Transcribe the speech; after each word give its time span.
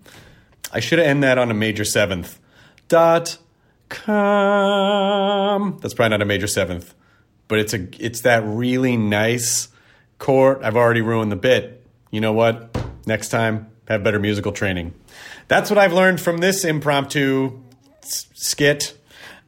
I 0.72 0.80
should 0.80 1.00
ended 1.00 1.24
that 1.24 1.38
on 1.38 1.50
a 1.50 1.54
major 1.54 1.86
seventh. 1.86 2.40
Dot 2.88 3.38
com. 3.90 5.78
That's 5.82 5.94
probably 5.94 6.12
not 6.12 6.22
a 6.22 6.26
major 6.26 6.48
seventh, 6.48 6.94
but 7.48 7.60
it's 7.60 7.74
a 7.74 7.88
it's 8.00 8.22
that 8.22 8.44
really 8.46 8.96
nice 8.96 9.68
chord. 10.20 10.64
I've 10.64 10.78
already 10.78 11.02
ruined 11.02 11.32
the 11.32 11.38
bit. 11.38 11.77
You 12.12 12.22
know 12.22 12.34
what? 12.34 12.76
Next 13.06 13.30
time, 13.30 13.72
have 13.88 14.04
better 14.04 14.20
musical 14.20 14.52
training. 14.52 14.94
That's 15.48 15.70
what 15.70 15.78
I've 15.78 15.94
learned 15.94 16.20
from 16.20 16.38
this 16.38 16.66
impromptu 16.66 17.62
skit. 18.02 18.98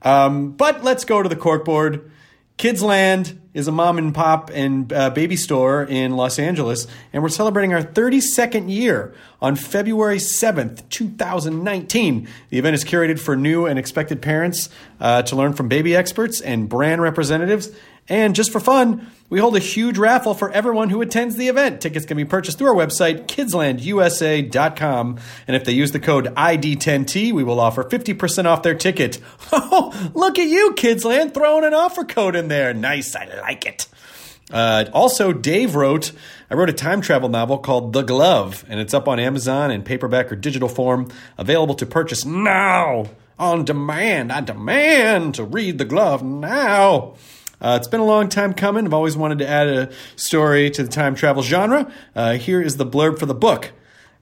Um, 0.02 0.52
but 0.52 0.84
let's 0.84 1.06
go 1.06 1.22
to 1.22 1.30
the 1.30 1.36
corkboard. 1.36 2.10
Kids 2.58 2.84
Land 2.84 3.40
is 3.54 3.68
a 3.68 3.72
mom 3.72 3.98
and 3.98 4.14
pop 4.14 4.52
and 4.54 4.92
uh, 4.92 5.10
baby 5.10 5.36
store 5.36 5.84
in 5.84 6.16
Los 6.16 6.38
Angeles, 6.38 6.88
and 7.14 7.24
we're 7.24 7.30
celebrating 7.30 7.74
our 7.74 7.82
32nd 7.82 8.70
year 8.70 9.14
on 9.42 9.56
February 9.56 10.18
7th, 10.18 10.88
2019. 10.90 12.28
The 12.50 12.60
event 12.60 12.76
is 12.76 12.84
curated 12.84 13.18
for 13.18 13.36
new 13.36 13.66
and 13.66 13.80
expected 13.80 14.22
parents 14.22 14.70
uh, 15.00 15.22
to 15.24 15.36
learn 15.36 15.54
from 15.54 15.70
baby 15.70 15.96
experts 15.96 16.42
and 16.42 16.68
brand 16.68 17.02
representatives. 17.02 17.70
And 18.10 18.36
just 18.36 18.52
for 18.52 18.60
fun, 18.60 19.12
we 19.30 19.40
hold 19.40 19.56
a 19.56 19.60
huge 19.60 20.00
raffle 20.00 20.34
for 20.34 20.52
everyone 20.52 20.90
who 20.90 21.02
attends 21.02 21.36
the 21.36 21.48
event. 21.48 21.82
Tickets 21.82 22.08
can 22.08 22.18
be 22.18 22.26
purchased 22.26 22.58
through 22.58 22.70
our 22.70 22.76
website, 22.76 23.28
kidslandusa.com. 23.28 25.20
And 25.48 25.56
if 25.56 25.64
they 25.64 25.74
use 25.74 25.92
the 25.92 26.00
code 26.00 26.34
ID10T, 26.34 27.32
we 27.32 27.44
will 27.44 27.60
offer 27.60 27.84
50% 27.84 28.46
off 28.46 28.64
their 28.64 28.76
ticket. 28.76 29.20
Oh, 29.52 30.12
look 30.14 30.40
at 30.40 30.48
you, 30.48 30.74
Kidsland, 30.76 31.34
throwing 31.34 31.66
an 31.66 31.74
offer 31.74 32.04
code 32.04 32.36
in 32.36 32.48
there. 32.48 32.74
Nice, 32.74 33.16
I 33.16 33.26
like 33.42 33.66
it. 33.66 33.88
Uh, 34.52 34.86
also, 34.94 35.34
Dave 35.34 35.76
wrote, 35.76 36.12
I 36.50 36.56
wrote 36.56 36.70
a 36.70 36.74
time 36.74 37.02
travel 37.02 37.30
novel 37.30 37.58
called 37.60 37.94
The 37.94 38.02
Glove, 38.02 38.66
and 38.68 38.80
it's 38.80 38.94
up 38.94 39.08
on 39.08 39.20
Amazon 39.20 39.70
in 39.72 39.84
paperback 39.84 40.32
or 40.32 40.36
digital 40.36 40.70
form, 40.70 41.12
available 41.38 41.76
to 41.76 41.86
purchase 41.86 42.26
now 42.26 43.06
on 43.38 43.66
demand. 43.66 44.32
I 44.32 44.42
demand 44.42 45.36
to 45.36 45.44
read 45.44 45.78
The 45.78 45.86
Glove 45.86 46.24
now. 46.24 47.16
Uh, 47.62 47.78
it's 47.80 47.88
been 47.88 48.00
a 48.00 48.06
long 48.06 48.30
time 48.30 48.54
coming. 48.54 48.86
I've 48.86 48.94
always 48.94 49.18
wanted 49.18 49.40
to 49.40 49.48
add 49.48 49.68
a 49.68 49.90
story 50.16 50.70
to 50.72 50.84
the 50.84 50.90
time 50.90 51.16
travel 51.16 51.44
genre. 51.44 51.92
Uh, 52.16 52.34
here 52.34 52.62
is 52.62 52.78
the 52.78 52.86
blurb 52.86 53.20
for 53.20 53.26
the 53.26 53.34
book. 53.36 53.72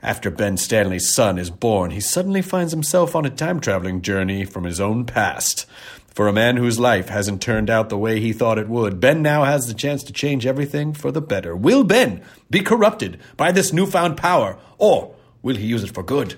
After 0.01 0.29
Ben 0.29 0.57
Stanley's 0.57 1.11
son 1.13 1.37
is 1.37 1.49
born, 1.49 1.91
he 1.91 1.99
suddenly 1.99 2.41
finds 2.41 2.71
himself 2.71 3.15
on 3.15 3.25
a 3.25 3.29
time 3.29 3.59
traveling 3.59 4.01
journey 4.01 4.45
from 4.45 4.63
his 4.63 4.79
own 4.79 5.05
past. 5.05 5.65
For 6.13 6.27
a 6.27 6.33
man 6.33 6.57
whose 6.57 6.79
life 6.79 7.09
hasn't 7.09 7.43
turned 7.43 7.69
out 7.69 7.89
the 7.89 7.97
way 7.97 8.19
he 8.19 8.33
thought 8.33 8.57
it 8.57 8.69
would, 8.69 8.99
Ben 8.99 9.21
now 9.21 9.43
has 9.43 9.67
the 9.67 9.73
chance 9.75 10.03
to 10.05 10.13
change 10.13 10.47
everything 10.47 10.93
for 10.93 11.11
the 11.11 11.21
better. 11.21 11.55
Will 11.55 11.83
Ben 11.83 12.23
be 12.49 12.61
corrupted 12.61 13.19
by 13.35 13.51
this 13.51 13.71
newfound 13.71 14.17
power, 14.17 14.57
or 14.79 15.15
will 15.43 15.55
he 15.55 15.67
use 15.67 15.83
it 15.83 15.93
for 15.93 16.01
good? 16.01 16.35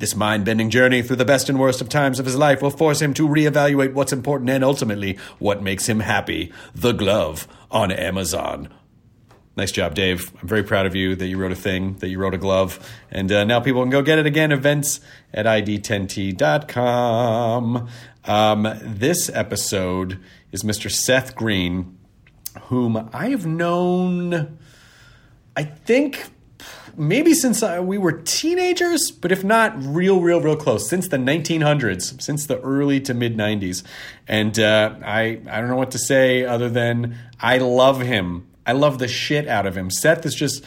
This 0.00 0.16
mind 0.16 0.44
bending 0.46 0.70
journey 0.70 1.02
through 1.02 1.16
the 1.16 1.26
best 1.26 1.50
and 1.50 1.60
worst 1.60 1.82
of 1.82 1.90
times 1.90 2.18
of 2.18 2.24
his 2.24 2.34
life 2.34 2.62
will 2.62 2.70
force 2.70 3.02
him 3.02 3.12
to 3.12 3.28
reevaluate 3.28 3.92
what's 3.92 4.14
important 4.14 4.48
and 4.48 4.64
ultimately 4.64 5.18
what 5.38 5.62
makes 5.62 5.86
him 5.86 6.00
happy. 6.00 6.50
The 6.74 6.92
Glove 6.92 7.46
on 7.70 7.92
Amazon. 7.92 8.70
Nice 9.58 9.72
job, 9.72 9.94
Dave. 9.94 10.32
I'm 10.40 10.48
very 10.48 10.62
proud 10.62 10.86
of 10.86 10.94
you 10.94 11.14
that 11.16 11.26
you 11.26 11.36
wrote 11.36 11.52
a 11.52 11.56
thing, 11.56 11.96
that 11.98 12.08
you 12.08 12.18
wrote 12.18 12.32
a 12.32 12.38
glove. 12.38 12.80
And 13.10 13.30
uh, 13.30 13.44
now 13.44 13.60
people 13.60 13.82
can 13.82 13.90
go 13.90 14.00
get 14.00 14.18
it 14.18 14.24
again. 14.24 14.52
Events 14.52 15.00
at 15.34 15.44
id10t.com. 15.44 16.38
Um, 18.24 18.78
this 18.80 19.28
episode 19.28 20.18
is 20.50 20.62
Mr. 20.62 20.90
Seth 20.90 21.34
Green, 21.34 21.98
whom 22.62 23.10
I 23.12 23.28
have 23.28 23.44
known, 23.44 24.56
I 25.54 25.64
think, 25.64 26.30
maybe 27.00 27.32
since 27.32 27.62
uh, 27.62 27.80
we 27.82 27.98
were 27.98 28.12
teenagers, 28.12 29.10
but 29.10 29.32
if 29.32 29.42
not, 29.42 29.74
real, 29.78 30.20
real, 30.20 30.40
real 30.40 30.54
close, 30.54 30.88
since 30.88 31.08
the 31.08 31.16
1900s, 31.16 32.20
since 32.20 32.46
the 32.46 32.60
early 32.60 33.00
to 33.00 33.14
mid 33.14 33.36
90s. 33.36 33.82
And 34.28 34.58
uh, 34.58 34.94
I, 35.02 35.40
I 35.48 35.60
don't 35.60 35.68
know 35.68 35.76
what 35.76 35.92
to 35.92 35.98
say 35.98 36.44
other 36.44 36.68
than 36.68 37.16
I 37.40 37.58
love 37.58 38.02
him. 38.02 38.46
I 38.66 38.72
love 38.72 38.98
the 38.98 39.08
shit 39.08 39.48
out 39.48 39.66
of 39.66 39.76
him. 39.76 39.90
Seth 39.90 40.24
is 40.26 40.34
just. 40.34 40.64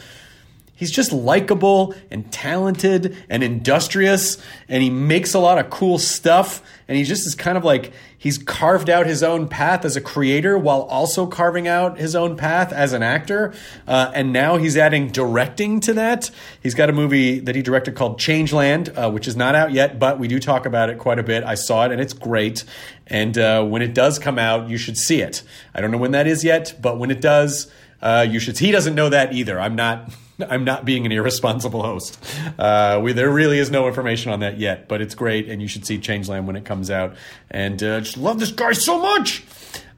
He's 0.76 0.90
just 0.90 1.12
likable 1.12 1.94
and 2.10 2.30
talented 2.32 3.16
and 3.28 3.44
industrious, 3.44 4.38
and 4.68 4.82
he 4.82 4.90
makes 4.90 5.32
a 5.32 5.38
lot 5.38 5.58
of 5.58 5.70
cool 5.70 5.98
stuff. 5.98 6.62
And 6.88 6.98
he 6.98 7.04
just 7.04 7.26
is 7.26 7.34
kind 7.34 7.56
of 7.56 7.64
like 7.64 7.92
he's 8.18 8.38
carved 8.38 8.90
out 8.90 9.06
his 9.06 9.22
own 9.22 9.48
path 9.48 9.84
as 9.84 9.96
a 9.96 10.00
creator 10.00 10.58
while 10.58 10.82
also 10.82 11.26
carving 11.26 11.68
out 11.68 11.98
his 11.98 12.16
own 12.16 12.36
path 12.36 12.72
as 12.72 12.92
an 12.92 13.02
actor. 13.02 13.54
Uh, 13.86 14.10
and 14.14 14.32
now 14.32 14.56
he's 14.56 14.76
adding 14.76 15.08
directing 15.08 15.80
to 15.80 15.94
that. 15.94 16.30
He's 16.60 16.74
got 16.74 16.90
a 16.90 16.92
movie 16.92 17.38
that 17.38 17.54
he 17.54 17.62
directed 17.62 17.94
called 17.94 18.18
Changeland, 18.18 18.92
uh, 18.98 19.10
which 19.10 19.28
is 19.28 19.36
not 19.36 19.54
out 19.54 19.72
yet, 19.72 19.98
but 19.98 20.18
we 20.18 20.26
do 20.26 20.40
talk 20.40 20.66
about 20.66 20.90
it 20.90 20.98
quite 20.98 21.20
a 21.20 21.22
bit. 21.22 21.44
I 21.44 21.54
saw 21.54 21.86
it, 21.86 21.92
and 21.92 22.00
it's 22.00 22.12
great. 22.12 22.64
And 23.06 23.38
uh, 23.38 23.64
when 23.64 23.80
it 23.80 23.94
does 23.94 24.18
come 24.18 24.38
out, 24.38 24.68
you 24.68 24.76
should 24.76 24.98
see 24.98 25.20
it. 25.22 25.42
I 25.72 25.80
don't 25.80 25.92
know 25.92 25.98
when 25.98 26.12
that 26.12 26.26
is 26.26 26.42
yet, 26.42 26.74
but 26.82 26.98
when 26.98 27.10
it 27.10 27.20
does, 27.20 27.70
uh, 28.02 28.26
you 28.28 28.40
should. 28.40 28.58
He 28.58 28.72
doesn't 28.72 28.94
know 28.94 29.08
that 29.08 29.32
either. 29.32 29.60
I'm 29.60 29.76
not. 29.76 30.12
I'm 30.48 30.64
not 30.64 30.84
being 30.84 31.06
an 31.06 31.12
irresponsible 31.12 31.82
host. 31.82 32.18
Uh, 32.58 33.00
we, 33.02 33.12
there 33.12 33.30
really 33.30 33.58
is 33.58 33.70
no 33.70 33.86
information 33.86 34.32
on 34.32 34.40
that 34.40 34.58
yet, 34.58 34.88
but 34.88 35.00
it's 35.00 35.14
great, 35.14 35.48
and 35.48 35.62
you 35.62 35.68
should 35.68 35.86
see 35.86 35.98
Changeland 35.98 36.46
when 36.46 36.56
it 36.56 36.64
comes 36.64 36.90
out. 36.90 37.16
And 37.50 37.82
uh, 37.82 38.00
just 38.00 38.16
love 38.16 38.38
this 38.38 38.50
guy 38.50 38.72
so 38.72 39.00
much. 39.00 39.44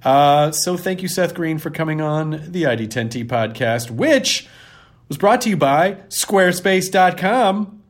Uh, 0.05 0.53
so 0.53 0.77
thank 0.77 1.03
you, 1.03 1.09
Seth 1.09 1.35
Green, 1.35 1.59
for 1.59 1.71
coming 1.71 2.01
on 2.01 2.31
the 2.31 2.65
ID10T 2.65 3.27
podcast, 3.27 3.91
which 3.91 4.47
was 5.09 5.19
brought 5.19 5.41
to 5.43 5.49
you 5.49 5.57
by 5.57 5.95
Squarespace.com. 6.09 7.83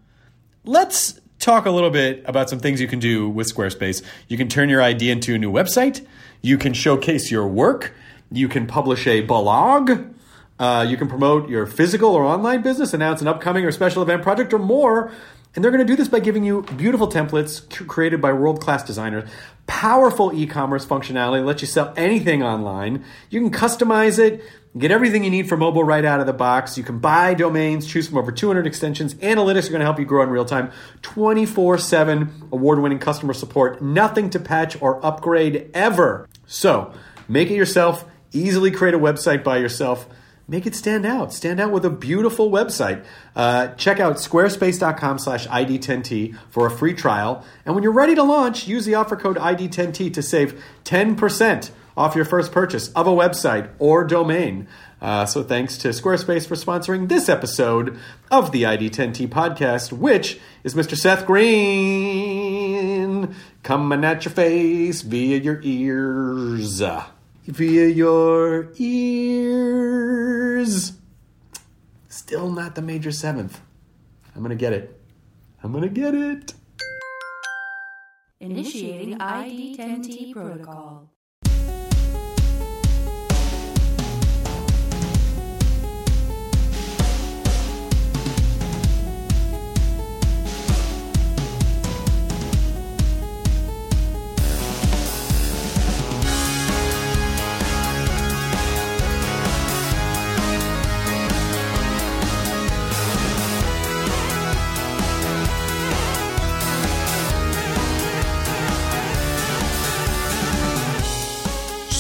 Let's 0.64 1.20
talk 1.38 1.66
a 1.66 1.70
little 1.70 1.90
bit 1.90 2.22
about 2.26 2.48
some 2.48 2.58
things 2.58 2.80
you 2.80 2.88
can 2.88 2.98
do 2.98 3.28
with 3.28 3.52
Squarespace. 3.52 4.02
You 4.28 4.36
can 4.36 4.48
turn 4.48 4.68
your 4.68 4.82
idea 4.82 5.12
into 5.12 5.34
a 5.34 5.38
new 5.38 5.52
website. 5.52 6.06
You 6.42 6.58
can 6.58 6.72
showcase 6.72 7.30
your 7.30 7.46
work. 7.46 7.94
You 8.30 8.48
can 8.48 8.66
publish 8.66 9.06
a 9.06 9.20
blog. 9.20 10.15
Uh, 10.58 10.86
you 10.88 10.96
can 10.96 11.08
promote 11.08 11.48
your 11.48 11.66
physical 11.66 12.10
or 12.10 12.24
online 12.24 12.62
business, 12.62 12.94
announce 12.94 13.20
an 13.20 13.28
upcoming 13.28 13.64
or 13.64 13.72
special 13.72 14.02
event 14.02 14.22
project 14.22 14.52
or 14.52 14.58
more. 14.58 15.12
And 15.54 15.64
they're 15.64 15.72
going 15.72 15.86
to 15.86 15.90
do 15.90 15.96
this 15.96 16.08
by 16.08 16.20
giving 16.20 16.44
you 16.44 16.62
beautiful 16.76 17.08
templates 17.08 17.66
created 17.86 18.20
by 18.20 18.34
world 18.34 18.60
class 18.60 18.84
designers, 18.84 19.28
powerful 19.66 20.30
e 20.34 20.46
commerce 20.46 20.84
functionality 20.84 21.42
lets 21.44 21.62
you 21.62 21.66
sell 21.66 21.94
anything 21.96 22.42
online. 22.42 23.02
You 23.30 23.40
can 23.40 23.50
customize 23.50 24.18
it, 24.18 24.44
get 24.76 24.90
everything 24.90 25.24
you 25.24 25.30
need 25.30 25.48
for 25.48 25.56
mobile 25.56 25.82
right 25.82 26.04
out 26.04 26.20
of 26.20 26.26
the 26.26 26.34
box. 26.34 26.76
You 26.76 26.84
can 26.84 26.98
buy 26.98 27.32
domains, 27.32 27.86
choose 27.86 28.06
from 28.06 28.18
over 28.18 28.32
200 28.32 28.66
extensions. 28.66 29.14
Analytics 29.14 29.68
are 29.68 29.70
going 29.70 29.80
to 29.80 29.86
help 29.86 29.98
you 29.98 30.04
grow 30.04 30.22
in 30.22 30.28
real 30.28 30.44
time. 30.44 30.70
24 31.00 31.78
7 31.78 32.48
award 32.52 32.80
winning 32.80 32.98
customer 32.98 33.32
support, 33.32 33.80
nothing 33.80 34.28
to 34.30 34.38
patch 34.38 34.80
or 34.82 35.04
upgrade 35.04 35.70
ever. 35.72 36.28
So 36.46 36.92
make 37.28 37.50
it 37.50 37.54
yourself, 37.56 38.04
easily 38.32 38.70
create 38.70 38.94
a 38.94 38.98
website 38.98 39.42
by 39.42 39.56
yourself 39.56 40.06
make 40.48 40.66
it 40.66 40.74
stand 40.74 41.06
out. 41.06 41.32
Stand 41.32 41.60
out 41.60 41.72
with 41.72 41.84
a 41.84 41.90
beautiful 41.90 42.50
website. 42.50 43.04
Uh, 43.34 43.68
check 43.74 44.00
out 44.00 44.16
squarespace.com 44.16 45.18
slash 45.18 45.46
ID10T 45.48 46.36
for 46.50 46.66
a 46.66 46.70
free 46.70 46.94
trial. 46.94 47.44
And 47.64 47.74
when 47.74 47.82
you're 47.82 47.92
ready 47.92 48.14
to 48.14 48.22
launch, 48.22 48.66
use 48.66 48.84
the 48.84 48.94
offer 48.94 49.16
code 49.16 49.36
ID10T 49.36 50.12
to 50.14 50.22
save 50.22 50.62
10% 50.84 51.70
off 51.96 52.14
your 52.14 52.26
first 52.26 52.52
purchase 52.52 52.88
of 52.88 53.06
a 53.06 53.10
website 53.10 53.70
or 53.78 54.04
domain. 54.04 54.68
Uh, 55.00 55.26
so 55.26 55.42
thanks 55.42 55.76
to 55.78 55.88
Squarespace 55.88 56.46
for 56.46 56.54
sponsoring 56.54 57.08
this 57.08 57.28
episode 57.28 57.98
of 58.30 58.52
the 58.52 58.62
ID10T 58.62 59.28
podcast, 59.28 59.92
which 59.92 60.38
is 60.64 60.74
Mr. 60.74 60.96
Seth 60.96 61.26
Green 61.26 63.34
coming 63.62 64.04
at 64.04 64.24
your 64.24 64.32
face 64.32 65.02
via 65.02 65.38
your 65.38 65.60
ears 65.62 66.80
via 67.46 67.86
your 67.86 68.72
ears. 68.76 70.12
Still 72.08 72.50
not 72.50 72.74
the 72.74 72.82
major 72.82 73.12
seventh. 73.12 73.60
I'm 74.34 74.42
gonna 74.42 74.54
get 74.54 74.72
it. 74.72 75.00
I'm 75.62 75.72
gonna 75.72 75.88
get 75.88 76.14
it. 76.14 76.54
Initiating 78.40 79.18
ID10T 79.18 80.32
protocol. 80.32 81.10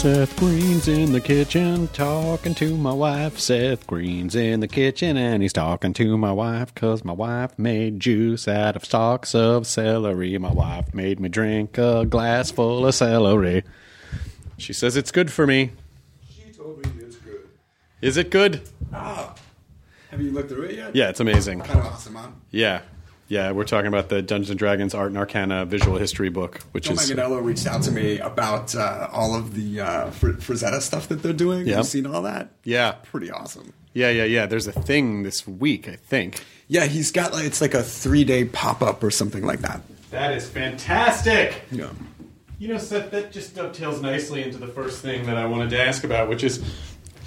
Seth 0.06 0.36
Green's 0.36 0.86
in 0.86 1.10
the 1.10 1.20
kitchen 1.20 1.88
talking 1.88 2.54
to 2.54 2.76
my 2.76 2.92
wife. 2.92 3.40
Seth 3.40 3.88
Green's 3.88 4.36
in 4.36 4.60
the 4.60 4.68
kitchen 4.68 5.16
and 5.16 5.42
he's 5.42 5.52
talking 5.52 5.92
to 5.94 6.16
my 6.16 6.30
wife 6.30 6.72
because 6.72 7.04
my 7.04 7.12
wife 7.12 7.58
made 7.58 7.98
juice 7.98 8.46
out 8.46 8.76
of 8.76 8.84
stalks 8.84 9.34
of 9.34 9.66
celery. 9.66 10.38
My 10.38 10.52
wife 10.52 10.94
made 10.94 11.18
me 11.18 11.28
drink 11.28 11.76
a 11.76 12.06
glass 12.06 12.52
full 12.52 12.86
of 12.86 12.94
celery. 12.94 13.64
She 14.58 14.72
says 14.72 14.96
it's 14.96 15.10
good 15.10 15.32
for 15.32 15.44
me. 15.44 15.72
She 16.30 16.52
told 16.52 16.86
me 16.86 17.02
it's 17.04 17.16
good. 17.16 17.48
Is 18.00 18.16
it 18.16 18.30
good? 18.30 18.60
Ah. 18.92 19.34
Have 20.12 20.22
you 20.22 20.30
looked 20.30 20.50
through 20.50 20.66
it 20.66 20.76
yet? 20.76 20.94
Yeah, 20.94 21.08
it's 21.08 21.18
amazing. 21.18 21.62
Kind 21.62 21.80
of 21.80 21.86
awesome, 21.86 22.14
huh? 22.14 22.28
Yeah. 22.52 22.82
Yeah, 23.28 23.50
we're 23.50 23.64
talking 23.64 23.88
about 23.88 24.08
the 24.08 24.22
Dungeons 24.22 24.50
and 24.50 24.58
Dragons 24.58 24.94
Art 24.94 25.08
and 25.08 25.18
Arcana 25.18 25.64
visual 25.66 25.98
history 25.98 26.28
book, 26.28 26.60
which 26.72 26.84
Joe 26.84 26.92
is 26.92 27.10
Manganiello 27.10 27.42
reached 27.44 27.66
out 27.66 27.82
to 27.82 27.90
me 27.90 28.18
about 28.20 28.74
uh, 28.76 29.08
all 29.10 29.34
of 29.34 29.54
the 29.54 29.80
uh, 29.80 30.10
Fr- 30.10 30.30
Frazetta 30.32 30.80
stuff 30.80 31.08
that 31.08 31.22
they're 31.24 31.32
doing. 31.32 31.66
Yeah. 31.66 31.78
You've 31.78 31.86
seen 31.86 32.06
all 32.06 32.22
that? 32.22 32.50
yeah, 32.62 32.92
Pretty 32.92 33.30
awesome. 33.30 33.72
yeah, 33.94 34.10
yeah, 34.10 34.24
yeah. 34.24 34.46
There's 34.46 34.68
a 34.68 34.72
thing 34.72 35.24
this 35.24 35.46
week, 35.46 35.88
I 35.88 35.96
think. 35.96 36.44
Yeah, 36.68 36.86
he's 36.86 37.10
got 37.10 37.32
like 37.32 37.44
it's 37.46 37.60
like 37.60 37.74
a 37.74 37.82
three 37.82 38.22
day 38.24 38.44
pop 38.44 38.80
up 38.82 39.02
or 39.02 39.10
something 39.10 39.44
like 39.44 39.60
that. 39.60 39.80
That 40.12 40.32
is 40.34 40.48
fantastic. 40.48 41.62
Yeah. 41.72 41.90
You 42.58 42.68
know, 42.68 42.78
Seth, 42.78 43.10
that 43.10 43.32
just 43.32 43.54
dovetails 43.56 44.00
nicely 44.00 44.42
into 44.42 44.58
the 44.58 44.68
first 44.68 45.02
thing 45.02 45.26
that 45.26 45.36
I 45.36 45.46
wanted 45.46 45.70
to 45.70 45.80
ask 45.82 46.04
about, 46.04 46.28
which 46.28 46.42
is 46.44 46.62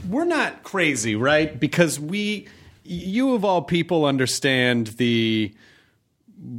we're 0.10 0.26
not 0.26 0.64
crazy, 0.64 1.16
right? 1.16 1.60
Because 1.60 2.00
we, 2.00 2.48
you 2.84 3.34
of 3.36 3.44
all 3.46 3.62
people, 3.62 4.06
understand 4.06 4.88
the 4.88 5.54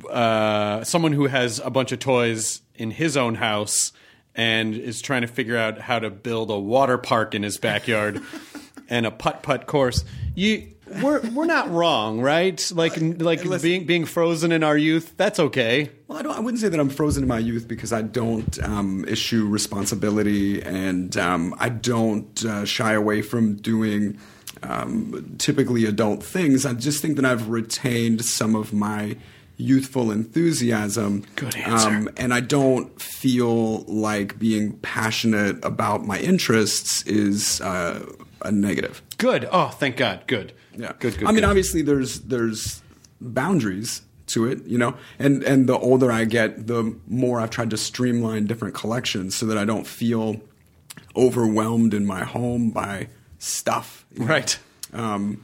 uh, 0.09 0.85
someone 0.85 1.13
who 1.13 1.27
has 1.27 1.59
a 1.61 1.71
bunch 1.71 1.93
of 1.93 1.99
toys 1.99 2.63
in 2.75 2.91
his 2.91 3.17
own 3.17 3.35
house 3.37 3.93
and 4.35 4.75
is 4.75 5.01
trying 5.01 5.23
to 5.23 5.27
figure 5.27 5.57
out 5.57 5.79
how 5.79 5.99
to 5.99 6.11
build 6.11 6.51
a 6.51 6.59
water 6.59 6.99
park 6.99 7.35
in 7.35 7.43
his 7.43 7.59
backyard 7.59 8.23
and 8.89 9.07
a 9.07 9.11
putt 9.11 9.43
putt 9.43 9.67
course. 9.67 10.05
You. 10.35 10.75
We're 11.03 11.21
we're 11.31 11.47
not 11.47 11.71
wrong, 11.71 12.21
right? 12.21 12.61
Like 12.75 12.97
like 12.99 13.45
listen- 13.45 13.63
being 13.63 13.87
being 13.87 14.05
frozen 14.07 14.51
in 14.51 14.65
our 14.65 14.77
youth, 14.77 15.15
that's 15.17 15.39
okay. 15.39 15.89
Well, 16.09 16.19
I 16.19 16.23
don't. 16.23 16.37
I 16.37 16.41
wouldn't 16.41 16.61
say 16.61 16.69
that 16.69 16.81
I'm 16.81 16.91
frozen 16.91 17.23
in 17.23 17.29
my 17.29 17.39
youth 17.39 17.69
because 17.69 17.93
I 17.93 18.03
don't 18.03 18.61
um, 18.65 19.05
issue 19.07 19.47
responsibility 19.47 20.61
and 20.61 21.17
um, 21.17 21.55
I 21.61 21.69
don't 21.69 22.45
uh, 22.45 22.65
shy 22.65 22.95
away 22.95 23.23
from 23.23 23.55
doing 23.55 24.19
um, 24.65 25.37
typically 25.39 25.85
adult 25.85 26.25
things. 26.25 26.67
I 26.67 26.73
just 26.73 27.01
think 27.03 27.15
that 27.17 27.25
I've 27.25 27.49
retained 27.49 28.25
some 28.25 28.57
of 28.57 28.73
my 28.73 29.17
youthful 29.61 30.11
enthusiasm. 30.11 31.25
Good 31.37 31.57
answer. 31.57 31.89
Um, 31.89 32.09
and 32.17 32.33
I 32.33 32.41
don't 32.41 33.01
feel 33.01 33.81
like 33.83 34.39
being 34.39 34.79
passionate 34.79 35.63
about 35.65 36.05
my 36.07 36.19
interests 36.19 37.03
is 37.03 37.61
uh, 37.61 38.05
a 38.43 38.51
negative. 38.51 39.03
Good. 39.19 39.49
Oh, 39.53 39.69
thank 39.69 39.97
God. 39.97 40.25
Good. 40.27 40.53
Yeah, 40.77 40.93
Good. 40.99 41.19
Good. 41.19 41.29
I 41.29 41.33
mean, 41.33 41.45
obviously, 41.45 41.83
there's 41.83 42.21
there's 42.21 42.83
boundaries 43.21 44.03
to 44.29 44.47
it, 44.47 44.65
you 44.65 44.79
know, 44.79 44.95
and 45.19 45.43
and 45.43 45.69
the 45.69 45.77
older 45.79 46.11
I 46.11 46.25
get, 46.25 46.67
the 46.67 46.97
more 47.07 47.41
I've 47.41 47.51
tried 47.51 47.71
to 47.71 47.77
streamline 47.77 48.47
different 48.47 48.75
collections 48.75 49.35
so 49.35 49.47
that 49.47 49.59
I 49.59 49.65
don't 49.65 49.87
feel 49.87 50.41
overwhelmed 51.17 51.93
in 51.93 52.07
my 52.07 52.25
home 52.25 52.71
by 52.71 53.09
stuff. 53.39 54.07
Right. 54.17 54.59
Um, 54.93 55.43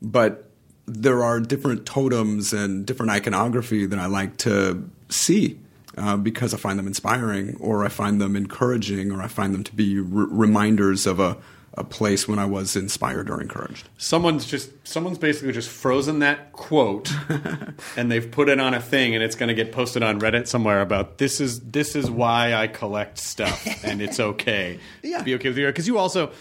but 0.00 0.50
there 0.86 1.22
are 1.24 1.40
different 1.40 1.86
totems 1.86 2.52
and 2.52 2.84
different 2.86 3.10
iconography 3.10 3.86
that 3.86 3.98
I 3.98 4.06
like 4.06 4.36
to 4.38 4.88
see. 5.08 5.58
Uh, 5.96 6.16
because 6.16 6.52
I 6.52 6.56
find 6.56 6.76
them 6.76 6.88
inspiring, 6.88 7.56
or 7.60 7.84
I 7.84 7.88
find 7.88 8.20
them 8.20 8.34
encouraging, 8.34 9.12
or 9.12 9.22
I 9.22 9.28
find 9.28 9.54
them 9.54 9.62
to 9.62 9.72
be 9.72 9.96
r- 9.98 10.04
reminders 10.04 11.06
of 11.06 11.20
a, 11.20 11.36
a 11.74 11.84
place 11.84 12.26
when 12.26 12.40
I 12.40 12.46
was 12.46 12.74
inspired 12.74 13.30
or 13.30 13.40
encouraged. 13.40 13.88
Someone's 13.96 14.44
just 14.44 14.70
someone's 14.86 15.18
basically 15.18 15.52
just 15.52 15.68
frozen 15.68 16.18
that 16.18 16.52
quote 16.52 17.12
and 17.96 18.10
they've 18.10 18.28
put 18.28 18.48
it 18.48 18.58
on 18.60 18.74
a 18.74 18.80
thing 18.80 19.14
and 19.14 19.22
it's 19.22 19.36
going 19.36 19.48
to 19.48 19.54
get 19.54 19.70
posted 19.70 20.02
on 20.02 20.20
Reddit 20.20 20.46
somewhere 20.48 20.80
about 20.80 21.18
this 21.18 21.40
is 21.40 21.60
this 21.60 21.94
is 21.94 22.10
why 22.10 22.54
I 22.54 22.66
collect 22.66 23.18
stuff 23.18 23.64
and 23.84 24.00
it's 24.00 24.18
okay. 24.20 24.78
Yeah. 25.02 25.22
Be 25.22 25.34
okay 25.34 25.48
with 25.48 25.58
you 25.58 25.72
cuz 25.72 25.86
you 25.86 25.98
also 25.98 26.32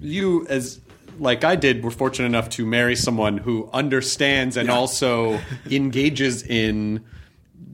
you 0.00 0.46
as 0.48 0.80
like 1.18 1.44
I 1.44 1.56
did 1.56 1.82
were 1.84 1.90
fortunate 1.90 2.26
enough 2.26 2.48
to 2.50 2.66
marry 2.66 2.96
someone 2.96 3.38
who 3.38 3.68
understands 3.72 4.56
and 4.56 4.68
Yeah. 4.68 4.74
also 4.74 5.40
engages 5.70 6.42
in 6.42 7.04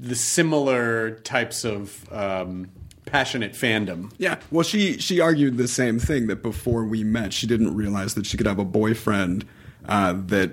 the 0.00 0.14
similar 0.14 1.12
types 1.20 1.64
of 1.64 2.10
um, 2.12 2.68
passionate 3.06 3.52
fandom. 3.52 4.12
Yeah. 4.18 4.38
Well, 4.50 4.62
she 4.64 4.98
she 4.98 5.20
argued 5.20 5.56
the 5.56 5.68
same 5.68 5.98
thing 5.98 6.26
that 6.26 6.42
before 6.42 6.84
we 6.84 7.02
met, 7.04 7.32
she 7.32 7.46
didn't 7.46 7.74
realize 7.74 8.14
that 8.14 8.26
she 8.26 8.36
could 8.36 8.46
have 8.46 8.58
a 8.58 8.64
boyfriend 8.64 9.44
uh, 9.88 10.14
that 10.26 10.52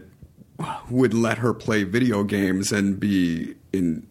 would 0.90 1.14
let 1.14 1.40
her 1.40 1.54
play 1.54 1.84
video 1.84 2.24
games 2.24 2.72
and 2.72 3.00
be 3.00 3.56
in 3.74 4.06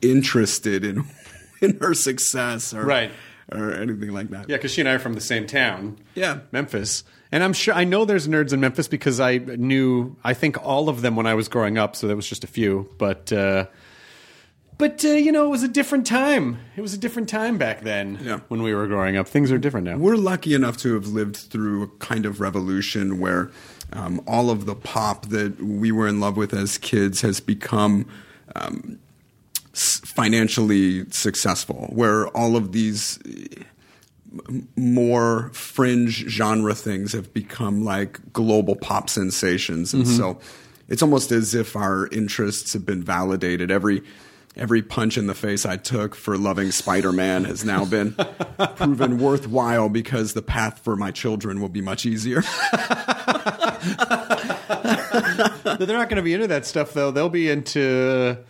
interested 0.00 0.84
in 0.84 1.04
in 1.60 1.76
her 1.78 1.92
success 1.94 2.72
or 2.72 2.84
Right. 2.84 3.10
Or 3.50 3.72
anything 3.72 4.12
like 4.12 4.30
that. 4.30 4.48
Yeah, 4.48 4.56
because 4.56 4.72
she 4.72 4.80
and 4.80 4.88
I 4.88 4.92
are 4.92 4.98
from 4.98 5.14
the 5.14 5.20
same 5.20 5.46
town. 5.46 5.98
Yeah. 6.14 6.40
Memphis. 6.52 7.04
And 7.30 7.42
I'm 7.42 7.52
sure 7.52 7.74
I 7.74 7.84
know 7.84 8.04
there's 8.04 8.28
nerds 8.28 8.52
in 8.52 8.60
Memphis 8.60 8.88
because 8.88 9.20
I 9.20 9.38
knew 9.38 10.16
I 10.24 10.34
think 10.34 10.64
all 10.64 10.88
of 10.88 11.02
them 11.02 11.16
when 11.16 11.26
I 11.26 11.34
was 11.34 11.48
growing 11.48 11.78
up, 11.78 11.96
so 11.96 12.06
there 12.06 12.16
was 12.16 12.28
just 12.28 12.44
a 12.44 12.46
few. 12.46 12.88
But 12.98 13.32
uh, 13.32 13.66
but 14.78 15.04
uh, 15.04 15.08
you 15.08 15.32
know, 15.32 15.44
it 15.44 15.50
was 15.50 15.62
a 15.62 15.68
different 15.68 16.06
time. 16.06 16.58
It 16.76 16.80
was 16.80 16.94
a 16.94 16.98
different 16.98 17.28
time 17.28 17.58
back 17.58 17.82
then. 17.82 18.18
Yeah. 18.22 18.40
When 18.48 18.62
we 18.62 18.74
were 18.74 18.86
growing 18.86 19.16
up, 19.16 19.28
things 19.28 19.52
are 19.52 19.58
different 19.58 19.86
now. 19.86 19.98
We're 19.98 20.16
lucky 20.16 20.54
enough 20.54 20.76
to 20.78 20.94
have 20.94 21.08
lived 21.08 21.36
through 21.36 21.82
a 21.82 21.88
kind 21.98 22.24
of 22.24 22.40
revolution 22.40 23.18
where 23.18 23.50
um, 23.92 24.22
all 24.26 24.50
of 24.50 24.66
the 24.66 24.74
pop 24.74 25.26
that 25.26 25.62
we 25.62 25.92
were 25.92 26.06
in 26.06 26.20
love 26.20 26.36
with 26.36 26.54
as 26.54 26.78
kids 26.78 27.20
has 27.22 27.40
become 27.40 28.06
um, 28.54 28.98
financially 29.78 31.08
successful, 31.10 31.88
where 31.92 32.28
all 32.28 32.56
of 32.56 32.72
these 32.72 33.18
more 34.76 35.50
fringe 35.52 36.24
genre 36.28 36.74
things 36.74 37.12
have 37.12 37.32
become 37.32 37.84
like 37.84 38.32
global 38.32 38.76
pop 38.76 39.08
sensations. 39.08 39.94
And 39.94 40.04
mm-hmm. 40.04 40.16
so 40.16 40.38
it's 40.88 41.02
almost 41.02 41.32
as 41.32 41.54
if 41.54 41.76
our 41.76 42.08
interests 42.08 42.72
have 42.72 42.84
been 42.84 43.02
validated. 43.02 43.70
Every 43.70 44.02
every 44.56 44.82
punch 44.82 45.16
in 45.16 45.26
the 45.28 45.34
face 45.34 45.64
I 45.64 45.76
took 45.76 46.14
for 46.14 46.36
loving 46.36 46.72
Spider 46.72 47.12
Man 47.12 47.44
has 47.44 47.64
now 47.64 47.84
been 47.84 48.12
proven 48.76 49.18
worthwhile 49.18 49.88
because 49.88 50.34
the 50.34 50.42
path 50.42 50.80
for 50.80 50.96
my 50.96 51.10
children 51.10 51.60
will 51.60 51.68
be 51.68 51.80
much 51.80 52.04
easier. 52.04 52.42
They're 55.78 55.96
not 55.96 56.08
going 56.08 56.16
to 56.16 56.22
be 56.22 56.34
into 56.34 56.48
that 56.48 56.66
stuff 56.66 56.92
though. 56.92 57.10
They'll 57.10 57.28
be 57.28 57.48
into 57.48 58.38
uh, 58.40 58.44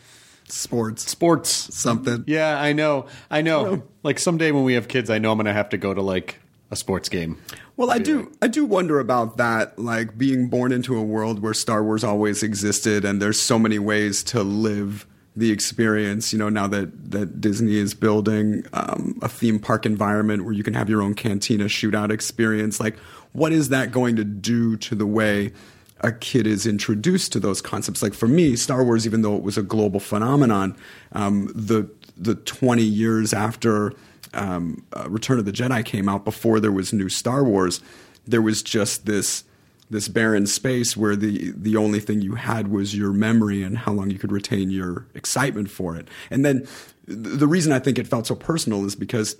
Sports, 0.48 1.10
sports. 1.10 1.50
something. 1.74 2.24
Yeah, 2.26 2.60
I 2.60 2.72
know. 2.72 3.06
I 3.30 3.42
know. 3.42 3.82
Like 4.02 4.18
someday 4.18 4.52
when 4.52 4.64
we 4.64 4.74
have 4.74 4.88
kids, 4.88 5.10
I 5.10 5.18
know 5.18 5.32
I'm 5.32 5.38
going 5.38 5.46
to 5.46 5.52
have 5.52 5.68
to 5.70 5.78
go 5.78 5.92
to 5.92 6.00
like 6.00 6.40
a 6.70 6.76
sports 6.76 7.08
game. 7.08 7.38
Well, 7.76 7.90
I 7.90 7.98
do. 7.98 8.32
I 8.42 8.48
do 8.48 8.64
wonder 8.64 8.98
about 9.00 9.36
that. 9.36 9.78
Like 9.78 10.18
being 10.18 10.48
born 10.48 10.72
into 10.72 10.96
a 10.96 11.02
world 11.02 11.40
where 11.40 11.54
Star 11.54 11.82
Wars 11.82 12.04
always 12.04 12.42
existed, 12.42 13.04
and 13.04 13.22
there's 13.22 13.40
so 13.40 13.58
many 13.58 13.78
ways 13.78 14.22
to 14.24 14.42
live 14.42 15.06
the 15.36 15.50
experience. 15.52 16.32
You 16.32 16.38
know, 16.38 16.48
now 16.48 16.66
that 16.66 17.10
that 17.10 17.40
Disney 17.40 17.76
is 17.76 17.94
building 17.94 18.64
um, 18.72 19.18
a 19.22 19.28
theme 19.28 19.58
park 19.58 19.86
environment 19.86 20.44
where 20.44 20.52
you 20.52 20.62
can 20.62 20.74
have 20.74 20.88
your 20.88 21.02
own 21.02 21.14
cantina 21.14 21.64
shootout 21.64 22.10
experience. 22.10 22.80
Like, 22.80 22.98
what 23.32 23.52
is 23.52 23.68
that 23.68 23.92
going 23.92 24.16
to 24.16 24.24
do 24.24 24.76
to 24.78 24.94
the 24.94 25.06
way? 25.06 25.52
A 26.00 26.12
kid 26.12 26.46
is 26.46 26.66
introduced 26.66 27.32
to 27.32 27.40
those 27.40 27.60
concepts. 27.60 28.02
Like 28.02 28.14
for 28.14 28.28
me, 28.28 28.56
Star 28.56 28.84
Wars, 28.84 29.06
even 29.06 29.22
though 29.22 29.36
it 29.36 29.42
was 29.42 29.58
a 29.58 29.62
global 29.62 30.00
phenomenon, 30.00 30.76
um, 31.12 31.50
the 31.54 31.90
the 32.16 32.34
twenty 32.34 32.82
years 32.82 33.32
after 33.32 33.92
um, 34.34 34.84
uh, 34.96 35.08
Return 35.08 35.38
of 35.38 35.44
the 35.44 35.52
Jedi 35.52 35.84
came 35.84 36.08
out 36.08 36.24
before 36.24 36.60
there 36.60 36.72
was 36.72 36.92
new 36.92 37.08
Star 37.08 37.44
Wars, 37.44 37.80
there 38.26 38.42
was 38.42 38.62
just 38.62 39.06
this 39.06 39.44
this 39.90 40.08
barren 40.08 40.46
space 40.46 40.96
where 40.96 41.16
the 41.16 41.52
the 41.56 41.76
only 41.76 42.00
thing 42.00 42.20
you 42.20 42.34
had 42.34 42.68
was 42.68 42.94
your 42.94 43.12
memory 43.12 43.62
and 43.62 43.78
how 43.78 43.92
long 43.92 44.10
you 44.10 44.18
could 44.18 44.32
retain 44.32 44.70
your 44.70 45.06
excitement 45.14 45.70
for 45.70 45.96
it. 45.96 46.08
And 46.30 46.44
then 46.44 46.66
the 47.06 47.46
reason 47.46 47.72
I 47.72 47.78
think 47.78 47.98
it 47.98 48.06
felt 48.06 48.26
so 48.26 48.34
personal 48.34 48.84
is 48.84 48.94
because 48.94 49.36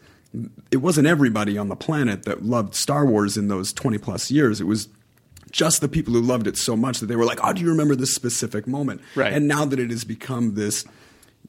it 0.71 0.79
wasn't 0.79 1.07
everybody 1.07 1.59
on 1.59 1.69
the 1.69 1.77
planet 1.77 2.25
that 2.25 2.45
loved 2.45 2.75
Star 2.75 3.05
Wars 3.05 3.37
in 3.37 3.49
those 3.49 3.73
20 3.73 3.99
plus 3.99 4.31
years. 4.31 4.61
It 4.61 4.65
was 4.65 4.89
just 5.51 5.81
the 5.81 5.89
people 5.89 6.15
who 6.15 6.21
loved 6.21 6.47
it 6.47 6.57
so 6.57 6.77
much 6.77 7.01
that 7.01 7.07
they 7.07 7.17
were 7.17 7.25
like, 7.25 7.41
"Oh, 7.43 7.53
do 7.53 7.63
you 7.63 7.69
remember 7.69 7.95
this 7.97 8.15
specific 8.15 8.67
moment?" 8.67 9.01
Right. 9.15 9.33
And 9.33 9.49
now 9.49 9.65
that 9.65 9.79
it 9.79 9.91
has 9.91 10.05
become 10.05 10.55
this 10.55 10.85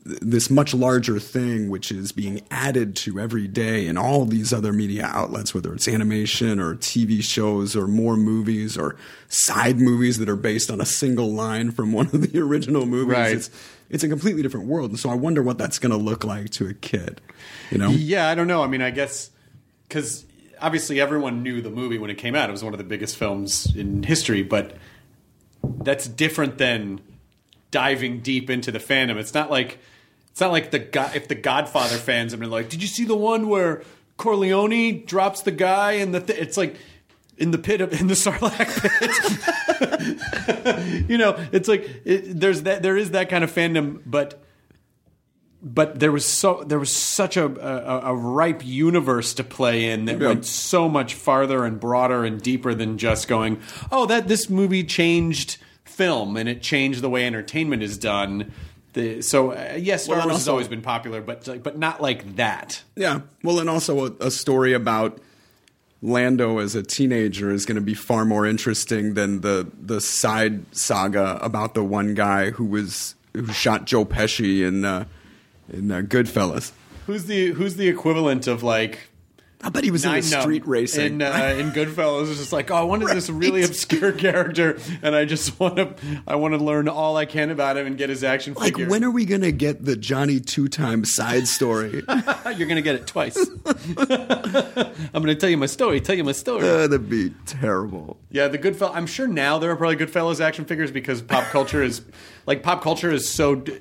this 0.05 0.49
much 0.49 0.73
larger 0.73 1.19
thing 1.19 1.69
which 1.69 1.91
is 1.91 2.11
being 2.13 2.41
added 2.49 2.95
to 2.95 3.19
every 3.19 3.47
day 3.47 3.85
in 3.85 3.97
all 3.97 4.23
these 4.25 4.53
other 4.53 4.71
media 4.71 5.05
outlets 5.05 5.53
whether 5.53 5.73
it's 5.73 5.87
animation 5.89 6.57
or 6.59 6.73
TV 6.75 7.21
shows 7.21 7.75
or 7.75 7.85
more 7.85 8.15
movies 8.15 8.77
or 8.77 8.95
side 9.27 9.77
movies 9.77 10.17
that 10.17 10.29
are 10.29 10.37
based 10.37 10.71
on 10.71 10.79
a 10.79 10.85
single 10.85 11.33
line 11.33 11.69
from 11.69 11.91
one 11.91 12.05
of 12.07 12.31
the 12.31 12.39
original 12.47 12.85
movies 12.85 13.13
Right. 13.13 13.35
it's 13.35 13.49
it's 13.89 14.03
a 14.03 14.07
completely 14.07 14.41
different 14.41 14.67
world 14.67 14.89
and 14.91 14.99
so 14.99 15.09
I 15.09 15.15
wonder 15.15 15.43
what 15.43 15.57
that's 15.57 15.79
going 15.79 15.91
to 15.91 15.97
look 15.97 16.23
like 16.23 16.49
to 16.51 16.67
a 16.67 16.73
kid 16.73 17.19
you 17.69 17.77
know 17.77 17.89
Yeah, 17.89 18.29
I 18.29 18.35
don't 18.35 18.47
know. 18.47 18.63
I 18.63 18.67
mean, 18.67 18.81
I 18.81 18.91
guess 18.91 19.29
because 19.87 20.23
obviously 20.61 20.99
everyone 20.99 21.43
knew 21.43 21.61
the 21.61 21.69
movie 21.69 21.97
when 21.97 22.09
it 22.09 22.17
came 22.17 22.35
out. 22.35 22.49
It 22.49 22.51
was 22.51 22.63
one 22.63 22.73
of 22.73 22.77
the 22.77 22.83
biggest 22.83 23.17
films 23.17 23.75
in 23.75 24.03
history, 24.03 24.43
but 24.43 24.75
that's 25.63 26.07
different 26.07 26.57
than 26.57 27.01
diving 27.71 28.21
deep 28.21 28.49
into 28.49 28.71
the 28.71 28.79
fandom. 28.79 29.17
It's 29.17 29.33
not 29.33 29.51
like 29.51 29.79
it's 30.31 30.41
not 30.41 30.51
like 30.51 30.71
the 30.71 31.11
if 31.15 31.27
the 31.27 31.35
Godfather 31.35 31.97
fans 31.97 32.31
have 32.31 32.39
been 32.39 32.49
like, 32.49 32.69
"Did 32.69 32.81
you 32.81 32.87
see 32.87 33.05
the 33.05 33.15
one 33.15 33.49
where 33.49 33.83
Corleone 34.17 35.03
drops 35.05 35.41
the 35.41 35.51
guy 35.51 35.93
and 35.93 36.13
the?" 36.13 36.21
Th-? 36.21 36.39
It's 36.39 36.57
like 36.57 36.77
in 37.37 37.51
the 37.51 37.57
pit 37.57 37.81
of 37.81 37.99
in 37.99 38.07
the 38.07 38.13
Sarlacc 38.13 38.69
pit. 38.81 39.09
you 41.09 41.17
know, 41.17 41.37
it's 41.51 41.67
like 41.67 41.89
it, 42.05 42.39
there's 42.39 42.63
that 42.63 42.83
there 42.83 42.97
is 42.97 43.11
that 43.11 43.29
kind 43.29 43.43
of 43.43 43.51
fandom, 43.51 44.01
but 44.05 44.41
but 45.61 45.99
there 45.99 46.11
was 46.11 46.25
so 46.25 46.63
there 46.65 46.79
was 46.79 46.91
such 46.95 47.35
a, 47.37 47.45
a, 47.45 48.11
a 48.11 48.15
ripe 48.15 48.65
universe 48.65 49.33
to 49.35 49.43
play 49.43 49.89
in 49.91 50.05
that 50.05 50.19
Yeah. 50.19 50.27
went 50.27 50.45
so 50.45 50.87
much 50.87 51.13
farther 51.15 51.65
and 51.65 51.79
broader 51.79 52.23
and 52.23 52.41
deeper 52.41 52.73
than 52.73 52.97
just 52.97 53.27
going, 53.27 53.59
oh, 53.91 54.05
that 54.05 54.27
this 54.27 54.49
movie 54.49 54.83
changed 54.83 55.57
film 55.85 56.37
and 56.37 56.47
it 56.47 56.61
changed 56.61 57.01
the 57.01 57.09
way 57.09 57.25
entertainment 57.25 57.83
is 57.83 57.97
done. 57.97 58.51
The, 58.93 59.21
so 59.21 59.51
uh, 59.51 59.75
yes, 59.77 60.05
Star 60.05 60.15
Well, 60.15 60.21
and 60.23 60.31
Wars 60.31 60.41
has 60.41 60.47
always 60.47 60.67
been 60.67 60.81
popular, 60.81 61.21
but 61.21 61.61
but 61.63 61.77
not 61.77 62.01
like 62.01 62.37
that. 62.37 62.81
Yeah. 62.95 63.21
Well, 63.43 63.59
and 63.59 63.69
also 63.69 64.07
a, 64.07 64.11
a 64.27 64.31
story 64.31 64.73
about 64.73 65.19
Lando 66.01 66.59
as 66.59 66.75
a 66.75 66.81
teenager 66.83 67.51
is 67.51 67.65
going 67.65 67.75
to 67.75 67.81
be 67.81 67.93
far 67.93 68.23
more 68.23 68.45
interesting 68.45 69.13
than 69.15 69.41
the 69.41 69.69
the 69.79 69.99
side 69.99 70.63
saga 70.75 71.37
about 71.41 71.73
the 71.73 71.83
one 71.83 72.13
guy 72.13 72.51
who 72.51 72.63
was 72.65 73.15
who 73.33 73.47
shot 73.47 73.85
Joe 73.85 74.05
Pesci 74.05 74.65
in 74.65 74.85
uh, 74.85 75.05
in 75.71 75.91
uh, 75.91 76.01
Goodfellas. 76.01 76.71
Who's 77.07 77.25
the 77.25 77.51
who's 77.51 77.75
the 77.75 77.87
equivalent 77.87 78.47
of 78.47 78.61
like 78.63 79.09
I 79.61 79.67
bet 79.69 79.83
he 79.83 79.91
was 79.91 80.05
into 80.05 80.21
Numb 80.31 80.41
street 80.41 80.65
racing. 80.65 81.15
in 81.15 81.21
uh, 81.21 81.55
in 81.57 81.71
Goodfellas. 81.71 82.29
It's 82.29 82.39
just 82.39 82.53
like, 82.53 82.71
oh, 82.71 82.75
I 82.75 82.83
wanted 82.83 83.09
this 83.09 83.29
really 83.29 83.63
obscure 83.63 84.13
character, 84.13 84.77
and 85.01 85.13
I 85.13 85.25
just 85.25 85.59
want 85.59 85.75
to 85.75 85.95
I 86.25 86.35
want 86.35 86.53
to 86.53 86.63
learn 86.63 86.87
all 86.87 87.17
I 87.17 87.25
can 87.25 87.49
about 87.49 87.75
him 87.75 87.85
and 87.85 87.97
get 87.97 88.09
his 88.09 88.23
action 88.23 88.53
like, 88.53 88.75
figure. 88.75 88.87
when 88.87 89.03
are 89.03 89.11
we 89.11 89.25
going 89.25 89.41
to 89.41 89.51
get 89.51 89.83
the 89.83 89.97
Johnny 89.97 90.39
two 90.39 90.69
time 90.69 91.03
side 91.03 91.45
story? 91.49 92.03
You're 92.55 92.67
gonna 92.69 92.81
get 92.81 92.95
it 92.95 93.05
twice. 93.05 93.35
I'm 93.65 95.21
gonna 95.23 95.35
tell 95.35 95.49
you 95.49 95.57
my 95.57 95.65
story. 95.65 95.99
Tell 95.99 96.15
you 96.15 96.23
my 96.23 96.31
story. 96.31 96.61
Uh, 96.67 96.87
that'd 96.87 97.09
be 97.09 97.31
terrible. 97.45 98.17
yeah, 98.31 98.47
the 98.47 98.57
Goodfellas. 98.57 98.95
I'm 98.95 99.07
sure 99.07 99.27
now 99.27 99.57
there 99.57 99.71
are 99.71 99.75
probably 99.75 99.97
Goodfellas 99.97 100.39
action 100.39 100.63
figures 100.63 100.89
because 100.91 101.21
pop 101.21 101.43
culture 101.45 101.83
is 101.83 102.01
like 102.45 102.63
pop 102.63 102.81
culture 102.81 103.11
is 103.11 103.27
so 103.27 103.55
d- 103.55 103.79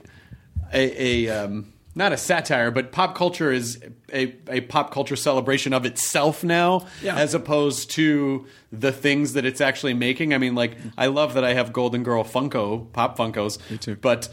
a, 0.73 1.27
a 1.29 1.45
um, 1.45 1.73
not 1.99 2.13
a 2.13 2.17
satire, 2.17 2.71
but 2.71 2.93
pop 2.93 3.15
culture 3.15 3.53
is 3.53 3.79
a, 4.13 4.35
a 4.49 4.63
pop 4.63 4.91
culture 4.93 5.17
celebration 5.17 5.75
of 5.75 5.85
itself 5.85 6.43
now, 6.43 6.87
Yeah. 7.03 7.17
as 7.17 7.35
opposed 7.35 7.91
to 7.93 8.47
the 8.73 8.93
things 8.93 9.35
that 9.35 9.45
it's 9.45 9.61
actually 9.61 9.93
making. 9.95 10.33
I 10.33 10.39
mean, 10.39 10.55
like 10.55 10.77
I 10.97 11.09
love 11.09 11.35
that 11.35 11.45
I 11.45 11.53
have 11.53 11.73
Golden 11.75 12.03
Girl 12.05 12.25
Funko 12.25 12.91
pop 12.93 13.19
Funkos, 13.19 13.59
Me 13.71 13.77
too. 13.77 13.97
but. 13.97 14.31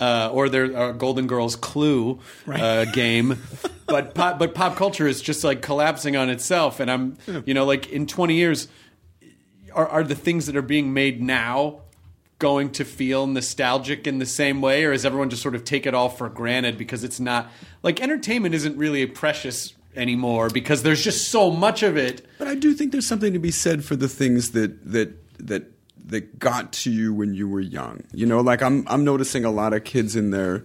Uh, 0.00 0.30
or 0.32 0.48
their 0.48 0.66
uh, 0.78 0.92
Golden 0.92 1.26
Girls 1.26 1.56
Clue 1.56 2.20
uh, 2.46 2.84
game, 2.84 3.36
but 3.88 4.14
pop, 4.14 4.38
but 4.38 4.54
pop 4.54 4.76
culture 4.76 5.08
is 5.08 5.20
just 5.20 5.42
like 5.42 5.60
collapsing 5.60 6.14
on 6.14 6.30
itself, 6.30 6.78
and 6.78 6.88
I'm 6.88 7.16
you 7.44 7.52
know 7.52 7.64
like 7.64 7.88
in 7.90 8.06
20 8.06 8.36
years, 8.36 8.68
are, 9.74 9.88
are 9.88 10.04
the 10.04 10.14
things 10.14 10.46
that 10.46 10.54
are 10.54 10.62
being 10.62 10.94
made 10.94 11.20
now 11.20 11.80
going 12.38 12.70
to 12.70 12.84
feel 12.84 13.26
nostalgic 13.26 14.06
in 14.06 14.18
the 14.18 14.26
same 14.26 14.60
way 14.60 14.84
or 14.84 14.92
is 14.92 15.04
everyone 15.04 15.28
just 15.28 15.42
sort 15.42 15.54
of 15.54 15.64
take 15.64 15.86
it 15.86 15.94
all 15.94 16.08
for 16.08 16.28
granted 16.28 16.78
because 16.78 17.02
it's 17.02 17.18
not 17.18 17.50
like 17.82 18.00
entertainment 18.00 18.54
isn't 18.54 18.76
really 18.76 19.04
precious 19.06 19.74
anymore 19.96 20.48
because 20.48 20.84
there's 20.84 21.02
just 21.02 21.30
so 21.30 21.50
much 21.50 21.82
of 21.82 21.96
it 21.96 22.24
But 22.38 22.46
I 22.46 22.54
do 22.54 22.74
think 22.74 22.92
there's 22.92 23.06
something 23.06 23.32
to 23.32 23.40
be 23.40 23.50
said 23.50 23.84
for 23.84 23.96
the 23.96 24.08
things 24.08 24.52
that 24.52 24.92
that 24.92 25.14
that 25.38 25.72
that 26.08 26.38
got 26.38 26.72
to 26.72 26.90
you 26.90 27.12
when 27.12 27.34
you 27.34 27.48
were 27.48 27.60
young. 27.60 28.02
You 28.12 28.26
know, 28.26 28.40
like 28.40 28.62
I'm 28.62 28.84
I'm 28.88 29.04
noticing 29.04 29.44
a 29.44 29.50
lot 29.50 29.72
of 29.72 29.84
kids 29.84 30.16
in 30.16 30.30
their 30.30 30.64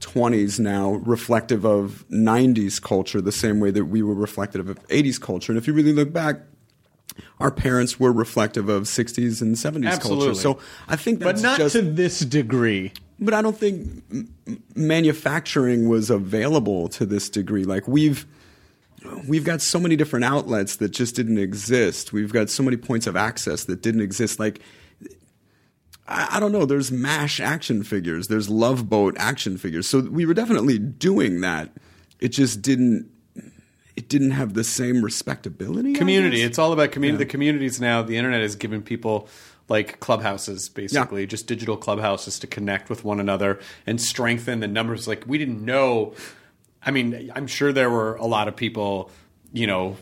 20s 0.00 0.58
now 0.58 0.92
reflective 0.92 1.64
of 1.64 2.04
90s 2.10 2.82
culture 2.82 3.20
the 3.20 3.32
same 3.32 3.60
way 3.60 3.70
that 3.70 3.86
we 3.86 4.02
were 4.02 4.14
reflective 4.14 4.68
of 4.68 4.82
80s 4.88 5.20
culture. 5.20 5.52
And 5.52 5.58
if 5.58 5.66
you 5.66 5.72
really 5.72 5.92
look 5.92 6.12
back 6.12 6.42
our 7.38 7.50
parents 7.50 8.00
were 8.00 8.12
reflective 8.12 8.68
of 8.68 8.84
60s 8.84 9.40
and 9.40 9.54
70s 9.56 9.86
Absolutely. 9.86 10.26
culture. 10.26 10.40
So 10.40 10.58
I 10.88 10.96
think 10.96 11.20
but 11.20 11.40
not 11.40 11.58
just 11.58 11.76
to 11.76 11.82
this 11.82 12.20
degree 12.20 12.92
but 13.18 13.34
I 13.34 13.42
don't 13.42 13.56
think 13.56 14.02
manufacturing 14.74 15.88
was 15.88 16.10
available 16.10 16.88
to 16.88 17.06
this 17.06 17.28
degree. 17.28 17.64
Like 17.64 17.86
we've 17.86 18.26
we've 19.28 19.44
got 19.44 19.60
so 19.60 19.78
many 19.78 19.96
different 19.96 20.24
outlets 20.24 20.76
that 20.76 20.90
just 20.90 21.14
didn't 21.14 21.38
exist. 21.38 22.12
We've 22.12 22.32
got 22.32 22.50
so 22.50 22.62
many 22.62 22.76
points 22.76 23.06
of 23.06 23.16
access 23.16 23.64
that 23.64 23.82
didn't 23.82 24.00
exist. 24.00 24.38
Like 24.38 24.60
I, 26.08 26.36
I 26.36 26.40
don't 26.40 26.52
know. 26.52 26.64
There's 26.64 26.90
Mash 26.90 27.40
action 27.40 27.82
figures. 27.84 28.28
There's 28.28 28.48
Love 28.48 28.88
Boat 28.88 29.14
action 29.18 29.58
figures. 29.58 29.86
So 29.86 30.00
we 30.00 30.26
were 30.26 30.34
definitely 30.34 30.78
doing 30.78 31.40
that. 31.42 31.72
It 32.20 32.28
just 32.28 32.62
didn't. 32.62 33.10
It 33.96 34.08
didn't 34.08 34.32
have 34.32 34.54
the 34.54 34.64
same 34.64 35.02
respectability. 35.04 35.92
Community 35.94 36.42
it's 36.42 36.58
all 36.58 36.72
about 36.72 36.90
community 36.92 37.24
the 37.24 37.30
communities 37.30 37.80
now 37.80 38.02
the 38.02 38.16
internet 38.16 38.40
has 38.42 38.56
given 38.56 38.82
people 38.82 39.28
like 39.68 40.00
clubhouses 40.00 40.68
basically 40.68 41.26
just 41.26 41.46
digital 41.46 41.76
clubhouses 41.76 42.38
to 42.40 42.46
connect 42.46 42.90
with 42.90 43.04
one 43.04 43.20
another 43.20 43.58
and 43.86 44.00
strengthen 44.00 44.60
the 44.60 44.66
numbers 44.68 45.06
like 45.08 45.24
we 45.26 45.38
didn't 45.38 45.64
know 45.64 46.12
i 46.84 46.90
mean 46.90 47.30
i'm 47.34 47.46
sure 47.46 47.72
there 47.72 47.88
were 47.88 48.14
a 48.16 48.26
lot 48.26 48.46
of 48.48 48.54
people 48.56 49.10
you 49.52 49.66
know 49.66 49.96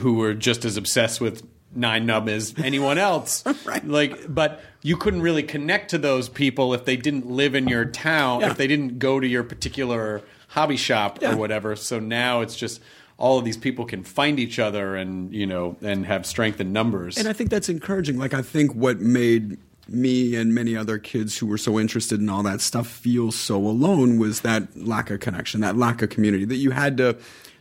who 0.00 0.14
were 0.14 0.34
just 0.34 0.64
as 0.66 0.76
obsessed 0.76 1.18
with 1.20 1.46
nine 1.74 2.04
nub 2.04 2.28
as 2.28 2.52
anyone 2.58 2.98
else 2.98 3.42
Right. 3.64 3.86
like 3.86 4.32
but 4.32 4.60
you 4.82 4.96
couldn't 4.98 5.22
really 5.22 5.42
connect 5.44 5.90
to 5.90 5.98
those 5.98 6.28
people 6.28 6.74
if 6.74 6.84
they 6.84 6.96
didn't 6.96 7.26
live 7.30 7.54
in 7.54 7.68
your 7.68 7.84
town 7.86 8.40
Yeah. 8.40 8.50
if 8.50 8.56
they 8.58 8.66
didn't 8.66 8.98
go 8.98 9.18
to 9.20 9.26
your 9.26 9.44
particular 9.44 10.20
hobby 10.48 10.76
shop 10.76 11.20
Yeah. 11.22 11.32
or 11.32 11.36
whatever 11.36 11.74
so 11.76 11.98
now 12.00 12.40
it's 12.42 12.56
just 12.56 12.80
all 13.18 13.38
of 13.38 13.44
these 13.44 13.56
people 13.56 13.84
can 13.84 14.02
find 14.04 14.38
each 14.38 14.58
other 14.58 14.94
and 14.96 15.32
you 15.32 15.46
know 15.46 15.76
and 15.82 16.06
have 16.06 16.26
strength 16.26 16.60
in 16.60 16.72
numbers 16.72 17.16
And 17.16 17.28
I 17.28 17.32
think 17.32 17.50
that's 17.50 17.68
encouraging. 17.68 18.18
Like 18.18 18.34
I 18.34 18.42
think 18.42 18.74
what 18.74 19.00
made 19.00 19.58
me 19.88 20.34
and 20.34 20.54
many 20.54 20.76
other 20.76 20.98
kids 20.98 21.38
who 21.38 21.46
were 21.46 21.58
so 21.58 21.78
interested 21.78 22.20
in 22.20 22.28
all 22.28 22.42
that 22.42 22.60
stuff 22.60 22.88
feel 22.88 23.30
so 23.30 23.56
alone 23.56 24.18
was 24.18 24.40
that 24.40 24.76
lack 24.76 25.10
of 25.10 25.20
connection, 25.20 25.60
that 25.60 25.76
lack 25.76 26.02
of 26.02 26.10
community, 26.10 26.44
that 26.44 26.56
you 26.56 26.72
had 26.72 26.96
to 26.96 27.16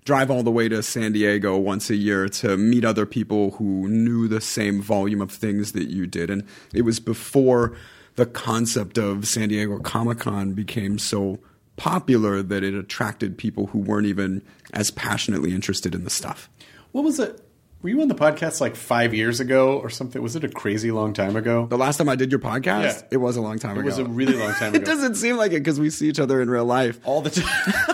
drive 0.05 0.29
all 0.29 0.43
the 0.43 0.51
way 0.51 0.67
to 0.69 0.81
San 0.83 1.11
Diego 1.13 1.57
once 1.57 1.89
a 1.89 1.95
year 1.95 2.27
to 2.27 2.57
meet 2.57 2.85
other 2.85 3.05
people 3.05 3.51
who 3.51 3.87
knew 3.87 4.27
the 4.27 4.41
same 4.41 4.81
volume 4.81 5.21
of 5.21 5.31
things 5.31 5.71
that 5.73 5.89
you 5.89 6.07
did. 6.07 6.29
And 6.29 6.45
it 6.73 6.83
was 6.83 6.99
before 6.99 7.75
the 8.15 8.25
concept 8.25 8.97
of 8.97 9.27
San 9.27 9.49
Diego 9.49 9.79
Comic 9.79 10.19
Con 10.19 10.53
became 10.53 10.97
so 10.97 11.39
popular 11.77 12.41
that 12.41 12.63
it 12.63 12.73
attracted 12.73 13.37
people 13.37 13.67
who 13.67 13.79
weren't 13.79 14.07
even 14.07 14.41
as 14.73 14.91
passionately 14.91 15.53
interested 15.53 15.93
in 15.95 16.03
the 16.03 16.09
stuff. 16.09 16.49
What 16.91 17.03
was 17.03 17.19
it? 17.19 17.41
Were 17.81 17.89
you 17.89 18.01
on 18.01 18.07
the 18.07 18.15
podcast 18.15 18.61
like 18.61 18.75
five 18.75 19.13
years 19.13 19.39
ago 19.39 19.77
or 19.77 19.89
something? 19.91 20.19
Was 20.21 20.35
it 20.35 20.43
a 20.43 20.49
crazy 20.49 20.89
long 20.91 21.13
time 21.13 21.35
ago? 21.35 21.67
The 21.67 21.77
last 21.77 21.97
time 21.97 22.09
I 22.09 22.15
did 22.15 22.31
your 22.31 22.39
podcast, 22.39 22.83
Yeah. 22.83 23.01
it 23.11 23.17
was 23.17 23.35
a 23.37 23.41
long 23.41 23.59
time 23.59 23.77
It 23.77 23.81
ago. 23.81 23.87
It 23.89 23.91
was 23.91 23.97
a 23.99 24.05
really 24.05 24.33
long 24.35 24.53
time 24.53 24.69
ago. 24.73 24.81
it 24.81 24.85
doesn't 24.85 25.15
seem 25.15 25.37
like 25.37 25.51
it 25.51 25.59
because 25.59 25.79
we 25.79 25.89
see 25.91 26.07
each 26.09 26.19
other 26.19 26.41
in 26.41 26.49
real 26.49 26.65
life. 26.65 26.99
All 27.03 27.21
the 27.21 27.29
time. 27.29 27.85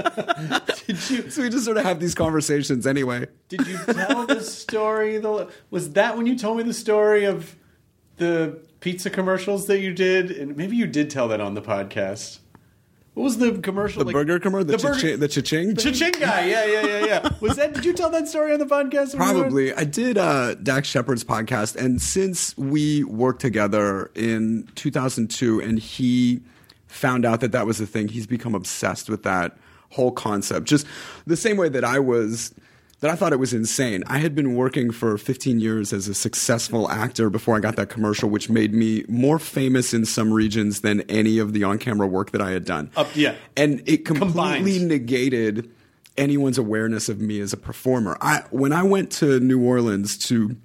did 0.86 1.10
you 1.10 1.30
So 1.30 1.42
we 1.42 1.48
just 1.48 1.64
sort 1.64 1.76
of 1.78 1.84
have 1.84 1.98
these 2.00 2.14
conversations 2.14 2.86
anyway. 2.86 3.26
did 3.48 3.66
you 3.66 3.78
tell 3.78 4.26
the 4.26 4.40
story? 4.42 5.16
The 5.18 5.48
was 5.70 5.92
that 5.92 6.16
when 6.16 6.26
you 6.26 6.36
told 6.36 6.56
me 6.58 6.62
the 6.64 6.74
story 6.74 7.24
of 7.24 7.56
the 8.16 8.58
pizza 8.80 9.08
commercials 9.08 9.66
that 9.68 9.80
you 9.80 9.94
did? 9.94 10.30
And 10.30 10.56
maybe 10.56 10.76
you 10.76 10.86
did 10.86 11.08
tell 11.10 11.28
that 11.28 11.40
on 11.40 11.54
the 11.54 11.62
podcast. 11.62 12.39
What 13.20 13.24
was 13.24 13.36
the 13.36 13.58
commercial? 13.58 14.02
The 14.02 14.12
burger 14.12 14.40
commercial, 14.40 14.64
the, 14.64 14.78
cha-ching, 14.78 15.20
the 15.20 15.28
cha-ching 15.28 15.76
thing? 15.76 15.92
Cha-ching 15.92 16.12
guy. 16.12 16.46
Yeah, 16.46 16.64
yeah, 16.64 16.86
yeah, 16.86 17.04
yeah. 17.04 17.28
Was 17.42 17.56
that? 17.56 17.74
Did 17.74 17.84
you 17.84 17.92
tell 17.92 18.08
that 18.08 18.28
story 18.28 18.54
on 18.54 18.58
the 18.58 18.64
podcast? 18.64 19.12
we 19.12 19.18
Probably. 19.18 19.74
I 19.74 19.84
did 19.84 20.16
uh, 20.16 20.54
Dax 20.54 20.88
Shepard's 20.88 21.22
podcast, 21.22 21.76
and 21.76 22.00
since 22.00 22.56
we 22.56 23.04
worked 23.04 23.42
together 23.42 24.10
in 24.14 24.70
2002, 24.74 25.60
and 25.60 25.78
he 25.78 26.40
found 26.86 27.26
out 27.26 27.42
that 27.42 27.52
that 27.52 27.66
was 27.66 27.76
the 27.76 27.86
thing, 27.86 28.08
he's 28.08 28.26
become 28.26 28.54
obsessed 28.54 29.10
with 29.10 29.22
that 29.24 29.54
whole 29.90 30.12
concept. 30.12 30.66
Just 30.66 30.86
the 31.26 31.36
same 31.36 31.58
way 31.58 31.68
that 31.68 31.84
I 31.84 31.98
was. 31.98 32.54
That 33.00 33.10
I 33.10 33.14
thought 33.16 33.32
it 33.32 33.38
was 33.38 33.54
insane. 33.54 34.04
I 34.06 34.18
had 34.18 34.34
been 34.34 34.54
working 34.56 34.90
for 34.90 35.16
15 35.16 35.58
years 35.58 35.92
as 35.92 36.06
a 36.06 36.12
successful 36.14 36.90
actor 36.90 37.30
before 37.30 37.56
I 37.56 37.60
got 37.60 37.76
that 37.76 37.88
commercial, 37.88 38.28
which 38.28 38.50
made 38.50 38.74
me 38.74 39.04
more 39.08 39.38
famous 39.38 39.94
in 39.94 40.04
some 40.04 40.30
regions 40.32 40.82
than 40.82 41.00
any 41.02 41.38
of 41.38 41.54
the 41.54 41.64
on 41.64 41.78
camera 41.78 42.06
work 42.06 42.32
that 42.32 42.42
I 42.42 42.50
had 42.50 42.66
done. 42.66 42.90
Up- 42.96 43.08
yeah. 43.16 43.36
And 43.56 43.82
it 43.86 44.04
completely 44.04 44.32
Combined. 44.34 44.88
negated 44.88 45.70
anyone's 46.18 46.58
awareness 46.58 47.08
of 47.08 47.20
me 47.22 47.40
as 47.40 47.54
a 47.54 47.56
performer. 47.56 48.18
I 48.20 48.42
when 48.50 48.72
I 48.74 48.82
went 48.82 49.10
to 49.12 49.40
New 49.40 49.62
Orleans 49.64 50.18
to 50.26 50.56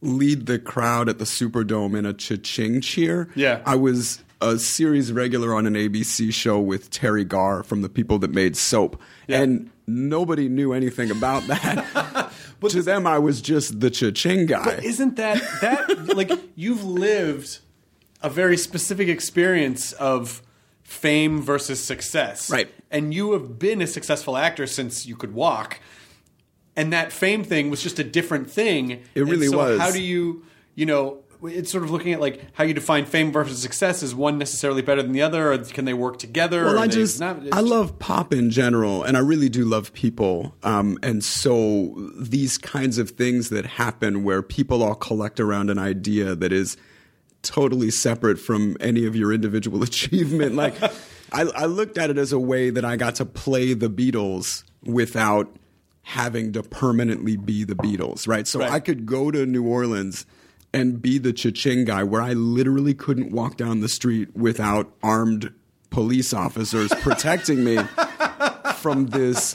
lead 0.00 0.46
the 0.46 0.58
crowd 0.58 1.08
at 1.08 1.18
the 1.18 1.24
Superdome 1.24 1.96
in 1.96 2.04
a 2.06 2.12
cha-ching 2.12 2.80
cheer, 2.80 3.28
Yeah. 3.36 3.60
I 3.64 3.76
was 3.76 4.18
a 4.40 4.58
series 4.58 5.12
regular 5.12 5.54
on 5.54 5.66
an 5.66 5.74
ABC 5.74 6.32
show 6.34 6.58
with 6.58 6.90
Teri 6.90 7.26
Garr 7.28 7.62
from 7.62 7.82
the 7.82 7.88
people 7.88 8.18
that 8.18 8.32
made 8.32 8.56
Soap. 8.56 9.00
Yeah. 9.28 9.42
And 9.42 9.70
nobody 9.94 10.48
knew 10.48 10.72
anything 10.72 11.10
about 11.10 11.46
that. 11.46 12.32
but 12.60 12.70
to 12.72 12.82
them 12.82 13.06
I 13.06 13.18
was 13.18 13.40
just 13.40 13.80
the 13.80 13.90
cha-ching 13.90 14.46
guy. 14.46 14.64
But 14.64 14.84
isn't 14.84 15.16
that 15.16 15.42
that 15.60 16.16
like 16.16 16.30
you've 16.54 16.84
lived 16.84 17.58
a 18.22 18.30
very 18.30 18.56
specific 18.56 19.08
experience 19.08 19.92
of 19.94 20.42
fame 20.82 21.40
versus 21.40 21.82
success, 21.82 22.50
Right. 22.50 22.72
And 22.90 23.14
you 23.14 23.32
have 23.32 23.58
been 23.58 23.80
a 23.80 23.86
successful 23.86 24.36
actor 24.36 24.66
since 24.66 25.06
you 25.06 25.16
could 25.16 25.32
walk, 25.32 25.80
and 26.76 26.92
that 26.92 27.12
fame 27.12 27.44
thing 27.44 27.70
was 27.70 27.82
just 27.82 27.98
a 27.98 28.04
different 28.04 28.50
thing. 28.50 29.02
It 29.14 29.22
really 29.22 29.48
so 29.48 29.56
was. 29.56 29.80
How 29.80 29.90
do 29.90 30.02
you, 30.02 30.44
you 30.74 30.86
know? 30.86 31.18
It's 31.44 31.70
sort 31.70 31.84
of 31.84 31.90
looking 31.90 32.12
at 32.12 32.20
like 32.20 32.44
how 32.54 32.64
you 32.64 32.74
define 32.74 33.04
fame 33.04 33.32
versus 33.32 33.60
success. 33.60 34.02
Is 34.02 34.14
one 34.14 34.38
necessarily 34.38 34.82
better 34.82 35.02
than 35.02 35.12
the 35.12 35.22
other, 35.22 35.52
or 35.52 35.58
can 35.58 35.84
they 35.84 35.94
work 35.94 36.18
together? 36.18 36.64
Well, 36.64 36.76
or 36.76 36.78
I 36.78 36.86
just 36.86 37.20
not, 37.20 37.38
I 37.52 37.60
love 37.60 37.98
pop 37.98 38.32
in 38.32 38.50
general, 38.50 39.02
and 39.02 39.16
I 39.16 39.20
really 39.20 39.48
do 39.48 39.64
love 39.64 39.92
people. 39.92 40.54
Um, 40.62 40.98
and 41.02 41.24
so 41.24 41.94
these 42.16 42.58
kinds 42.58 42.98
of 42.98 43.10
things 43.10 43.48
that 43.50 43.66
happen 43.66 44.24
where 44.24 44.42
people 44.42 44.82
all 44.82 44.94
collect 44.94 45.40
around 45.40 45.70
an 45.70 45.78
idea 45.78 46.34
that 46.34 46.52
is 46.52 46.76
totally 47.42 47.90
separate 47.90 48.38
from 48.38 48.76
any 48.80 49.04
of 49.04 49.16
your 49.16 49.32
individual 49.32 49.82
achievement. 49.82 50.54
Like 50.54 50.80
I, 51.32 51.42
I 51.42 51.66
looked 51.66 51.98
at 51.98 52.10
it 52.10 52.18
as 52.18 52.32
a 52.32 52.38
way 52.38 52.70
that 52.70 52.84
I 52.84 52.96
got 52.96 53.16
to 53.16 53.24
play 53.24 53.74
the 53.74 53.88
Beatles 53.88 54.64
without 54.84 55.54
having 56.02 56.52
to 56.52 56.62
permanently 56.62 57.36
be 57.36 57.64
the 57.64 57.74
Beatles, 57.74 58.26
right? 58.28 58.46
So 58.46 58.60
Right. 58.60 58.70
I 58.70 58.80
could 58.80 59.06
go 59.06 59.30
to 59.30 59.46
New 59.46 59.64
Orleans 59.66 60.26
and 60.74 61.00
be 61.02 61.18
the 61.18 61.32
cha-ching 61.32 61.84
guy 61.84 62.02
where 62.02 62.22
I 62.22 62.32
literally 62.32 62.94
couldn't 62.94 63.30
walk 63.32 63.56
down 63.56 63.80
the 63.80 63.88
street 63.88 64.34
without 64.36 64.92
armed 65.02 65.52
police 65.90 66.32
officers 66.32 66.90
protecting 67.00 67.62
me 67.64 67.78
from 68.76 69.06
this 69.08 69.54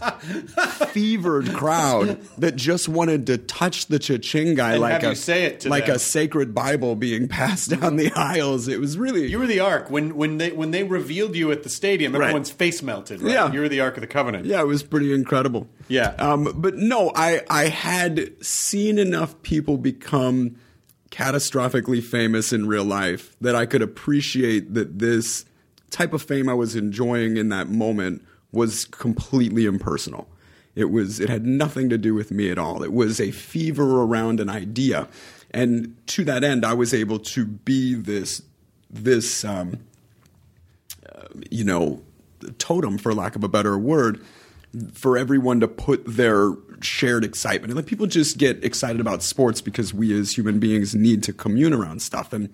fevered 0.91 1.51
crowd 1.53 2.21
that 2.37 2.55
just 2.55 2.87
wanted 2.87 3.27
to 3.27 3.37
touch 3.37 3.87
the 3.87 3.99
cha-ching 3.99 4.55
guy 4.55 4.73
And 4.73 4.81
like 4.81 5.03
a 5.03 5.15
say 5.15 5.45
it 5.45 5.65
like 5.65 5.87
them. 5.87 5.95
a 5.95 5.99
sacred 5.99 6.53
Bible 6.53 6.95
being 6.95 7.27
passed 7.39 7.71
down 7.71 7.95
the 7.97 8.11
aisles. 8.15 8.67
It 8.67 8.79
was 8.79 8.97
really 8.97 9.27
You 9.27 9.39
were 9.39 9.47
the 9.47 9.59
ark 9.59 9.89
when 9.89 10.15
when 10.15 10.37
they 10.37 10.51
when 10.51 10.71
they 10.71 10.83
revealed 10.83 11.35
you 11.35 11.51
at 11.51 11.63
the 11.63 11.69
stadium. 11.69 12.13
Right. 12.13 12.23
Everyone's 12.25 12.51
face 12.51 12.81
melted. 12.81 13.21
Right? 13.21 13.33
Yeah. 13.33 13.51
you 13.51 13.59
were 13.59 13.69
the 13.69 13.81
ark 13.81 13.97
of 13.97 14.01
the 14.01 14.07
covenant. 14.07 14.45
Yeah, 14.45 14.61
it 14.61 14.67
was 14.67 14.83
pretty 14.83 15.13
incredible. 15.13 15.67
Yeah. 15.89 16.09
Um, 16.19 16.53
but 16.55 16.75
no, 16.75 17.11
I, 17.15 17.41
I 17.49 17.65
had 17.65 18.31
seen 18.45 18.97
enough 18.99 19.41
people 19.41 19.77
become 19.77 20.55
catastrophically 21.17 22.03
famous 22.03 22.53
in 22.53 22.67
real 22.67 22.83
life 22.83 23.35
that 23.41 23.55
I 23.55 23.65
could 23.65 23.81
appreciate 23.81 24.75
that 24.75 24.99
this 24.99 25.45
type 25.89 26.13
of 26.13 26.21
fame 26.21 26.47
I 26.47 26.53
was 26.53 26.75
enjoying 26.75 27.37
in 27.37 27.49
that 27.49 27.69
moment 27.69 28.23
was 28.51 28.85
completely 28.85 29.65
impersonal. 29.65 30.27
It 30.75 30.91
was 30.91 31.19
it 31.19 31.27
had 31.27 31.45
nothing 31.45 31.89
to 31.89 31.97
do 31.97 32.13
with 32.13 32.29
me 32.29 32.51
at 32.51 32.59
all. 32.59 32.83
It 32.83 32.93
was 32.93 33.19
a 33.19 33.31
fever 33.31 34.03
around 34.03 34.39
an 34.39 34.49
idea. 34.49 35.07
And 35.49 35.95
to 36.07 36.23
that 36.25 36.43
end, 36.43 36.63
I 36.63 36.73
was 36.73 36.93
able 36.93 37.17
to 37.19 37.45
be 37.45 37.95
this 37.95 38.43
this 38.91 39.43
um, 39.43 39.79
you 41.49 41.63
know, 41.63 42.01
totem, 42.59 42.97
for 42.97 43.13
lack 43.13 43.35
of 43.35 43.43
a 43.43 43.47
better 43.47 43.77
word, 43.77 44.23
for 44.93 45.17
everyone 45.17 45.59
to 45.61 45.67
put 45.67 46.05
their 46.05 46.51
shared 46.83 47.23
excitement. 47.23 47.71
And 47.71 47.75
like 47.75 47.85
people 47.85 48.07
just 48.07 48.37
get 48.37 48.63
excited 48.63 48.99
about 48.99 49.23
sports 49.23 49.61
because 49.61 49.93
we 49.93 50.17
as 50.17 50.37
human 50.37 50.59
beings 50.59 50.95
need 50.95 51.23
to 51.23 51.33
commune 51.33 51.73
around 51.73 52.01
stuff. 52.01 52.33
And 52.33 52.49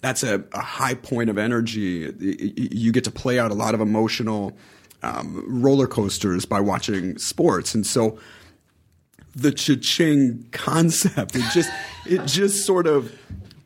that's 0.00 0.22
a, 0.22 0.44
a 0.52 0.60
high 0.60 0.94
point 0.94 1.30
of 1.30 1.38
energy. 1.38 2.12
You 2.18 2.92
get 2.92 3.04
to 3.04 3.10
play 3.10 3.38
out 3.38 3.50
a 3.50 3.54
lot 3.54 3.74
of 3.74 3.80
emotional 3.80 4.56
um, 5.02 5.44
roller 5.46 5.86
coasters 5.86 6.44
by 6.44 6.60
watching 6.60 7.18
sports. 7.18 7.74
And 7.74 7.86
so 7.86 8.18
the 9.34 9.52
cha-ching 9.52 10.46
concept. 10.52 11.36
It 11.36 11.44
just 11.52 11.70
it 12.06 12.26
just 12.26 12.66
sort 12.66 12.86
of 12.86 13.16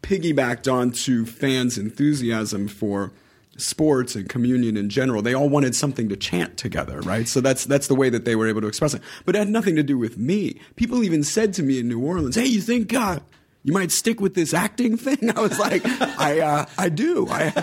piggybacked 0.03 0.73
onto 0.73 1.27
fans' 1.27 1.79
enthusiasm 1.79 2.69
for 2.69 3.12
sports 3.57 4.14
and 4.14 4.29
communion 4.29 4.77
in 4.77 4.88
general. 4.88 5.23
They 5.23 5.35
all 5.35 5.49
wanted 5.49 5.75
something 5.75 6.09
to 6.09 6.16
chant 6.16 6.57
together, 6.57 7.01
right? 7.01 7.27
So 7.27 7.40
that's 7.40 7.64
that's 7.64 7.87
the 7.87 7.95
way 7.95 8.09
that 8.11 8.25
they 8.25 8.37
were 8.37 8.47
able 8.49 8.61
to 8.61 8.66
express 8.66 8.95
it. 8.95 9.03
But 9.25 9.35
it 9.35 9.38
had 9.38 9.49
nothing 9.49 9.77
to 9.77 9.83
do 9.83 9.99
with 9.99 10.19
me. 10.19 10.61
People 10.77 11.03
even 11.03 11.23
said 11.25 11.53
to 11.55 11.62
me 11.62 11.79
in 11.79 11.88
New 11.88 12.01
Orleans, 12.01 12.37
"Hey, 12.37 12.47
you 12.47 12.61
think 12.61 12.95
uh, 12.95 13.21
you 13.64 13.73
might 13.73 13.90
stick 13.90 14.21
with 14.21 14.35
this 14.35 14.55
acting 14.55 14.97
thing?" 14.99 15.31
I 15.37 15.40
was 15.40 15.59
like, 15.59 15.83
"I 15.85 16.40
uh, 16.40 16.66
I 16.79 16.88
do. 16.88 17.27
I 17.29 17.47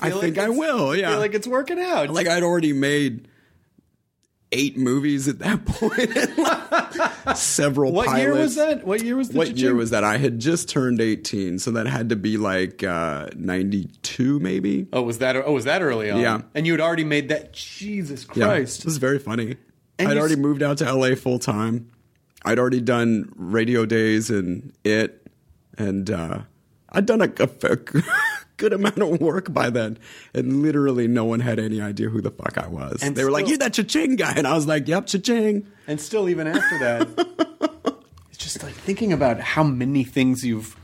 I, 0.00 0.10
feel 0.10 0.20
think 0.20 0.36
like 0.36 0.46
I 0.46 0.48
will." 0.48 0.96
Yeah, 0.96 1.08
I 1.08 1.12
feel 1.12 1.20
like 1.20 1.34
it's 1.34 1.46
working 1.46 1.78
out. 1.78 2.10
like 2.10 2.26
I'd 2.26 2.42
already 2.42 2.72
made 2.72 3.27
eight 4.52 4.76
movies 4.78 5.28
at 5.28 5.38
that 5.40 5.64
point. 5.66 7.36
Several 7.36 7.90
times. 7.92 7.96
what 7.96 8.06
pilots. 8.06 8.22
year 8.22 8.34
was 8.34 8.54
that? 8.56 8.86
What 8.86 9.02
year 9.04 9.16
was 9.16 9.28
the 9.30 9.38
What 9.38 9.56
year 9.56 9.74
was 9.74 9.90
that? 9.90 10.04
I 10.04 10.16
had 10.18 10.38
just 10.38 10.68
turned 10.68 11.00
18, 11.00 11.58
so 11.58 11.70
that 11.72 11.86
had 11.86 12.08
to 12.08 12.16
be 12.16 12.36
like 12.36 12.82
uh, 12.82 13.28
92 13.36 14.40
maybe. 14.40 14.86
Oh, 14.92 15.02
was 15.02 15.18
that? 15.18 15.36
Oh, 15.36 15.52
was 15.52 15.64
that 15.64 15.82
early 15.82 16.10
on? 16.10 16.20
Yeah. 16.20 16.40
And 16.54 16.66
you 16.66 16.72
had 16.72 16.80
already 16.80 17.04
made 17.04 17.28
that. 17.28 17.52
Jesus 17.52 18.26
Yeah, 18.34 18.46
Christ! 18.46 18.80
It 18.80 18.84
was 18.86 18.96
very 18.98 19.18
funny. 19.18 19.56
And 19.98 20.08
I'd 20.08 20.16
already 20.18 20.34
s- 20.34 20.40
moved 20.40 20.62
out 20.62 20.78
to 20.78 20.92
LA 20.92 21.14
full 21.14 21.38
time. 21.38 21.90
I'd 22.44 22.58
already 22.58 22.80
done 22.80 23.32
radio 23.36 23.84
days 23.84 24.30
and 24.30 24.72
it, 24.84 25.26
and 25.76 26.08
uh, 26.10 26.40
I'd 26.90 27.04
done 27.04 27.20
a, 27.20 27.30
a, 27.40 27.48
a 27.72 27.76
good 28.58 28.74
amount 28.74 28.98
of 28.98 29.20
work 29.20 29.52
by 29.52 29.70
then. 29.70 29.98
And 30.34 30.62
literally, 30.62 31.08
no 31.08 31.24
one 31.24 31.40
had 31.40 31.58
any 31.58 31.80
idea 31.80 32.10
who 32.10 32.20
the 32.20 32.30
fuck 32.30 32.58
I 32.58 32.68
was. 32.68 33.02
And 33.02 33.16
they 33.16 33.24
were 33.24 33.30
like, 33.30 33.48
"You're 33.48 33.58
that 33.58 33.72
cha-ching 33.72 34.16
guy," 34.16 34.34
and 34.36 34.46
I 34.46 34.54
was 34.54 34.66
like, 34.66 34.86
"Yep, 34.86 35.06
cha-ching." 35.06 35.66
And 35.86 35.98
still, 36.00 36.28
even 36.28 36.46
after 36.46 36.78
that, 36.80 37.08
it's 38.28 38.38
just 38.38 38.62
like 38.62 38.74
thinking 38.74 39.12
about 39.14 39.40
how 39.40 39.62
many 39.62 40.04
things 40.04 40.44
you've 40.44 40.76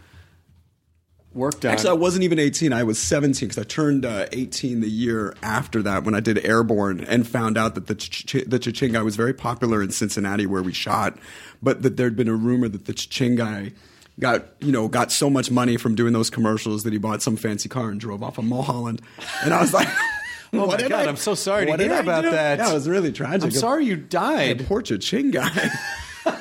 worked 1.35 1.65
on. 1.65 1.73
Actually, 1.73 1.91
I 1.91 1.95
wasn't 1.95 2.25
even 2.25 2.39
18. 2.39 2.73
I 2.73 2.85
was 2.85 2.99
17 2.99 3.49
because 3.49 3.63
I 3.63 3.67
turned 3.67 4.07
uh, 4.07 4.27
18 4.33 4.81
the 4.81 4.89
year 4.89 5.35
after 5.43 5.83
that 5.83 6.05
when 6.05 6.15
I 6.15 6.21
did 6.21 6.45
Airborne 6.45 7.01
and 7.01 7.27
found 7.27 7.59
out 7.59 7.75
that 7.75 7.87
the 7.87 7.95
Ch- 7.95 8.45
the 8.47 8.59
Cha-Ching 8.59 8.93
guy 8.93 9.03
was 9.03 9.17
very 9.17 9.35
popular 9.35 9.83
in 9.83 9.91
Cincinnati 9.91 10.47
where 10.47 10.63
we 10.63 10.73
shot, 10.73 11.19
but 11.63 11.83
that 11.83 11.97
there'd 11.97 12.17
been 12.17 12.29
a 12.29 12.37
rumor 12.37 12.69
that 12.69 12.87
the 12.87 12.95
Cha-Ching 12.95 13.35
guy 13.37 13.73
got 14.21 14.45
you 14.61 14.71
know 14.73 14.87
got 14.89 15.11
so 15.13 15.29
much 15.29 15.51
money 15.51 15.77
from 15.77 15.95
doing 15.95 16.13
those 16.13 16.31
commercials 16.31 16.85
that 16.85 16.93
he 16.93 16.99
bought 16.99 17.23
some 17.23 17.37
fancy 17.37 17.69
car 17.69 17.91
and 17.91 18.01
drove 18.01 18.23
off 18.23 18.39
of 18.39 18.45
Mulholland. 18.45 19.03
And 19.45 19.53
I 19.55 19.61
was 19.61 19.73
like, 19.75 19.89
Oh 20.53 20.67
what 20.67 20.81
my 20.83 20.89
God, 20.89 21.07
I- 21.07 21.09
I'm 21.09 21.17
so 21.17 21.35
sorry 21.35 21.65
to 21.67 21.71
what 21.73 21.79
did 21.79 21.89
hear 21.89 21.97
I 21.97 22.01
about 22.01 22.23
do? 22.23 22.31
that. 22.31 22.59
Yeah, 22.59 22.71
it 22.71 22.75
was 22.75 22.89
really 22.89 23.11
tragic. 23.13 23.43
I'm 23.43 23.51
sorry 23.51 23.87
you 23.87 23.97
died. 23.97 24.51
The 24.61 24.63
died. 24.63 24.69
poor 24.69 24.83
Ching 24.83 25.31
guy. 25.33 25.71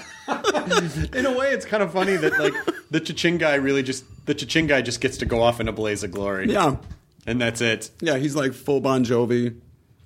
In 1.13 1.25
a 1.25 1.31
way, 1.37 1.51
it's 1.51 1.65
kind 1.65 1.83
of 1.83 1.91
funny 1.91 2.15
that 2.15 2.39
like 2.39 2.53
the 2.89 2.99
Cha-Ching 2.99 3.37
guy 3.37 3.55
really 3.55 3.83
just 3.83 4.05
the 4.25 4.33
Cha-Ching 4.33 4.67
guy 4.67 4.81
just 4.81 5.01
gets 5.01 5.17
to 5.17 5.25
go 5.25 5.41
off 5.41 5.59
in 5.59 5.67
a 5.67 5.71
blaze 5.73 6.03
of 6.03 6.11
glory. 6.11 6.49
yeah, 6.51 6.77
and 7.27 7.41
that's 7.41 7.59
it. 7.59 7.91
yeah, 7.99 8.17
he's 8.17 8.35
like 8.35 8.53
full 8.53 8.79
Bon 8.79 9.03
Jovi. 9.03 9.59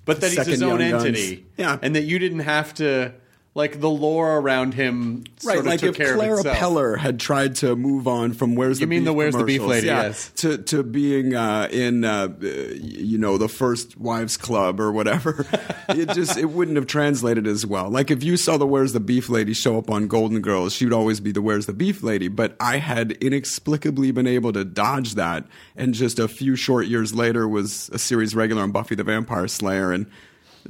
But 0.04 0.20
that 0.22 0.30
he's 0.32 0.38
his 0.46 0.58
Second 0.58 0.62
own 0.72 0.80
Young 0.80 0.90
Guns. 0.92 1.04
entity. 1.04 1.46
Yeah. 1.58 1.78
and 1.82 1.94
that 1.94 2.04
you 2.04 2.18
didn't 2.18 2.40
have 2.40 2.72
to 2.74 3.12
like 3.58 3.80
the 3.80 3.90
lore 3.90 4.38
around 4.38 4.72
him. 4.72 5.24
Sort 5.38 5.50
Right, 5.56 5.58
of 5.58 5.66
like 5.66 5.80
took 5.80 5.90
if 5.90 5.96
care 5.96 6.14
Clara 6.14 6.34
of 6.34 6.46
itself. 6.46 6.56
Peller 6.58 6.96
had 6.96 7.18
tried 7.20 7.56
to 7.56 7.74
move 7.76 8.06
on 8.08 8.32
from 8.32 8.54
Where's 8.54 8.80
You 8.80 8.86
the 8.86 8.90
mean 8.90 9.00
Beef 9.00 9.06
the 9.06 9.12
Where's 9.12 9.34
the 9.34 9.44
Beef 9.44 9.60
lady, 9.62 9.88
yeah, 9.88 10.02
yes. 10.04 10.30
to 10.36 10.58
to 10.58 10.82
being 10.82 11.34
uh, 11.34 11.68
in 11.70 12.04
uh, 12.04 12.28
you 12.40 13.18
know 13.18 13.36
the 13.36 13.48
First 13.48 13.98
Wives 13.98 14.36
Club 14.36 14.80
or 14.80 14.92
whatever, 14.92 15.44
it 15.90 16.10
just 16.14 16.38
it 16.38 16.46
wouldn't 16.46 16.76
have 16.76 16.86
translated 16.86 17.46
as 17.46 17.66
well. 17.66 17.90
Like 17.90 18.10
if 18.10 18.22
you 18.22 18.36
saw 18.36 18.56
the 18.56 18.66
Where's 18.66 18.92
the 18.92 19.00
Beef 19.00 19.28
lady 19.28 19.52
show 19.52 19.76
up 19.76 19.90
on 19.90 20.06
Golden 20.06 20.40
Girls, 20.40 20.72
she 20.72 20.84
would 20.86 20.94
always 20.94 21.18
be 21.20 21.32
the 21.32 21.42
Where's 21.42 21.66
the 21.66 21.72
Beef 21.74 22.02
lady. 22.02 22.28
But 22.28 22.56
I 22.60 22.78
had 22.78 23.12
inexplicably 23.12 24.12
been 24.12 24.28
able 24.28 24.52
to 24.52 24.64
dodge 24.64 25.16
that, 25.16 25.44
and 25.76 25.92
just 25.94 26.18
a 26.18 26.28
few 26.28 26.54
short 26.54 26.86
years 26.86 27.12
later 27.14 27.48
was 27.48 27.90
a 27.92 27.98
series 27.98 28.34
regular 28.36 28.62
on 28.62 28.70
Buffy 28.70 28.94
the 28.94 29.04
Vampire 29.04 29.48
Slayer 29.48 29.92
and. 29.92 30.06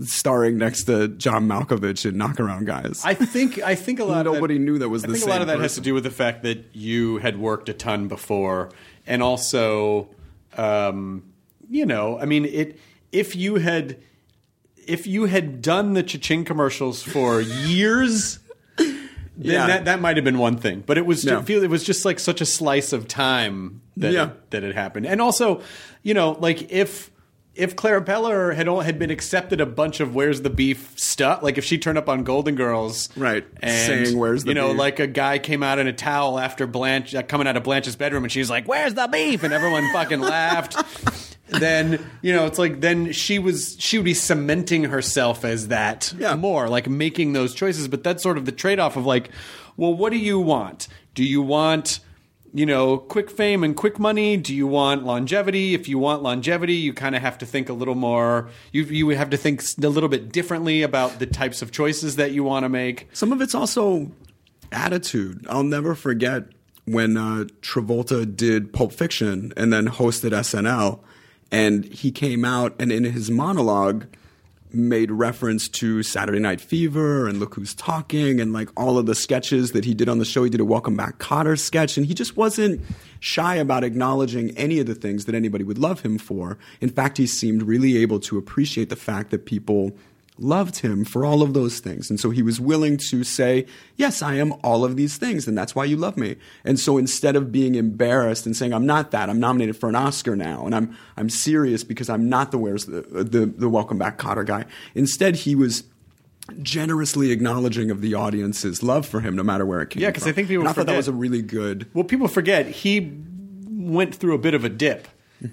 Starring 0.01 0.57
next 0.59 0.85
to 0.85 1.09
John 1.09 1.49
Malkovich 1.49 2.07
in 2.07 2.15
Knockaround 2.15 2.65
Guys. 2.67 3.03
I 3.05 3.15
think 3.15 3.61
I 3.63 3.75
think 3.75 3.99
a 3.99 4.05
lot. 4.05 4.25
Nobody 4.25 4.55
of 4.55 4.61
that, 4.61 4.65
knew 4.65 4.79
that 4.79 4.89
was 4.89 5.03
I 5.05 5.09
the 5.09 5.13
think 5.15 5.25
a 5.27 5.29
lot 5.29 5.41
of 5.41 5.49
that 5.49 5.59
has 5.61 5.75
to 5.75 5.81
do 5.81 5.93
with 5.95 6.05
the 6.05 6.11
fact 6.11 6.43
that 6.45 6.67
you 6.73 7.19
had 7.19 7.39
worked 7.39 7.69
a 7.69 7.73
ton 7.75 8.07
before, 8.07 8.71
and 9.07 9.23
also, 9.23 10.09
um, 10.57 11.25
you 11.69 11.85
know, 11.85 12.19
I 12.19 12.27
mean, 12.27 12.45
it. 12.45 12.79
If 13.11 13.35
you 13.35 13.57
had, 13.57 13.97
if 14.87 15.07
you 15.07 15.25
had 15.25 15.63
done 15.63 15.95
the 15.95 16.03
cha-ching 16.03 16.45
commercials 16.45 17.03
for 17.03 17.41
years. 17.41 18.39
Then 19.41 19.53
Yeah. 19.53 19.67
that, 19.69 19.85
that 19.85 20.01
might 20.01 20.17
have 20.17 20.25
been 20.25 20.39
one 20.39 20.57
thing, 20.57 20.83
but 20.85 20.99
it 20.99 21.07
was. 21.07 21.27
I 21.27 21.41
feel 21.43 21.63
it 21.63 21.71
was 21.71 21.85
just 21.85 22.05
like 22.05 22.19
such 22.19 22.41
a 22.41 22.45
slice 22.45 22.93
of 22.93 23.07
time 23.07 23.83
that 23.97 24.13
Yeah. 24.13 24.25
it, 24.31 24.51
that 24.51 24.65
it 24.65 24.75
happened, 24.75 25.07
and 25.07 25.21
also, 25.23 25.61
you 26.03 26.13
know, 26.13 26.37
like 26.41 26.73
if 26.73 27.11
if 27.59 27.77
Clara 27.77 28.01
Peller 28.01 28.55
had 28.55 28.67
had 28.69 28.99
been 28.99 29.11
accepted 29.11 29.61
a 29.61 29.67
bunch 29.67 30.01
of 30.01 30.15
"Where's 30.15 30.43
the 30.43 30.51
Beef" 30.51 30.93
stuff, 30.97 31.43
like 31.43 31.59
if 31.59 31.65
she 31.65 31.77
turned 31.77 31.99
up 31.99 32.09
on 32.09 32.23
Golden 32.25 32.55
Girls, 32.55 33.09
Right. 33.17 33.45
and 33.61 34.07
Saying, 34.07 34.19
"Where's 34.19 34.45
the 34.45 34.51
you 34.51 34.55
know, 34.55 34.69
beef?" 34.69 34.79
like 34.79 35.01
a 35.01 35.07
guy 35.07 35.39
came 35.39 35.63
out 35.63 35.79
in 35.79 35.87
a 35.87 35.93
towel 35.93 36.39
after 36.39 36.67
Blanche 36.67 37.15
uh, 37.15 37.23
coming 37.23 37.47
out 37.47 37.57
of 37.57 37.65
Blanche's 37.65 37.97
bedroom, 37.97 38.25
and 38.25 38.33
she's 38.33 38.49
like, 38.49 38.67
"Where's 38.67 38.95
the 38.95 39.09
beef?" 39.09 39.43
and 39.43 39.53
everyone 39.53 39.85
fucking 39.93 40.21
laughed. 40.21 40.77
Then 41.51 42.05
you 42.21 42.35
know 42.35 42.45
it's 42.45 42.59
like 42.59 42.83
then 42.83 43.11
she 43.13 43.39
was 43.39 43.75
she 43.79 43.97
would 43.97 44.05
be 44.05 44.13
cementing 44.13 44.85
herself 44.85 45.47
as 45.47 45.69
that 45.69 46.13
Yeah. 46.19 46.35
more 46.37 46.69
like 46.69 46.89
making 46.91 47.33
those 47.33 47.55
choices. 47.55 47.89
But 47.89 48.05
that's 48.05 48.23
sort 48.23 48.37
of 48.37 48.45
the 48.45 48.53
trade 48.53 48.79
off 48.79 48.97
of 48.99 49.07
like, 49.07 49.31
well, 49.79 49.95
what 49.95 50.13
do 50.13 50.19
you 50.19 50.39
want? 50.39 50.89
Do 51.15 51.25
you 51.25 51.41
want 51.41 52.01
you 52.53 52.67
know 52.67 52.99
quick 52.99 53.31
fame 53.31 53.65
and 53.65 53.77
quick 53.77 53.99
money? 53.99 54.37
Do 54.37 54.55
you 54.55 54.67
want 54.67 55.05
longevity? 55.05 55.75
If 55.75 55.89
you 55.89 55.99
want 55.99 56.23
longevity, 56.23 56.75
you 56.75 56.93
kind 56.93 57.15
of 57.15 57.23
have 57.23 57.39
to 57.39 57.47
think 57.47 57.69
a 57.69 57.73
little 57.73 57.95
more. 57.95 58.49
You 58.73 58.85
you 58.85 59.09
have 59.11 59.31
to 59.31 59.37
think 59.37 59.63
a 59.83 59.89
little 59.89 60.09
bit 60.09 60.33
differently 60.33 60.83
about 60.83 61.19
the 61.19 61.27
types 61.27 61.63
of 61.63 61.71
choices 61.73 62.17
that 62.17 62.33
you 62.33 62.45
want 62.45 62.65
to 62.65 62.69
make. 62.69 63.09
Some 63.13 63.33
of 63.33 63.41
it's 63.41 63.55
also 63.55 64.11
attitude. 64.73 65.47
I'll 65.49 65.63
never 65.63 65.95
forget 65.95 66.45
when 66.85 67.17
uh, 67.17 67.45
Travolta 67.61 68.35
did 68.35 68.73
Pulp 68.73 68.93
Fiction 68.93 69.53
and 69.57 69.73
then 69.73 69.87
hosted 69.89 70.31
SNL, 70.31 71.01
and 71.53 71.85
he 71.87 72.11
came 72.11 72.45
out 72.45 72.75
and 72.79 72.91
in 72.91 73.05
his 73.05 73.31
monologue 73.31 74.07
made 74.73 75.11
reference 75.11 75.69
to 75.69 76.03
Saturday 76.03 76.39
Night 76.39 76.61
Fever 76.61 77.27
and 77.29 77.41
Look 77.41 77.55
Who's 77.55 77.75
Talking 77.75 78.41
and 78.41 78.53
like 78.53 78.69
all 78.77 78.99
of 78.99 79.07
the 79.07 79.15
sketches 79.15 79.73
that 79.73 79.85
he 79.85 79.95
did 79.95 80.09
on 80.09 80.19
the 80.19 80.25
show. 80.25 80.45
He 80.45 80.51
did 80.51 80.61
a 80.61 80.65
Welcome 80.65 80.97
Back 80.97 81.19
Kotter 81.19 81.59
sketch, 81.59 81.97
and 81.97 82.07
he 82.07 82.15
just 82.15 82.37
wasn't 82.37 82.81
shy 83.21 83.57
about 83.57 83.85
acknowledging 83.85 84.57
any 84.57 84.79
of 84.79 84.87
the 84.87 84.95
things 84.95 85.25
that 85.25 85.35
anybody 85.35 85.65
would 85.65 85.79
love 85.79 86.01
him 86.01 86.19
for. 86.19 86.59
In 86.81 86.89
fact, 86.89 87.19
he 87.19 87.27
seemed 87.27 87.63
really 87.63 87.97
able 87.99 88.21
to 88.21 88.39
appreciate 88.39 88.91
the 88.91 88.97
fact 88.97 89.31
that 89.31 89.47
people 89.47 89.97
loved 90.39 90.79
him 90.79 91.05
for 91.05 91.25
all 91.25 91.43
of 91.43 91.55
those 91.55 91.81
things. 91.81 92.11
And 92.11 92.19
so 92.19 92.31
he 92.31 92.43
was 92.43 92.61
willing 92.61 92.97
to 93.09 93.25
say, 93.25 93.67
Yes, 93.97 94.23
I 94.23 94.35
am 94.35 94.55
all 94.63 94.85
of 94.85 94.97
these 94.97 95.17
things, 95.17 95.49
and 95.49 95.57
that's 95.57 95.75
why 95.75 95.85
you 95.85 95.97
love 95.97 96.17
me. 96.17 96.37
And 96.65 96.79
so 96.79 96.99
instead 96.99 97.37
of 97.37 97.51
being 97.51 97.75
embarrassed 97.75 98.47
and 98.47 98.57
saying, 98.57 98.73
I'm 98.73 98.87
not 98.87 99.11
that, 99.11 99.29
I'm 99.29 99.41
nominated 99.41 99.77
for 99.77 99.89
an 99.89 99.95
Oscar 99.95 100.37
now, 100.37 100.65
and 100.65 100.75
I'm 100.75 100.97
I'm 101.17 101.29
serious 101.29 101.85
because 101.85 102.09
I'm 102.09 102.29
not 102.29 102.51
the 102.51 102.59
where's 102.59 102.87
the 102.87 103.03
the, 103.03 103.47
the 103.47 103.69
welcome 103.69 103.99
back 103.99 104.19
Kotter 104.19 104.47
guy. 104.47 104.65
Instead 104.95 105.37
he 105.37 105.55
was 105.55 105.85
generously 106.63 107.31
acknowledging 107.31 107.91
of 107.91 108.01
the 108.01 108.15
audience's 108.15 108.83
love 108.83 109.07
for 109.07 109.21
him 109.21 109.37
no 109.37 109.43
matter 109.43 109.67
where 109.67 109.83
it 109.83 109.91
came 109.91 110.03
Yeah, 110.03 110.09
because 110.09 110.27
I 110.27 110.33
think 110.33 110.49
people 110.49 110.63
And 110.63 110.69
I 110.69 110.73
thought 110.73 110.87
that 110.87 110.97
was 110.97 111.09
a 111.09 111.13
really 111.13 111.43
good 111.43 111.91
Well, 111.93 112.05
people 112.05 112.27
forget 112.27 112.67
he 112.67 113.13
went 113.67 114.15
through 114.15 114.35
a 114.35 114.39
bit 114.39 114.55
of 114.55 114.65
a 114.65 114.71
dip 114.71 115.09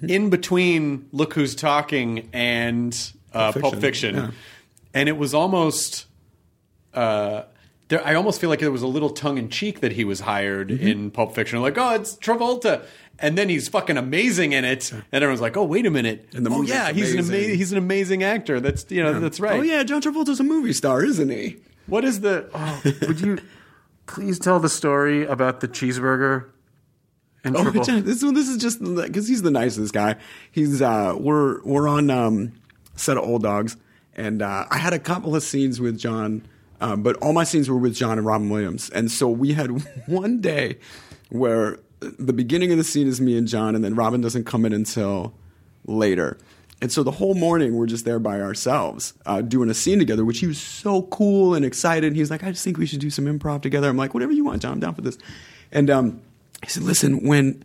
in 0.07 0.29
between 0.29 1.07
Look 1.11 1.33
Who's 1.33 1.55
Talking 1.55 2.29
and 2.33 2.93
uh, 3.33 3.51
Pulp 3.51 3.61
Pulp 3.61 3.73
Fiction, 3.75 3.81
Fiction, 3.81 4.15
yeah. 4.15 4.31
And 4.95 5.07
it 5.07 5.17
was 5.17 5.35
almost. 5.35 6.07
Uh, 6.93 7.43
there, 7.89 8.03
I 8.03 8.15
almost 8.15 8.41
feel 8.41 8.49
like 8.49 8.59
there 8.59 8.71
was 8.71 8.81
a 8.81 8.87
little 8.87 9.11
tongue 9.11 9.37
in 9.37 9.49
cheek 9.49 9.81
that 9.81 9.91
he 9.91 10.03
was 10.03 10.21
hired 10.21 10.69
Mm-hmm. 10.69 10.87
in 10.87 11.11
Pulp 11.11 11.35
Fiction, 11.35 11.61
like, 11.61 11.77
oh, 11.77 11.93
it's 11.93 12.15
Travolta, 12.15 12.83
and 13.19 13.37
then 13.37 13.47
he's 13.47 13.67
fucking 13.67 13.95
amazing 13.97 14.53
in 14.53 14.65
it, 14.65 14.91
and 14.91 15.03
everyone's 15.11 15.41
like, 15.41 15.55
oh, 15.55 15.65
wait 15.65 15.85
a 15.85 15.91
minute, 15.91 16.29
And 16.33 16.43
the 16.45 16.49
oh 16.49 16.63
yeah, 16.63 16.91
he's 16.91 17.13
an 17.13 17.19
amazing. 17.19 17.35
amazing, 17.35 17.57
he's 17.57 17.71
an 17.73 17.77
amazing 17.77 18.23
actor. 18.23 18.59
That's 18.59 18.89
you 18.89 19.03
know, 19.03 19.19
that's 19.19 19.39
right. 19.39 19.59
Oh 19.59 19.61
yeah, 19.61 19.83
John 19.83 20.01
Travolta's 20.01 20.39
a 20.39 20.43
movie 20.43 20.73
star, 20.73 21.03
isn't 21.03 21.29
he? 21.29 21.57
What 21.85 22.03
is 22.03 22.21
the? 22.21 22.49
Oh, 22.55 22.81
would 23.07 23.21
you 23.21 23.37
please 24.07 24.39
tell 24.39 24.59
the 24.59 24.69
story 24.69 25.23
about 25.27 25.59
the 25.59 25.67
cheeseburger? 25.67 26.49
And 27.43 27.55
Oh, 27.55 27.63
Travolta? 27.65 28.01
This 28.03 28.21
this 28.21 28.47
is 28.49 28.57
just 28.57 28.79
because 28.83 29.27
he's 29.27 29.43
the 29.43 29.51
nicest 29.51 29.93
guy. 29.93 30.15
He's 30.51 30.81
uh, 30.81 31.13
we're 31.15 31.61
we're 31.63 31.87
on 31.87 32.09
um, 32.09 32.53
set 32.95 33.17
of 33.17 33.23
old 33.25 33.43
dogs, 33.43 33.77
and 34.15 34.41
uh, 34.41 34.65
I 34.69 34.77
had 34.77 34.93
a 34.93 34.99
couple 34.99 35.35
of 35.35 35.43
scenes 35.43 35.79
with 35.79 35.97
John, 35.97 36.45
um, 36.81 37.03
but 37.03 37.15
all 37.17 37.33
my 37.33 37.43
scenes 37.43 37.69
were 37.69 37.77
with 37.77 37.95
John 37.95 38.17
and 38.17 38.25
Robin 38.25 38.49
Williams, 38.49 38.89
and 38.89 39.11
so 39.11 39.29
we 39.29 39.53
had 39.53 39.69
one 40.07 40.41
day 40.41 40.77
where 41.29 41.79
the 41.99 42.33
beginning 42.33 42.71
of 42.71 42.77
the 42.77 42.83
scene 42.83 43.07
is 43.07 43.19
me 43.19 43.37
and 43.37 43.47
John, 43.47 43.75
and 43.75 43.83
then 43.83 43.95
Robin 43.95 44.21
doesn't 44.21 44.45
come 44.45 44.65
in 44.65 44.73
until 44.73 45.33
later. 45.85 46.37
And 46.81 46.91
so 46.91 47.03
the 47.03 47.11
whole 47.11 47.35
morning 47.35 47.75
we're 47.75 47.85
just 47.85 48.05
there 48.05 48.19
by 48.19 48.41
ourselves 48.41 49.13
uh, 49.25 49.41
doing 49.41 49.69
a 49.69 49.73
scene 49.73 49.97
together, 49.97 50.25
which 50.25 50.39
he 50.39 50.47
was 50.47 50.61
so 50.61 51.03
cool 51.03 51.55
and 51.55 51.63
excited. 51.63 52.13
He 52.13 52.19
was 52.19 52.29
like, 52.29 52.43
"I 52.43 52.51
just 52.51 52.63
think 52.63 52.77
we 52.77 52.85
should 52.85 52.99
do 52.99 53.09
some 53.09 53.25
improv 53.25 53.61
together." 53.61 53.89
I'm 53.89 53.97
like, 53.97 54.13
"Whatever 54.13 54.33
you 54.33 54.43
want, 54.45 54.61
John. 54.61 54.73
I'm 54.73 54.79
down 54.79 54.93
for 54.93 55.01
this." 55.01 55.17
And 55.71 55.89
um, 55.89 56.21
he 56.61 56.69
said, 56.69 56.83
"Listen, 56.83 57.25
when 57.25 57.63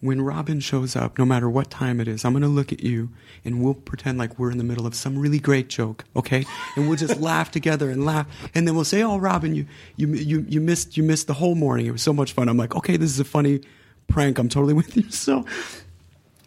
when 0.00 0.22
Robin 0.22 0.60
shows 0.60 0.96
up, 0.96 1.18
no 1.18 1.26
matter 1.26 1.48
what 1.48 1.70
time 1.70 2.00
it 2.00 2.08
is, 2.08 2.24
I'm 2.24 2.32
going 2.32 2.42
to 2.42 2.48
look 2.48 2.72
at 2.72 2.80
you 2.80 3.10
and 3.44 3.62
we'll 3.62 3.74
pretend 3.74 4.18
like 4.18 4.38
we're 4.38 4.50
in 4.50 4.58
the 4.58 4.64
middle 4.64 4.86
of 4.86 4.94
some 4.94 5.18
really 5.18 5.38
great 5.38 5.68
joke, 5.68 6.04
okay? 6.16 6.46
And 6.74 6.88
we'll 6.88 6.96
just 6.96 7.20
laugh 7.20 7.50
together 7.50 7.90
and 7.90 8.04
laugh, 8.04 8.26
and 8.54 8.66
then 8.66 8.74
we'll 8.74 8.84
say, 8.84 9.02
"Oh, 9.02 9.18
Robin, 9.18 9.54
you 9.54 9.66
you 9.96 10.08
you 10.14 10.46
you 10.48 10.60
missed 10.60 10.96
you 10.96 11.02
missed 11.02 11.26
the 11.26 11.34
whole 11.34 11.54
morning. 11.54 11.86
It 11.86 11.92
was 11.92 12.02
so 12.02 12.12
much 12.12 12.32
fun." 12.32 12.48
I'm 12.48 12.56
like, 12.56 12.74
"Okay, 12.74 12.96
this 12.96 13.10
is 13.10 13.20
a 13.20 13.24
funny 13.24 13.60
prank. 14.08 14.38
I'm 14.38 14.48
totally 14.48 14.74
with 14.80 14.96
you." 14.96 15.10
So 15.10 15.44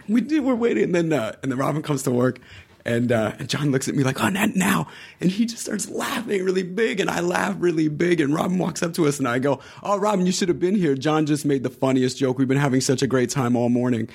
we 0.10 0.22
did. 0.22 0.44
We're 0.44 0.56
waiting, 0.56 0.86
and 0.86 0.96
then 0.96 1.14
uh, 1.14 1.36
and 1.44 1.52
then 1.52 1.60
Robin 1.60 1.82
comes 1.82 2.04
to 2.04 2.12
work, 2.12 2.40
and 2.86 3.12
uh, 3.12 3.34
and 3.40 3.48
John 3.50 3.72
looks 3.72 3.88
at 3.88 3.96
me 3.96 4.04
like, 4.04 4.22
"Oh, 4.22 4.30
not 4.30 4.56
now!" 4.56 4.88
And 5.22 5.32
he 5.32 5.46
just 5.46 5.64
starts 5.64 5.90
laughing 5.90 6.44
really 6.44 6.64
big, 6.64 7.00
and 7.00 7.10
I 7.10 7.22
laugh 7.22 7.56
really 7.60 7.88
big. 7.88 8.20
And 8.22 8.34
Robin 8.34 8.58
walks 8.58 8.84
up 8.84 8.94
to 8.96 9.08
us, 9.08 9.20
and 9.20 9.28
I 9.28 9.40
go, 9.40 9.60
"Oh, 9.82 9.98
Robin, 9.98 10.26
you 10.26 10.32
should 10.32 10.50
have 10.50 10.60
been 10.60 10.76
here. 10.76 10.96
John 10.96 11.26
just 11.26 11.46
made 11.46 11.64
the 11.64 11.70
funniest 11.70 12.18
joke. 12.18 12.38
We've 12.38 12.48
been 12.48 12.58
having 12.58 12.82
such 12.82 13.02
a 13.02 13.08
great 13.08 13.30
time 13.30 13.56
all 13.56 13.70
morning." 13.70 14.10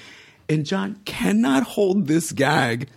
And 0.49 0.65
John 0.65 0.99
cannot 1.05 1.63
hold 1.63 2.07
this 2.07 2.33
gag 2.33 2.89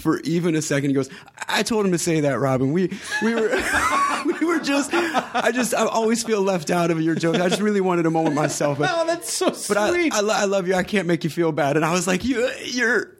for 0.00 0.20
even 0.20 0.56
a 0.56 0.62
second. 0.62 0.90
He 0.90 0.94
goes, 0.94 1.10
"I 1.48 1.62
told 1.62 1.86
him 1.86 1.92
to 1.92 1.98
say 1.98 2.20
that, 2.20 2.38
Robin. 2.38 2.72
We 2.72 2.90
we 3.22 3.34
were." 3.34 3.50
We 4.24 4.46
were 4.46 4.58
just, 4.58 4.88
I 4.94 5.52
just, 5.52 5.74
I 5.74 5.84
always 5.84 6.24
feel 6.24 6.40
left 6.40 6.70
out 6.70 6.90
of 6.90 6.98
your 6.98 7.14
jokes. 7.14 7.40
I 7.40 7.50
just 7.50 7.60
really 7.60 7.82
wanted 7.82 8.06
a 8.06 8.10
moment 8.10 8.34
myself. 8.34 8.78
But, 8.78 8.90
Oh, 8.94 9.06
that's 9.06 9.30
so 9.30 9.50
but 9.68 9.76
I, 9.76 9.90
sweet. 9.90 10.14
I, 10.14 10.20
I 10.20 10.44
love 10.46 10.66
you. 10.66 10.74
I 10.74 10.82
can't 10.82 11.06
make 11.06 11.24
you 11.24 11.30
feel 11.30 11.52
bad. 11.52 11.76
And 11.76 11.84
I 11.84 11.92
was 11.92 12.06
like, 12.06 12.24
you, 12.24 12.50
you're 12.64 13.13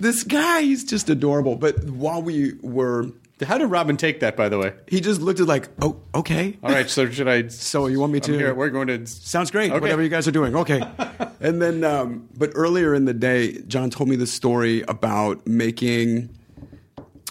this 0.00 0.24
guy. 0.24 0.62
He's 0.62 0.84
just 0.84 1.08
adorable. 1.10 1.56
But 1.56 1.84
while 1.84 2.22
we 2.22 2.54
were, 2.62 3.06
How 3.44 3.58
did 3.58 3.66
Robin 3.66 3.96
take 3.96 4.20
that, 4.20 4.36
by 4.36 4.48
the 4.48 4.58
way? 4.58 4.72
he 4.88 5.00
just 5.00 5.20
looked 5.20 5.40
at 5.40 5.46
like, 5.46 5.68
oh, 5.82 6.00
okay. 6.14 6.56
All 6.62 6.70
right, 6.70 6.88
so 6.88 7.10
should 7.10 7.28
I? 7.28 7.48
So 7.48 7.86
you 7.86 8.00
want 8.00 8.12
me 8.12 8.20
to? 8.20 8.32
here. 8.32 8.54
We're 8.54 8.70
going 8.70 8.86
to. 8.88 9.06
Sounds 9.06 9.50
great. 9.50 9.70
Okay. 9.70 9.80
Whatever 9.80 10.02
you 10.02 10.08
guys 10.08 10.26
are 10.28 10.32
doing. 10.32 10.54
Okay. 10.56 10.80
and 11.40 11.60
then, 11.60 11.84
um, 11.84 12.28
but 12.36 12.50
earlier 12.54 12.94
in 12.94 13.04
the 13.04 13.14
day, 13.14 13.60
John 13.62 13.90
told 13.90 14.08
me 14.08 14.16
the 14.16 14.26
story 14.26 14.82
about 14.82 15.46
making. 15.46 16.30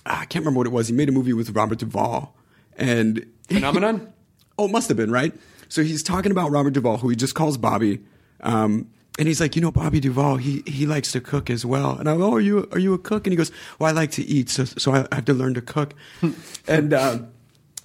ah, 0.05 0.21
I 0.21 0.25
can't 0.25 0.43
remember 0.43 0.59
what 0.59 0.67
it 0.67 0.73
was. 0.73 0.87
He 0.87 0.93
made 0.93 1.09
a 1.09 1.13
movie 1.13 1.33
with 1.33 1.49
Robert 1.51 1.79
Duvall, 1.79 2.35
and 2.77 3.25
Phenomenon? 3.47 4.11
Oh, 4.57 4.65
it 4.65 4.71
must 4.71 4.87
have 4.89 4.97
been 4.97 5.11
right. 5.11 5.33
So 5.69 5.81
he's 5.83 6.03
talking 6.03 6.31
about 6.31 6.51
Robert 6.51 6.71
Duvall, 6.73 6.97
who 6.97 7.09
he 7.09 7.15
just 7.15 7.33
calls 7.35 7.57
Bobby. 7.57 7.99
Um, 8.41 8.89
and 9.19 9.27
he's 9.27 9.39
like, 9.39 9.55
you 9.55 9.61
know, 9.61 9.71
Bobby 9.71 9.99
Duvall, 9.99 10.37
he, 10.37 10.63
he 10.65 10.85
likes 10.85 11.11
to 11.11 11.21
cook 11.21 11.49
as 11.49 11.65
well. 11.65 11.97
And 11.97 12.09
I 12.09 12.17
go, 12.17 12.23
oh, 12.23 12.33
are 12.33 12.39
you, 12.39 12.67
are 12.71 12.79
you 12.79 12.93
a 12.93 12.97
cook? 12.97 13.27
And 13.27 13.31
he 13.31 13.37
goes, 13.37 13.51
well, 13.77 13.89
I 13.89 13.93
like 13.93 14.11
to 14.11 14.23
eat. 14.23 14.49
So, 14.49 14.65
so 14.65 14.93
I 14.93 15.07
have 15.15 15.25
to 15.25 15.33
learn 15.33 15.53
to 15.53 15.61
cook. 15.61 15.93
and, 16.67 16.93
uh, 16.93 17.19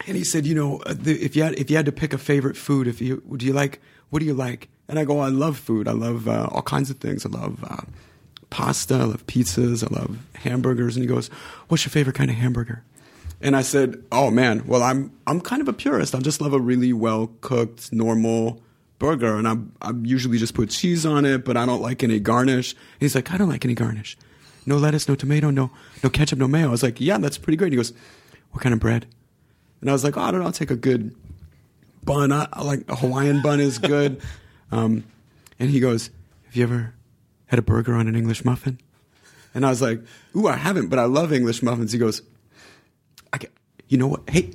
and 0.07 0.17
he 0.17 0.25
said, 0.25 0.47
you 0.47 0.55
know, 0.55 0.79
uh, 0.87 0.95
the, 0.97 1.23
if 1.23 1.37
you 1.37 1.43
had, 1.43 1.55
if 1.55 1.71
you 1.71 1.77
had 1.77 1.87
to 1.87 1.93
pick 1.93 2.15
a 2.15 2.19
favorite 2.19 2.57
food, 2.57 2.87
if 2.87 3.01
you, 3.01 3.23
do 3.37 3.45
you 3.45 3.53
like, 3.53 3.81
what 4.09 4.21
do 4.21 4.25
you 4.25 4.35
like? 4.35 4.69
And 4.89 4.99
I 4.99 5.05
go, 5.05 5.21
I 5.21 5.29
love 5.29 5.59
food. 5.59 5.87
I 5.87 5.93
love 5.93 6.29
uh, 6.29 6.49
all 6.51 6.63
kinds 6.63 6.89
of 6.89 6.97
things. 6.97 7.27
I 7.27 7.29
love 7.29 7.63
uh, 7.63 7.83
pasta. 8.49 8.95
I 8.95 9.05
love 9.05 9.27
pizzas. 9.27 9.85
I 9.85 9.95
love 9.95 10.19
hamburgers. 10.35 10.97
And 10.97 11.03
he 11.03 11.09
goes, 11.09 11.29
what's 11.69 11.85
your 11.85 11.91
favorite 11.91 12.17
kind 12.17 12.31
of 12.31 12.37
hamburger? 12.37 12.85
And 13.41 13.55
I 13.55 13.63
said, 13.63 14.03
"Oh 14.11 14.31
man, 14.31 14.67
well 14.67 14.83
I'm 14.83 15.13
I'm 15.27 15.41
kind 15.41 15.63
of 15.63 15.69
a 15.69 15.73
purist. 15.73 16.15
I 16.15 16.19
just 16.19 16.41
love 16.41 16.53
a 16.53 16.61
really 16.61 16.93
well 16.93 17.31
cooked 17.41 17.93
normal 17.93 18.61
burger, 18.99 19.37
and 19.37 19.47
I'm, 19.47 19.73
I 19.81 19.93
usually 20.03 20.39
just 20.39 20.55
put 20.55 20.71
cheese 20.71 21.07
on 21.07 21.25
it, 21.25 21.45
but 21.45 21.57
I 21.57 21.67
don't 21.67 21.83
like 21.83 22.03
any 22.03 22.21
garnish." 22.21 22.75
He's 23.01 23.15
like, 23.15 23.33
"I 23.33 23.37
don't 23.37 23.49
like 23.49 23.65
any 23.65 23.75
garnish. 23.75 24.17
No 24.67 24.77
lettuce, 24.77 25.09
no 25.09 25.15
tomato, 25.15 25.51
no 25.51 25.71
no 26.03 26.11
ketchup, 26.11 26.39
no 26.39 26.49
mayo." 26.49 26.69
I 26.69 26.71
was 26.71 26.83
like, 26.83 27.01
"Yeah, 27.01 27.19
that's 27.19 27.39
pretty 27.39 27.57
great." 27.57 27.73
He 27.73 27.77
goes, 27.77 27.93
"What 28.53 28.63
kind 28.63 28.73
of 28.73 28.81
bread?" 28.81 29.07
And 29.81 29.91
I 29.91 29.93
was 29.93 30.05
like, 30.05 30.17
"Oh, 30.17 30.23
I 30.23 30.31
don't 30.31 30.41
know. 30.41 30.47
I'll 30.47 30.53
take 30.53 30.71
a 30.71 30.77
good 30.77 31.15
bun. 32.05 32.33
I, 32.33 32.49
I 32.53 32.63
like 32.63 32.85
a 32.89 32.97
Hawaiian 32.97 33.43
bun 33.43 33.61
is 33.61 33.79
good." 33.79 34.21
Um, 34.71 35.05
and 35.59 35.71
he 35.71 35.81
goes, 35.81 36.11
"Have 36.45 36.55
you 36.55 36.63
ever 36.63 36.93
had 37.47 37.59
a 37.59 37.63
burger 37.63 37.95
on 37.95 38.07
an 38.07 38.15
English 38.15 38.45
muffin?" 38.45 38.79
And 39.55 39.65
I 39.65 39.71
was 39.71 39.81
like, 39.81 40.03
"Ooh, 40.37 40.47
I 40.47 40.57
haven't, 40.57 40.89
but 40.89 40.99
I 40.99 41.05
love 41.05 41.33
English 41.33 41.63
muffins." 41.63 41.91
He 41.91 41.99
goes, 41.99 42.21
I 43.33 43.39
can, 43.39 43.51
you 43.89 43.99
know 43.99 44.07
what? 44.07 44.29
Hey, 44.29 44.55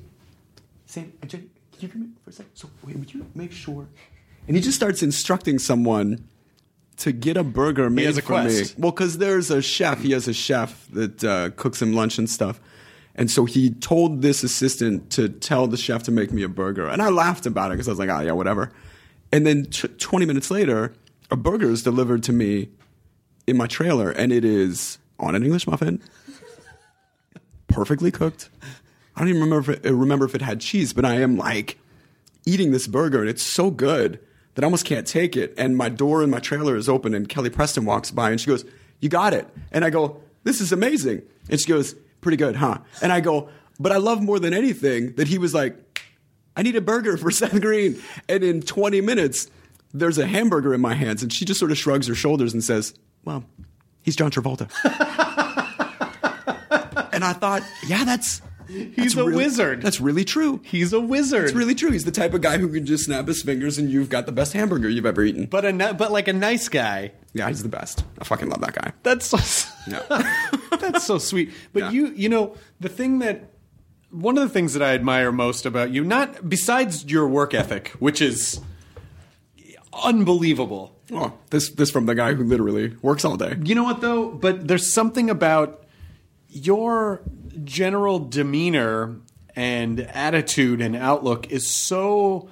Sam, 0.86 1.12
can 1.28 1.50
you 1.80 1.88
come 1.88 2.02
in 2.04 2.16
for 2.24 2.30
a 2.30 2.34
second? 2.34 2.52
So, 2.56 2.70
wait, 2.84 2.98
would 2.98 3.14
you 3.14 3.26
make 3.36 3.52
sure? 3.52 3.88
And 4.48 4.56
he 4.58 4.62
just 4.62 4.76
starts 4.76 5.02
instructing 5.02 5.60
someone 5.60 6.28
to 6.98 7.12
get 7.12 7.38
a 7.38 7.44
burger 7.44 7.90
made 7.90 8.06
has 8.06 8.18
a 8.18 8.22
for 8.22 8.44
me. 8.44 8.64
Well, 8.78 8.92
because 8.92 9.18
there's 9.18 9.50
a 9.50 9.62
chef. 9.62 10.02
He 10.02 10.12
has 10.12 10.28
a 10.28 10.34
chef 10.34 10.88
that 10.92 11.24
uh, 11.24 11.50
cooks 11.52 11.82
him 11.82 11.94
lunch 11.94 12.18
and 12.18 12.30
stuff. 12.30 12.60
And 13.16 13.30
so 13.30 13.46
he 13.46 13.72
told 13.72 14.22
this 14.22 14.44
assistant 14.44 15.12
to 15.12 15.30
tell 15.30 15.68
the 15.68 15.78
chef 15.78 16.04
to 16.04 16.12
make 16.12 16.32
me 16.32 16.44
a 16.44 16.50
burger. 16.50 16.88
And 16.88 17.02
I 17.02 17.10
laughed 17.10 17.46
about 17.46 17.72
it 17.72 17.76
because 17.76 17.88
I 17.88 17.92
was 17.92 18.00
like, 18.00 18.10
oh, 18.10 18.20
yeah, 18.22 18.32
whatever. 18.32 18.72
And 19.32 19.46
then 19.46 19.66
t- 19.66 19.88
20 19.88 20.26
minutes 20.26 20.50
later, 20.50 20.94
a 21.30 21.36
burger 21.36 21.70
is 21.70 21.84
delivered 21.84 22.24
to 22.24 22.34
me 22.34 22.70
in 23.48 23.58
my 23.58 23.68
trailer, 23.68 24.10
and 24.12 24.32
it 24.32 24.46
is 24.46 24.98
on 25.20 25.36
an 25.36 25.44
English 25.44 25.68
muffin, 25.68 26.02
perfectly 27.68 28.12
cooked. 28.12 28.50
I 29.16 29.20
don't 29.20 29.30
even 29.30 29.42
remember 29.42 29.72
if 29.72 29.86
it, 29.86 29.92
remember 29.92 30.26
if 30.26 30.36
it 30.36 30.42
had 30.42 30.60
cheese, 30.60 30.94
but 30.94 31.06
I 31.06 31.16
am 31.16 31.38
like 31.38 31.78
eating 32.46 32.72
this 32.72 32.88
burger, 32.88 33.22
and 33.22 33.30
it's 33.30 33.44
so 33.44 33.70
good 33.70 34.20
that 34.56 34.64
almost 34.64 34.86
can't 34.86 35.08
take 35.08 35.36
it. 35.36 35.54
And 35.58 35.76
my 35.76 35.90
door 35.90 36.24
in 36.24 36.30
my 36.30 36.40
trailer 36.40 36.76
is 36.76 36.90
open, 36.90 37.14
and 37.14 37.28
Kelly 37.28 37.50
Preston 37.50 37.86
walks 37.86 38.12
by, 38.12 38.32
and 38.32 38.40
she 38.40 38.48
goes, 38.48 38.66
"You 39.00 39.10
got 39.10 39.34
it." 39.34 39.48
And 39.72 39.84
I 39.84 39.90
go, 39.90 40.22
"This 40.44 40.62
is 40.62 40.72
amazing." 40.72 41.24
And 41.50 41.60
she 41.60 41.68
goes, 41.68 41.96
"Pretty 42.22 42.38
good, 42.38 42.56
huh?" 42.56 42.80
And 43.02 43.12
I 43.12 43.20
go, 43.20 43.50
"But 43.80 43.92
I 43.92 43.98
love 43.98 44.22
more 44.22 44.40
than 44.40 44.54
anything 44.54 45.16
that 45.16 45.28
he 45.28 45.38
was 45.38 45.54
like." 45.54 45.80
I 46.56 46.62
need 46.62 46.76
a 46.76 46.82
burger 46.82 47.18
for 47.18 47.32
Seth 47.32 47.60
Green. 47.60 48.00
And 48.30 48.44
in 48.44 48.62
20 48.62 49.02
minutes, 49.02 49.50
there's 49.94 50.18
a 50.18 50.28
hamburger 50.28 50.74
in 50.74 50.82
my 50.82 50.94
hands. 50.94 51.24
And 51.24 51.32
she 51.32 51.46
just 51.46 51.60
sort 51.60 51.72
of 51.72 51.78
shrugs 51.78 52.08
her 52.08 52.16
shoulders 52.16 52.54
and 52.54 52.64
says, 52.64 52.94
Well, 53.26 53.46
he's 54.02 54.16
John 54.16 54.32
Travolta. 54.32 54.70
and 57.14 57.24
I 57.24 57.34
thought, 57.34 57.64
yeah, 57.88 58.04
that's. 58.04 58.42
He's 58.74 58.96
that's 58.96 59.16
a 59.16 59.24
really- 59.24 59.36
wizard. 59.36 59.82
That's 59.82 60.02
really 60.02 60.26
true. 60.26 60.60
He's 60.64 60.94
a 60.94 61.00
wizard. 61.00 61.46
It's 61.46 61.54
really 61.54 61.76
true. 61.76 61.92
He's 61.92 62.06
the 62.06 62.12
type 62.12 62.34
of 62.34 62.42
guy 62.42 62.58
who 62.58 62.68
can 62.70 62.86
just 62.86 63.06
snap 63.06 63.28
his 63.28 63.42
fingers 63.44 63.78
and 63.78 63.90
you've 63.90 64.10
got 64.10 64.26
the 64.26 64.32
best 64.32 64.54
hamburger 64.54 64.90
you've 64.90 65.06
ever 65.06 65.24
eaten. 65.24 65.46
but 65.46 65.64
a 65.66 65.94
but 65.94 66.12
like 66.12 66.28
a 66.28 66.34
nice 66.34 66.68
guy. 66.70 67.12
yeah, 67.34 67.48
he's 67.48 67.62
the 67.64 67.70
best. 67.70 68.04
I 68.20 68.24
fucking 68.24 68.50
love 68.50 68.62
that 68.62 68.74
guy. 68.74 68.94
That's 69.04 69.26
so, 69.28 69.38
Yeah. 69.88 70.34
that's 70.80 71.06
so 71.06 71.18
sweet. 71.20 71.52
But 71.74 71.84
Yeah. 71.84 71.92
you 71.92 72.08
you 72.16 72.30
know 72.30 72.56
the 72.80 72.90
thing 72.90 73.20
that 73.20 73.52
one 74.12 74.38
of 74.38 74.44
the 74.44 74.50
things 74.50 74.74
that 74.74 74.84
I 74.84 74.94
admire 74.94 75.32
most 75.32 75.66
about 75.66 75.92
you, 75.92 76.04
not 76.04 76.48
besides 76.50 77.06
your 77.06 77.28
work 77.28 77.54
ethic, 77.54 77.90
which 78.00 78.22
is 78.22 78.60
unbelievable. 80.04 80.96
Oh, 81.12 81.34
this 81.50 81.70
this 81.70 81.92
from 81.92 82.06
the 82.06 82.16
guy 82.16 82.34
who 82.34 82.44
literally 82.44 82.96
works 83.02 83.26
all 83.26 83.38
day. 83.38 83.56
You 83.64 83.76
know 83.76 83.84
what 83.84 84.02
though? 84.02 84.30
But 84.32 84.68
there's 84.68 84.92
something 84.92 85.30
about 85.30 85.84
your 86.50 87.22
general 87.64 88.20
demeanor 88.20 89.18
and 89.56 90.00
attitude 90.00 90.82
and 90.82 90.96
outlook 90.96 91.52
is 91.52 91.70
so 91.70 92.50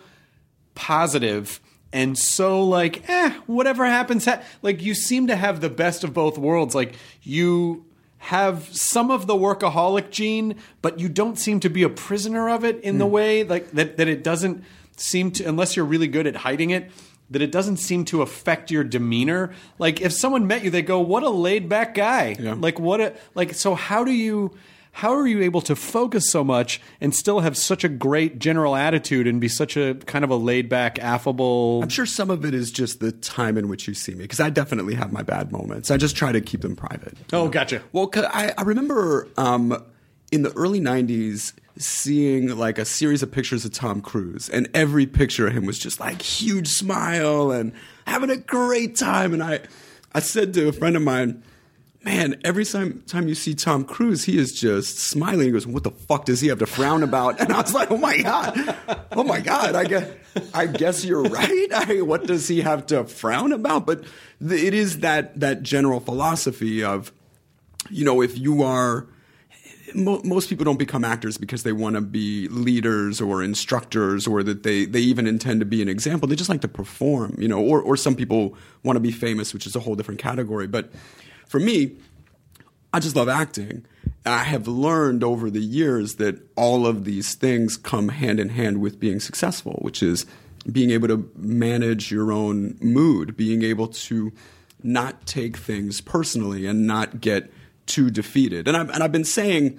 positive 0.76 1.60
and 1.92 2.18
so 2.18 2.64
like 2.64 3.08
eh 3.10 3.32
whatever 3.48 3.86
happens 3.86 4.26
ha-. 4.26 4.42
like 4.62 4.82
you 4.82 4.94
seem 4.94 5.28
to 5.28 5.36
have 5.36 5.60
the 5.62 5.70
best 5.70 6.04
of 6.04 6.14
both 6.14 6.38
worlds 6.38 6.74
like 6.74 6.96
you 7.22 7.86
have 8.20 8.70
some 8.76 9.12
of 9.12 9.28
the 9.28 9.34
workaholic 9.34 10.10
gene 10.12 10.56
but 10.82 11.00
you 11.00 11.10
don't 11.10 11.38
seem 11.38 11.60
to 11.60 11.70
be 11.70 11.84
a 11.84 11.90
prisoner 11.90 12.50
of 12.50 12.64
it 12.64 12.80
in 12.82 13.00
the 13.00 13.06
way 13.06 13.44
like 13.44 13.70
that 13.72 13.98
that 13.98 14.08
it 14.08 14.24
doesn't 14.24 14.64
seem 14.96 15.32
to 15.32 15.44
unless 15.44 15.76
you're 15.76 15.86
really 15.86 16.08
good 16.08 16.28
at 16.28 16.36
hiding 16.38 16.70
it 16.70 16.90
that 17.32 17.42
it 17.42 17.52
doesn't 17.52 17.78
seem 17.78 18.06
to 18.06 18.22
affect 18.22 18.70
your 18.72 18.84
demeanor 18.84 19.54
like 19.80 20.00
if 20.02 20.14
someone 20.14 20.46
met 20.48 20.64
you 20.64 20.70
they 20.70 20.82
go 20.84 21.00
what 21.00 21.24
a 21.24 21.30
laid 21.30 21.68
back 21.68 21.96
guy 21.96 22.36
Yeah. 22.40 22.56
like 22.58 22.80
what 22.80 23.02
a 23.02 23.14
like 23.36 23.54
so 23.56 23.74
how 23.76 24.04
do 24.04 24.12
you 24.12 24.56
how 24.94 25.14
are 25.14 25.26
you 25.26 25.42
able 25.42 25.62
to 25.62 25.76
focus 25.76 26.30
so 26.30 26.44
much 26.44 26.82
and 27.00 27.16
still 27.16 27.40
have 27.40 27.56
such 27.58 27.84
a 27.84 27.90
great 27.90 28.40
general 28.40 28.76
attitude 28.76 29.28
and 29.28 29.40
be 29.40 29.48
such 29.48 29.78
a 29.78 29.96
kind 30.06 30.24
of 30.24 30.30
a 30.30 30.36
laid 30.36 30.68
back 30.70 31.00
affable 31.00 31.82
I'm 31.82 31.90
sure 31.90 32.06
some 32.06 32.30
of 32.30 32.46
it 32.46 32.54
is 32.54 32.72
just 32.72 33.00
the 33.00 33.12
time 33.12 33.58
in 33.58 33.68
which 33.68 33.88
you 33.88 33.94
see 33.94 34.14
me 34.14 34.24
because 34.24 34.40
I 34.40 34.50
definitely 34.50 34.96
have 34.96 35.12
my 35.12 35.22
bad 35.22 35.52
moments. 35.52 35.92
I 35.92 35.98
just 35.98 36.16
try 36.16 36.32
to 36.32 36.42
keep 36.42 36.62
them 36.62 36.76
private. 36.76 37.18
oh 37.34 37.48
gotcha 37.48 37.82
Well, 37.94 38.10
I, 38.16 38.54
I 38.58 38.64
remember 38.64 39.28
um, 39.38 39.84
in 40.32 40.44
the 40.44 40.52
early 40.54 40.80
'90s 40.80 41.54
seeing 41.78 42.58
like 42.58 42.78
a 42.78 42.86
series 42.86 43.24
of 43.24 43.32
pictures 43.32 43.66
of 43.66 43.72
Tom 43.72 44.02
Cruise, 44.02 44.50
and 44.50 44.70
every 44.74 45.06
picture 45.06 45.48
of 45.48 45.54
him 45.54 45.66
was 45.66 45.80
just 45.80 46.00
like 46.00 46.22
huge 46.22 46.68
smile 46.68 47.52
and 47.52 47.74
having 48.06 48.30
a 48.30 48.38
great 48.38 48.96
time. 48.96 49.34
And 49.34 49.44
I, 49.44 49.62
I 50.14 50.20
said 50.20 50.54
to 50.56 50.68
a 50.68 50.72
friend 50.74 50.96
of 50.96 51.02
mine, 51.02 51.44
"Man, 52.04 52.40
every 52.44 52.66
time 52.66 53.04
time 53.08 53.28
you 53.28 53.36
see 53.36 53.54
Tom 53.54 53.84
Cruise, 53.84 54.24
he 54.24 54.38
is 54.38 54.60
just 54.60 55.00
smiling." 55.00 55.46
He 55.48 55.52
goes, 55.52 55.68
"What 55.68 55.84
the 55.84 55.92
fuck 55.92 56.26
does 56.26 56.42
he 56.42 56.48
have 56.48 56.60
to 56.60 56.66
frown 56.66 57.04
about?" 57.04 57.40
And 57.40 57.52
I 57.52 57.62
was 57.62 57.74
like, 57.74 57.92
"Oh 57.92 57.98
my 57.98 58.22
god, 58.22 58.76
oh 59.12 59.24
my 59.24 59.40
god, 59.40 59.76
I 59.76 59.84
guess 59.86 60.10
I 60.54 60.66
guess 60.66 61.06
you're 61.06 61.24
right. 61.24 61.68
I, 61.74 62.02
what 62.02 62.26
does 62.26 62.48
he 62.48 62.62
have 62.62 62.86
to 62.88 63.04
frown 63.06 63.52
about?" 63.52 63.86
But 63.86 64.04
it 64.42 64.74
is 64.74 65.00
that 65.00 65.40
that 65.40 65.64
general 65.64 66.00
philosophy 66.00 66.84
of 66.84 67.12
you 67.90 68.06
know, 68.06 68.22
if 68.22 68.38
you 68.38 68.64
are, 68.64 69.08
mo- 69.96 70.22
most 70.24 70.50
people 70.50 70.64
don't 70.66 70.80
become 70.80 71.04
actors 71.04 71.38
because 71.38 71.64
they 71.64 71.72
want 71.72 71.96
to 71.96 72.02
be 72.02 72.48
leaders 72.50 73.20
or 73.20 73.44
instructors 73.44 74.28
or 74.28 74.44
that 74.44 74.64
they, 74.64 74.86
they 74.86 75.00
even 75.00 75.28
intend 75.28 75.60
to 75.62 75.66
be 75.66 75.82
an 75.82 75.90
example. 75.90 76.28
They 76.28 76.36
just 76.36 76.50
like 76.50 76.62
to 76.62 76.68
perform, 76.68 77.36
you 77.38 77.48
know, 77.48 77.60
or, 77.60 77.82
or 77.82 77.98
some 77.98 78.16
people 78.16 78.56
want 78.84 78.96
to 78.96 79.02
be 79.02 79.12
famous, 79.12 79.54
which 79.54 79.66
is 79.66 79.76
a 79.76 79.80
whole 79.80 79.96
different 79.96 80.20
category. 80.20 80.68
But 80.68 80.92
for 81.52 81.60
me, 81.60 81.92
I 82.94 83.02
just 83.02 83.18
love 83.18 83.28
acting. 83.28 83.86
And 84.24 84.34
I 84.34 84.44
have 84.44 84.70
learned 84.70 85.22
over 85.22 85.50
the 85.50 85.60
years 85.60 86.16
that 86.16 86.40
all 86.56 86.88
of 86.88 87.04
these 87.04 87.36
things 87.36 87.76
come 87.76 88.08
hand 88.08 88.40
in 88.40 88.48
hand 88.48 88.80
with 88.80 89.02
being 89.02 89.20
successful, 89.20 89.78
which 89.82 90.02
is 90.02 90.26
being 90.72 90.92
able 90.92 91.10
to 91.10 91.30
manage 91.36 92.10
your 92.10 92.32
own 92.32 92.78
mood, 92.80 93.36
being 93.36 93.64
able 93.64 93.90
to 93.90 94.32
not 94.82 95.26
take 95.26 95.58
things 95.58 96.00
personally 96.00 96.66
and 96.66 96.88
not 96.88 97.20
get 97.20 97.52
too 97.86 98.10
defeated. 98.10 98.66
And 98.66 98.78
I've, 98.78 98.90
and 98.90 99.04
I've 99.04 99.12
been 99.12 99.26
saying 99.26 99.78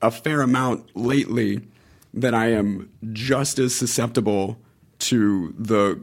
a 0.00 0.10
fair 0.10 0.40
amount 0.40 0.96
lately 0.96 1.60
that 2.14 2.32
I 2.32 2.52
am 2.52 2.88
just 3.12 3.58
as 3.58 3.76
susceptible 3.76 4.56
to 5.00 5.54
the 5.58 6.00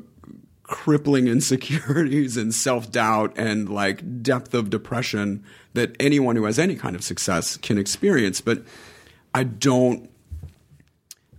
crippling 0.70 1.28
insecurities 1.28 2.38
and 2.38 2.54
self 2.54 2.92
doubt 2.92 3.34
and 3.36 3.68
like 3.70 4.22
depth 4.22 4.54
of 4.54 4.70
depression 4.70 5.44
that 5.74 5.96
anyone 6.00 6.36
who 6.36 6.46
has 6.46 6.60
any 6.60 6.76
kind 6.76 6.96
of 6.96 7.04
success 7.04 7.58
can 7.58 7.78
experience. 7.78 8.42
But 8.42 8.64
I 9.34 9.44
don't. 9.44 10.10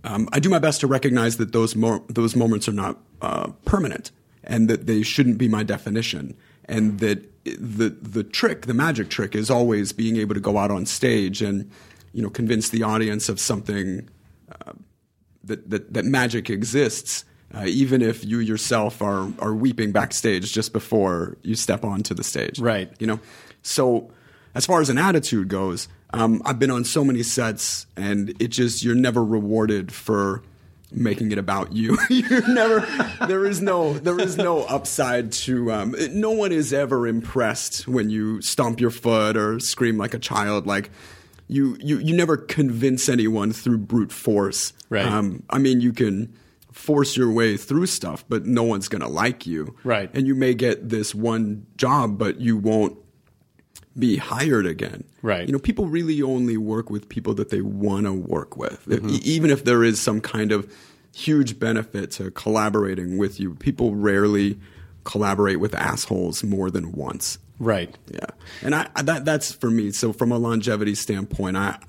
Um, 0.03 0.27
I 0.31 0.39
do 0.39 0.49
my 0.49 0.59
best 0.59 0.81
to 0.81 0.87
recognize 0.87 1.37
that 1.37 1.53
those 1.53 1.75
mo- 1.75 2.03
those 2.07 2.35
moments 2.35 2.67
are 2.67 2.73
not 2.73 2.97
uh, 3.21 3.51
permanent 3.65 4.11
and 4.43 4.67
that 4.67 4.87
they 4.87 5.03
shouldn't 5.03 5.37
be 5.37 5.47
my 5.47 5.63
definition. 5.63 6.35
And 6.65 6.99
that 6.99 7.27
the 7.43 7.89
the 7.89 8.23
trick, 8.23 8.65
the 8.65 8.73
magic 8.73 9.09
trick, 9.09 9.35
is 9.35 9.49
always 9.49 9.93
being 9.93 10.17
able 10.17 10.33
to 10.33 10.41
go 10.41 10.57
out 10.57 10.71
on 10.71 10.85
stage 10.85 11.41
and 11.41 11.69
you 12.13 12.21
know 12.21 12.29
convince 12.29 12.69
the 12.69 12.83
audience 12.83 13.29
of 13.29 13.39
something 13.39 14.09
that, 15.43 15.69
that, 15.69 15.93
that 15.93 16.05
magic 16.05 16.49
exists, 16.49 17.25
uh, 17.55 17.65
even 17.65 18.01
if 18.01 18.23
you 18.25 18.39
yourself 18.39 19.01
are, 19.01 19.31
are 19.39 19.53
weeping 19.53 19.91
backstage 19.91 20.51
just 20.53 20.73
before 20.73 21.37
you 21.43 21.55
step 21.55 21.83
onto 21.83 22.13
the 22.13 22.23
stage. 22.23 22.59
Right. 22.59 22.91
You 22.99 23.07
know? 23.07 23.19
So, 23.61 24.11
as 24.53 24.65
far 24.65 24.81
as 24.81 24.89
an 24.89 24.97
attitude 24.97 25.47
goes, 25.47 25.87
um, 26.13 26.41
I've 26.45 26.59
been 26.59 26.71
on 26.71 26.83
so 26.83 27.03
many 27.03 27.23
sets, 27.23 27.85
and 27.95 28.29
it 28.41 28.49
just, 28.49 28.83
you're 28.83 28.95
never 28.95 29.23
rewarded 29.23 29.93
for 29.93 30.43
making 30.91 31.31
it 31.31 31.37
about 31.37 31.71
you. 31.71 31.97
You're 32.09 32.47
never 32.49 32.85
there 33.27 33.45
is 33.45 33.61
no 33.61 33.93
there 33.93 34.19
is 34.19 34.37
no 34.37 34.63
upside 34.63 35.31
to 35.31 35.71
um, 35.71 35.95
no 36.11 36.31
one 36.31 36.51
is 36.51 36.73
ever 36.73 37.07
impressed 37.07 37.87
when 37.87 38.09
you 38.09 38.41
stomp 38.41 38.81
your 38.81 38.89
foot 38.89 39.37
or 39.37 39.59
scream 39.59 39.97
like 39.97 40.13
a 40.13 40.19
child 40.19 40.67
like 40.67 40.91
you 41.47 41.77
you 41.79 41.99
you 41.99 42.13
never 42.13 42.35
convince 42.35 43.07
anyone 43.07 43.53
through 43.53 43.77
brute 43.77 44.11
force. 44.11 44.73
Right. 44.89 45.05
Um, 45.05 45.43
I 45.49 45.59
mean 45.59 45.79
you 45.81 45.93
can 45.93 46.33
force 46.81 47.15
your 47.15 47.31
way 47.31 47.57
through 47.57 47.85
stuff 47.85 48.25
but 48.27 48.45
no 48.45 48.63
one's 48.63 48.87
going 48.87 49.01
to 49.01 49.07
like 49.07 49.45
you. 49.45 49.75
Right. 49.83 50.09
And 50.13 50.25
you 50.25 50.35
may 50.35 50.53
get 50.53 50.89
this 50.89 51.13
one 51.13 51.67
job 51.77 52.17
but 52.17 52.41
you 52.41 52.57
won't 52.57 52.97
be 53.97 54.17
hired 54.17 54.65
again. 54.65 55.03
Right. 55.21 55.45
You 55.45 55.53
know, 55.53 55.59
people 55.59 55.87
really 55.87 56.21
only 56.21 56.57
work 56.57 56.89
with 56.89 57.09
people 57.09 57.33
that 57.35 57.49
they 57.49 57.61
want 57.61 58.05
to 58.05 58.13
work 58.13 58.57
with. 58.57 58.87
If- 58.87 59.01
mm-hmm. 59.03 59.17
even 59.21 59.51
if 59.51 59.63
there 59.63 59.83
is 59.83 60.01
some 60.01 60.21
kind 60.21 60.51
of 60.51 60.71
huge 61.13 61.59
benefit 61.59 62.11
to 62.11 62.31
collaborating 62.31 63.17
with 63.17 63.39
you, 63.39 63.55
people 63.55 63.95
rarely 63.95 64.59
collaborate 65.03 65.59
with 65.59 65.75
assholes 65.75 66.43
more 66.43 66.71
than 66.71 66.93
once. 66.93 67.37
Right. 67.59 67.95
Yeah. 68.11 68.27
And 68.63 68.73
I, 68.73 68.89
I- 68.95 69.03
that 69.03 69.25
that's 69.25 69.51
for 69.51 69.69
me. 69.69 69.91
So 69.91 70.13
from 70.13 70.31
a 70.31 70.37
longevity 70.37 70.95
standpoint, 70.95 71.57
I- 71.57 71.79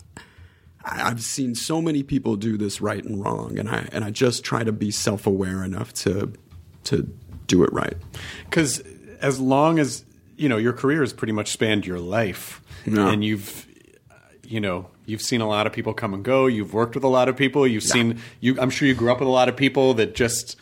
I've 0.85 1.23
seen 1.23 1.55
so 1.55 1.81
many 1.81 2.03
people 2.03 2.37
do 2.37 2.57
this 2.57 2.81
right 2.81 3.03
and 3.05 3.23
wrong, 3.25 3.59
and 3.59 3.69
I 3.69 3.89
and 3.93 4.05
I 4.05 4.11
just 4.11 4.45
try 4.45 4.65
to 4.65 4.73
be 4.73 4.91
self 4.91 5.27
aware 5.27 5.63
enough 5.65 5.93
to 5.95 6.33
to 6.85 7.09
do 7.47 7.63
it 7.65 7.73
right. 7.73 7.95
Because 8.45 8.81
as 9.21 9.39
long 9.41 9.79
as 9.79 10.05
you 10.37 10.49
know 10.49 10.57
your 10.57 10.73
career 10.73 11.01
has 11.01 11.13
pretty 11.13 11.33
much 11.33 11.51
spanned 11.51 11.87
your 11.87 12.01
life, 12.01 12.61
Yeah. 12.87 13.11
and 13.11 13.25
you've 13.25 13.67
uh, 14.11 14.15
you 14.43 14.61
know 14.61 14.89
you've 15.07 15.23
seen 15.23 15.41
a 15.41 15.49
lot 15.49 15.67
of 15.67 15.73
people 15.73 15.95
come 15.95 16.15
and 16.15 16.25
go. 16.25 16.47
You've 16.47 16.75
worked 16.75 16.95
with 16.95 17.05
a 17.05 17.09
lot 17.09 17.29
of 17.29 17.37
people. 17.37 17.67
You've 17.67 17.83
seen 17.85 18.19
you. 18.41 18.59
I'm 18.61 18.71
sure 18.71 18.89
you 18.89 18.95
grew 18.95 19.13
up 19.13 19.21
with 19.21 19.29
a 19.29 19.33
lot 19.33 19.49
of 19.49 19.57
people 19.57 19.95
that 19.95 20.15
just 20.15 20.57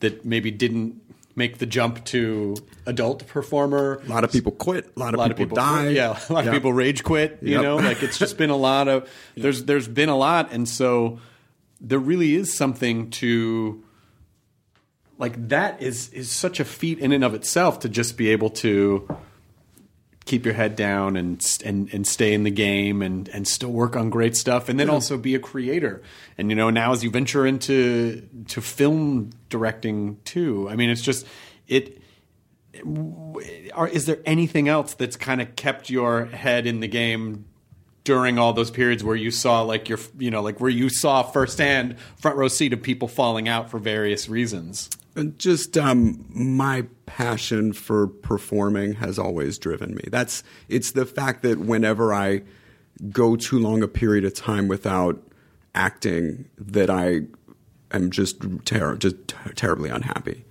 that 0.00 0.24
maybe 0.24 0.50
didn't 0.50 1.02
make 1.38 1.56
the 1.58 1.64
jump 1.66 2.04
to 2.06 2.56
adult 2.84 3.26
performer. 3.28 4.02
A 4.04 4.08
lot 4.10 4.24
of 4.24 4.30
people 4.32 4.52
quit. 4.52 4.90
A 4.96 4.98
lot 5.00 5.14
of, 5.14 5.14
a 5.14 5.22
lot 5.22 5.28
people, 5.30 5.44
people 5.46 5.56
die. 5.56 5.82
quit. 5.84 5.94
Yeah, 5.96 6.18
a 6.28 6.32
lot 6.32 6.44
Yeah. 6.44 6.50
of 6.50 6.54
people 6.56 6.72
rage 6.74 7.02
quit. 7.04 7.38
You 7.40 7.52
Yep. 7.54 7.62
know, 7.62 7.76
like 7.76 8.02
it's 8.02 8.18
just 8.18 8.36
been 8.36 8.50
a 8.50 8.56
lot 8.56 8.88
of 8.88 9.08
there's 9.36 9.64
there's 9.64 9.88
been 9.88 10.10
a 10.10 10.16
lot, 10.16 10.52
and 10.52 10.68
so 10.68 11.18
there 11.80 11.98
really 12.00 12.34
is 12.34 12.52
something 12.54 13.08
to 13.10 13.82
like 15.18 15.48
that 15.48 15.80
is 15.82 16.10
is 16.12 16.30
such 16.30 16.60
a 16.60 16.64
feat 16.64 16.98
in 16.98 17.12
and 17.12 17.24
of 17.24 17.34
itself 17.34 17.80
to 17.80 17.88
just 17.88 18.16
be 18.16 18.28
able 18.30 18.50
to 18.50 19.08
keep 20.28 20.44
your 20.44 20.54
head 20.54 20.76
down 20.76 21.16
and 21.16 21.44
and 21.64 21.92
and 21.92 22.06
stay 22.06 22.34
in 22.34 22.44
the 22.44 22.50
game 22.50 23.02
and 23.02 23.28
and 23.30 23.48
still 23.48 23.72
work 23.72 23.96
on 23.96 24.10
great 24.10 24.36
stuff 24.36 24.68
and 24.68 24.78
then 24.78 24.90
also 24.90 25.16
be 25.16 25.34
a 25.34 25.38
creator. 25.38 26.02
And 26.36 26.50
you 26.50 26.56
know 26.56 26.70
now 26.70 26.92
as 26.92 27.02
you 27.02 27.10
venture 27.10 27.46
into 27.46 28.28
to 28.48 28.60
film 28.60 29.30
directing 29.48 30.18
too 30.24 30.68
i 30.68 30.76
mean 30.76 30.90
it's 30.90 31.02
just 31.02 31.26
it 31.66 32.00
are, 33.74 33.88
is 33.88 34.06
there 34.06 34.18
anything 34.24 34.68
else 34.68 34.94
that's 34.94 35.16
kind 35.16 35.40
of 35.40 35.56
kept 35.56 35.90
your 35.90 36.26
head 36.26 36.66
in 36.66 36.80
the 36.80 36.88
game 36.88 37.46
during 38.04 38.38
all 38.38 38.52
those 38.52 38.70
periods 38.70 39.02
where 39.02 39.16
you 39.16 39.30
saw 39.30 39.62
like 39.62 39.88
your 39.88 39.98
you 40.18 40.30
know 40.30 40.42
like 40.42 40.60
where 40.60 40.70
you 40.70 40.88
saw 40.88 41.22
firsthand 41.22 41.98
front 42.20 42.36
row 42.36 42.48
seat 42.48 42.72
of 42.72 42.82
people 42.82 43.08
falling 43.08 43.48
out 43.48 43.70
for 43.70 43.78
various 43.78 44.28
reasons 44.28 44.88
just 45.36 45.76
um, 45.76 46.24
my 46.28 46.86
passion 47.06 47.72
for 47.72 48.06
performing 48.06 48.94
has 48.94 49.18
always 49.18 49.58
driven 49.58 49.94
me. 49.94 50.04
That's 50.08 50.42
it's 50.68 50.92
the 50.92 51.06
fact 51.06 51.42
that 51.42 51.58
whenever 51.58 52.12
I 52.12 52.42
go 53.10 53.36
too 53.36 53.58
long 53.58 53.82
a 53.82 53.88
period 53.88 54.24
of 54.24 54.34
time 54.34 54.68
without 54.68 55.22
acting, 55.74 56.48
that 56.58 56.90
I 56.90 57.22
am 57.90 58.10
just 58.10 58.42
ter- 58.64 58.96
just 58.96 59.28
ter- 59.28 59.52
terribly 59.52 59.90
unhappy. 59.90 60.44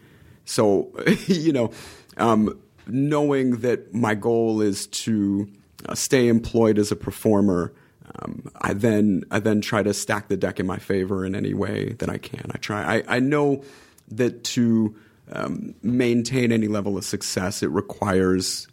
So 0.46 0.91
you 1.28 1.54
know, 1.54 1.72
um, 2.17 2.60
knowing 2.88 3.58
that 3.58 3.93
my 3.93 4.15
goal 4.15 4.62
is 4.62 4.88
to 4.88 5.50
uh, 5.88 5.96
stay 5.96 6.28
employed 6.28 6.78
as 6.78 6.91
a 6.91 6.96
performer. 6.96 7.74
Um, 8.20 8.50
I 8.62 8.74
then 8.74 9.24
I 9.30 9.39
then 9.39 9.62
try 9.62 9.84
to 9.84 9.93
stack 9.93 10.28
the 10.30 10.38
deck 10.38 10.60
in 10.60 10.65
my 10.65 10.78
favor 10.78 11.26
in 11.26 11.36
any 11.36 11.54
way 11.54 11.93
that 12.00 12.10
I 12.10 12.17
can. 12.17 12.50
I 12.54 12.58
try. 12.58 12.98
I, 12.98 13.04
I 13.17 13.20
know 13.20 13.63
that 14.10 14.43
to 14.43 14.96
um, 15.32 15.76
maintain 15.82 16.52
any 16.52 16.67
level 16.67 16.98
of 16.98 17.04
success, 17.04 17.62
it 17.62 17.70
requires 17.70 18.67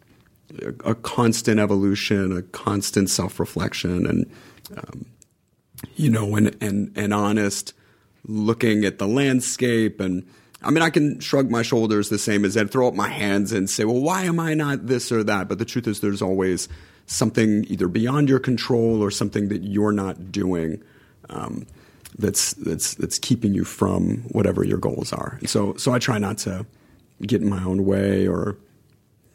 a, 0.63 0.91
a 0.91 0.95
constant 0.95 1.59
evolution, 1.59 2.37
a 2.37 2.43
constant 2.43 3.11
self 3.11 3.41
reflection, 3.41 4.07
and 4.07 4.31
um, 4.77 5.07
you 5.97 6.11
know, 6.11 6.37
and 6.37 6.57
and 6.61 6.93
and 6.97 7.13
honest 7.13 7.75
looking 8.27 8.85
at 8.85 8.99
the 8.99 9.09
landscape 9.09 10.01
and. 10.01 10.27
I 10.67 10.71
mean, 10.71 10.81
I 10.81 10.89
can 10.89 11.21
shrug 11.21 11.51
my 11.51 11.61
shoulders 11.61 12.09
the 12.09 12.19
same 12.19 12.43
as 12.43 12.57
Ed, 12.57 12.71
throw 12.71 12.89
up 12.89 12.95
my 12.95 13.09
hands 13.09 13.53
and 13.53 13.69
say, 13.69 13.85
well, 13.85 14.01
why 14.01 14.23
am 14.23 14.41
I 14.41 14.55
not 14.55 14.87
this 14.87 15.13
or 15.13 15.23
that? 15.23 15.47
But 15.47 15.59
the 15.59 15.67
truth 15.67 15.87
is, 15.87 16.01
there's 16.01 16.23
always 16.23 16.71
something 17.05 17.67
either 17.69 17.87
beyond 17.87 18.31
your 18.31 18.39
control 18.39 19.03
or 19.03 19.11
something 19.11 19.49
that 19.49 19.63
you're 19.63 19.93
not 19.93 20.33
doing 20.33 20.83
um, 21.29 21.67
that's, 22.19 22.55
that's, 22.55 22.95
that's 22.95 23.19
keeping 23.19 23.55
you 23.55 23.65
from 23.65 24.19
whatever 24.31 24.65
your 24.65 24.79
goals 24.79 25.13
are. 25.13 25.37
And 25.41 25.49
so, 25.49 25.75
so 25.77 25.93
I 25.93 25.99
try 25.99 26.19
not 26.19 26.39
to 26.39 26.67
get 27.23 27.43
in 27.43 27.49
my 27.49 27.63
own 27.65 27.85
way 27.85 28.27
or 28.27 28.57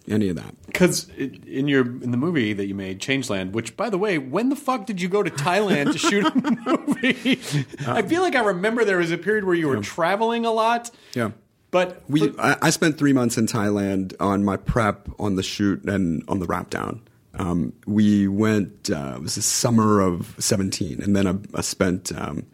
any 0.10 0.30
of 0.30 0.36
that. 0.38 0.56
Because 0.66 1.08
in 1.10 1.68
your 1.68 1.86
in 1.86 2.12
the 2.12 2.18
movie 2.18 2.54
that 2.54 2.66
you 2.66 2.76
made, 2.76 3.00
Changeland, 3.00 3.52
which 3.52 3.78
by 3.78 3.90
the 3.90 3.98
way, 3.98 4.18
when 4.18 4.50
the 4.50 4.56
fuck 4.56 4.86
did 4.86 5.02
you 5.02 5.08
go 5.08 5.22
to 5.24 5.30
Thailand 5.30 5.92
to 5.92 5.98
shoot 5.98 6.26
a 6.26 6.52
movie? 6.66 7.40
I 7.88 8.02
feel 8.02 8.22
like 8.22 8.36
I 8.36 8.42
remember 8.42 8.84
there 8.84 8.98
was 8.98 9.12
a 9.12 9.18
period 9.18 9.44
where 9.46 9.56
you 9.56 9.68
were 9.68 9.82
traveling 9.82 10.46
a 10.46 10.52
lot. 10.52 10.92
Yeah. 11.14 11.32
But 11.72 12.02
We, 12.10 12.34
I, 12.40 12.58
I 12.64 12.70
spent 12.72 12.98
three 12.98 13.14
months 13.14 13.38
in 13.38 13.46
Thailand 13.46 14.16
on 14.20 14.44
my 14.44 14.58
prep, 14.58 15.08
on 15.20 15.36
the 15.36 15.44
shoot, 15.44 15.84
and 15.86 16.24
on 16.28 16.40
the 16.40 16.48
wrap 16.48 16.72
down. 16.72 17.04
Um, 17.36 17.74
we 17.86 18.28
went. 18.28 18.90
Uh, 18.90 19.14
it 19.18 19.22
was 19.22 19.36
the 19.36 19.44
summer 19.44 20.02
of 20.02 20.36
seventeen, 20.40 21.02
and 21.02 21.16
then 21.16 21.28
I, 21.28 21.36
I 21.58 21.62
spent 21.62 22.12
um, 22.20 22.48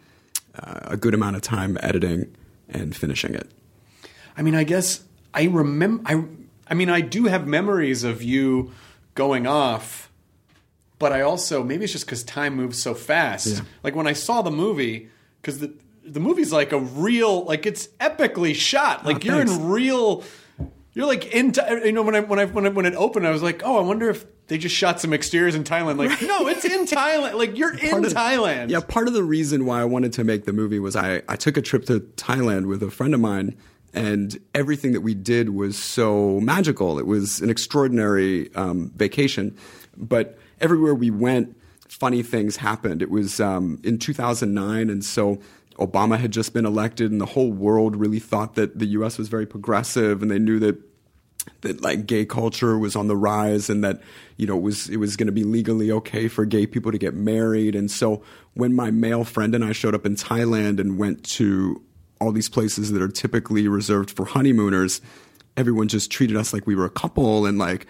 uh, 0.61 0.79
a 0.83 0.97
good 0.97 1.13
amount 1.13 1.35
of 1.35 1.41
time 1.41 1.77
editing 1.81 2.35
and 2.69 2.95
finishing 2.95 3.33
it. 3.33 3.49
I 4.37 4.41
mean, 4.41 4.55
I 4.55 4.63
guess 4.63 5.03
I 5.33 5.45
remember. 5.45 6.03
I 6.05 6.23
I 6.67 6.73
mean, 6.73 6.89
I 6.89 7.01
do 7.01 7.25
have 7.25 7.45
memories 7.47 8.03
of 8.03 8.23
you 8.23 8.71
going 9.13 9.45
off, 9.47 10.11
but 10.99 11.11
I 11.13 11.21
also 11.21 11.63
maybe 11.63 11.83
it's 11.83 11.93
just 11.93 12.05
because 12.05 12.23
time 12.23 12.55
moves 12.55 12.81
so 12.81 12.93
fast. 12.93 13.47
Yeah. 13.47 13.59
Like 13.83 13.95
when 13.95 14.07
I 14.07 14.13
saw 14.13 14.41
the 14.41 14.51
movie, 14.51 15.09
because 15.41 15.59
the 15.59 15.73
the 16.03 16.19
movie's 16.19 16.51
like 16.51 16.71
a 16.71 16.79
real, 16.79 17.43
like 17.45 17.65
it's 17.65 17.87
epically 17.99 18.53
shot. 18.55 19.05
Like 19.05 19.17
Oh, 19.17 19.19
you're 19.25 19.45
thanks. 19.45 19.51
in 19.55 19.67
real. 19.69 20.23
You're 20.95 21.05
like 21.05 21.25
in, 21.33 21.53
you 21.83 21.91
know, 21.91 22.01
when 22.03 22.15
I 22.15 22.21
when 22.21 22.39
I 22.39 22.45
when 22.45 22.65
I, 22.65 22.69
when 22.69 22.85
it 22.85 22.95
opened, 22.95 23.27
I 23.27 23.31
was 23.31 23.43
like, 23.43 23.61
oh, 23.65 23.77
I 23.77 23.81
wonder 23.81 24.09
if 24.09 24.25
they 24.47 24.57
just 24.57 24.73
shot 24.73 25.01
some 25.01 25.11
exteriors 25.13 25.53
in 25.53 25.65
Thailand. 25.65 25.97
Like, 25.97 26.21
no, 26.21 26.47
it's 26.47 26.63
in 26.63 26.85
Thailand. 26.85 27.33
Like 27.35 27.57
you're 27.57 27.77
in 27.77 28.05
of- 28.05 28.13
Thailand. 28.13 28.69
Yeah, 28.69 28.79
part 28.79 29.07
of 29.09 29.13
the 29.13 29.21
reason 29.23 29.65
why 29.65 29.81
I 29.81 29.83
wanted 29.85 30.13
to 30.13 30.23
make 30.23 30.45
the 30.45 30.53
movie 30.53 30.79
was 30.79 30.95
I, 30.95 31.21
I 31.27 31.35
took 31.35 31.57
a 31.57 31.61
trip 31.61 31.83
to 31.85 31.99
Thailand 31.99 32.67
with 32.67 32.81
a 32.81 32.89
friend 32.89 33.13
of 33.13 33.19
mine, 33.19 33.57
and 33.93 34.37
everything 34.53 34.93
that 34.93 35.01
we 35.01 35.13
did 35.13 35.49
was 35.49 35.77
so 35.77 36.39
magical. 36.39 36.97
It 36.97 37.05
was 37.07 37.41
an 37.41 37.49
extraordinary 37.49 38.53
um, 38.55 38.91
vacation, 38.95 39.57
but 39.97 40.37
everywhere 40.61 40.95
we 40.95 41.11
went, 41.11 41.57
funny 41.89 42.23
things 42.23 42.55
happened. 42.55 43.01
It 43.01 43.09
was 43.09 43.41
um, 43.41 43.81
in 43.83 43.97
2009, 43.99 44.89
and 44.89 45.03
so 45.03 45.41
Obama 45.75 46.17
had 46.17 46.31
just 46.31 46.53
been 46.53 46.65
elected, 46.65 47.11
and 47.11 47.19
the 47.19 47.25
whole 47.25 47.51
world 47.51 47.95
really 47.95 48.19
thought 48.19 48.55
that 48.55 48.79
the 48.79 48.85
U.S. 48.87 49.17
was 49.17 49.27
very 49.27 49.45
progressive, 49.45 50.21
and 50.21 50.31
they 50.31 50.39
knew 50.39 50.59
that 50.59 50.77
that 51.61 51.81
like 51.81 52.05
gay 52.05 52.25
culture 52.25 52.77
was 52.77 52.95
on 52.95 53.07
the 53.07 53.15
rise 53.15 53.69
and 53.69 53.83
that 53.83 54.01
you 54.37 54.47
know 54.47 54.57
it 54.57 54.61
was 54.61 54.89
it 54.89 54.97
was 54.97 55.15
going 55.15 55.27
to 55.27 55.31
be 55.31 55.43
legally 55.43 55.91
okay 55.91 56.27
for 56.27 56.45
gay 56.45 56.65
people 56.65 56.91
to 56.91 56.97
get 56.97 57.13
married 57.13 57.75
and 57.75 57.91
so 57.91 58.21
when 58.53 58.73
my 58.73 58.91
male 58.91 59.23
friend 59.23 59.53
and 59.53 59.63
I 59.63 59.71
showed 59.71 59.95
up 59.95 60.05
in 60.05 60.15
Thailand 60.15 60.79
and 60.79 60.97
went 60.97 61.23
to 61.25 61.81
all 62.19 62.31
these 62.31 62.49
places 62.49 62.91
that 62.91 63.01
are 63.01 63.07
typically 63.07 63.67
reserved 63.67 64.11
for 64.11 64.25
honeymooners 64.25 65.01
everyone 65.57 65.87
just 65.87 66.11
treated 66.11 66.35
us 66.35 66.53
like 66.53 66.65
we 66.65 66.75
were 66.75 66.85
a 66.85 66.89
couple 66.89 67.45
and 67.45 67.57
like 67.57 67.87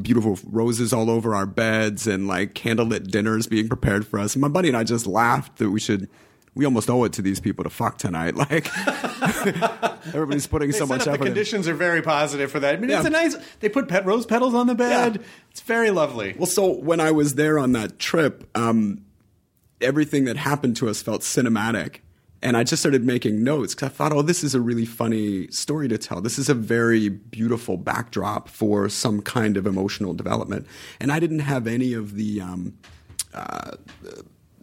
beautiful 0.00 0.38
roses 0.44 0.92
all 0.92 1.10
over 1.10 1.34
our 1.34 1.46
beds 1.46 2.06
and 2.06 2.26
like 2.26 2.54
candlelit 2.54 3.10
dinners 3.10 3.46
being 3.46 3.68
prepared 3.68 4.06
for 4.06 4.18
us 4.18 4.34
and 4.34 4.40
my 4.40 4.48
buddy 4.48 4.68
and 4.68 4.76
I 4.76 4.84
just 4.84 5.06
laughed 5.06 5.58
that 5.58 5.70
we 5.70 5.80
should 5.80 6.08
we 6.54 6.64
almost 6.64 6.90
owe 6.90 7.04
it 7.04 7.12
to 7.14 7.22
these 7.22 7.40
people 7.40 7.64
to 7.64 7.70
fuck 7.70 7.98
tonight 7.98 8.34
like 8.50 8.68
everybody's 10.08 10.46
putting 10.46 10.72
so 10.72 10.80
set 10.80 10.88
much 10.88 11.00
up 11.00 11.04
the 11.04 11.10
effort 11.12 11.20
in. 11.22 11.26
conditions 11.28 11.68
are 11.68 11.74
very 11.74 12.02
positive 12.02 12.50
for 12.50 12.60
that. 12.60 12.74
I 12.74 12.78
mean, 12.78 12.90
it's 12.90 13.06
a 13.06 13.10
nice. 13.10 13.36
They 13.60 13.68
put 13.68 13.88
pet 13.88 14.04
rose 14.04 14.26
petals 14.26 14.54
on 14.54 14.66
the 14.66 14.74
bed. 14.74 15.16
Yeah. 15.16 15.22
It's 15.50 15.60
very 15.60 15.90
lovely. 15.90 16.34
Well, 16.36 16.46
so 16.46 16.72
when 16.72 17.00
I 17.00 17.10
was 17.10 17.34
there 17.34 17.58
on 17.58 17.72
that 17.72 17.98
trip, 17.98 18.48
um, 18.56 19.04
everything 19.80 20.24
that 20.24 20.36
happened 20.36 20.76
to 20.76 20.88
us 20.88 21.02
felt 21.02 21.22
cinematic. 21.22 21.98
And 22.44 22.56
I 22.56 22.64
just 22.64 22.82
started 22.82 23.04
making 23.04 23.44
notes 23.44 23.72
because 23.72 23.90
I 23.90 23.92
thought, 23.92 24.12
oh, 24.12 24.20
this 24.22 24.42
is 24.42 24.52
a 24.52 24.60
really 24.60 24.84
funny 24.84 25.46
story 25.52 25.86
to 25.86 25.96
tell. 25.96 26.20
This 26.20 26.40
is 26.40 26.48
a 26.48 26.54
very 26.54 27.08
beautiful 27.08 27.76
backdrop 27.76 28.48
for 28.48 28.88
some 28.88 29.22
kind 29.22 29.56
of 29.56 29.64
emotional 29.64 30.12
development. 30.12 30.66
And 30.98 31.12
I 31.12 31.20
didn't 31.20 31.40
have 31.40 31.68
any 31.68 31.92
of 31.92 32.16
the 32.16 32.40
um, 32.40 32.74
uh, 33.32 33.76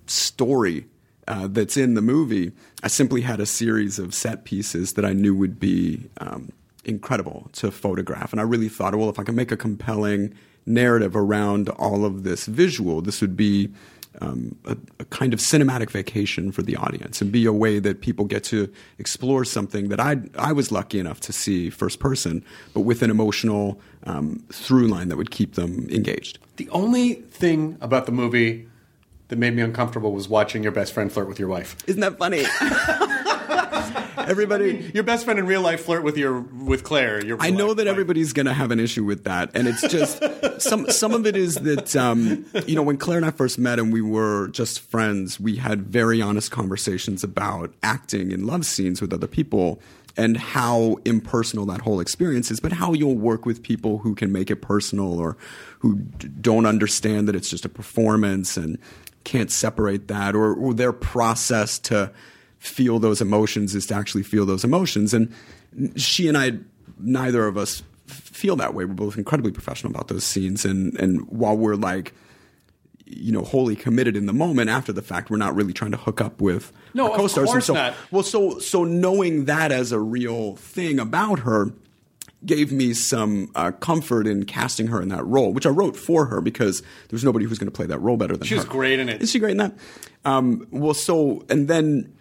story 0.08 0.88
uh, 1.30 1.48
that's 1.48 1.78
in 1.78 1.94
the 1.94 2.02
movie. 2.02 2.52
I 2.84 2.88
simply 2.88 3.22
had 3.22 3.40
a 3.40 3.46
series 3.46 4.00
of 4.00 4.14
set 4.14 4.44
pieces 4.44 4.94
that 4.94 5.06
I 5.06 5.14
knew 5.14 5.36
would 5.36 5.60
be 5.60 6.10
um, 6.18 6.52
incredible 6.84 7.50
to 7.54 7.72
photograph, 7.72 8.34
and 8.34 8.42
I 8.42 8.44
really 8.44 8.68
thought, 8.68 8.96
well, 8.96 9.10
if 9.10 9.20
I 9.20 9.24
can 9.24 9.36
make 9.36 9.52
a 9.52 9.58
compelling 9.58 10.34
narrative 10.66 11.16
around 11.16 11.70
all 11.70 12.04
of 12.04 12.24
this 12.24 12.46
visual, 12.46 13.02
this 13.02 13.22
would 13.22 13.38
be 13.38 13.72
um, 14.22 14.56
a, 14.66 14.76
a, 15.00 15.06
kind 15.06 15.34
of 15.34 15.40
cinematic 15.40 15.92
vacation 15.92 16.52
for 16.52 16.62
the 16.62 16.76
audience 16.76 17.22
and 17.22 17.32
be 17.32 17.46
a 17.46 17.54
way 17.54 17.80
that 17.80 18.02
people 18.02 18.26
get 18.26 18.44
to 18.46 18.72
explore 18.98 19.46
something 19.46 19.90
that 19.90 20.00
I 20.00 20.18
I 20.38 20.52
was 20.52 20.72
lucky 20.72 21.00
enough 21.00 21.20
to 21.22 21.34
see 21.34 21.70
first 21.70 22.00
person, 22.00 22.44
but 22.74 22.82
with 22.82 23.02
an 23.04 23.12
emotional 23.12 23.80
um, 24.06 24.44
through 24.52 24.88
line 24.88 25.10
that 25.10 25.18
would 25.18 25.32
keep 25.32 25.54
them 25.54 25.88
engaged. 25.90 26.40
The 26.58 26.70
only 26.70 27.14
thing 27.14 27.78
about 27.82 28.08
the 28.08 28.12
movie 28.12 28.69
that 29.30 29.38
made 29.38 29.56
me 29.56 29.62
uncomfortable 29.62 30.12
was 30.12 30.28
watching 30.28 30.62
your 30.62 30.72
best 30.72 30.94
friend 30.94 31.12
flirt 31.12 31.28
with 31.28 31.40
your 31.40 31.48
wife. 31.48 31.76
Isn't 31.88 32.02
that 32.02 32.18
funny? 32.18 32.46
everybody 34.30 34.70
I 34.70 34.74
mean, 34.74 34.92
your 34.94 35.04
best 35.04 35.26
friend 35.26 35.40
in 35.40 35.46
real 35.46 35.62
life 35.62 35.86
flirt 35.86 36.04
with 36.04 36.18
your 36.18 36.42
with 36.42 36.84
Clare. 36.84 37.24
Your 37.26 37.38
I 37.40 37.50
know 37.50 37.68
wife, 37.68 37.78
that 37.78 37.88
everybody's 37.88 38.34
going 38.34 38.46
to 38.46 38.54
have 38.54 38.72
an 38.72 38.80
issue 38.80 39.04
with 39.04 39.24
that, 39.24 39.52
and 39.56 39.68
it's 39.68 39.82
just 39.88 40.24
some 40.62 40.90
some 40.90 41.14
of 41.14 41.26
it 41.26 41.36
is 41.36 41.56
that 41.56 41.96
um, 41.96 42.46
you 42.68 42.76
know 42.76 42.84
when 42.84 42.98
Clare 42.98 43.18
and 43.18 43.26
I 43.26 43.32
first 43.32 43.58
met 43.58 43.80
and 43.80 43.92
we 43.92 44.02
were 44.02 44.50
just 44.50 44.80
friends, 44.80 45.40
we 45.40 45.58
had 45.58 45.88
very 45.88 46.22
honest 46.22 46.52
conversations 46.52 47.24
about 47.24 47.74
acting 47.84 48.32
in 48.32 48.46
love 48.46 48.66
scenes 48.66 49.02
with 49.02 49.12
other 49.12 49.28
people 49.28 49.82
and 50.18 50.36
how 50.38 50.98
impersonal 51.06 51.66
that 51.68 51.82
whole 51.82 52.00
experience 52.00 52.52
is, 52.52 52.60
but 52.60 52.74
how 52.74 52.94
you'll 52.94 53.16
work 53.16 53.46
with 53.46 53.64
people 53.64 54.00
who 54.00 54.14
can 54.16 54.32
make 54.32 54.52
it 54.52 54.58
personal 54.58 55.18
or 55.18 55.38
who 55.80 55.96
d- 55.96 56.28
don't 56.42 56.66
understand 56.66 57.28
that 57.28 57.36
it's 57.36 57.50
just 57.50 57.64
a 57.64 57.70
performance 57.70 58.58
and 58.58 58.78
can't 59.30 59.52
separate 59.52 60.08
that, 60.08 60.36
or, 60.36 60.56
or 60.56 60.74
their 60.74 60.92
process 60.92 61.78
to 61.78 62.12
feel 62.58 62.98
those 62.98 63.22
emotions 63.22 63.76
is 63.76 63.86
to 63.86 63.94
actually 63.94 64.24
feel 64.24 64.44
those 64.44 64.64
emotions. 64.64 65.14
And 65.14 65.32
she 65.96 66.28
and 66.28 66.36
I, 66.36 66.54
neither 66.98 67.46
of 67.46 67.56
us 67.56 67.84
feel 68.08 68.56
that 68.56 68.74
way. 68.74 68.86
We're 68.86 68.96
both 68.96 69.20
incredibly 69.20 69.52
professional 69.52 69.92
about 69.92 70.08
those 70.08 70.24
scenes. 70.24 70.66
And, 70.66 70.98
and 71.00 71.28
while 71.30 71.56
we're 71.56 71.76
like, 71.76 72.16
you 73.06 73.32
know, 73.32 73.44
wholly 73.44 73.76
committed 73.76 74.18
in 74.18 74.26
the 74.26 74.34
moment 74.34 74.72
after 74.72 74.92
the 74.92 75.04
fact, 75.04 75.30
we're 75.30 75.38
not 75.38 75.56
really 75.56 75.74
trying 75.74 75.92
to 75.92 75.98
hook 75.98 76.22
up 76.22 76.42
with 76.42 76.74
No, 76.96 77.12
of 77.12 77.18
co-stars. 77.18 77.50
And 77.50 77.54
course 77.54 77.66
so, 77.68 77.74
not. 77.76 77.94
Well, 78.10 78.24
so, 78.24 78.58
so 78.58 78.84
knowing 78.84 79.46
that 79.46 79.72
as 79.72 79.92
a 79.92 80.00
real 80.00 80.56
thing 80.56 81.00
about 81.00 81.40
her, 81.40 81.72
gave 82.46 82.72
me 82.72 82.94
some 82.94 83.52
uh, 83.56 83.72
comfort 83.72 84.26
in 84.26 84.46
casting 84.46 84.88
her 84.88 85.02
in 85.02 85.10
that 85.10 85.26
role, 85.26 85.52
which 85.54 85.66
I 85.66 85.70
wrote 85.70 85.98
for 85.98 86.28
her 86.28 86.40
because 86.42 86.82
there 86.82 86.88
was 87.12 87.24
nobody 87.24 87.44
who 87.46 87.50
was 87.50 87.60
going 87.60 87.68
to 87.68 87.76
play 87.76 87.86
that 87.88 88.00
role 88.00 88.16
better 88.18 88.38
than 88.38 88.48
She 88.48 88.56
her. 88.56 88.60
was 88.62 88.66
great 88.70 89.00
in 89.00 89.10
it. 89.10 89.22
Is 89.22 89.32
she 89.32 89.40
great 89.40 89.52
in 89.52 89.58
that? 89.58 89.74
Um, 90.26 90.66
well, 90.72 90.94
so 90.94 91.44
and 91.50 91.68
then 91.68 92.14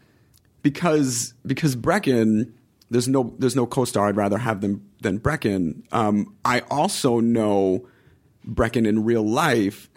because 0.63 1.35
because 1.47 1.77
Breckin, 1.77 2.53
there's 2.91 3.09
no 3.09 3.35
there's 3.39 3.57
no 3.57 3.67
co-star 3.67 4.09
I'd 4.09 4.17
rather 4.17 4.39
have 4.39 4.61
than 4.61 4.85
than 5.03 5.21
Breckin. 5.21 5.83
Um, 5.93 6.35
I 6.45 6.61
also 6.71 7.21
know 7.21 7.87
Breckin 8.47 8.87
in 8.87 9.05
real 9.05 9.23
life, 9.29 9.89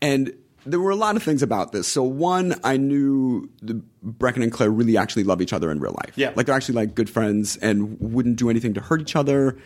and 0.00 0.32
there 0.66 0.80
were 0.80 0.90
a 0.90 0.96
lot 0.96 1.16
of 1.16 1.22
things 1.22 1.42
about 1.42 1.72
this. 1.72 1.86
So 1.88 2.02
one, 2.02 2.54
I 2.64 2.76
knew 2.76 3.48
the 3.62 3.80
Breckin 4.04 4.42
and 4.42 4.52
Clare 4.52 4.70
really 4.70 4.96
actually 4.96 5.24
love 5.24 5.42
each 5.42 5.52
other 5.52 5.70
in 5.70 5.80
real 5.80 5.96
life. 6.04 6.14
Yeah. 6.16 6.32
like 6.36 6.46
they're 6.46 6.54
actually 6.54 6.76
like 6.76 6.94
good 6.94 7.10
friends 7.10 7.56
and 7.58 7.98
wouldn't 8.00 8.36
do 8.36 8.50
anything 8.50 8.74
to 8.74 8.80
hurt 8.80 9.00
each 9.00 9.16
other, 9.16 9.56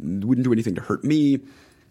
wouldn't 0.00 0.44
do 0.44 0.52
anything 0.52 0.74
to 0.76 0.80
hurt 0.80 1.04
me. 1.04 1.40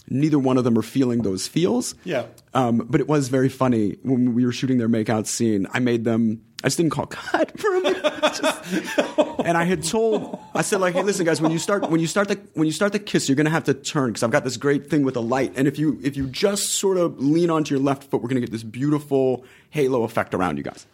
Neither 0.10 0.40
one 0.40 0.58
of 0.58 0.64
them 0.64 0.78
are 0.78 0.82
feeling 0.84 1.22
those 1.24 1.48
feels. 1.48 1.94
Yeah. 2.06 2.28
Um, 2.54 2.86
but 2.90 3.02
it 3.02 3.08
was 3.08 3.28
very 3.28 3.50
funny 3.50 3.98
when 4.04 4.34
we 4.34 4.46
were 4.46 4.52
shooting 4.54 4.78
their 4.78 4.88
makeout 4.90 5.28
scene. 5.28 5.68
I 5.74 5.80
made 5.80 6.06
them. 6.06 6.42
I 6.64 6.68
just 6.68 6.78
didn't 6.78 6.92
call 6.94 7.06
cut 7.08 7.60
for 7.60 7.76
a 7.76 7.82
minute. 7.82 8.04
Just- 8.04 9.00
and 9.46 9.58
I 9.58 9.64
had 9.64 9.84
told. 9.84 10.40
I 10.56 10.62
said 10.62 10.80
like, 10.82 10.94
hey, 10.96 11.04
listen, 11.04 11.26
guys, 11.26 11.40
when 11.42 11.52
you 11.52 11.60
start 11.60 11.90
when 11.90 12.00
you 12.00 12.08
start 12.08 12.30
the 12.30 12.40
when 12.54 12.66
you 12.66 12.72
start 12.72 12.94
the 12.94 13.00
kiss, 13.00 13.28
you're 13.30 13.36
gonna 13.36 13.50
have 13.50 13.66
to 13.66 13.74
turn 13.74 14.10
because 14.10 14.24
I've 14.24 14.32
got 14.32 14.44
this 14.44 14.58
great 14.58 14.90
thing 14.90 15.04
with 15.04 15.16
a 15.16 15.22
light. 15.22 15.54
And 15.56 15.68
if 15.68 15.78
you 15.78 16.00
if 16.04 16.16
you 16.18 16.28
just 16.28 16.70
sort 16.76 16.98
of 16.98 17.20
lean 17.20 17.50
onto 17.50 17.76
your 17.76 17.84
left 17.84 18.06
foot, 18.06 18.22
we're 18.22 18.30
gonna 18.30 18.40
get 18.42 18.52
this 18.52 18.64
beautiful 18.64 19.46
halo 19.70 20.04
effect 20.04 20.34
around 20.34 20.58
you 20.58 20.64
guys. 20.64 20.86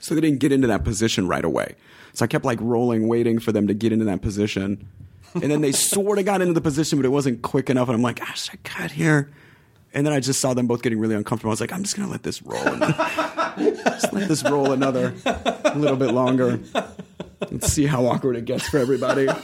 So 0.00 0.14
they 0.14 0.20
didn't 0.20 0.38
get 0.38 0.52
into 0.52 0.68
that 0.68 0.84
position 0.84 1.26
right 1.26 1.44
away. 1.44 1.74
So 2.12 2.24
I 2.24 2.28
kept 2.28 2.44
like 2.44 2.60
rolling, 2.60 3.08
waiting 3.08 3.38
for 3.40 3.50
them 3.50 3.66
to 3.66 3.74
get 3.74 3.92
into 3.92 4.04
that 4.04 4.22
position. 4.22 4.86
And 5.34 5.50
then 5.50 5.60
they 5.60 5.72
sort 5.72 6.18
of 6.18 6.24
got 6.24 6.40
into 6.40 6.54
the 6.54 6.60
position, 6.60 6.98
but 6.98 7.04
it 7.06 7.10
wasn't 7.10 7.42
quick 7.42 7.70
enough. 7.70 7.88
And 7.88 7.94
I'm 7.96 8.02
like, 8.02 8.18
gosh, 8.20 8.48
I 8.52 8.56
cut 8.64 8.90
here. 8.90 9.30
And 9.94 10.06
then 10.06 10.12
I 10.12 10.20
just 10.20 10.40
saw 10.40 10.52
them 10.54 10.66
both 10.66 10.82
getting 10.82 10.98
really 10.98 11.14
uncomfortable. 11.14 11.50
I 11.50 11.52
was 11.52 11.60
like, 11.60 11.72
I'm 11.72 11.82
just 11.82 11.96
going 11.96 12.06
to 12.06 12.12
let 12.12 12.22
this 12.22 12.42
roll. 12.42 12.66
And 12.66 12.80
just 13.76 14.12
let 14.12 14.28
this 14.28 14.42
roll 14.44 14.72
another 14.72 15.14
little 15.74 15.96
bit 15.96 16.12
longer. 16.12 16.60
Let's 17.50 17.68
see 17.72 17.86
how 17.86 18.04
awkward 18.06 18.36
it 18.36 18.44
gets 18.44 18.68
for 18.68 18.78
everybody. 18.78 19.28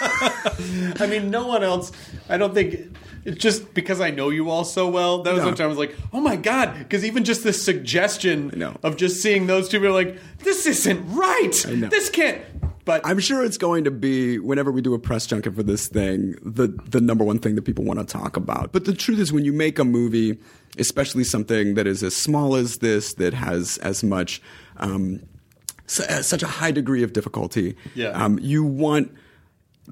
I 0.00 1.06
mean, 1.08 1.30
no 1.30 1.46
one 1.46 1.62
else. 1.62 1.92
I 2.28 2.38
don't 2.38 2.54
think. 2.54 2.96
It's 3.24 3.38
just 3.38 3.74
because 3.74 4.00
I 4.00 4.10
know 4.10 4.30
you 4.30 4.48
all 4.50 4.64
so 4.64 4.88
well. 4.88 5.22
That 5.22 5.32
was 5.34 5.40
No. 5.42 5.46
one 5.48 5.54
time 5.54 5.66
I 5.66 5.68
was 5.68 5.78
like, 5.78 5.94
"Oh 6.12 6.20
my 6.20 6.36
god!" 6.36 6.78
Because 6.78 7.04
even 7.04 7.24
just 7.24 7.42
the 7.42 7.52
suggestion 7.52 8.62
of 8.82 8.96
just 8.96 9.20
seeing 9.22 9.46
those 9.46 9.68
two, 9.68 9.80
we're 9.80 9.92
like, 9.92 10.16
"This 10.38 10.66
isn't 10.66 11.14
right. 11.14 11.52
This 11.90 12.08
can't." 12.10 12.42
But 12.88 13.02
I'm 13.04 13.18
sure 13.18 13.44
it's 13.44 13.58
going 13.58 13.84
to 13.84 13.90
be 13.90 14.38
whenever 14.38 14.72
we 14.72 14.80
do 14.80 14.94
a 14.94 14.98
press 14.98 15.26
junket 15.26 15.54
for 15.54 15.62
this 15.62 15.88
thing, 15.88 16.36
the 16.42 16.68
the 16.86 17.02
number 17.02 17.22
one 17.22 17.38
thing 17.38 17.54
that 17.56 17.62
people 17.62 17.84
want 17.84 17.98
to 18.00 18.06
talk 18.06 18.34
about. 18.38 18.72
But 18.72 18.86
the 18.86 18.94
truth 18.94 19.18
is, 19.18 19.30
when 19.30 19.44
you 19.44 19.52
make 19.52 19.78
a 19.78 19.84
movie, 19.84 20.38
especially 20.78 21.24
something 21.24 21.74
that 21.74 21.86
is 21.86 22.02
as 22.02 22.16
small 22.16 22.54
as 22.56 22.78
this, 22.78 23.12
that 23.14 23.34
has 23.34 23.76
as 23.78 24.02
much 24.02 24.40
um, 24.78 25.20
su- 25.86 26.04
uh, 26.08 26.22
such 26.22 26.42
a 26.42 26.46
high 26.46 26.70
degree 26.70 27.02
of 27.02 27.12
difficulty, 27.12 27.76
Yeah. 27.94 28.08
um, 28.24 28.38
you 28.40 28.64
want 28.64 29.12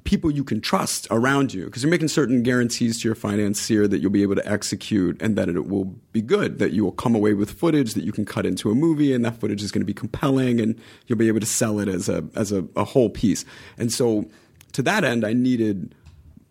people 0.05 0.31
you 0.31 0.45
can 0.45 0.61
trust 0.61 1.07
around 1.11 1.55
you 1.55 1.65
because 1.65 1.83
you're 1.83 1.91
making 1.91 2.09
certain 2.09 2.43
guarantees 2.43 3.01
to 3.01 3.09
your 3.09 3.15
financier 3.15 3.87
that 3.87 3.99
you'll 3.99 4.11
be 4.11 4.23
able 4.23 4.35
to 4.35 4.49
execute 4.49 5.21
and 5.21 5.37
that 5.37 5.49
it 5.49 5.67
will 5.67 5.87
be 6.13 6.21
good 6.21 6.59
that 6.59 6.73
you 6.73 6.85
will 6.85 6.93
come 6.93 7.15
away 7.15 7.35
with 7.35 7.51
footage 7.51 7.95
that 7.95 8.05
you 8.05 8.13
can 8.13 8.25
cut 8.25 8.45
into 8.45 8.71
a 8.71 8.75
movie 8.75 9.13
and 9.13 9.25
that 9.25 9.39
footage 9.41 9.63
is 9.63 9.73
going 9.73 9.81
to 9.81 9.87
be 9.87 9.95
compelling 9.95 10.61
and 10.61 10.79
you'll 11.07 11.19
be 11.19 11.29
able 11.29 11.41
to 11.41 11.47
sell 11.47 11.79
it 11.79 11.89
as 11.89 12.09
a 12.09 12.25
as 12.35 12.53
a, 12.53 12.67
a 12.77 12.85
whole 12.85 13.11
piece. 13.11 13.45
And 13.79 13.93
so 13.93 14.27
to 14.73 14.83
that 14.83 15.05
end 15.05 15.25
i 15.25 15.33
needed 15.33 15.95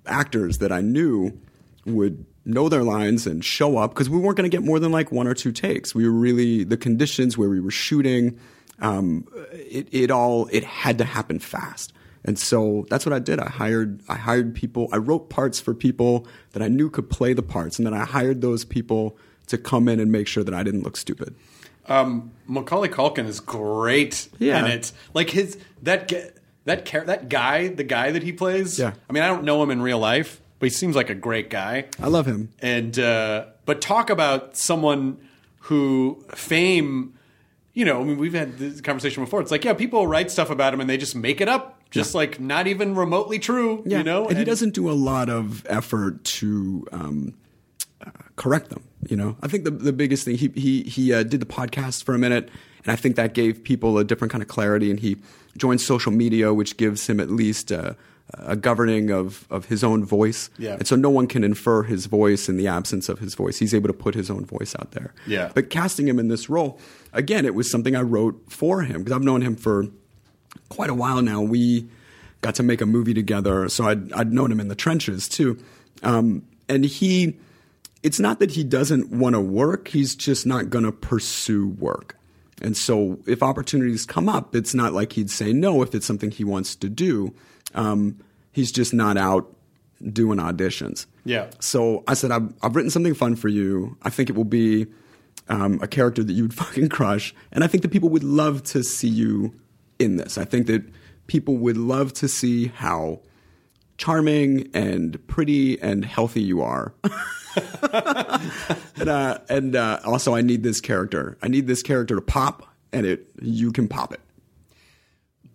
actors 0.08 0.58
that 0.58 0.72
i 0.72 0.82
knew 0.82 1.32
would 1.86 2.26
know 2.46 2.70
their 2.70 2.84
lines 2.84 3.26
and 3.26 3.43
show 3.43 3.78
up 3.78 3.91
because 3.91 4.10
we 4.10 4.18
weren't 4.18 4.38
going 4.38 4.50
to 4.50 4.56
get 4.56 4.64
more 4.64 4.80
than 4.80 4.91
like 4.91 5.12
one 5.12 5.28
or 5.28 5.34
two 5.34 5.52
takes. 5.52 5.96
We 5.96 6.06
were 6.06 6.16
really 6.16 6.64
the 6.64 6.78
conditions 6.78 7.38
where 7.38 7.50
we 7.50 7.60
were 7.60 7.72
shooting 7.72 8.39
um, 8.80 9.28
it, 9.52 9.88
it 9.91 10.12
all 10.12 10.48
it 10.52 10.64
had 10.64 10.98
to 11.00 11.06
happen 11.06 11.39
fast 11.39 11.93
and 12.26 12.38
so 12.38 12.86
that's 12.90 13.06
what 13.06 13.14
I 13.14 13.20
did. 13.20 13.40
I 13.40 13.48
hired 13.50 14.02
I 14.10 14.16
hired 14.16 14.54
people. 14.54 14.90
I 14.92 14.98
wrote 14.98 15.30
parts 15.30 15.60
for 15.62 15.74
people 15.74 16.28
that 16.52 16.62
I 16.62 16.68
knew 16.68 16.90
could 16.90 17.10
play 17.10 17.32
the 17.34 17.44
parts, 17.44 17.78
and 17.80 17.86
then 17.86 17.94
I 17.94 18.04
hired 18.04 18.42
those 18.42 18.66
people 18.66 19.18
to 19.48 19.58
come 19.58 19.88
in 19.88 20.00
and 20.02 20.12
make 20.12 20.28
sure 20.28 20.44
that 20.44 20.54
I 20.54 20.64
didn't 20.64 20.84
look 20.84 20.98
stupid. 20.98 21.36
um, 21.88 22.32
Macaulay 22.48 22.90
Culkin 22.90 23.28
is 23.28 23.40
great 23.40 24.28
Yeah. 24.40 24.60
in 24.66 24.72
it. 24.72 24.92
Like 25.14 25.30
his 25.30 25.58
that 25.84 26.12
that 26.66 26.86
that 27.06 27.30
guy, 27.30 27.68
the 27.68 27.84
guy 27.84 28.12
that 28.12 28.24
he 28.24 28.34
plays. 28.34 28.80
Yeah. 28.80 28.94
I 29.10 29.14
mean, 29.14 29.22
I 29.24 29.28
don't 29.28 29.44
know 29.44 29.62
him 29.62 29.70
in 29.70 29.82
real 29.84 30.00
life, 30.00 30.42
but 30.60 30.66
he 30.66 30.70
seems 30.72 30.96
like 30.96 31.12
a 31.12 31.16
great 31.16 31.50
guy. 31.52 31.86
I 32.02 32.08
love 32.08 32.26
him. 32.26 32.50
and 32.60 32.98
uh, 32.98 33.46
but 33.66 33.82
talk 33.82 34.10
about 34.10 34.58
someone 34.58 35.18
who 35.60 36.24
fame 36.36 37.14
you 37.74 37.84
know 37.84 38.00
i 38.00 38.04
mean 38.04 38.18
we've 38.20 38.34
had 38.36 38.58
this 38.60 38.80
conversation 38.82 39.24
before 39.24 39.42
it's 39.42 39.50
like 39.52 39.66
yeah 39.66 39.74
people 39.74 40.06
write 40.08 40.30
stuff 40.30 40.50
about 40.52 40.74
him 40.74 40.80
and 40.80 40.88
they 40.90 40.96
just 40.98 41.16
make 41.16 41.42
it 41.42 41.50
up 41.50 41.75
just 41.96 42.16
like 42.16 42.39
not 42.39 42.68
even 42.68 42.96
remotely 42.96 43.39
true 43.39 43.82
you 43.86 44.04
know 44.04 44.28
and, 44.28 44.38
he 44.38 44.43
doesn't 44.43 44.74
do 44.74 44.89
a 44.89 44.93
lot 44.93 45.30
of 45.30 45.66
effort 45.68 46.24
to 46.24 46.86
um, 46.91 47.34
uh, 48.06 48.12
correct 48.36 48.70
them. 48.70 48.84
You 49.08 49.16
know, 49.16 49.38
I 49.41 49.48
think 49.48 49.64
the 49.64 49.72
the 49.72 49.93
biggest 49.93 50.26
thing 50.26 50.38
he 50.38 50.50
he 50.56 50.84
he 50.84 51.14
uh, 51.14 51.24
did 51.24 51.39
the 51.39 51.46
podcast 51.46 52.04
for 52.04 52.16
a 52.16 52.18
minute, 52.18 52.50
and 52.84 52.91
I 52.91 52.96
think 52.96 53.16
that 53.16 53.34
gave 53.34 53.64
people 53.64 53.98
a 53.98 54.04
different 54.04 54.32
kind 54.32 54.41
of 54.41 54.48
clarity. 54.48 54.89
And 54.89 55.00
he 55.00 55.18
joined 55.58 55.82
social 55.82 56.12
media, 56.12 56.54
which 56.54 56.78
gives 56.78 57.08
him 57.08 57.20
at 57.20 57.30
least 57.30 57.72
a, 57.72 57.96
a 58.34 58.56
governing 58.56 59.12
of 59.12 59.48
of 59.50 59.66
his 59.66 59.84
own 59.84 60.04
voice. 60.04 60.50
Yeah. 60.58 60.74
and 60.74 60.88
so 60.88 60.96
no 60.96 61.10
one 61.10 61.28
can 61.28 61.43
infer 61.43 61.84
his 61.84 62.08
voice 62.08 62.50
in 62.50 62.58
the 62.58 62.68
absence 62.68 63.10
of 63.10 63.20
his 63.20 63.36
voice. 63.36 63.60
He's 63.60 63.74
able 63.74 63.88
to 63.88 63.93
put 63.93 64.16
his 64.16 64.30
own 64.30 64.46
voice 64.46 64.76
out 64.80 64.91
there. 64.91 65.14
Yeah. 65.28 65.52
but 65.54 65.70
casting 65.70 66.08
him 66.08 66.20
in 66.20 66.28
this 66.28 66.50
role 66.50 66.80
again, 67.14 67.46
it 67.46 67.56
was 67.56 67.70
something 67.72 67.96
I 67.96 68.02
wrote 68.02 68.41
for 68.50 68.82
him 68.82 69.04
because 69.04 69.16
I've 69.16 69.24
known 69.24 69.41
him 69.41 69.56
for 69.56 69.88
quite 70.70 70.89
a 70.89 70.93
while 70.93 71.22
now. 71.22 71.41
We 71.41 71.88
got 72.41 72.55
to 72.55 72.63
make 72.63 72.82
a 72.82 72.86
movie 72.86 73.13
together, 73.13 73.70
so 73.70 73.86
I'd, 73.86 74.11
I'd 74.13 74.34
known 74.34 74.51
him 74.51 74.59
in 74.59 74.68
the 74.68 74.76
trenches 74.76 75.28
too. 75.28 75.57
Um, 76.03 76.43
and 76.68 76.86
he, 76.86 77.38
it's 78.03 78.20
not 78.20 78.39
that 78.39 78.51
he 78.51 78.63
doesn't 78.63 79.11
want 79.11 79.34
to 79.34 79.41
work, 79.41 79.88
he's 79.88 80.16
just 80.16 80.45
not 80.45 80.70
going 80.70 80.86
to 80.86 80.91
pursue 80.91 81.68
work. 81.68 82.18
And 82.61 82.76
so 82.78 83.20
if 83.28 83.43
opportunities 83.43 84.05
come 84.05 84.30
up, 84.30 84.55
it's 84.55 84.74
not 84.74 84.93
like 84.93 85.13
he'd 85.13 85.30
say 85.30 85.51
no 85.53 85.82
if 85.82 85.93
it's 85.93 86.05
something 86.05 86.32
he 86.32 86.43
wants 86.43 86.76
to 86.78 86.89
do. 86.89 87.34
Um, 87.74 88.20
he's 88.51 88.72
just 88.72 88.93
not 88.93 89.18
out 89.18 89.53
doing 90.11 90.39
auditions. 90.39 91.05
Yeah. 91.26 91.49
So 91.59 92.03
I 92.07 92.13
said, 92.13 92.32
I've, 92.32 92.53
I've 92.61 92.76
written 92.76 92.91
something 92.91 93.13
fun 93.13 93.36
for 93.36 93.49
you. 93.49 93.97
I 94.03 94.09
think 94.09 94.30
it 94.30 94.36
will 94.36 94.45
be 94.45 94.88
um, 95.49 95.80
a 95.82 95.88
character 95.88 96.24
that 96.24 96.32
you'd 96.32 96.53
fucking 96.61 96.89
crush, 96.89 97.36
and 97.51 97.63
I 97.63 97.68
think 97.68 97.84
that 97.84 97.89
people 97.89 98.09
would 98.09 98.24
love 98.24 98.63
to 98.63 98.84
see 98.84 99.09
you 99.09 99.53
in 100.00 100.18
this. 100.18 100.38
I 100.38 100.46
think 100.46 100.68
that 100.68 100.84
people 101.28 101.58
would 101.58 101.78
love 101.78 102.14
to 102.14 102.28
see 102.28 102.68
how 102.68 103.22
charming 103.98 104.70
and 104.74 105.26
pretty 105.28 105.82
and 105.82 106.04
healthy 106.04 106.41
you 106.41 106.62
are. 106.62 106.93
and 107.91 109.10
uh, 109.10 109.39
and 109.50 109.76
uh, 109.76 110.00
also, 110.04 110.36
I 110.36 110.41
need 110.41 110.64
this 110.64 110.82
character. 110.82 111.38
I 111.41 111.48
need 111.48 111.68
this 111.68 111.82
character 111.82 112.16
to 112.16 112.22
pop, 112.22 112.68
and 112.91 113.06
it 113.06 113.28
you 113.41 113.72
can 113.72 113.88
pop 113.88 114.14
it. 114.14 114.22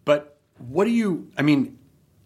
But 0.04 0.38
what 0.58 0.84
do 0.84 0.90
you? 0.90 1.30
I 1.36 1.42
mean, 1.42 1.78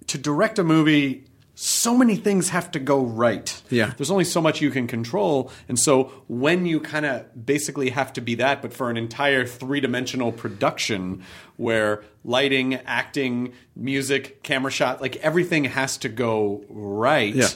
to 0.08 0.18
direct 0.18 0.58
a 0.58 0.64
movie, 0.64 1.24
so 1.54 1.96
many 1.96 2.16
things 2.16 2.48
have 2.48 2.70
to 2.72 2.80
go 2.80 3.04
right. 3.04 3.62
Yeah. 3.70 3.92
There's 3.96 4.10
only 4.10 4.24
so 4.24 4.40
much 4.40 4.60
you 4.60 4.70
can 4.70 4.86
control, 4.86 5.50
and 5.68 5.78
so 5.78 6.04
when 6.28 6.66
you 6.66 6.80
kind 6.80 7.06
of 7.06 7.46
basically 7.46 7.90
have 7.90 8.12
to 8.14 8.20
be 8.20 8.34
that, 8.36 8.60
but 8.62 8.72
for 8.72 8.90
an 8.90 8.96
entire 8.96 9.46
three 9.46 9.80
dimensional 9.80 10.32
production 10.32 11.22
where 11.56 12.02
lighting, 12.24 12.74
acting, 12.74 13.52
music, 13.76 14.42
camera 14.42 14.70
shot, 14.70 15.00
like 15.00 15.16
everything 15.16 15.64
has 15.64 15.96
to 15.98 16.08
go 16.08 16.64
right. 16.68 17.34
Yeah. 17.34 17.48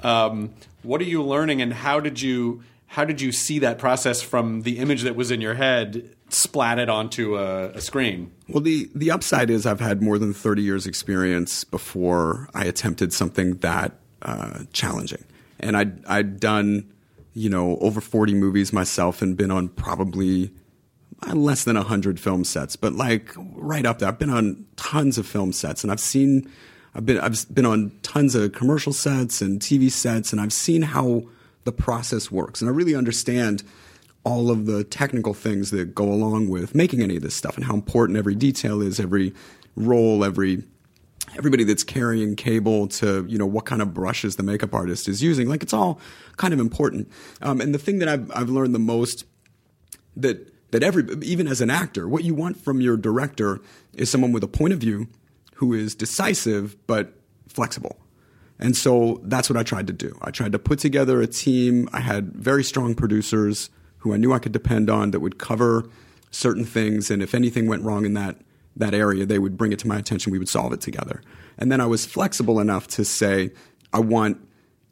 Um, 0.00 0.54
what 0.82 1.00
are 1.00 1.04
you 1.04 1.22
learning, 1.22 1.62
and 1.62 1.72
how 1.72 2.00
did 2.00 2.20
you? 2.20 2.62
How 2.92 3.04
did 3.04 3.20
you 3.20 3.32
see 3.32 3.58
that 3.58 3.78
process 3.78 4.22
from 4.22 4.62
the 4.62 4.78
image 4.78 5.02
that 5.02 5.14
was 5.14 5.30
in 5.30 5.42
your 5.42 5.54
head 5.54 6.16
splatted 6.30 6.88
onto 6.88 7.36
a, 7.36 7.70
a 7.70 7.80
screen? 7.80 8.32
Well, 8.48 8.62
the 8.62 8.90
the 8.94 9.10
upside 9.10 9.50
is 9.50 9.66
I've 9.66 9.80
had 9.80 10.02
more 10.02 10.18
than 10.18 10.32
thirty 10.32 10.62
years 10.62 10.86
experience 10.86 11.64
before 11.64 12.48
I 12.54 12.64
attempted 12.64 13.12
something 13.12 13.54
that 13.58 13.92
uh, 14.22 14.60
challenging, 14.72 15.24
and 15.60 15.76
I 15.76 15.84
would 15.84 16.04
I'd 16.06 16.40
done 16.40 16.92
you 17.34 17.50
know 17.50 17.78
over 17.78 18.00
forty 18.00 18.34
movies 18.34 18.72
myself 18.72 19.22
and 19.22 19.36
been 19.36 19.50
on 19.50 19.68
probably 19.68 20.50
uh, 21.26 21.34
less 21.34 21.64
than 21.64 21.76
hundred 21.76 22.20
film 22.20 22.44
sets, 22.44 22.76
but 22.76 22.92
like 22.92 23.32
right 23.36 23.86
up 23.86 23.98
there. 23.98 24.08
I've 24.08 24.18
been 24.18 24.30
on 24.30 24.66
tons 24.76 25.18
of 25.18 25.26
film 25.26 25.52
sets, 25.52 25.82
and 25.82 25.92
I've 25.92 26.00
seen. 26.00 26.50
I've 26.94 27.04
been 27.04 27.20
I've 27.20 27.54
been 27.54 27.66
on 27.66 27.92
tons 28.02 28.34
of 28.34 28.52
commercial 28.52 28.92
sets 28.92 29.40
and 29.40 29.60
TV 29.60 29.90
sets, 29.90 30.32
and 30.32 30.40
I've 30.40 30.52
seen 30.52 30.82
how 30.82 31.24
the 31.64 31.72
process 31.72 32.30
works, 32.30 32.60
and 32.60 32.68
I 32.68 32.72
really 32.72 32.94
understand 32.94 33.62
all 34.28 34.50
of 34.50 34.66
the 34.66 34.84
technical 34.84 35.32
things 35.32 35.70
that 35.70 35.94
go 35.94 36.04
along 36.04 36.50
with 36.50 36.74
making 36.74 37.00
any 37.00 37.16
of 37.16 37.22
this 37.22 37.34
stuff, 37.34 37.56
and 37.56 37.64
how 37.64 37.74
important 37.74 38.18
every 38.18 38.34
detail 38.34 38.82
is, 38.82 39.00
every 39.00 39.32
role, 39.74 40.22
every 40.22 40.62
everybody 41.36 41.64
that's 41.64 41.82
carrying 41.82 42.36
cable 42.36 42.88
to 42.88 43.24
you 43.28 43.38
know 43.38 43.46
what 43.46 43.64
kind 43.64 43.80
of 43.80 43.94
brushes 43.94 44.36
the 44.36 44.42
makeup 44.42 44.74
artist 44.74 45.08
is 45.08 45.22
using. 45.22 45.48
Like 45.48 45.62
it's 45.62 45.72
all 45.72 45.98
kind 46.36 46.52
of 46.52 46.60
important. 46.60 47.10
Um, 47.40 47.62
and 47.62 47.74
the 47.74 47.78
thing 47.78 48.00
that 48.00 48.08
I've 48.08 48.30
I've 48.34 48.50
learned 48.50 48.74
the 48.74 48.78
most 48.78 49.24
that 50.14 50.52
that 50.72 50.82
every 50.82 51.04
even 51.22 51.48
as 51.48 51.62
an 51.62 51.70
actor, 51.70 52.06
what 52.06 52.22
you 52.22 52.34
want 52.34 52.58
from 52.58 52.82
your 52.82 52.98
director 52.98 53.60
is 53.94 54.10
someone 54.10 54.32
with 54.32 54.44
a 54.44 54.48
point 54.48 54.74
of 54.74 54.78
view 54.78 55.08
who 55.54 55.72
is 55.72 55.94
decisive 55.94 56.76
but 56.86 57.14
flexible. 57.48 57.96
And 58.58 58.76
so 58.76 59.20
that's 59.22 59.48
what 59.48 59.56
I 59.56 59.62
tried 59.62 59.86
to 59.86 59.92
do. 59.94 60.18
I 60.20 60.32
tried 60.32 60.52
to 60.52 60.58
put 60.58 60.80
together 60.80 61.22
a 61.22 61.26
team. 61.26 61.88
I 61.92 62.00
had 62.00 62.34
very 62.34 62.64
strong 62.64 62.94
producers 62.94 63.70
who 63.98 64.14
I 64.14 64.16
knew 64.16 64.32
I 64.32 64.38
could 64.38 64.52
depend 64.52 64.90
on 64.90 65.10
that 65.10 65.20
would 65.20 65.38
cover 65.38 65.88
certain 66.30 66.64
things. 66.64 67.10
And 67.10 67.22
if 67.22 67.34
anything 67.34 67.66
went 67.66 67.82
wrong 67.82 68.04
in 68.04 68.14
that, 68.14 68.36
that 68.76 68.94
area, 68.94 69.26
they 69.26 69.38
would 69.38 69.56
bring 69.56 69.72
it 69.72 69.78
to 69.80 69.88
my 69.88 69.98
attention. 69.98 70.32
We 70.32 70.38
would 70.38 70.48
solve 70.48 70.72
it 70.72 70.80
together. 70.80 71.22
And 71.56 71.72
then 71.72 71.80
I 71.80 71.86
was 71.86 72.06
flexible 72.06 72.60
enough 72.60 72.86
to 72.88 73.04
say, 73.04 73.50
I 73.92 74.00
want 74.00 74.38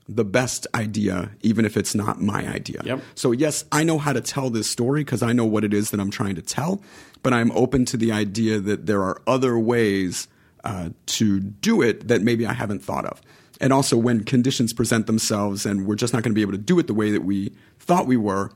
the 0.09 0.25
best 0.25 0.67
idea, 0.75 1.31
even 1.43 1.65
if 1.65 1.77
it's 1.77 1.95
not 1.95 2.21
my 2.21 2.47
idea. 2.49 2.81
Yep. 2.85 3.01
So, 3.15 3.33
yes, 3.33 3.65
I 3.73 3.83
know 3.83 3.99
how 3.99 4.13
to 4.13 4.21
tell 4.21 4.51
this 4.51 4.71
story 4.71 5.03
because 5.03 5.23
I 5.23 5.33
know 5.33 5.45
what 5.45 5.65
it 5.65 5.75
is 5.75 5.91
that 5.91 6.01
I'm 6.01 6.11
trying 6.11 6.37
to 6.37 6.43
tell, 6.43 6.83
but 7.23 7.33
I'm 7.33 7.51
open 7.53 7.85
to 7.87 7.97
the 7.97 8.13
idea 8.13 8.61
that 8.61 8.87
there 8.87 9.03
are 9.03 9.21
other 9.27 9.59
ways 9.59 10.29
uh, 10.65 10.91
to 11.07 11.41
do 11.41 11.83
it 11.83 12.09
that 12.09 12.23
maybe 12.23 12.47
I 12.47 12.53
haven't 12.53 12.83
thought 12.83 13.05
of. 13.05 13.21
And 13.61 13.73
also, 13.73 13.97
when 13.97 14.23
conditions 14.23 14.73
present 14.73 15.07
themselves 15.07 15.65
and 15.65 15.87
we're 15.87 15.97
just 15.97 16.13
not 16.13 16.23
going 16.23 16.33
to 16.33 16.35
be 16.35 16.43
able 16.43 16.53
to 16.53 16.59
do 16.59 16.79
it 16.79 16.87
the 16.87 16.95
way 16.95 17.11
that 17.11 17.23
we 17.23 17.53
thought 17.79 18.07
we 18.07 18.17
were, 18.17 18.51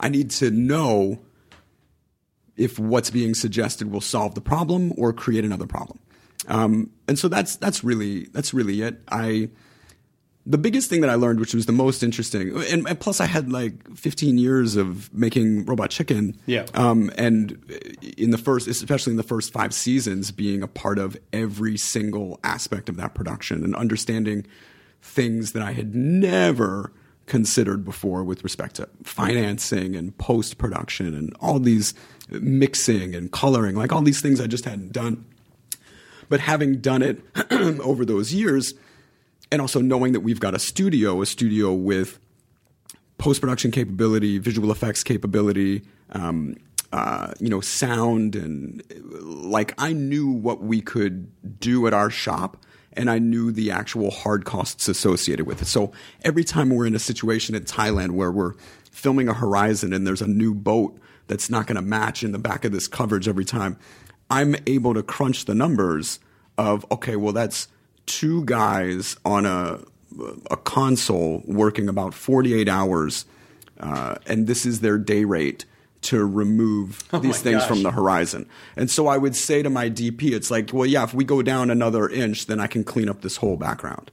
I 0.00 0.08
need 0.08 0.30
to 0.32 0.50
know 0.50 1.20
if 2.56 2.78
what's 2.78 3.10
being 3.10 3.34
suggested 3.34 3.90
will 3.90 4.00
solve 4.00 4.34
the 4.34 4.40
problem 4.40 4.92
or 4.96 5.12
create 5.12 5.44
another 5.44 5.66
problem. 5.66 5.98
Um, 6.48 6.90
and 7.06 7.18
so 7.18 7.28
that's 7.28 7.56
that's 7.56 7.84
really 7.84 8.24
that's 8.32 8.52
really 8.52 8.82
it. 8.82 9.00
I 9.08 9.50
the 10.48 10.58
biggest 10.58 10.88
thing 10.88 11.02
that 11.02 11.10
I 11.10 11.14
learned, 11.14 11.40
which 11.40 11.52
was 11.52 11.66
the 11.66 11.72
most 11.72 12.02
interesting, 12.02 12.56
and, 12.70 12.88
and 12.88 12.98
plus 12.98 13.20
I 13.20 13.26
had 13.26 13.52
like 13.52 13.94
15 13.94 14.38
years 14.38 14.76
of 14.76 15.12
making 15.12 15.66
Robot 15.66 15.90
Chicken. 15.90 16.40
Yeah. 16.46 16.64
Um, 16.72 17.10
and 17.18 17.62
in 18.16 18.30
the 18.30 18.38
first, 18.38 18.66
especially 18.66 19.10
in 19.10 19.18
the 19.18 19.22
first 19.22 19.52
five 19.52 19.74
seasons, 19.74 20.30
being 20.30 20.62
a 20.62 20.66
part 20.66 20.98
of 20.98 21.18
every 21.34 21.76
single 21.76 22.40
aspect 22.42 22.88
of 22.88 22.96
that 22.96 23.14
production 23.14 23.62
and 23.62 23.76
understanding 23.76 24.46
things 25.02 25.52
that 25.52 25.62
I 25.62 25.72
had 25.72 25.94
never 25.94 26.92
considered 27.28 27.84
before 27.84 28.24
with 28.24 28.42
respect 28.42 28.76
to 28.76 28.88
financing 29.04 29.94
and 29.94 30.16
post 30.18 30.58
production 30.58 31.14
and 31.14 31.32
all 31.40 31.60
these 31.60 31.94
mixing 32.30 33.14
and 33.14 33.30
coloring, 33.30 33.76
like 33.76 33.92
all 33.92 34.02
these 34.02 34.20
things 34.20 34.40
I 34.40 34.46
just 34.46 34.64
hadn't 34.64 34.92
done. 34.92 35.24
But 36.28 36.40
having 36.40 36.80
done 36.80 37.02
it 37.02 37.20
over 37.80 38.04
those 38.04 38.34
years, 38.34 38.74
and 39.50 39.60
also 39.62 39.80
knowing 39.80 40.12
that 40.12 40.20
we've 40.20 40.40
got 40.40 40.54
a 40.54 40.58
studio, 40.58 41.22
a 41.22 41.26
studio 41.26 41.72
with 41.72 42.18
post 43.16 43.40
production 43.40 43.70
capability, 43.70 44.38
visual 44.38 44.70
effects 44.70 45.02
capability, 45.02 45.82
um, 46.10 46.56
uh, 46.92 47.32
you 47.40 47.48
know, 47.48 47.60
sound, 47.60 48.36
and 48.36 48.82
like 49.22 49.74
I 49.78 49.92
knew 49.92 50.30
what 50.30 50.62
we 50.62 50.80
could 50.80 51.60
do 51.60 51.86
at 51.86 51.94
our 51.94 52.10
shop. 52.10 52.64
And 52.98 53.08
I 53.10 53.18
knew 53.18 53.50
the 53.50 53.70
actual 53.70 54.10
hard 54.10 54.44
costs 54.44 54.88
associated 54.88 55.46
with 55.46 55.62
it. 55.62 55.66
So 55.66 55.92
every 56.22 56.44
time 56.44 56.68
we're 56.68 56.86
in 56.86 56.94
a 56.94 56.98
situation 56.98 57.54
in 57.54 57.64
Thailand 57.64 58.10
where 58.10 58.30
we're 58.30 58.54
filming 58.90 59.28
a 59.28 59.34
horizon 59.34 59.92
and 59.92 60.06
there's 60.06 60.20
a 60.20 60.26
new 60.26 60.52
boat 60.52 60.98
that's 61.28 61.48
not 61.48 61.66
going 61.66 61.76
to 61.76 61.82
match 61.82 62.22
in 62.22 62.32
the 62.32 62.38
back 62.38 62.64
of 62.64 62.72
this 62.72 62.88
coverage 62.88 63.28
every 63.28 63.44
time, 63.44 63.78
I'm 64.28 64.56
able 64.66 64.92
to 64.94 65.02
crunch 65.02 65.46
the 65.46 65.54
numbers 65.54 66.18
of, 66.58 66.84
okay, 66.90 67.16
well, 67.16 67.32
that's 67.32 67.68
two 68.06 68.44
guys 68.44 69.16
on 69.24 69.46
a 69.46 69.80
a 70.50 70.56
console 70.56 71.42
working 71.46 71.88
about 71.88 72.14
48 72.14 72.68
hours, 72.68 73.26
uh, 73.78 74.16
and 74.26 74.46
this 74.46 74.66
is 74.66 74.80
their 74.80 74.98
day 74.98 75.24
rate 75.24 75.64
to 76.02 76.24
remove 76.24 77.02
Oh 77.12 77.18
these 77.18 77.40
things 77.40 77.58
gosh. 77.60 77.68
from 77.68 77.82
the 77.82 77.90
horizon. 77.90 78.48
And 78.76 78.90
so 78.90 79.08
I 79.08 79.18
would 79.18 79.34
say 79.34 79.62
to 79.62 79.70
my 79.70 79.90
DP, 79.90 80.30
it's 80.32 80.50
like, 80.50 80.70
well, 80.72 80.86
yeah, 80.86 81.02
if 81.04 81.12
we 81.14 81.24
go 81.24 81.42
down 81.42 81.70
another 81.70 82.08
inch, 82.08 82.46
then 82.46 82.60
I 82.60 82.66
can 82.66 82.84
clean 82.84 83.08
up 83.08 83.22
this 83.22 83.36
whole 83.36 83.56
background, 83.56 84.10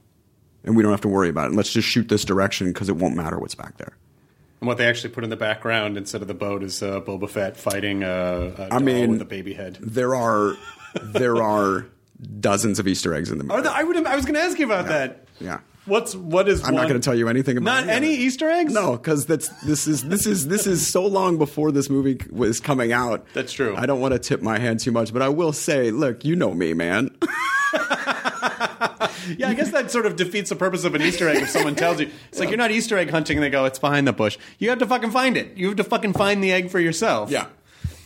and 0.64 0.76
we 0.76 0.82
don't 0.82 0.90
have 0.92 1.00
to 1.02 1.08
worry 1.08 1.28
about 1.28 1.52
it. 1.52 1.54
Let's 1.56 1.72
just 1.72 1.86
shoot 1.88 2.08
this 2.08 2.24
direction 2.24 2.68
because 2.72 2.88
it 2.88 2.96
won't 2.96 3.14
matter 3.16 3.38
what's 3.38 3.54
back 3.54 3.76
there. 3.78 3.96
And 4.60 4.66
what 4.68 4.78
they 4.78 4.86
actually 4.86 5.10
put 5.10 5.22
in 5.22 5.30
the 5.30 5.36
background 5.36 5.96
instead 5.96 6.22
of 6.22 6.28
the 6.28 6.34
boat 6.34 6.62
is 6.62 6.82
uh, 6.82 7.00
Boba 7.02 7.28
Fett 7.28 7.56
fighting 7.56 8.02
a, 8.02 8.68
a 8.70 8.80
mean- 8.80 9.10
with 9.10 9.22
a 9.22 9.26
baby 9.26 9.52
head. 9.54 9.78
There 9.80 10.14
are 10.14 10.54
there 11.02 11.42
are 11.42 11.86
dozens 12.40 12.78
of 12.78 12.88
Easter 12.88 13.12
eggs 13.14 13.30
in 13.30 13.36
the 13.38 13.44
movie. 13.44 13.62
The, 13.62 13.70
I 13.70 13.82
would. 13.84 14.06
I 14.06 14.16
was 14.16 14.24
going 14.24 14.34
to 14.34 14.40
ask 14.40 14.58
you 14.58 14.64
about 14.64 14.86
that. 14.88 15.26
yeah. 15.40 15.60
What's 15.86 16.14
what 16.14 16.48
is? 16.48 16.64
I'm 16.64 16.74
not 16.74 16.88
going 16.88 17.00
to 17.00 17.04
tell 17.04 17.14
you 17.14 17.28
anything 17.28 17.56
about 17.56 17.84
it. 17.84 17.86
Not 17.86 17.94
any 17.94 18.14
any. 18.14 18.16
Easter 18.16 18.50
eggs. 18.50 18.72
No, 18.72 18.92
because 18.92 19.26
that's 19.26 19.48
this 19.64 19.86
is 19.86 20.04
this 20.04 20.26
is 20.26 20.48
this 20.48 20.66
is 20.66 20.86
so 20.86 21.06
long 21.06 21.38
before 21.38 21.72
this 21.72 21.88
movie 21.88 22.18
was 22.30 22.60
coming 22.60 22.92
out. 22.92 23.24
That's 23.34 23.52
true. 23.52 23.74
I 23.76 23.86
don't 23.86 24.00
want 24.00 24.12
to 24.12 24.18
tip 24.18 24.42
my 24.42 24.58
hand 24.58 24.80
too 24.80 24.92
much, 24.92 25.12
but 25.12 25.22
I 25.22 25.28
will 25.28 25.52
say, 25.52 25.90
look, 25.90 26.24
you 26.24 26.36
know 26.36 26.52
me, 26.52 26.74
man. 26.74 27.10
Yeah, 29.38 29.48
I 29.48 29.54
guess 29.54 29.72
that 29.72 29.90
sort 29.90 30.06
of 30.06 30.16
defeats 30.16 30.50
the 30.50 30.56
purpose 30.56 30.84
of 30.84 30.94
an 30.94 31.02
Easter 31.02 31.28
egg 31.28 31.42
if 31.42 31.50
someone 31.50 31.74
tells 31.74 32.00
you. 32.00 32.10
It's 32.28 32.38
like 32.38 32.48
you're 32.48 32.58
not 32.58 32.70
Easter 32.70 32.96
egg 32.96 33.10
hunting 33.10 33.36
and 33.36 33.44
they 33.44 33.50
go, 33.50 33.64
it's 33.64 33.78
behind 33.78 34.06
the 34.06 34.12
bush. 34.12 34.38
You 34.58 34.70
have 34.70 34.78
to 34.78 34.86
fucking 34.86 35.10
find 35.10 35.36
it. 35.36 35.56
You 35.56 35.66
have 35.68 35.76
to 35.76 35.84
fucking 35.84 36.12
find 36.12 36.42
the 36.42 36.52
egg 36.52 36.70
for 36.70 36.78
yourself. 36.78 37.30
yeah, 37.30 37.46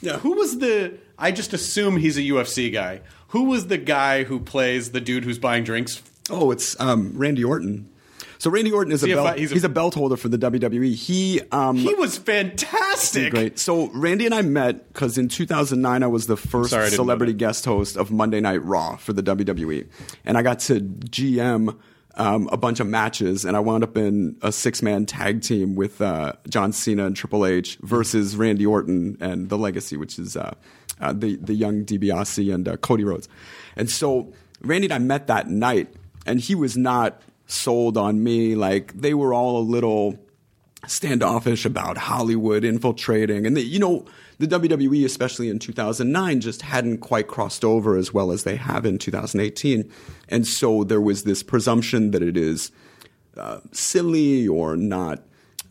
yeah. 0.00 0.18
Who 0.18 0.32
was 0.32 0.58
the. 0.58 0.94
I 1.18 1.32
just 1.32 1.52
assume 1.52 1.98
he's 1.98 2.16
a 2.16 2.22
UFC 2.22 2.72
guy. 2.72 3.02
Who 3.28 3.44
was 3.44 3.66
the 3.66 3.76
guy 3.76 4.24
who 4.24 4.40
plays 4.40 4.92
the 4.92 5.00
dude 5.00 5.24
who's 5.24 5.38
buying 5.38 5.62
drinks? 5.64 6.02
Oh, 6.30 6.50
it's 6.50 6.78
um, 6.80 7.12
Randy 7.14 7.44
Orton. 7.44 7.90
So 8.38 8.50
Randy 8.50 8.72
Orton 8.72 8.90
is 8.90 9.02
a 9.04 9.10
a 9.10 9.14
belt. 9.14 9.38
he's 9.38 9.50
he's, 9.50 9.64
a- 9.64 9.66
a, 9.66 9.70
belt 9.70 9.94
holder 9.94 10.16
for 10.16 10.28
the 10.28 10.38
WWE. 10.38 10.94
He 10.94 11.42
um, 11.52 11.76
He 11.76 11.92
was 11.94 12.16
fantastic. 12.16 13.32
Great. 13.32 13.58
So 13.58 13.90
Randy 13.92 14.24
and 14.24 14.34
I 14.34 14.40
met 14.40 14.88
because 14.88 15.18
in 15.18 15.28
2009 15.28 16.02
I 16.02 16.06
was 16.06 16.26
the 16.26 16.38
first 16.38 16.70
Sorry, 16.70 16.84
I 16.84 16.86
didn't 16.86 16.96
know 16.98 17.04
celebrity 17.04 17.34
guest 17.34 17.66
host 17.66 17.98
of 17.98 18.10
Monday 18.10 18.40
Night 18.40 18.64
Raw 18.64 18.96
for 18.96 19.12
the 19.12 19.22
WWE, 19.22 19.86
and 20.24 20.38
I 20.38 20.42
got 20.42 20.60
to 20.60 20.80
GM 20.80 21.76
um, 22.16 22.48
a 22.50 22.56
bunch 22.56 22.80
of 22.80 22.86
matches, 22.86 23.44
and 23.44 23.56
I 23.56 23.60
wound 23.60 23.84
up 23.84 23.96
in 23.96 24.36
a 24.42 24.52
six 24.52 24.82
man 24.82 25.06
tag 25.06 25.42
team 25.42 25.74
with 25.74 26.00
uh, 26.00 26.32
John 26.48 26.72
Cena 26.72 27.06
and 27.06 27.14
Triple 27.14 27.44
H 27.44 27.76
versus 27.82 28.36
Randy 28.36 28.64
Orton 28.64 29.18
and 29.20 29.48
the 29.48 29.58
Legacy, 29.58 29.98
which 29.98 30.18
is 30.18 30.36
uh, 30.36 30.54
uh, 31.00 31.12
the 31.12 31.36
the 31.36 31.54
young 31.54 31.84
DiBiase 31.84 32.52
and 32.54 32.66
uh, 32.66 32.76
Cody 32.78 33.04
Rhodes, 33.04 33.28
and 33.76 33.90
so 33.90 34.32
Randy 34.62 34.86
and 34.86 34.94
I 34.94 34.98
met 34.98 35.26
that 35.28 35.48
night, 35.48 35.94
and 36.30 36.38
he 36.40 36.54
was 36.54 36.76
not 36.76 37.20
sold 37.46 37.96
on 37.96 38.22
me. 38.22 38.54
Like 38.54 38.92
they 38.94 39.14
were 39.14 39.34
all 39.34 39.58
a 39.58 39.66
little 39.66 40.16
standoffish 40.86 41.64
about 41.64 41.98
Hollywood 41.98 42.64
infiltrating. 42.64 43.46
And, 43.46 43.56
the, 43.56 43.62
you 43.62 43.78
know, 43.78 44.06
the 44.38 44.46
WWE, 44.46 45.04
especially 45.04 45.50
in 45.50 45.58
2009, 45.58 46.40
just 46.40 46.62
hadn't 46.62 46.98
quite 46.98 47.26
crossed 47.26 47.64
over 47.64 47.96
as 47.96 48.14
well 48.14 48.30
as 48.30 48.44
they 48.44 48.56
have 48.56 48.86
in 48.86 48.96
2018. 48.96 49.90
And 50.28 50.46
so 50.46 50.84
there 50.84 51.00
was 51.00 51.24
this 51.24 51.42
presumption 51.42 52.12
that 52.12 52.22
it 52.22 52.36
is 52.36 52.70
uh, 53.36 53.58
silly 53.72 54.46
or 54.46 54.76
not 54.76 55.22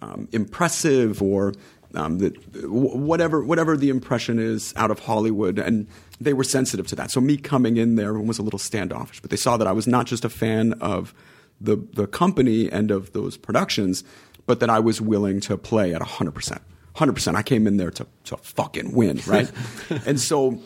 um, 0.01 0.27
impressive 0.31 1.21
or 1.21 1.53
um, 1.95 2.19
that 2.19 2.33
whatever 2.67 3.43
whatever 3.43 3.75
the 3.75 3.89
impression 3.89 4.37
is 4.37 4.73
out 4.75 4.91
of 4.91 4.99
Hollywood, 4.99 5.57
and 5.57 5.87
they 6.19 6.33
were 6.33 6.43
sensitive 6.43 6.87
to 6.87 6.95
that. 6.95 7.11
So 7.11 7.21
me 7.21 7.37
coming 7.37 7.77
in 7.77 7.95
there 7.95 8.13
was 8.13 8.39
a 8.39 8.43
little 8.43 8.59
standoffish, 8.59 9.21
but 9.21 9.29
they 9.29 9.37
saw 9.37 9.57
that 9.57 9.67
I 9.67 9.71
was 9.71 9.87
not 9.87 10.05
just 10.05 10.25
a 10.25 10.29
fan 10.29 10.73
of 10.73 11.13
the 11.61 11.75
the 11.93 12.07
company 12.07 12.71
and 12.71 12.91
of 12.91 13.13
those 13.13 13.37
productions, 13.37 14.03
but 14.45 14.59
that 14.59 14.69
I 14.69 14.79
was 14.79 15.01
willing 15.01 15.39
to 15.41 15.57
play 15.57 15.93
at 15.93 16.01
hundred 16.01 16.31
percent. 16.31 16.61
Hundred 16.95 17.13
percent. 17.13 17.37
I 17.37 17.43
came 17.43 17.67
in 17.67 17.77
there 17.77 17.91
to 17.91 18.07
to 18.25 18.37
fucking 18.37 18.93
win, 18.93 19.21
right? 19.27 19.51
and 20.05 20.19
so 20.19 20.59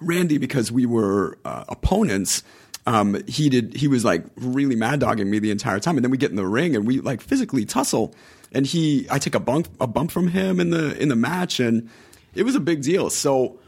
Randy, 0.00 0.38
because 0.38 0.70
we 0.72 0.86
were 0.86 1.38
uh, 1.44 1.64
opponents. 1.68 2.42
Um, 2.86 3.22
he 3.26 3.50
did. 3.50 3.74
He 3.76 3.86
was 3.86 4.04
like 4.04 4.24
really 4.36 4.74
mad 4.74 5.00
dogging 5.00 5.30
me 5.30 5.38
the 5.40 5.50
entire 5.50 5.78
time, 5.78 5.96
and 5.96 6.04
then 6.04 6.10
we 6.10 6.16
get 6.16 6.30
in 6.30 6.36
the 6.36 6.46
ring 6.46 6.74
and 6.74 6.86
we 6.86 7.00
like 7.00 7.20
physically 7.20 7.64
tussle 7.66 8.14
and 8.52 8.66
he 8.66 9.06
I 9.10 9.18
take 9.18 9.34
a 9.34 9.40
bump 9.40 9.68
a 9.80 9.86
bump 9.86 10.10
from 10.10 10.28
him 10.28 10.60
in 10.60 10.70
the 10.70 11.00
in 11.00 11.08
the 11.08 11.16
match 11.16 11.60
and 11.60 11.88
it 12.34 12.44
was 12.44 12.54
a 12.54 12.60
big 12.60 12.82
deal. 12.82 13.10
So 13.10 13.58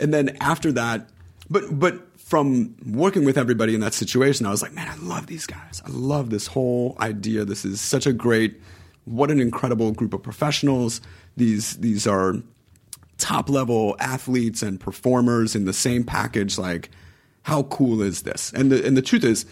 and 0.00 0.12
then 0.12 0.36
after 0.40 0.72
that 0.72 1.08
but 1.50 1.78
but 1.78 2.08
from 2.18 2.76
working 2.84 3.24
with 3.24 3.38
everybody 3.38 3.74
in 3.74 3.80
that 3.80 3.94
situation, 3.94 4.44
I 4.44 4.50
was 4.50 4.60
like, 4.60 4.74
man, 4.74 4.86
I 4.86 4.96
love 4.96 5.28
these 5.28 5.46
guys. 5.46 5.80
I 5.86 5.88
love 5.88 6.28
this 6.28 6.46
whole 6.46 6.94
idea. 7.00 7.46
This 7.46 7.64
is 7.64 7.80
such 7.80 8.06
a 8.06 8.12
great 8.12 8.60
what 9.06 9.30
an 9.30 9.40
incredible 9.40 9.92
group 9.92 10.12
of 10.12 10.22
professionals. 10.22 11.00
These 11.38 11.78
these 11.78 12.06
are 12.06 12.34
top 13.16 13.48
level 13.48 13.96
athletes 13.98 14.62
and 14.62 14.78
performers 14.78 15.56
in 15.56 15.64
the 15.64 15.72
same 15.72 16.04
package 16.04 16.58
like 16.58 16.90
how 17.42 17.62
cool 17.64 18.02
is 18.02 18.22
this? 18.22 18.52
And 18.52 18.70
the 18.70 18.86
and 18.86 18.96
the 18.96 19.02
truth 19.02 19.24
is 19.24 19.46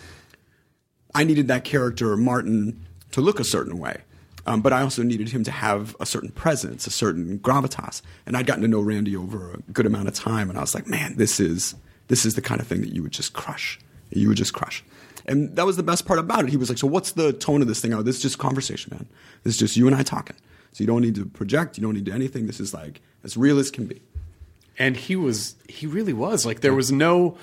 I 1.14 1.24
needed 1.24 1.48
that 1.48 1.64
character 1.64 2.14
Martin 2.16 2.86
to 3.12 3.22
look 3.22 3.40
a 3.40 3.44
certain 3.44 3.78
way. 3.78 4.02
Um, 4.46 4.62
but 4.62 4.72
I 4.72 4.82
also 4.82 5.02
needed 5.02 5.28
him 5.28 5.44
to 5.44 5.50
have 5.50 5.96
a 5.98 6.06
certain 6.06 6.30
presence, 6.30 6.86
a 6.86 6.90
certain 6.90 7.38
gravitas. 7.40 8.00
And 8.24 8.36
I'd 8.36 8.46
gotten 8.46 8.62
to 8.62 8.68
know 8.68 8.80
Randy 8.80 9.16
over 9.16 9.52
a 9.52 9.72
good 9.72 9.86
amount 9.86 10.08
of 10.08 10.14
time, 10.14 10.48
and 10.48 10.56
I 10.56 10.62
was 10.62 10.74
like, 10.74 10.86
man, 10.86 11.16
this 11.16 11.40
is 11.40 11.74
this 12.08 12.24
is 12.24 12.36
the 12.36 12.42
kind 12.42 12.60
of 12.60 12.66
thing 12.66 12.80
that 12.82 12.94
you 12.94 13.02
would 13.02 13.12
just 13.12 13.32
crush. 13.32 13.80
You 14.10 14.28
would 14.28 14.36
just 14.36 14.52
crush. 14.52 14.84
And 15.26 15.56
that 15.56 15.66
was 15.66 15.76
the 15.76 15.82
best 15.82 16.06
part 16.06 16.20
about 16.20 16.44
it. 16.44 16.50
He 16.50 16.56
was 16.56 16.68
like, 16.68 16.78
so 16.78 16.86
what's 16.86 17.12
the 17.12 17.32
tone 17.32 17.60
of 17.60 17.66
this 17.66 17.80
thing? 17.80 17.92
Oh, 17.92 18.02
this 18.02 18.16
is 18.16 18.22
just 18.22 18.38
conversation, 18.38 18.92
man. 18.92 19.08
This 19.42 19.54
is 19.54 19.58
just 19.58 19.76
you 19.76 19.88
and 19.88 19.96
I 19.96 20.04
talking. 20.04 20.36
So 20.70 20.84
you 20.84 20.86
don't 20.86 21.02
need 21.02 21.16
to 21.16 21.26
project. 21.26 21.76
You 21.76 21.82
don't 21.82 21.94
need 21.94 22.04
to 22.04 22.10
do 22.12 22.14
anything. 22.14 22.46
This 22.46 22.60
is 22.60 22.72
like 22.72 23.00
as 23.24 23.36
real 23.36 23.58
as 23.58 23.72
can 23.72 23.86
be. 23.86 24.00
And 24.78 24.96
he 24.96 25.16
was, 25.16 25.56
he 25.68 25.86
really 25.86 26.12
was. 26.12 26.46
Like 26.46 26.60
there 26.60 26.74
was 26.74 26.92
no, 26.92 27.38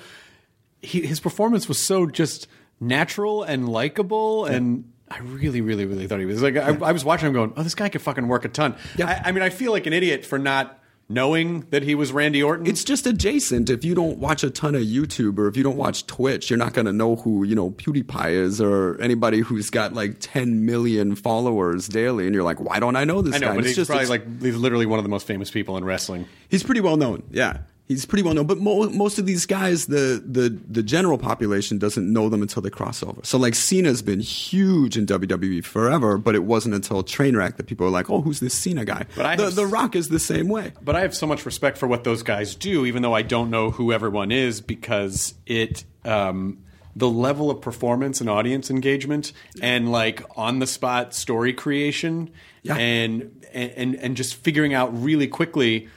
he, 0.80 1.04
his 1.04 1.20
performance 1.20 1.68
was 1.68 1.84
so 1.84 2.06
just 2.06 2.46
natural 2.80 3.42
and 3.42 3.68
likable 3.68 4.46
and 4.46 4.90
I 5.08 5.18
really, 5.18 5.60
really, 5.60 5.84
really 5.84 6.06
thought 6.06 6.18
he 6.18 6.26
was 6.26 6.42
like. 6.42 6.56
I, 6.56 6.68
I, 6.68 6.92
was 6.92 7.04
watching 7.04 7.28
him 7.28 7.34
going, 7.34 7.52
"Oh, 7.56 7.62
this 7.62 7.74
guy 7.74 7.88
could 7.88 8.02
fucking 8.02 8.26
work 8.26 8.44
a 8.44 8.48
ton." 8.48 8.74
Yeah. 8.96 9.06
I, 9.24 9.28
I, 9.28 9.32
mean, 9.32 9.42
I 9.42 9.50
feel 9.50 9.70
like 9.70 9.86
an 9.86 9.92
idiot 9.92 10.24
for 10.24 10.38
not 10.38 10.80
knowing 11.08 11.60
that 11.70 11.82
he 11.82 11.94
was 11.94 12.12
Randy 12.12 12.42
Orton. 12.42 12.66
It's 12.66 12.82
just 12.82 13.06
adjacent. 13.06 13.68
If 13.68 13.84
you 13.84 13.94
don't 13.94 14.18
watch 14.18 14.42
a 14.42 14.50
ton 14.50 14.74
of 14.74 14.82
YouTube 14.82 15.38
or 15.38 15.46
if 15.46 15.56
you 15.56 15.62
don't 15.62 15.76
watch 15.76 16.06
Twitch, 16.06 16.48
you're 16.48 16.58
not 16.58 16.72
going 16.72 16.86
to 16.86 16.92
know 16.92 17.16
who 17.16 17.44
you 17.44 17.54
know 17.54 17.70
PewDiePie 17.70 18.30
is 18.30 18.60
or 18.60 19.00
anybody 19.00 19.40
who's 19.40 19.70
got 19.70 19.92
like 19.92 20.16
10 20.20 20.64
million 20.64 21.14
followers 21.16 21.86
daily. 21.86 22.24
And 22.26 22.34
you're 22.34 22.44
like, 22.44 22.60
why 22.60 22.80
don't 22.80 22.96
I 22.96 23.04
know 23.04 23.22
this 23.22 23.36
I 23.36 23.38
know, 23.38 23.48
guy? 23.48 23.56
but 23.56 23.66
it's 23.66 23.76
he's 23.76 23.86
probably 23.86 24.06
like 24.06 24.42
he's 24.42 24.56
literally 24.56 24.86
one 24.86 24.98
of 24.98 25.04
the 25.04 25.10
most 25.10 25.26
famous 25.26 25.50
people 25.50 25.76
in 25.76 25.84
wrestling. 25.84 26.26
He's 26.48 26.62
pretty 26.62 26.80
well 26.80 26.96
known. 26.96 27.24
Yeah. 27.30 27.58
He's 27.86 28.06
pretty 28.06 28.22
well 28.22 28.32
known, 28.32 28.46
but 28.46 28.56
mo- 28.56 28.88
most 28.88 29.18
of 29.18 29.26
these 29.26 29.44
guys, 29.44 29.86
the, 29.86 30.22
the 30.24 30.58
the 30.70 30.82
general 30.82 31.18
population 31.18 31.76
doesn't 31.76 32.10
know 32.10 32.30
them 32.30 32.40
until 32.40 32.62
they 32.62 32.70
cross 32.70 33.02
over. 33.02 33.20
So 33.24 33.36
like 33.36 33.54
Cena's 33.54 34.00
been 34.00 34.20
huge 34.20 34.96
in 34.96 35.04
WWE 35.04 35.62
forever, 35.62 36.16
but 36.16 36.34
it 36.34 36.44
wasn't 36.44 36.74
until 36.74 37.04
Trainwreck 37.04 37.56
that 37.56 37.66
people 37.66 37.84
were 37.84 37.92
like, 37.92 38.08
"Oh, 38.08 38.22
who's 38.22 38.40
this 38.40 38.54
Cena 38.54 38.86
guy?" 38.86 39.04
But 39.14 39.26
I 39.26 39.36
the, 39.36 39.50
the 39.50 39.66
Rock 39.66 39.96
is 39.96 40.08
the 40.08 40.18
same 40.18 40.48
way. 40.48 40.72
But 40.82 40.96
I 40.96 41.00
have 41.00 41.14
so 41.14 41.26
much 41.26 41.44
respect 41.44 41.76
for 41.76 41.86
what 41.86 42.04
those 42.04 42.22
guys 42.22 42.54
do, 42.54 42.86
even 42.86 43.02
though 43.02 43.12
I 43.12 43.20
don't 43.20 43.50
know 43.50 43.70
who 43.70 43.92
everyone 43.92 44.32
is, 44.32 44.62
because 44.62 45.34
it. 45.46 45.84
Um, 46.06 46.64
the 46.96 47.08
level 47.08 47.50
of 47.50 47.60
performance 47.60 48.20
and 48.20 48.30
audience 48.30 48.70
engagement 48.70 49.32
and 49.60 49.90
like 49.90 50.22
on 50.36 50.60
the 50.60 50.66
spot 50.66 51.12
story 51.12 51.52
creation 51.52 52.30
yeah. 52.62 52.76
and, 52.76 53.44
and 53.52 53.96
and 53.96 54.16
just 54.16 54.36
figuring 54.36 54.74
out 54.74 55.02
really 55.02 55.26
quickly 55.26 55.88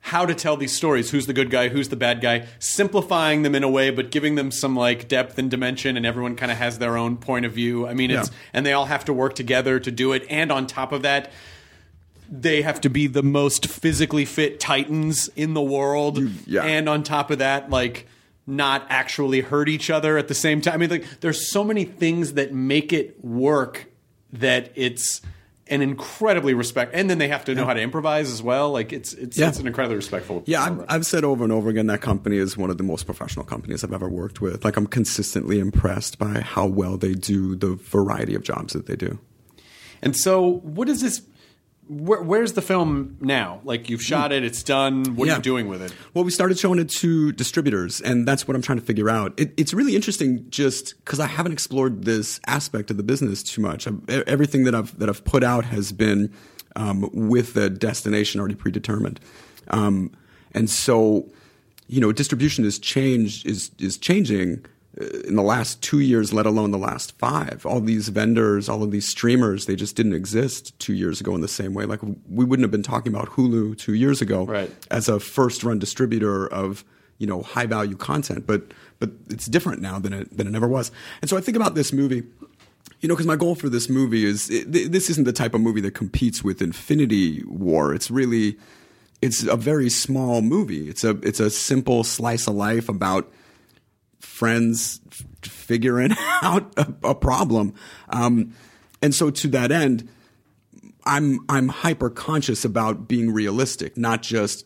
how 0.00 0.24
to 0.24 0.34
tell 0.34 0.56
these 0.56 0.74
stories 0.74 1.10
who's 1.10 1.26
the 1.26 1.32
good 1.32 1.50
guy 1.50 1.68
who's 1.68 1.88
the 1.88 1.96
bad 1.96 2.20
guy 2.20 2.46
simplifying 2.58 3.42
them 3.42 3.54
in 3.54 3.62
a 3.62 3.68
way 3.68 3.90
but 3.90 4.10
giving 4.10 4.34
them 4.34 4.50
some 4.50 4.74
like 4.74 5.08
depth 5.08 5.38
and 5.38 5.50
dimension 5.50 5.96
and 5.96 6.06
everyone 6.06 6.34
kind 6.36 6.50
of 6.50 6.58
has 6.58 6.78
their 6.78 6.96
own 6.96 7.16
point 7.16 7.44
of 7.44 7.52
view 7.52 7.86
i 7.86 7.94
mean 7.94 8.10
it's 8.10 8.28
yeah. 8.28 8.36
and 8.52 8.66
they 8.66 8.72
all 8.72 8.86
have 8.86 9.04
to 9.04 9.12
work 9.12 9.34
together 9.34 9.78
to 9.78 9.90
do 9.90 10.12
it 10.12 10.24
and 10.30 10.50
on 10.50 10.66
top 10.66 10.92
of 10.92 11.02
that 11.02 11.30
they 12.30 12.62
have 12.62 12.80
to 12.80 12.88
be 12.88 13.06
the 13.06 13.22
most 13.22 13.66
physically 13.66 14.24
fit 14.24 14.58
titans 14.58 15.28
in 15.36 15.54
the 15.54 15.62
world 15.62 16.18
mm, 16.18 16.32
yeah. 16.46 16.62
and 16.62 16.88
on 16.88 17.02
top 17.02 17.30
of 17.30 17.38
that 17.38 17.68
like 17.70 18.06
not 18.46 18.84
actually 18.88 19.42
hurt 19.42 19.68
each 19.68 19.90
other 19.90 20.16
at 20.16 20.28
the 20.28 20.34
same 20.34 20.60
time 20.60 20.74
i 20.74 20.76
mean 20.78 20.90
like 20.90 21.20
there's 21.20 21.50
so 21.50 21.62
many 21.62 21.84
things 21.84 22.32
that 22.34 22.52
make 22.54 22.92
it 22.92 23.22
work 23.22 23.86
that 24.32 24.72
it's 24.74 25.20
an 25.70 25.82
incredibly 25.82 26.52
respect, 26.52 26.92
and 26.94 27.08
then 27.08 27.18
they 27.18 27.28
have 27.28 27.44
to 27.44 27.54
know 27.54 27.64
how 27.64 27.72
to 27.72 27.80
improvise 27.80 28.30
as 28.30 28.42
well. 28.42 28.72
Like 28.72 28.92
it's 28.92 29.12
it's, 29.14 29.38
yeah. 29.38 29.48
it's 29.48 29.58
an 29.58 29.66
incredibly 29.66 29.96
respectful. 29.96 30.42
Yeah, 30.46 30.64
I've, 30.64 30.84
I've, 30.88 31.06
said 31.06 31.24
over 31.24 31.44
and 31.44 31.52
over 31.52 31.70
again 31.70 31.86
that 31.86 32.00
company 32.00 32.36
is 32.36 32.56
one 32.56 32.70
of 32.70 32.76
the 32.76 32.82
most 32.82 33.06
professional 33.06 33.44
companies 33.44 33.84
I've 33.84 33.92
ever 33.92 34.08
worked 34.08 34.40
with. 34.40 34.64
Like 34.64 34.76
I'm 34.76 34.86
consistently 34.86 35.60
impressed 35.60 36.18
by 36.18 36.40
how 36.40 36.66
well 36.66 36.96
they 36.96 37.14
do 37.14 37.54
the 37.54 37.76
variety 37.76 38.34
of 38.34 38.42
jobs 38.42 38.72
that 38.72 38.86
they 38.86 38.96
do. 38.96 39.18
And 40.02 40.16
so, 40.16 40.60
what 40.62 40.88
is 40.88 41.00
this? 41.00 41.22
Where, 41.90 42.22
where's 42.22 42.52
the 42.52 42.62
film 42.62 43.16
now? 43.20 43.60
Like 43.64 43.90
you've 43.90 44.02
shot 44.02 44.30
it, 44.30 44.44
it's 44.44 44.62
done. 44.62 45.16
What 45.16 45.26
yeah. 45.26 45.34
are 45.34 45.36
you 45.36 45.42
doing 45.42 45.66
with 45.66 45.82
it? 45.82 45.92
Well, 46.14 46.22
we 46.22 46.30
started 46.30 46.56
showing 46.56 46.78
it 46.78 46.88
to 46.90 47.32
distributors, 47.32 48.00
and 48.00 48.28
that's 48.28 48.46
what 48.46 48.54
I'm 48.54 48.62
trying 48.62 48.78
to 48.78 48.84
figure 48.84 49.10
out. 49.10 49.38
It, 49.38 49.52
it's 49.56 49.74
really 49.74 49.96
interesting, 49.96 50.48
just 50.50 50.96
because 51.04 51.18
I 51.18 51.26
haven't 51.26 51.52
explored 51.52 52.04
this 52.04 52.40
aspect 52.46 52.92
of 52.92 52.96
the 52.96 53.02
business 53.02 53.42
too 53.42 53.60
much. 53.60 53.88
I, 53.88 53.92
everything 54.28 54.64
that 54.64 54.74
I've 54.74 54.96
that 55.00 55.08
I've 55.08 55.24
put 55.24 55.42
out 55.42 55.64
has 55.64 55.90
been 55.90 56.32
um, 56.76 57.10
with 57.12 57.54
the 57.54 57.68
destination 57.68 58.38
already 58.38 58.54
predetermined, 58.54 59.18
um, 59.68 60.12
and 60.52 60.70
so 60.70 61.28
you 61.88 62.00
know, 62.00 62.12
distribution 62.12 62.64
is 62.64 62.78
changed 62.78 63.44
is 63.46 63.72
is 63.80 63.98
changing 63.98 64.64
in 65.00 65.36
the 65.36 65.42
last 65.42 65.82
two 65.82 66.00
years, 66.00 66.32
let 66.32 66.46
alone 66.46 66.70
the 66.70 66.78
last 66.78 67.18
five. 67.18 67.64
All 67.64 67.80
these 67.80 68.08
vendors, 68.08 68.68
all 68.68 68.82
of 68.82 68.90
these 68.90 69.08
streamers, 69.08 69.66
they 69.66 69.76
just 69.76 69.96
didn't 69.96 70.14
exist 70.14 70.78
two 70.78 70.92
years 70.92 71.20
ago 71.20 71.34
in 71.34 71.40
the 71.40 71.48
same 71.48 71.72
way. 71.72 71.86
Like 71.86 72.00
we 72.02 72.44
wouldn't 72.44 72.64
have 72.64 72.70
been 72.70 72.82
talking 72.82 73.12
about 73.12 73.30
Hulu 73.30 73.78
two 73.78 73.94
years 73.94 74.20
ago 74.20 74.44
right. 74.44 74.70
as 74.90 75.08
a 75.08 75.18
first 75.18 75.64
run 75.64 75.78
distributor 75.78 76.46
of 76.46 76.84
you 77.18 77.26
know 77.26 77.42
high 77.42 77.66
value 77.66 77.96
content, 77.96 78.46
but 78.46 78.72
but 78.98 79.10
it's 79.28 79.46
different 79.46 79.80
now 79.80 79.98
than 79.98 80.12
it 80.12 80.36
than 80.36 80.46
it 80.46 80.54
ever 80.54 80.68
was. 80.68 80.90
And 81.22 81.30
so 81.30 81.36
I 81.36 81.40
think 81.40 81.56
about 81.56 81.74
this 81.74 81.92
movie. 81.92 82.24
You 83.00 83.08
know, 83.08 83.14
because 83.14 83.26
my 83.26 83.36
goal 83.36 83.54
for 83.54 83.70
this 83.70 83.88
movie 83.88 84.26
is 84.26 84.50
it, 84.50 84.70
this 84.92 85.08
isn't 85.08 85.24
the 85.24 85.32
type 85.32 85.54
of 85.54 85.62
movie 85.62 85.80
that 85.80 85.94
competes 85.94 86.44
with 86.44 86.60
Infinity 86.60 87.42
War. 87.44 87.94
It's 87.94 88.10
really, 88.10 88.58
it's 89.22 89.42
a 89.44 89.56
very 89.56 89.88
small 89.88 90.42
movie. 90.42 90.90
It's 90.90 91.02
a 91.02 91.10
it's 91.22 91.40
a 91.40 91.48
simple 91.48 92.04
slice 92.04 92.46
of 92.46 92.54
life 92.54 92.90
about 92.90 93.32
friends 94.20 95.00
figuring 95.42 96.12
out 96.42 96.72
a, 96.76 96.94
a 97.10 97.14
problem. 97.14 97.74
Um, 98.10 98.54
and 99.02 99.14
so 99.14 99.30
to 99.30 99.48
that 99.48 99.72
end, 99.72 100.08
I'm 101.04 101.40
I'm 101.48 101.68
hyper 101.68 102.10
conscious 102.10 102.64
about 102.64 103.08
being 103.08 103.32
realistic, 103.32 103.96
not 103.96 104.22
just 104.22 104.64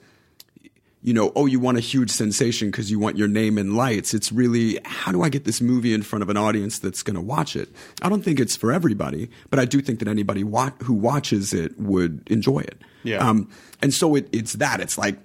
you 1.04 1.12
know, 1.12 1.32
oh, 1.36 1.44
you 1.44 1.60
want 1.60 1.76
a 1.76 1.82
huge 1.82 2.10
sensation 2.10 2.70
because 2.70 2.90
you 2.90 2.98
want 2.98 3.18
your 3.18 3.28
name 3.28 3.58
in 3.58 3.76
lights. 3.76 4.14
It's 4.14 4.32
really 4.32 4.80
how 4.86 5.12
do 5.12 5.20
I 5.20 5.28
get 5.28 5.44
this 5.44 5.60
movie 5.60 5.92
in 5.92 6.02
front 6.02 6.22
of 6.22 6.30
an 6.30 6.38
audience 6.38 6.78
that's 6.78 7.02
going 7.02 7.14
to 7.14 7.20
watch 7.20 7.56
it? 7.56 7.68
I 8.00 8.08
don't 8.08 8.22
think 8.22 8.40
it's 8.40 8.56
for 8.56 8.72
everybody, 8.72 9.28
but 9.50 9.58
I 9.58 9.66
do 9.66 9.82
think 9.82 9.98
that 9.98 10.08
anybody 10.08 10.44
wa- 10.44 10.72
who 10.82 10.94
watches 10.94 11.52
it 11.52 11.78
would 11.78 12.26
enjoy 12.30 12.60
it. 12.60 12.80
Yeah. 13.02 13.18
Um, 13.18 13.50
and 13.82 13.92
so 13.92 14.14
it, 14.14 14.30
it's 14.32 14.54
that. 14.54 14.80
It's 14.80 14.96
like 14.96 15.18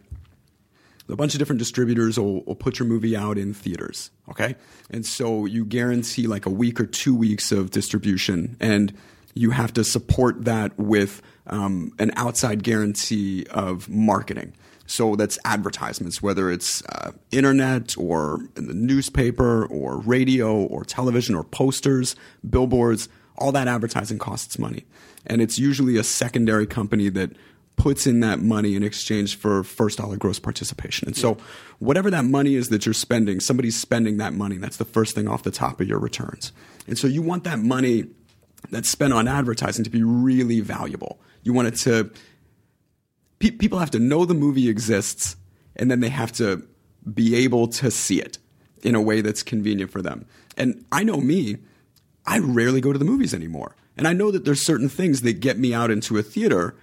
a 1.09 1.15
bunch 1.15 1.33
of 1.33 1.39
different 1.39 1.59
distributors 1.59 2.19
will, 2.19 2.43
will, 2.43 2.55
put 2.55 2.79
your 2.79 2.87
movie 2.87 3.15
out 3.15 3.37
in 3.37 3.53
theaters. 3.53 4.11
Okay. 4.29 4.55
And 4.89 5.05
so 5.05 5.45
you 5.45 5.65
guarantee 5.65 6.27
like 6.27 6.45
a 6.45 6.49
week 6.49 6.79
or 6.79 6.85
two 6.85 7.15
weeks 7.15 7.51
of 7.51 7.71
distribution 7.71 8.55
and 8.59 8.93
you 9.33 9.51
have 9.51 9.73
to 9.73 9.83
support 9.83 10.45
that 10.45 10.77
with 10.77 11.21
um, 11.47 11.93
an 11.99 12.11
outside 12.15 12.63
guarantee 12.63 13.45
of 13.51 13.89
marketing. 13.89 14.53
So 14.85 15.15
that's 15.15 15.37
advertisements, 15.45 16.21
whether 16.21 16.49
it's 16.49 16.83
uh, 16.87 17.11
internet 17.31 17.95
or 17.97 18.39
in 18.57 18.67
the 18.67 18.73
newspaper 18.73 19.65
or 19.67 19.99
radio 19.99 20.63
or 20.63 20.83
television 20.83 21.35
or 21.35 21.43
posters, 21.43 22.15
billboards, 22.49 23.07
all 23.37 23.51
that 23.51 23.67
advertising 23.67 24.17
costs 24.17 24.57
money. 24.57 24.85
And 25.27 25.41
it's 25.41 25.59
usually 25.59 25.97
a 25.97 26.03
secondary 26.03 26.65
company 26.65 27.09
that 27.09 27.31
puts 27.79 28.05
in 28.05 28.19
that 28.19 28.39
money 28.39 28.75
in 28.75 28.83
exchange 28.83 29.37
for 29.37 29.63
first 29.63 29.97
dollar 29.97 30.17
gross 30.17 30.37
participation. 30.37 31.07
And 31.07 31.17
so 31.17 31.37
whatever 31.79 32.11
that 32.11 32.25
money 32.25 32.55
is 32.55 32.69
that 32.69 32.85
you're 32.85 32.93
spending, 32.93 33.39
somebody's 33.39 33.79
spending 33.79 34.17
that 34.17 34.33
money. 34.33 34.57
That's 34.57 34.77
the 34.77 34.85
first 34.85 35.15
thing 35.15 35.27
off 35.27 35.43
the 35.43 35.49
top 35.49 35.79
of 35.79 35.87
your 35.87 35.97
returns. 35.97 36.51
And 36.87 36.97
so 36.97 37.07
you 37.07 37.21
want 37.21 37.45
that 37.45 37.57
money 37.57 38.05
that's 38.69 38.89
spent 38.89 39.13
on 39.13 39.27
advertising 39.27 39.85
to 39.85 39.89
be 39.89 40.03
really 40.03 40.59
valuable. 40.59 41.21
You 41.41 41.53
want 41.53 41.69
it 41.69 41.75
to 41.77 42.11
pe- 43.39 43.51
people 43.51 43.79
have 43.79 43.91
to 43.91 43.99
know 43.99 44.25
the 44.25 44.33
movie 44.33 44.67
exists 44.67 45.37
and 45.77 45.89
then 45.89 46.01
they 46.01 46.09
have 46.09 46.33
to 46.33 46.67
be 47.11 47.33
able 47.35 47.69
to 47.69 47.89
see 47.89 48.19
it 48.19 48.37
in 48.83 48.93
a 48.93 49.01
way 49.01 49.21
that's 49.21 49.41
convenient 49.41 49.89
for 49.89 50.01
them. 50.01 50.25
And 50.57 50.85
I 50.91 51.03
know 51.03 51.17
me, 51.17 51.57
I 52.25 52.39
rarely 52.39 52.81
go 52.81 52.91
to 52.91 52.99
the 52.99 53.05
movies 53.05 53.33
anymore. 53.33 53.75
And 53.95 54.05
I 54.05 54.13
know 54.13 54.31
that 54.31 54.43
there's 54.43 54.65
certain 54.65 54.89
things 54.89 55.21
that 55.21 55.39
get 55.39 55.57
me 55.57 55.73
out 55.73 55.91
into 55.91 56.17
a 56.17 56.23
theater, 56.23 56.75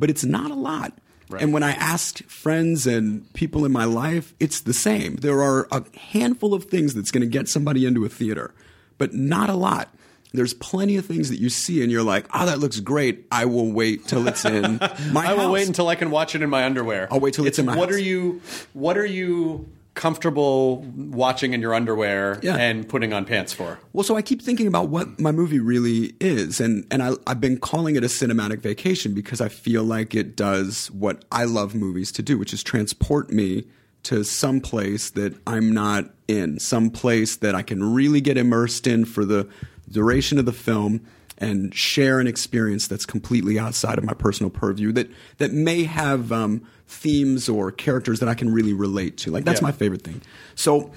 but 0.00 0.10
it's 0.10 0.24
not 0.24 0.50
a 0.50 0.54
lot. 0.54 0.92
Right. 1.28 1.40
And 1.42 1.52
when 1.52 1.62
I 1.62 1.72
ask 1.72 2.24
friends 2.24 2.88
and 2.88 3.32
people 3.34 3.64
in 3.64 3.70
my 3.70 3.84
life, 3.84 4.34
it's 4.40 4.60
the 4.62 4.72
same. 4.74 5.14
There 5.16 5.40
are 5.42 5.68
a 5.70 5.84
handful 5.96 6.54
of 6.54 6.64
things 6.64 6.92
that's 6.94 7.12
going 7.12 7.20
to 7.20 7.28
get 7.28 7.48
somebody 7.48 7.86
into 7.86 8.04
a 8.04 8.08
theater, 8.08 8.52
but 8.98 9.14
not 9.14 9.48
a 9.48 9.54
lot. 9.54 9.94
There's 10.32 10.54
plenty 10.54 10.96
of 10.96 11.06
things 11.06 11.28
that 11.30 11.38
you 11.38 11.48
see 11.48 11.82
and 11.82 11.90
you're 11.92 12.02
like, 12.02 12.26
oh, 12.34 12.46
that 12.46 12.58
looks 12.58 12.80
great. 12.80 13.26
I 13.30 13.44
will 13.44 13.70
wait 13.70 14.06
till 14.08 14.26
it's 14.26 14.44
in 14.44 14.78
my 15.12 15.26
I 15.28 15.32
will 15.34 15.42
house." 15.42 15.52
wait 15.52 15.66
until 15.68 15.86
I 15.88 15.94
can 15.94 16.10
watch 16.10 16.34
it 16.34 16.42
in 16.42 16.50
my 16.50 16.64
underwear. 16.64 17.06
I'll 17.12 17.20
wait 17.20 17.34
till 17.34 17.46
it's 17.46 17.58
in 17.60 17.66
my 17.66 17.76
What 17.76 17.90
house. 17.90 17.98
are 17.98 18.02
you? 18.02 18.40
What 18.72 18.96
are 18.98 19.06
you 19.06 19.68
comfortable 20.00 20.78
watching 20.96 21.52
in 21.52 21.60
your 21.60 21.74
underwear 21.74 22.38
Yeah. 22.42 22.56
and 22.56 22.88
putting 22.88 23.12
on 23.12 23.26
pants 23.26 23.52
for? 23.52 23.78
Well, 23.92 24.02
so 24.02 24.16
I 24.16 24.22
keep 24.22 24.40
thinking 24.40 24.66
about 24.66 24.88
what 24.88 25.20
my 25.20 25.30
movie 25.30 25.60
really 25.60 26.14
is, 26.20 26.58
and 26.58 26.86
and 26.90 27.02
I, 27.02 27.12
I've 27.26 27.40
been 27.40 27.58
calling 27.58 27.96
it 27.96 28.02
a 28.02 28.06
cinematic 28.08 28.60
vacation 28.60 29.12
because 29.14 29.40
I 29.42 29.48
feel 29.50 29.84
like 29.84 30.14
it 30.14 30.36
does 30.36 30.90
what 30.90 31.24
I 31.30 31.44
love 31.44 31.74
movies 31.74 32.10
to 32.12 32.22
do, 32.22 32.38
which 32.38 32.54
is 32.54 32.62
transport 32.62 33.30
me 33.30 33.64
to 34.04 34.24
some 34.24 34.60
place 34.60 35.10
that 35.10 35.34
I'm 35.46 35.74
not 35.74 36.10
in, 36.26 36.58
some 36.58 36.88
place 36.88 37.36
that 37.36 37.54
I 37.54 37.60
can 37.60 37.92
really 37.92 38.22
get 38.22 38.38
immersed 38.38 38.86
in 38.86 39.04
for 39.04 39.26
the 39.26 39.46
duration 39.90 40.38
of 40.38 40.46
the 40.46 40.52
film 40.54 41.02
and 41.40 41.74
share 41.74 42.20
an 42.20 42.26
experience 42.26 42.86
that's 42.86 43.06
completely 43.06 43.58
outside 43.58 43.96
of 43.98 44.04
my 44.04 44.12
personal 44.14 44.50
purview 44.50 44.92
that 44.92 45.08
that 45.38 45.52
may 45.52 45.84
have 45.84 46.30
um, 46.32 46.62
themes 46.86 47.48
or 47.48 47.72
characters 47.72 48.20
that 48.20 48.28
I 48.28 48.34
can 48.34 48.52
really 48.52 48.72
relate 48.74 49.16
to. 49.18 49.30
Like 49.30 49.44
that's 49.44 49.60
Yeah. 49.60 49.68
my 49.68 49.72
favorite 49.72 50.02
thing. 50.02 50.20
So 50.54 50.90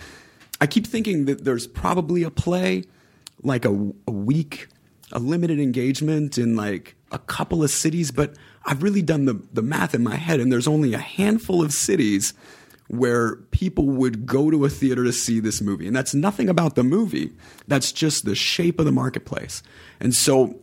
I 0.59 0.67
keep 0.67 0.85
thinking 0.85 1.25
that 1.25 1.45
there's 1.45 1.65
probably 1.67 2.23
a 2.23 2.29
play, 2.29 2.83
like 3.41 3.65
a, 3.65 3.69
a 4.07 4.11
week, 4.11 4.67
a 5.11 5.19
limited 5.19 5.59
engagement 5.59 6.37
in 6.37 6.55
like 6.55 6.95
a 7.11 7.19
couple 7.19 7.63
of 7.63 7.69
cities, 7.69 8.11
but 8.11 8.35
I've 8.65 8.81
really 8.81 9.01
done 9.01 9.25
the, 9.25 9.41
the 9.53 9.61
math 9.61 9.93
in 9.93 10.03
my 10.03 10.15
head, 10.15 10.39
and 10.39 10.51
there's 10.51 10.67
only 10.67 10.93
a 10.93 10.97
handful 10.99 11.63
of 11.63 11.71
cities 11.73 12.33
where 12.93 13.37
people 13.49 13.85
would 13.85 14.27
go 14.27 14.51
to 14.51 14.65
a 14.65 14.69
theater 14.69 15.03
to 15.03 15.11
see 15.11 15.39
this 15.39 15.61
movie. 15.61 15.87
And 15.87 15.95
that's 15.95 16.13
nothing 16.13 16.47
about 16.47 16.75
the 16.75 16.83
movie, 16.83 17.31
that's 17.67 17.91
just 17.91 18.23
the 18.23 18.35
shape 18.35 18.77
of 18.79 18.85
the 18.85 18.91
marketplace. 18.91 19.63
And 19.99 20.13
so 20.13 20.59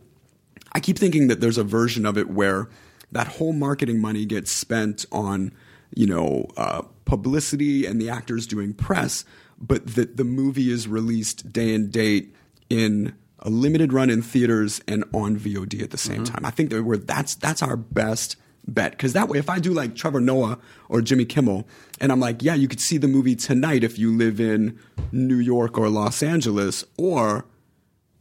I 0.71 0.79
keep 0.79 0.97
thinking 0.97 1.27
that 1.27 1.41
there's 1.41 1.57
a 1.57 1.63
version 1.63 2.05
of 2.05 2.17
it 2.17 2.29
where 2.29 2.69
that 3.11 3.27
whole 3.27 3.51
marketing 3.51 3.99
money 3.99 4.25
gets 4.25 4.53
spent 4.53 5.05
on, 5.11 5.51
you 5.93 6.07
know, 6.07 6.47
uh, 6.55 6.83
publicity 7.03 7.85
and 7.85 7.99
the 7.99 8.09
actors 8.09 8.47
doing 8.47 8.73
press, 8.73 9.25
but 9.59 9.95
that 9.95 10.15
the 10.15 10.23
movie 10.23 10.71
is 10.71 10.87
released 10.87 11.51
day 11.51 11.75
and 11.75 11.91
date 11.91 12.33
in 12.69 13.13
a 13.39 13.49
limited 13.49 13.91
run 13.91 14.09
in 14.09 14.21
theaters 14.21 14.81
and 14.87 15.03
on 15.13 15.37
VOD 15.37 15.81
at 15.83 15.89
the 15.89 15.97
same 15.97 16.23
time. 16.23 16.45
I 16.45 16.51
think 16.51 16.69
that 16.69 16.83
we're, 16.83 16.95
that's 16.95 17.35
that's 17.35 17.61
our 17.61 17.75
best 17.75 18.37
bet 18.67 18.91
because 18.91 19.13
that 19.13 19.27
way, 19.29 19.37
if 19.39 19.49
I 19.49 19.59
do 19.59 19.73
like 19.73 19.95
Trevor 19.95 20.21
Noah 20.21 20.57
or 20.89 21.01
Jimmy 21.01 21.25
Kimmel, 21.25 21.67
and 21.99 22.11
I'm 22.11 22.19
like, 22.19 22.41
yeah, 22.43 22.55
you 22.55 22.67
could 22.67 22.79
see 22.79 22.97
the 22.97 23.07
movie 23.07 23.35
tonight 23.35 23.83
if 23.83 23.97
you 23.99 24.15
live 24.15 24.39
in 24.39 24.77
New 25.11 25.37
York 25.37 25.77
or 25.77 25.89
Los 25.89 26.21
Angeles, 26.23 26.83
or 26.97 27.45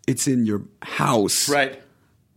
it's 0.07 0.27
in 0.27 0.47
your 0.47 0.63
house 0.83 1.49
Right. 1.49 1.81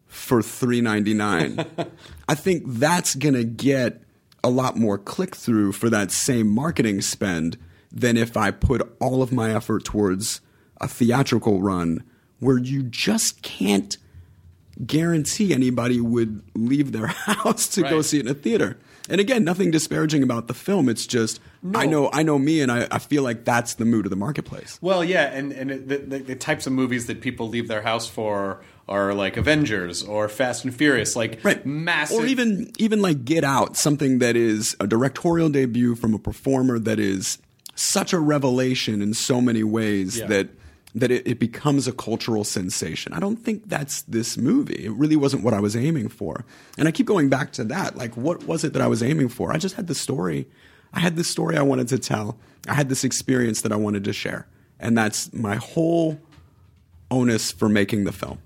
for 0.07 0.41
three 0.41 0.81
ninety 0.81 1.13
nine. 1.13 1.65
I 2.29 2.35
think 2.35 2.63
that's 2.65 3.15
gonna 3.15 3.43
get 3.43 4.01
a 4.43 4.49
lot 4.49 4.75
more 4.77 4.97
click 4.97 5.35
through 5.35 5.71
for 5.71 5.89
that 5.89 6.11
same 6.11 6.49
marketing 6.49 7.01
spend 7.01 7.57
than 7.91 8.17
if 8.17 8.35
I 8.35 8.51
put 8.51 8.95
all 8.99 9.21
of 9.21 9.31
my 9.31 9.55
effort 9.55 9.85
towards 9.85 10.41
a 10.81 10.87
theatrical 10.87 11.61
run 11.61 12.03
where 12.39 12.57
you 12.57 12.83
just 12.83 13.41
can't 13.41 13.97
guarantee 14.85 15.53
anybody 15.53 15.99
would 16.01 16.41
leave 16.55 16.91
their 16.91 17.07
house 17.07 17.67
to 17.69 17.81
go 17.83 18.01
see 18.01 18.19
it 18.19 18.25
in 18.25 18.31
a 18.31 18.33
theater. 18.33 18.77
And 19.09 19.19
again, 19.19 19.43
nothing 19.43 19.69
disparaging 19.69 20.23
about 20.23 20.47
the 20.47 20.53
film. 20.53 20.87
It's 20.87 21.05
just 21.05 21.41
I 21.75 21.85
know 21.85 22.09
I 22.13 22.23
know 22.23 22.39
me, 22.39 22.61
and 22.61 22.71
I, 22.71 22.87
I 22.89 22.99
feel 22.99 23.21
like 23.21 23.43
that's 23.43 23.73
the 23.73 23.83
mood 23.83 24.05
of 24.05 24.09
the 24.11 24.15
marketplace. 24.15 24.79
Well, 24.81 25.03
yeah, 25.03 25.25
and 25.25 25.51
and 25.51 25.71
it, 25.71 25.89
the, 25.89 25.97
the, 25.97 26.19
the 26.19 26.35
types 26.35 26.67
of 26.67 26.73
movies 26.73 27.07
that 27.07 27.19
people 27.19 27.49
leave 27.49 27.67
their 27.67 27.81
house 27.81 28.07
for 28.07 28.61
are 28.87 29.13
like 29.13 29.35
Avengers 29.35 30.03
or 30.03 30.29
Fast 30.29 30.63
and 30.63 30.73
Furious, 30.73 31.17
like 31.17 31.43
right 31.43 31.65
massive, 31.65 32.19
or 32.19 32.25
even 32.25 32.71
even 32.77 33.01
like 33.01 33.25
get 33.25 33.43
out 33.43 33.75
something 33.75 34.19
that 34.19 34.37
is 34.37 34.73
a 34.79 34.87
directorial 34.87 35.49
debut 35.49 35.95
from 35.95 36.13
a 36.13 36.19
performer 36.19 36.79
that 36.79 36.97
is 36.99 37.39
such 37.75 38.13
a 38.13 38.19
revelation 38.19 39.01
in 39.01 39.13
so 39.13 39.41
many 39.41 39.63
ways 39.65 40.17
Yeah. 40.19 40.27
that 40.27 40.47
that 40.95 41.11
it, 41.11 41.27
it 41.27 41.39
becomes 41.39 41.87
a 41.87 41.91
cultural 41.91 42.43
sensation. 42.43 43.13
I 43.13 43.19
don't 43.19 43.37
think 43.37 43.67
that's 43.67 44.03
this 44.03 44.37
movie. 44.37 44.85
It 44.85 44.91
really 44.91 45.15
wasn't 45.15 45.43
what 45.43 45.53
i 45.53 45.59
was 45.59 45.75
aiming 45.75 46.09
for. 46.09 46.45
And 46.77 46.87
i 46.87 46.91
keep 46.91 47.05
going 47.05 47.29
back 47.29 47.51
to 47.53 47.63
that. 47.65 47.97
Like 47.97 48.15
what 48.15 48.43
was 48.45 48.63
it 48.63 48.73
that 48.73 48.81
i 48.81 48.87
was 48.87 49.01
aiming 49.01 49.29
for? 49.29 49.51
I 49.51 49.57
just 49.57 49.75
had 49.75 49.87
the 49.87 49.95
story. 49.95 50.47
I 50.93 50.99
had 50.99 51.15
the 51.15 51.23
story 51.23 51.57
i 51.57 51.61
wanted 51.61 51.87
to 51.89 51.99
tell. 51.99 52.37
I 52.67 52.75
had 52.75 52.89
this 52.89 53.03
experience 53.03 53.61
that 53.61 53.71
i 53.71 53.75
wanted 53.75 54.03
to 54.03 54.13
share. 54.13 54.47
And 54.79 54.97
that's 54.97 55.33
my 55.33 55.55
whole 55.55 56.19
onus 57.09 57.51
for 57.51 57.69
making 57.69 58.03
the 58.03 58.11
film. 58.11 58.39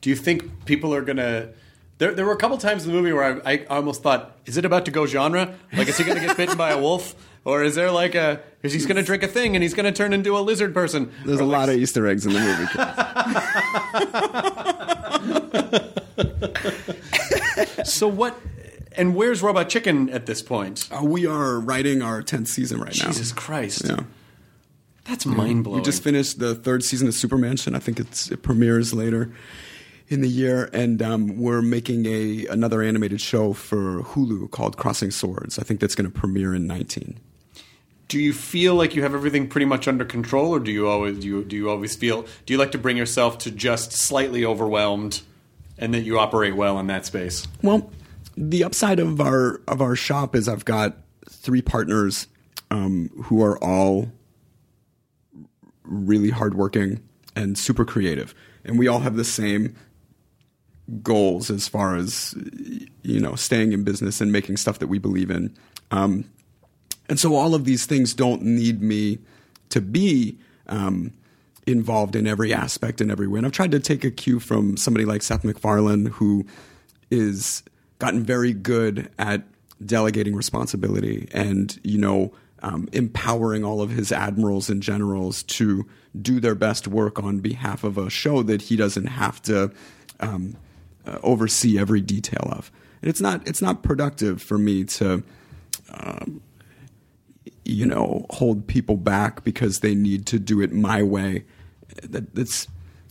Do 0.00 0.10
you 0.10 0.16
think 0.16 0.64
people 0.66 0.94
are 0.94 1.02
gonna? 1.02 1.50
There, 1.98 2.12
there 2.12 2.26
were 2.26 2.32
a 2.32 2.36
couple 2.36 2.58
times 2.58 2.84
in 2.84 2.92
the 2.92 2.96
movie 2.96 3.12
where 3.12 3.46
I, 3.46 3.54
I 3.54 3.64
almost 3.66 4.02
thought, 4.02 4.36
is 4.46 4.56
it 4.56 4.64
about 4.64 4.84
to 4.86 4.90
go 4.90 5.06
genre? 5.06 5.54
Like, 5.72 5.88
is 5.88 5.96
he 5.96 6.02
going 6.02 6.18
to 6.18 6.26
get 6.26 6.36
bitten 6.36 6.58
by 6.58 6.72
a 6.72 6.78
wolf, 6.78 7.14
or 7.44 7.62
is 7.62 7.74
there 7.74 7.90
like 7.90 8.14
a? 8.14 8.40
Is 8.62 8.72
he's 8.72 8.86
going 8.86 8.96
to 8.96 9.02
drink 9.02 9.22
a 9.22 9.28
thing 9.28 9.54
and 9.56 9.62
he's 9.62 9.74
going 9.74 9.84
to 9.84 9.92
turn 9.92 10.12
into 10.14 10.36
a 10.36 10.40
lizard 10.40 10.72
person? 10.72 11.12
there's 11.26 11.40
a 11.40 11.44
lot 11.44 11.68
of 11.68 11.76
easter 11.76 12.06
eggs 12.06 12.24
in 12.26 12.32
the 12.32 12.40
movie 12.40 12.66
So 17.84 18.08
what? 18.08 18.38
And 18.96 19.14
where's 19.14 19.42
Robot 19.42 19.68
Chicken 19.68 20.08
at 20.10 20.26
this 20.26 20.40
point? 20.40 20.88
Uh, 20.90 21.04
we 21.04 21.26
are 21.26 21.58
writing 21.60 22.00
our 22.02 22.22
10th 22.22 22.48
season 22.48 22.80
right 22.80 22.96
now. 23.00 23.06
Jesus 23.08 23.32
Christ, 23.32 23.82
Yeah. 23.86 24.00
that's 25.04 25.26
mind 25.26 25.64
blowing. 25.64 25.80
We 25.80 25.84
just 25.84 26.02
finished 26.02 26.38
the 26.38 26.54
third 26.54 26.84
season 26.84 27.08
of 27.08 27.14
Supermansion. 27.14 27.74
I 27.74 27.80
think 27.80 27.98
it's, 28.00 28.30
it 28.30 28.42
premieres 28.42 28.94
later 28.94 29.32
in 30.08 30.20
the 30.20 30.28
year. 30.28 30.70
And 30.72 31.02
um, 31.02 31.36
we're 31.38 31.60
making 31.62 32.06
a 32.06 32.46
another 32.46 32.82
animated 32.82 33.20
show 33.20 33.52
for 33.52 34.00
Hulu 34.02 34.50
called 34.52 34.76
Crossing 34.76 35.10
Swords. 35.10 35.58
I 35.58 35.62
think 35.64 35.80
that's 35.80 35.94
going 35.96 36.10
to 36.10 36.16
premiere 36.18 36.54
in 36.54 36.66
19. 36.66 37.18
Do 38.08 38.18
you 38.18 38.32
feel 38.32 38.74
like 38.74 38.94
you 38.94 39.02
have 39.02 39.14
everything 39.14 39.48
pretty 39.48 39.64
much 39.64 39.88
under 39.88 40.04
control, 40.04 40.54
or 40.54 40.60
do 40.60 40.70
you 40.70 40.88
always 40.88 41.18
do 41.18 41.26
you, 41.26 41.44
do 41.44 41.56
you 41.56 41.70
always 41.70 41.96
feel? 41.96 42.26
Do 42.46 42.52
you 42.52 42.58
like 42.58 42.72
to 42.72 42.78
bring 42.78 42.96
yourself 42.96 43.38
to 43.38 43.50
just 43.50 43.92
slightly 43.92 44.44
overwhelmed, 44.44 45.22
and 45.78 45.94
that 45.94 46.02
you 46.02 46.18
operate 46.18 46.54
well 46.56 46.78
in 46.78 46.86
that 46.88 47.06
space? 47.06 47.46
Well, 47.62 47.90
the 48.36 48.64
upside 48.64 49.00
of 49.00 49.20
our 49.20 49.60
of 49.66 49.80
our 49.80 49.96
shop 49.96 50.34
is 50.34 50.48
I've 50.48 50.64
got 50.64 50.96
three 51.28 51.62
partners 51.62 52.26
um, 52.70 53.10
who 53.24 53.42
are 53.42 53.62
all 53.62 54.12
really 55.82 56.30
hardworking 56.30 57.02
and 57.36 57.56
super 57.58 57.84
creative, 57.84 58.34
and 58.64 58.78
we 58.78 58.88
all 58.88 59.00
have 59.00 59.16
the 59.16 59.24
same 59.24 59.76
goals 61.02 61.50
as 61.50 61.66
far 61.66 61.96
as 61.96 62.34
you 63.02 63.18
know 63.20 63.34
staying 63.34 63.72
in 63.72 63.84
business 63.84 64.20
and 64.20 64.30
making 64.30 64.56
stuff 64.56 64.78
that 64.78 64.88
we 64.88 64.98
believe 64.98 65.30
in. 65.30 65.56
Um, 65.90 66.24
and 67.08 67.18
so 67.18 67.34
all 67.34 67.54
of 67.54 67.64
these 67.64 67.86
things 67.86 68.14
don't 68.14 68.42
need 68.42 68.82
me 68.82 69.18
to 69.70 69.80
be 69.80 70.38
um, 70.66 71.12
involved 71.66 72.16
in 72.16 72.26
every 72.26 72.52
aspect 72.52 73.00
in 73.00 73.10
every 73.10 73.26
way. 73.26 73.38
And 73.38 73.46
I've 73.46 73.52
tried 73.52 73.72
to 73.72 73.80
take 73.80 74.04
a 74.04 74.10
cue 74.10 74.40
from 74.40 74.76
somebody 74.76 75.04
like 75.04 75.22
Seth 75.22 75.44
MacFarlane, 75.44 76.06
who 76.06 76.46
is 77.10 77.62
gotten 77.98 78.22
very 78.22 78.52
good 78.52 79.10
at 79.18 79.42
delegating 79.84 80.34
responsibility 80.34 81.28
and 81.32 81.78
you 81.82 81.98
know 81.98 82.32
um, 82.62 82.88
empowering 82.92 83.64
all 83.64 83.82
of 83.82 83.90
his 83.90 84.10
admirals 84.10 84.70
and 84.70 84.82
generals 84.82 85.42
to 85.42 85.86
do 86.20 86.40
their 86.40 86.54
best 86.54 86.88
work 86.88 87.22
on 87.22 87.40
behalf 87.40 87.84
of 87.84 87.98
a 87.98 88.08
show 88.08 88.42
that 88.42 88.62
he 88.62 88.76
doesn't 88.76 89.06
have 89.06 89.42
to 89.42 89.70
um, 90.20 90.56
uh, 91.06 91.18
oversee 91.22 91.78
every 91.78 92.00
detail 92.00 92.48
of. 92.50 92.70
And 93.02 93.10
it's 93.10 93.20
not 93.20 93.46
it's 93.46 93.60
not 93.60 93.82
productive 93.82 94.40
for 94.40 94.56
me 94.56 94.84
to 94.84 95.22
you 97.64 97.86
know 97.86 98.26
hold 98.30 98.66
people 98.66 98.96
back 98.96 99.44
because 99.44 99.80
they 99.80 99.94
need 99.94 100.26
to 100.26 100.38
do 100.38 100.60
it 100.60 100.72
my 100.72 101.02
way 101.02 101.44
that, 102.02 102.34
that's 102.34 102.68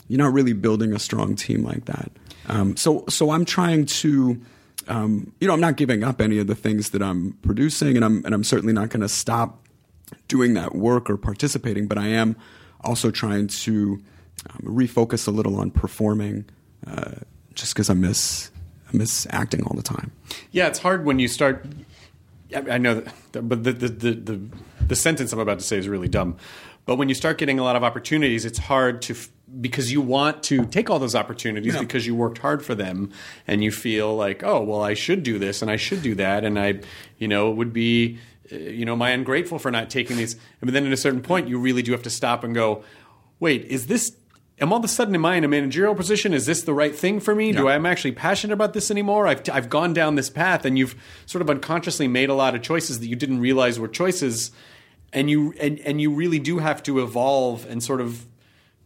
you're 0.08 0.20
not 0.20 0.34
really 0.34 0.54
building 0.54 0.94
a 0.94 1.00
strong 1.00 1.36
team 1.36 1.64
like 1.64 1.86
that. 1.86 2.12
Um, 2.48 2.76
so 2.76 3.06
so 3.10 3.32
I'm 3.32 3.46
trying 3.46 3.86
to. 3.86 4.42
Um, 4.86 5.32
you 5.40 5.48
know, 5.48 5.54
I'm 5.54 5.62
not 5.62 5.78
giving 5.78 6.04
up 6.04 6.20
any 6.20 6.40
of 6.40 6.48
the 6.48 6.56
things 6.56 6.90
that 6.90 7.02
I'm 7.02 7.38
producing, 7.42 7.96
and 7.96 8.04
I'm 8.04 8.24
and 8.26 8.36
I'm 8.36 8.44
certainly 8.44 8.74
not 8.74 8.90
going 8.90 9.02
to 9.02 9.08
stop 9.08 9.66
doing 10.28 10.56
that 10.56 10.76
work 10.76 11.10
or 11.10 11.16
participating. 11.16 11.88
But 11.88 11.98
I 11.98 12.08
am 12.08 12.36
also 12.82 13.10
trying 13.10 13.48
to 13.48 14.04
um, 14.50 14.60
refocus 14.62 15.26
a 15.26 15.32
little 15.32 15.58
on 15.58 15.72
performing, 15.72 16.44
uh, 16.86 17.12
just 17.54 17.74
because 17.74 17.90
I 17.90 17.94
miss 17.94 18.52
I 18.94 18.98
miss 18.98 19.26
acting 19.30 19.64
all 19.64 19.76
the 19.76 19.84
time. 19.84 20.12
Yeah, 20.52 20.68
it's 20.68 20.80
hard 20.80 21.06
when 21.06 21.18
you 21.18 21.30
start. 21.30 21.66
I 22.56 22.76
I 22.76 22.78
know, 22.78 23.04
that, 23.32 23.42
but 23.48 23.64
the, 23.64 23.74
the 23.74 23.88
the 23.90 24.42
the 24.88 24.96
sentence 24.96 25.32
I'm 25.34 25.40
about 25.40 25.60
to 25.60 25.66
say 25.66 25.78
is 25.78 25.88
really 25.88 26.08
dumb. 26.10 26.38
But 26.86 26.98
when 26.98 27.08
you 27.08 27.16
start 27.16 27.38
getting 27.38 27.60
a 27.60 27.64
lot 27.64 27.76
of 27.78 27.84
opportunities, 27.84 28.44
it's 28.46 28.60
hard 28.60 29.02
to 29.04 29.16
because 29.62 29.92
you 29.92 30.02
want 30.02 30.44
to 30.44 30.66
take 30.66 30.90
all 30.90 31.00
those 31.00 31.16
opportunities 31.16 31.76
Yeah. 31.76 31.80
because 31.82 32.06
you 32.08 32.16
worked 32.16 32.40
hard 32.40 32.66
for 32.66 32.76
them, 32.76 33.12
and 33.48 33.64
you 33.64 33.72
feel 33.72 34.16
like, 34.16 34.44
oh, 34.44 34.62
well, 34.62 34.82
I 34.82 34.94
should 34.94 35.24
do 35.24 35.38
this 35.40 35.62
and 35.62 35.70
I 35.72 35.76
should 35.78 36.02
do 36.02 36.16
that, 36.16 36.44
and 36.44 36.58
I, 36.60 36.80
you 37.20 37.28
know, 37.28 37.52
it 37.52 37.56
would 37.56 37.72
be, 37.72 38.18
uh, 38.52 38.56
you 38.58 38.84
know, 38.86 38.94
am 38.94 39.02
I 39.02 39.12
ungrateful 39.12 39.60
for 39.60 39.72
not 39.72 39.90
taking 39.90 40.18
these? 40.18 40.36
But 40.60 40.74
then 40.74 40.86
at 40.86 40.92
a 40.92 40.98
certain 40.98 41.22
point, 41.22 41.48
you 41.48 41.60
really 41.60 41.84
do 41.84 41.92
have 41.92 42.04
to 42.04 42.10
stop 42.10 42.44
and 42.44 42.54
go, 42.56 42.84
wait, 43.40 43.64
is 43.66 43.88
this? 43.88 44.16
Am 44.60 44.72
all 44.72 44.80
of 44.80 44.86
a 44.86 44.88
sudden 44.88 45.16
am 45.16 45.26
I 45.26 45.36
in 45.36 45.44
a 45.44 45.48
managerial 45.48 45.96
position? 45.96 46.34
Is 46.34 46.46
this 46.46 46.62
the 46.62 46.74
right 46.74 46.96
thing 46.96 47.20
for 47.20 47.34
me? 47.34 47.52
Do 47.52 47.68
I 47.68 47.76
am 47.76 47.86
actually 47.86 48.12
passionate 48.12 48.54
about 48.54 48.74
this 48.74 48.92
anymore? 48.92 49.28
I've 49.28 49.42
I've 49.52 49.70
gone 49.70 49.94
down 49.94 50.16
this 50.16 50.30
path, 50.30 50.64
and 50.64 50.78
you've 50.78 50.96
sort 51.26 51.42
of 51.42 51.50
unconsciously 51.50 52.08
made 52.08 52.30
a 52.30 52.36
lot 52.36 52.54
of 52.56 52.62
choices 52.62 53.00
that 53.00 53.08
you 53.08 53.16
didn't 53.16 53.40
realize 53.40 53.80
were 53.80 53.88
choices, 53.88 54.52
and 55.12 55.30
you 55.30 55.54
and 55.60 55.80
and 55.80 56.00
you 56.00 56.14
really 56.14 56.40
do 56.40 56.60
have 56.60 56.84
to 56.84 57.02
evolve 57.02 57.66
and 57.70 57.84
sort 57.84 58.00
of 58.00 58.26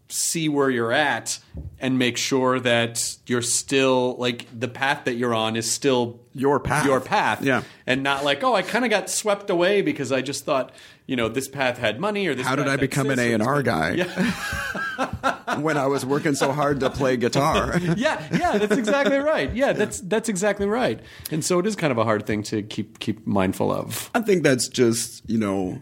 see 0.09 0.47
where 0.47 0.70
you're 0.70 0.93
at 0.93 1.38
and 1.80 1.99
make 1.99 2.15
sure 2.15 2.61
that 2.61 3.18
you're 3.28 3.41
still 3.41 4.15
like 4.18 4.47
the 4.57 4.70
path 4.70 5.03
that 5.03 5.15
you're 5.15 5.34
on 5.36 5.57
is 5.57 5.70
still 5.70 6.22
Your 6.34 6.61
path. 6.61 6.86
your 6.86 7.01
path 7.01 7.41
Yeah. 7.43 7.63
and 7.86 8.03
not 8.03 8.24
like 8.24 8.41
oh 8.41 8.55
i 8.55 8.61
kind 8.61 8.86
of 8.86 8.89
got 8.89 9.09
swept 9.09 9.49
away 9.49 9.82
because 9.82 10.13
i 10.13 10.22
just 10.22 10.45
thought 10.45 10.72
you 11.07 11.18
know 11.18 11.28
this 11.28 11.49
path 11.49 11.78
had 11.78 11.99
money 11.99 12.26
or 12.28 12.36
this 12.36 12.47
How 12.47 12.55
did 12.55 12.70
I 12.70 12.78
become 12.78 13.09
an 13.09 13.20
a&r 13.20 13.61
guy 13.63 13.91
yeah 13.95 15.36
when 15.62 15.78
I 15.78 15.88
was 15.88 16.05
working 16.05 16.36
so 16.36 16.51
hard 16.51 16.80
to 16.82 16.89
play 16.89 17.18
guitar? 17.18 17.80
yeah 17.97 18.28
yeah 18.32 18.58
that's 18.58 18.78
exactly 18.78 19.18
right. 19.18 19.53
Yeah 19.53 19.74
that's 19.74 20.01
that's 20.01 20.30
exactly 20.30 20.68
right. 20.68 20.99
And 21.32 21.43
so 21.43 21.60
it 21.60 21.66
is 21.66 21.76
kind 21.76 21.91
of 21.91 21.97
a 21.97 22.03
hard 22.03 22.26
thing 22.26 22.43
to 22.43 22.64
keep 22.64 22.99
keep 22.99 23.26
mindful 23.26 23.72
of. 23.72 24.10
I 24.14 24.22
think 24.22 24.43
that's 24.43 24.68
just, 24.68 25.28
you 25.30 25.38
know, 25.38 25.82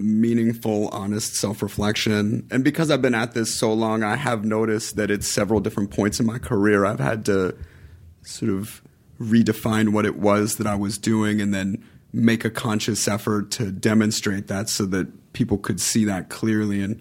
meaningful, 0.00 0.88
honest 0.88 1.36
self 1.36 1.62
reflection. 1.62 2.46
And 2.50 2.64
because 2.64 2.90
I've 2.90 3.02
been 3.02 3.14
at 3.14 3.34
this 3.34 3.54
so 3.54 3.72
long, 3.72 4.02
I 4.02 4.16
have 4.16 4.44
noticed 4.44 4.96
that 4.96 5.10
at 5.10 5.22
several 5.22 5.60
different 5.60 5.90
points 5.90 6.18
in 6.18 6.26
my 6.26 6.38
career, 6.38 6.84
I've 6.84 7.00
had 7.00 7.24
to 7.26 7.56
sort 8.22 8.50
of 8.50 8.82
redefine 9.20 9.90
what 9.90 10.06
it 10.06 10.16
was 10.16 10.56
that 10.56 10.66
I 10.66 10.74
was 10.74 10.98
doing 10.98 11.40
and 11.40 11.52
then 11.52 11.84
make 12.12 12.44
a 12.44 12.50
conscious 12.50 13.06
effort 13.06 13.50
to 13.52 13.70
demonstrate 13.70 14.48
that 14.48 14.68
so 14.68 14.86
that 14.86 15.32
people 15.32 15.58
could 15.58 15.80
see 15.80 16.04
that 16.06 16.28
clearly. 16.28 16.80
And 16.80 17.00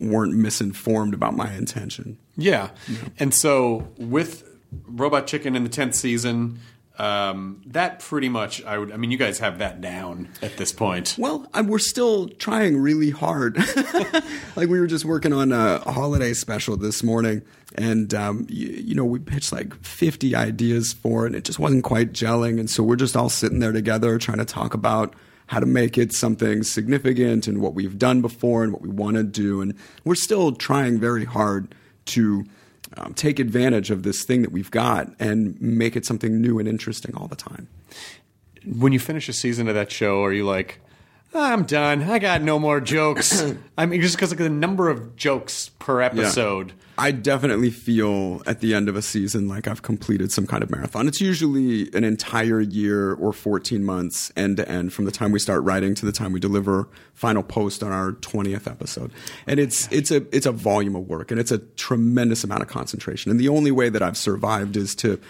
weren't 0.00 0.34
misinformed 0.34 1.14
about 1.14 1.34
my 1.34 1.52
intention. 1.54 2.18
Yeah. 2.36 2.70
And 3.18 3.34
so 3.34 3.88
with 3.98 4.48
Robot 4.86 5.26
Chicken 5.26 5.56
in 5.56 5.64
the 5.64 5.70
10th 5.70 5.94
season, 5.94 6.60
um, 6.96 7.60
that 7.66 7.98
pretty 7.98 8.28
much, 8.28 8.62
I 8.64 8.78
would, 8.78 8.92
I 8.92 8.96
mean, 8.96 9.10
you 9.10 9.18
guys 9.18 9.40
have 9.40 9.58
that 9.58 9.80
down 9.80 10.28
at 10.40 10.56
this 10.56 10.70
point. 10.70 11.16
Well, 11.18 11.48
I, 11.52 11.62
we're 11.62 11.80
still 11.80 12.28
trying 12.28 12.76
really 12.76 13.10
hard. 13.10 13.56
like 14.56 14.68
we 14.68 14.78
were 14.78 14.86
just 14.86 15.04
working 15.04 15.32
on 15.32 15.50
a, 15.50 15.82
a 15.84 15.90
holiday 15.90 16.32
special 16.34 16.76
this 16.76 17.02
morning, 17.02 17.42
and 17.74 18.14
um, 18.14 18.46
you, 18.48 18.68
you 18.68 18.94
know 18.94 19.04
we 19.04 19.18
pitched 19.18 19.52
like 19.52 19.74
50 19.84 20.36
ideas 20.36 20.92
for 20.92 21.24
it, 21.24 21.28
and 21.28 21.36
it 21.36 21.44
just 21.44 21.58
wasn't 21.58 21.82
quite 21.82 22.12
gelling. 22.12 22.60
And 22.60 22.70
so 22.70 22.84
we're 22.84 22.94
just 22.94 23.16
all 23.16 23.28
sitting 23.28 23.58
there 23.58 23.72
together 23.72 24.16
trying 24.18 24.38
to 24.38 24.44
talk 24.44 24.72
about 24.72 25.16
how 25.46 25.60
to 25.60 25.66
make 25.66 25.98
it 25.98 26.12
something 26.12 26.62
significant 26.62 27.46
and 27.46 27.60
what 27.60 27.74
we've 27.74 27.98
done 27.98 28.22
before 28.22 28.64
and 28.64 28.72
what 28.72 28.82
we 28.82 28.88
want 28.88 29.16
to 29.16 29.22
do. 29.22 29.60
And 29.60 29.74
we're 30.04 30.14
still 30.14 30.52
trying 30.52 30.98
very 30.98 31.24
hard 31.24 31.74
to 32.06 32.44
um, 32.96 33.14
take 33.14 33.38
advantage 33.38 33.90
of 33.90 34.02
this 34.02 34.24
thing 34.24 34.42
that 34.42 34.52
we've 34.52 34.70
got 34.70 35.12
and 35.18 35.60
make 35.60 35.96
it 35.96 36.06
something 36.06 36.40
new 36.40 36.58
and 36.58 36.68
interesting 36.68 37.14
all 37.16 37.28
the 37.28 37.36
time. 37.36 37.68
When 38.64 38.92
you 38.92 38.98
finish 38.98 39.28
a 39.28 39.32
season 39.32 39.68
of 39.68 39.74
that 39.74 39.92
show, 39.92 40.24
are 40.24 40.32
you 40.32 40.44
like, 40.44 40.80
"Ah, 40.82 40.83
I'm 41.34 41.64
done. 41.64 42.02
I 42.02 42.18
got 42.20 42.42
no 42.42 42.58
more 42.58 42.80
jokes. 42.80 43.44
I 43.78 43.86
mean, 43.86 44.00
just 44.00 44.16
because 44.16 44.30
of 44.30 44.38
the 44.38 44.48
number 44.48 44.88
of 44.88 45.16
jokes 45.16 45.70
per 45.80 46.00
episode. 46.00 46.72
I 46.96 47.10
definitely 47.10 47.70
feel 47.70 48.40
at 48.46 48.60
the 48.60 48.72
end 48.72 48.88
of 48.88 48.94
a 48.94 49.02
season 49.02 49.48
like 49.48 49.66
I've 49.66 49.82
completed 49.82 50.30
some 50.30 50.46
kind 50.46 50.62
of 50.62 50.70
marathon. 50.70 51.08
It's 51.08 51.20
usually 51.20 51.90
an 51.92 52.04
entire 52.04 52.60
year 52.60 53.14
or 53.14 53.32
14 53.32 53.84
months 53.84 54.32
end 54.36 54.58
to 54.58 54.68
end 54.68 54.92
from 54.92 55.04
the 55.04 55.10
time 55.10 55.32
we 55.32 55.40
start 55.40 55.64
writing 55.64 55.96
to 55.96 56.06
the 56.06 56.12
time 56.12 56.32
we 56.32 56.38
deliver 56.38 56.88
final 57.12 57.42
post 57.42 57.82
on 57.82 57.90
our 57.90 58.12
20th 58.12 58.70
episode. 58.70 59.10
And 59.48 59.58
it's 59.58 59.90
it's 59.90 60.12
a 60.12 60.24
it's 60.34 60.46
a 60.46 60.52
volume 60.52 60.94
of 60.94 61.08
work 61.08 61.32
and 61.32 61.40
it's 61.40 61.50
a 61.50 61.58
tremendous 61.58 62.44
amount 62.44 62.62
of 62.62 62.68
concentration. 62.68 63.32
And 63.32 63.40
the 63.40 63.48
only 63.48 63.72
way 63.72 63.88
that 63.88 64.02
I've 64.02 64.16
survived 64.16 64.76
is 64.76 64.94
to 64.96 65.20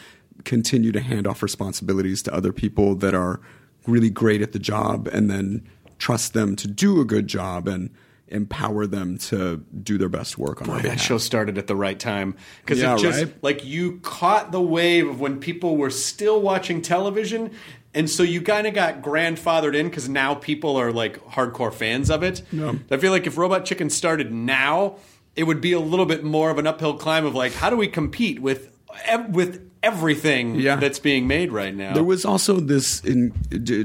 continue 0.44 0.92
to 0.92 1.00
hand 1.00 1.26
off 1.26 1.42
responsibilities 1.42 2.22
to 2.24 2.34
other 2.34 2.52
people 2.52 2.94
that 2.96 3.14
are 3.14 3.40
really 3.86 4.10
great 4.10 4.42
at 4.42 4.52
the 4.52 4.58
job 4.58 5.08
and 5.08 5.30
then 5.30 5.66
trust 5.98 6.32
them 6.32 6.56
to 6.56 6.68
do 6.68 7.00
a 7.00 7.04
good 7.04 7.26
job 7.26 7.68
and 7.68 7.90
empower 8.28 8.86
them 8.86 9.18
to 9.18 9.58
do 9.82 9.98
their 9.98 10.08
best 10.08 10.38
work 10.38 10.60
on 10.62 10.68
our 10.70 10.76
Boy, 10.76 10.82
behalf. 10.82 10.98
that 10.98 11.04
show 11.04 11.18
started 11.18 11.58
at 11.58 11.66
the 11.66 11.76
right 11.76 11.98
time 11.98 12.34
because 12.62 12.80
Yeah, 12.80 12.94
it 12.94 12.98
just 13.00 13.22
right? 13.24 13.34
like 13.42 13.64
you 13.64 13.98
caught 14.00 14.50
the 14.50 14.60
wave 14.62 15.08
of 15.08 15.20
when 15.20 15.38
people 15.38 15.76
were 15.76 15.90
still 15.90 16.40
watching 16.40 16.80
television, 16.82 17.50
and 17.92 18.10
so 18.10 18.22
you 18.22 18.40
kind 18.42 18.66
of 18.66 18.74
got 18.74 19.02
grandfathered 19.02 19.76
in 19.76 19.88
because 19.88 20.08
now 20.08 20.34
people 20.34 20.76
are 20.76 20.90
like 20.90 21.22
hardcore 21.26 21.72
fans 21.72 22.10
of 22.10 22.22
it. 22.22 22.42
I 22.90 22.96
feel 22.96 23.12
like 23.12 23.26
if 23.26 23.36
Robot 23.36 23.64
Chicken 23.66 23.88
started 23.90 24.32
now, 24.32 24.96
it 25.36 25.44
would 25.44 25.60
be 25.60 25.72
a 25.72 25.80
little 25.80 26.06
bit 26.06 26.24
more 26.24 26.50
of 26.50 26.58
an 26.58 26.66
uphill 26.66 26.94
climb 26.94 27.24
of 27.26 27.34
like 27.34 27.52
how 27.52 27.70
do 27.70 27.76
we 27.76 27.86
compete 27.88 28.40
with 28.40 28.72
eh, 29.04 29.18
with 29.28 29.73
everything 29.84 30.54
Yeah. 30.56 30.76
that's 30.76 30.98
being 30.98 31.26
made 31.26 31.52
right 31.52 31.74
now. 31.74 31.94
There 31.94 32.04
was 32.04 32.24
also 32.24 32.58
this, 32.60 33.00
in 33.00 33.32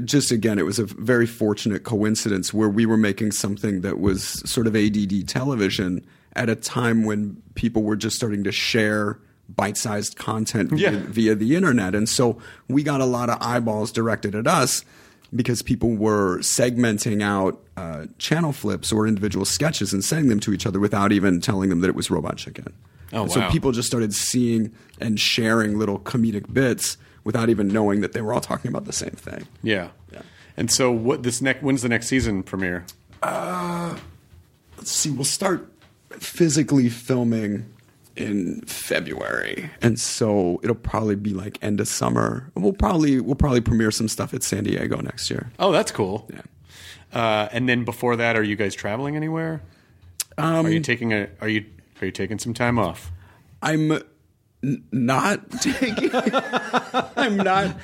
just 0.06 0.30
again, 0.32 0.58
it 0.58 0.64
was 0.64 0.78
a 0.78 0.84
very 0.86 1.26
fortunate 1.26 1.84
coincidence 1.84 2.52
where 2.54 2.68
we 2.68 2.86
were 2.86 2.96
making 2.96 3.32
something 3.32 3.82
that 3.82 4.00
was 4.00 4.24
sort 4.50 4.66
of 4.66 4.74
ADD 4.74 5.28
television 5.28 6.04
at 6.34 6.48
a 6.48 6.56
time 6.56 7.04
when 7.04 7.42
people 7.54 7.82
were 7.82 7.96
just 7.96 8.16
starting 8.16 8.44
to 8.44 8.52
share 8.52 9.18
bite-sized 9.48 10.16
content 10.16 10.70
via, 10.70 10.92
via 10.92 11.34
the 11.34 11.56
internet, 11.56 11.94
and 11.94 12.08
so 12.08 12.38
we 12.68 12.82
got 12.84 13.00
a 13.00 13.04
lot 13.04 13.28
of 13.28 13.36
eyeballs 13.40 13.90
directed 13.90 14.34
at 14.36 14.46
us 14.46 14.84
because 15.34 15.60
people 15.60 15.96
were 15.96 16.38
segmenting 16.38 17.20
out 17.22 17.60
uh, 17.76 18.06
channel 18.18 18.52
flips 18.52 18.92
or 18.92 19.06
individual 19.08 19.44
sketches 19.44 19.92
and 19.92 20.04
sending 20.04 20.28
them 20.28 20.38
to 20.40 20.52
each 20.52 20.66
other 20.66 20.78
without 20.78 21.10
even 21.12 21.40
telling 21.40 21.68
them 21.68 21.80
that 21.80 21.88
it 21.88 21.94
was 21.96 22.10
Robot 22.12 22.36
Chicken. 22.36 22.72
Oh, 23.12 23.22
And 23.22 23.32
So 23.32 23.48
people 23.50 23.72
just 23.72 23.88
started 23.88 24.14
seeing 24.14 24.72
and 25.00 25.18
sharing 25.18 25.78
little 25.78 25.98
comedic 25.98 26.52
bits 26.52 26.96
without 27.24 27.48
even 27.48 27.68
knowing 27.68 28.00
that 28.00 28.12
they 28.12 28.20
were 28.22 28.32
all 28.32 28.40
talking 28.40 28.68
about 28.70 28.84
the 28.84 28.92
same 28.92 29.10
thing. 29.10 29.46
yeah. 29.62 29.88
yeah. 30.12 30.22
And 30.56 30.70
so 30.70 30.90
what 30.92 31.22
this 31.22 31.40
next 31.40 31.62
when's 31.62 31.80
the 31.82 31.88
next 31.88 32.06
season 32.08 32.42
premiere? 32.42 32.84
Let's 34.76 34.90
see, 34.92 35.10
we'll 35.10 35.24
start 35.24 35.70
physically 36.10 36.88
filming 36.88 37.66
in 38.16 38.60
February, 38.62 39.70
and 39.80 39.98
so 39.98 40.60
it'll 40.62 40.74
probably 40.74 41.16
be 41.16 41.32
like 41.32 41.58
end 41.62 41.80
of 41.80 41.88
summer. 41.88 42.50
We'll 42.54 42.72
probably 42.72 43.20
we'll 43.20 43.36
probably 43.36 43.60
premiere 43.60 43.90
some 43.90 44.08
stuff 44.08 44.34
at 44.34 44.42
San 44.42 44.64
Diego 44.64 45.00
next 45.00 45.30
year. 45.30 45.50
Oh, 45.58 45.72
that's 45.72 45.92
cool. 45.92 46.28
Yeah. 46.32 46.42
Uh, 47.12 47.48
and 47.52 47.68
then 47.68 47.84
before 47.84 48.16
that, 48.16 48.36
are 48.36 48.42
you 48.42 48.56
guys 48.56 48.74
traveling 48.74 49.16
anywhere? 49.16 49.62
Um, 50.38 50.66
are 50.66 50.70
you 50.70 50.80
taking 50.80 51.12
a? 51.12 51.28
Are 51.40 51.48
you 51.48 51.64
are 52.02 52.06
you 52.06 52.12
taking 52.12 52.38
some 52.38 52.54
time 52.54 52.78
off? 52.78 53.10
I'm 53.62 53.92
n- 54.62 54.84
not 54.92 55.50
taking 55.60 56.10
I'm 56.14 57.36
not 57.36 57.76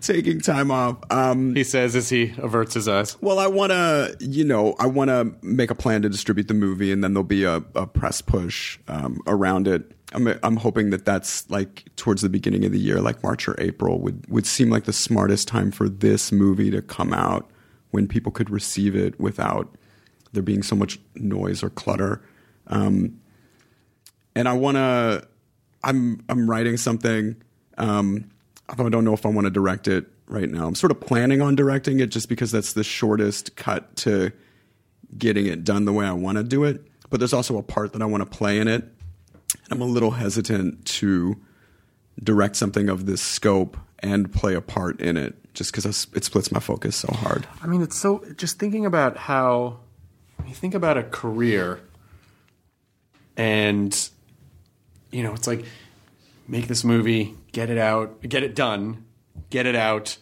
taking 0.00 0.40
time 0.40 0.70
off. 0.70 0.98
Um, 1.10 1.54
He 1.54 1.64
says 1.64 1.94
as 1.96 2.08
he 2.08 2.32
averts 2.38 2.74
his 2.74 2.88
eyes. 2.88 3.20
Well, 3.20 3.38
I 3.38 3.46
want 3.46 3.72
to, 3.72 4.16
you 4.20 4.44
know, 4.44 4.74
I 4.78 4.86
want 4.86 5.08
to 5.08 5.34
make 5.42 5.70
a 5.70 5.74
plan 5.74 6.02
to 6.02 6.08
distribute 6.08 6.48
the 6.48 6.54
movie, 6.54 6.92
and 6.92 7.02
then 7.04 7.14
there'll 7.14 7.24
be 7.24 7.44
a, 7.44 7.56
a 7.74 7.86
press 7.86 8.20
push 8.20 8.78
um, 8.88 9.20
around 9.26 9.68
it. 9.68 9.92
I'm, 10.12 10.28
I'm 10.42 10.56
hoping 10.56 10.90
that 10.90 11.04
that's 11.04 11.48
like 11.50 11.84
towards 11.96 12.22
the 12.22 12.28
beginning 12.28 12.64
of 12.64 12.72
the 12.72 12.78
year, 12.78 13.00
like 13.00 13.22
March 13.22 13.48
or 13.48 13.56
April, 13.60 13.98
would 14.00 14.24
would 14.28 14.46
seem 14.46 14.70
like 14.70 14.84
the 14.84 14.92
smartest 14.92 15.48
time 15.48 15.70
for 15.70 15.88
this 15.88 16.30
movie 16.32 16.70
to 16.70 16.80
come 16.82 17.12
out 17.12 17.50
when 17.90 18.06
people 18.06 18.30
could 18.32 18.48
receive 18.50 18.94
it 18.94 19.18
without 19.18 19.74
there 20.32 20.42
being 20.42 20.62
so 20.62 20.76
much 20.76 20.98
noise 21.14 21.62
or 21.62 21.70
clutter. 21.70 22.20
Um, 22.68 23.20
and 24.34 24.48
I 24.48 24.52
want 24.54 24.76
to. 24.76 25.26
I'm 25.82 26.24
I'm 26.28 26.48
writing 26.48 26.76
something. 26.76 27.36
Um, 27.76 28.30
I 28.68 28.74
don't 28.74 29.04
know 29.04 29.12
if 29.12 29.26
I 29.26 29.28
want 29.28 29.46
to 29.46 29.50
direct 29.50 29.88
it 29.88 30.06
right 30.26 30.48
now. 30.48 30.66
I'm 30.66 30.74
sort 30.74 30.90
of 30.90 31.00
planning 31.00 31.42
on 31.42 31.54
directing 31.54 32.00
it 32.00 32.06
just 32.06 32.28
because 32.28 32.50
that's 32.50 32.72
the 32.72 32.84
shortest 32.84 33.56
cut 33.56 33.94
to 33.96 34.32
getting 35.18 35.46
it 35.46 35.64
done 35.64 35.84
the 35.84 35.92
way 35.92 36.06
I 36.06 36.12
want 36.12 36.38
to 36.38 36.44
do 36.44 36.64
it. 36.64 36.82
But 37.10 37.20
there's 37.20 37.32
also 37.32 37.58
a 37.58 37.62
part 37.62 37.92
that 37.92 38.02
I 38.02 38.06
want 38.06 38.22
to 38.22 38.38
play 38.38 38.58
in 38.58 38.66
it, 38.66 38.82
And 38.82 39.72
I'm 39.72 39.80
a 39.82 39.86
little 39.86 40.12
hesitant 40.12 40.84
to 40.86 41.36
direct 42.22 42.56
something 42.56 42.88
of 42.88 43.06
this 43.06 43.20
scope 43.20 43.76
and 43.98 44.32
play 44.32 44.54
a 44.54 44.60
part 44.60 45.00
in 45.00 45.16
it 45.16 45.34
just 45.54 45.72
because 45.72 45.84
it 46.14 46.24
splits 46.24 46.50
my 46.50 46.60
focus 46.60 46.96
so 46.96 47.12
hard. 47.12 47.46
I 47.62 47.66
mean, 47.66 47.82
it's 47.82 47.96
so 47.96 48.24
just 48.36 48.58
thinking 48.58 48.86
about 48.86 49.16
how 49.16 49.78
you 50.46 50.54
think 50.54 50.74
about 50.74 50.96
a 50.96 51.02
career 51.02 51.80
and 53.36 54.08
you 55.14 55.22
know, 55.22 55.32
it's 55.32 55.46
like 55.46 55.64
make 56.48 56.66
this 56.68 56.84
movie, 56.84 57.34
get 57.52 57.70
it 57.70 57.78
out, 57.78 58.20
get 58.28 58.42
it 58.42 58.54
done, 58.54 59.04
get 59.50 59.64
it 59.66 59.76
out, 59.76 60.18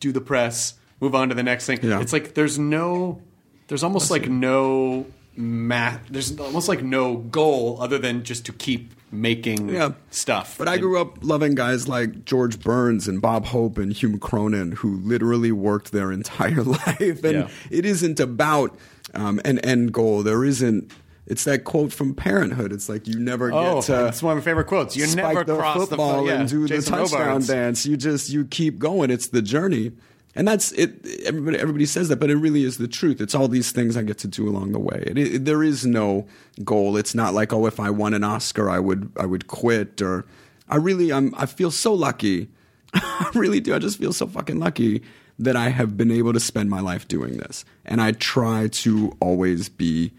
do 0.00 0.12
the 0.12 0.20
press, 0.20 0.74
move 1.00 1.14
on 1.14 1.28
to 1.30 1.34
the 1.34 1.42
next 1.42 1.66
thing. 1.66 1.78
Yeah. 1.82 2.00
It's 2.00 2.12
like 2.12 2.34
there's 2.34 2.58
no 2.58 3.22
there's 3.68 3.82
almost 3.82 4.10
like 4.10 4.28
no 4.28 5.06
math 5.38 6.00
there's 6.08 6.38
almost 6.40 6.66
like 6.68 6.82
no 6.82 7.16
goal 7.16 7.76
other 7.80 7.98
than 7.98 8.24
just 8.24 8.46
to 8.46 8.52
keep 8.52 8.92
making 9.12 9.68
Yeah. 9.68 9.90
stuff. 10.10 10.56
But 10.58 10.66
I 10.68 10.78
grew 10.78 11.00
up 11.00 11.18
loving 11.22 11.54
guys 11.54 11.86
like 11.86 12.24
George 12.24 12.58
Burns 12.60 13.06
and 13.06 13.22
Bob 13.22 13.46
Hope 13.46 13.78
and 13.78 13.92
Hume 13.92 14.18
Cronyn, 14.18 14.74
who 14.74 14.96
literally 14.96 15.52
worked 15.52 15.92
their 15.92 16.10
entire 16.20 16.62
life. 16.62 17.22
And 17.22 17.32
Yeah. 17.32 17.48
it 17.70 17.84
isn't 17.86 18.18
about 18.18 18.76
um, 19.14 19.40
an 19.44 19.58
end 19.60 19.92
goal. 19.92 20.22
There 20.22 20.44
isn't. 20.44 20.90
It's 21.26 21.42
that 21.44 21.64
quote 21.64 21.92
from 21.92 22.14
Parenthood. 22.14 22.72
It's 22.72 22.88
like 22.88 23.08
you 23.08 23.18
never 23.18 23.52
Oh, 23.52 23.76
get 23.76 23.84
to. 23.86 24.06
it's 24.06 24.22
one 24.22 24.36
of 24.36 24.42
my 24.42 24.44
favorite 24.44 24.66
quotes. 24.68 24.96
You 24.96 25.06
never 25.16 25.42
the 25.44 25.56
cross 25.56 25.80
the 25.80 25.86
football 25.86 26.22
fo- 26.22 26.28
yeah, 26.28 26.40
and 26.40 26.48
do 26.48 26.66
Jason 26.68 26.92
the 26.92 26.98
touchdown 27.00 27.26
Robards. 27.26 27.46
dance. 27.48 27.84
You 27.86 27.96
just 27.96 28.30
you 28.30 28.44
keep 28.44 28.78
going. 28.78 29.10
It's 29.10 29.26
the 29.28 29.42
journey, 29.42 29.90
and 30.36 30.46
that's 30.46 30.70
it. 30.72 31.04
Everybody 31.24 31.58
everybody 31.58 31.86
says 31.86 32.08
that, 32.10 32.20
but 32.20 32.30
it 32.30 32.36
really 32.36 32.62
is 32.62 32.78
the 32.78 32.86
truth. 32.86 33.20
It's 33.20 33.34
all 33.34 33.48
these 33.48 33.72
things 33.72 33.96
I 33.96 34.02
get 34.02 34.18
to 34.18 34.28
do 34.28 34.48
along 34.48 34.70
the 34.70 34.78
way. 34.78 35.02
It, 35.06 35.18
it, 35.18 35.44
there 35.44 35.64
is 35.64 35.84
no 35.84 36.26
goal. 36.64 36.96
It's 36.96 37.14
not 37.14 37.34
like 37.34 37.52
oh, 37.52 37.66
if 37.66 37.80
I 37.80 37.90
won 37.90 38.14
an 38.14 38.22
Oscar, 38.22 38.70
I 38.70 38.78
would 38.78 39.10
I 39.18 39.26
would 39.26 39.48
quit 39.48 40.00
or 40.00 40.26
I 40.68 40.76
really 40.76 41.12
I'm 41.12 41.34
I 41.36 41.46
feel 41.46 41.72
so 41.72 41.92
lucky. 41.92 42.48
I 42.94 43.30
really 43.34 43.58
do. 43.58 43.74
I 43.74 43.80
just 43.80 43.98
feel 43.98 44.12
so 44.12 44.28
fucking 44.28 44.60
lucky 44.60 45.02
that 45.40 45.56
I 45.56 45.70
have 45.70 45.96
been 45.96 46.12
able 46.12 46.32
to 46.32 46.40
spend 46.40 46.70
my 46.70 46.80
life 46.80 47.08
doing 47.08 47.38
this, 47.38 47.64
and 47.84 48.00
I 48.00 48.12
try 48.12 48.68
to 48.68 49.16
always 49.18 49.68
be. 49.68 50.12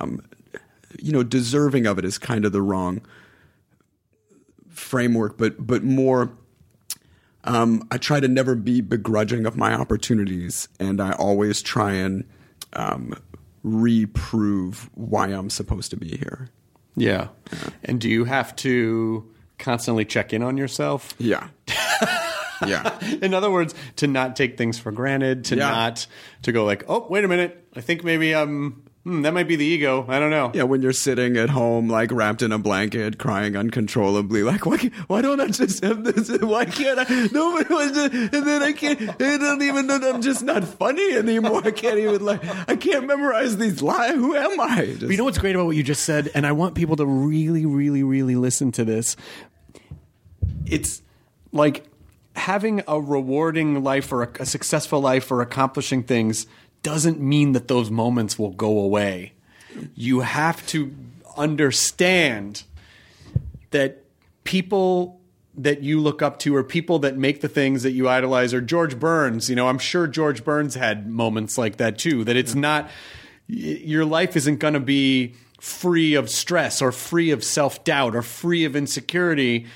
Um, 0.00 0.22
you 1.00 1.12
know, 1.12 1.22
deserving 1.22 1.86
of 1.86 1.98
it 1.98 2.04
is 2.04 2.18
kind 2.18 2.44
of 2.44 2.52
the 2.52 2.62
wrong 2.62 3.00
framework, 4.68 5.36
but 5.38 5.64
but 5.66 5.82
more. 5.82 6.32
Um, 7.44 7.82
I 7.90 7.98
try 7.98 8.20
to 8.20 8.28
never 8.28 8.54
be 8.54 8.80
begrudging 8.80 9.46
of 9.46 9.56
my 9.56 9.74
opportunities, 9.74 10.68
and 10.78 11.00
I 11.00 11.10
always 11.12 11.60
try 11.60 11.94
and 11.94 12.24
um, 12.74 13.14
reprove 13.64 14.88
why 14.94 15.26
I'm 15.28 15.50
supposed 15.50 15.90
to 15.90 15.96
be 15.96 16.16
here. 16.16 16.50
Yeah. 16.94 17.28
And 17.82 18.00
do 18.00 18.08
you 18.08 18.26
have 18.26 18.54
to 18.56 19.28
constantly 19.58 20.04
check 20.04 20.32
in 20.32 20.44
on 20.44 20.56
yourself? 20.56 21.14
Yeah, 21.18 21.48
yeah, 22.66 22.96
In 23.20 23.34
other 23.34 23.50
words, 23.50 23.74
to 23.96 24.06
not 24.06 24.36
take 24.36 24.56
things 24.56 24.78
for 24.78 24.92
granted, 24.92 25.44
to 25.46 25.56
Yeah. 25.56 25.68
not 25.68 26.06
to 26.42 26.52
go 26.52 26.64
like, 26.64 26.84
"Oh, 26.86 27.06
wait 27.10 27.24
a 27.24 27.28
minute. 27.28 27.66
I 27.74 27.80
think 27.80 28.04
maybe 28.04 28.34
um 28.34 28.84
hmm, 29.04 29.22
that 29.22 29.32
might 29.34 29.48
be 29.48 29.56
the 29.56 29.64
ego. 29.64 30.04
I 30.08 30.18
don't 30.18 30.30
know." 30.30 30.50
yeah. 30.54 30.62
When 30.64 30.82
you're 30.82 30.92
sitting 30.92 31.36
at 31.36 31.50
home, 31.50 31.88
like 31.88 32.10
wrapped 32.12 32.42
in 32.42 32.52
a 32.52 32.58
blanket, 32.58 33.18
crying 33.18 33.56
uncontrollably, 33.56 34.42
like 34.42 34.66
why 34.66 34.78
why 35.06 35.22
don't 35.22 35.40
I 35.40 35.48
just 35.48 35.82
have 35.84 36.04
this? 36.04 36.30
Why 36.42 36.64
can't 36.64 36.98
I? 36.98 37.28
Nobody 37.32 37.72
was, 37.74 37.92
just, 37.92 38.12
and 38.14 38.46
then 38.46 38.62
I 38.62 38.72
can't. 38.72 39.00
I 39.00 39.36
don't 39.38 39.62
even 39.62 39.86
know. 39.86 40.00
I'm 40.12 40.22
just 40.22 40.42
not 40.42 40.64
funny 40.64 41.14
anymore. 41.14 41.62
I 41.64 41.70
can't 41.70 41.98
even 41.98 42.24
like. 42.24 42.42
I 42.68 42.76
can't 42.76 43.06
memorize 43.06 43.56
these 43.56 43.82
lines. 43.82 44.14
Who 44.16 44.34
am 44.36 44.60
I? 44.60 44.86
Just- 44.86 45.00
But 45.02 45.10
you 45.10 45.16
know 45.16 45.24
what's 45.24 45.38
great 45.38 45.54
about 45.54 45.66
what 45.66 45.76
you 45.76 45.82
just 45.82 46.04
said, 46.04 46.30
and 46.34 46.46
I 46.46 46.52
want 46.52 46.74
people 46.74 46.96
to 46.96 47.06
really, 47.06 47.66
really, 47.66 48.02
really 48.02 48.36
listen 48.36 48.72
to 48.72 48.84
this. 48.84 49.16
It's 50.66 51.02
like 51.52 51.84
having 52.34 52.82
a 52.88 53.00
rewarding 53.00 53.82
life 53.82 54.10
or 54.12 54.22
a, 54.24 54.30
a 54.40 54.46
successful 54.46 55.00
life 55.00 55.30
or 55.30 55.42
accomplishing 55.42 56.02
things 56.02 56.46
doesn't 56.82 57.20
mean 57.20 57.52
that 57.52 57.68
those 57.68 57.90
moments 57.90 58.38
will 58.38 58.50
go 58.50 58.78
away. 58.78 59.32
You 59.94 60.20
have 60.20 60.66
to 60.68 60.94
understand 61.36 62.64
that 63.70 64.04
people 64.44 65.20
that 65.54 65.82
you 65.82 66.00
look 66.00 66.22
up 66.22 66.38
to 66.40 66.56
or 66.56 66.64
people 66.64 66.98
that 67.00 67.16
make 67.16 67.40
the 67.40 67.48
things 67.48 67.82
that 67.82 67.92
you 67.92 68.08
idolize 68.08 68.54
or 68.54 68.60
George 68.60 68.98
Burns, 68.98 69.50
you 69.50 69.56
know, 69.56 69.68
I'm 69.68 69.78
sure 69.78 70.06
George 70.06 70.44
Burns 70.44 70.74
had 70.74 71.06
moments 71.06 71.58
like 71.58 71.76
that 71.76 71.98
too, 71.98 72.24
that 72.24 72.36
it's 72.36 72.54
not 72.54 72.90
your 73.46 74.04
life 74.04 74.36
isn't 74.36 74.58
going 74.58 74.74
to 74.74 74.80
be 74.80 75.34
free 75.60 76.14
of 76.14 76.30
stress 76.30 76.80
or 76.80 76.90
free 76.90 77.30
of 77.30 77.44
self-doubt 77.44 78.16
or 78.16 78.22
free 78.22 78.64
of 78.64 78.74
insecurity. 78.74 79.66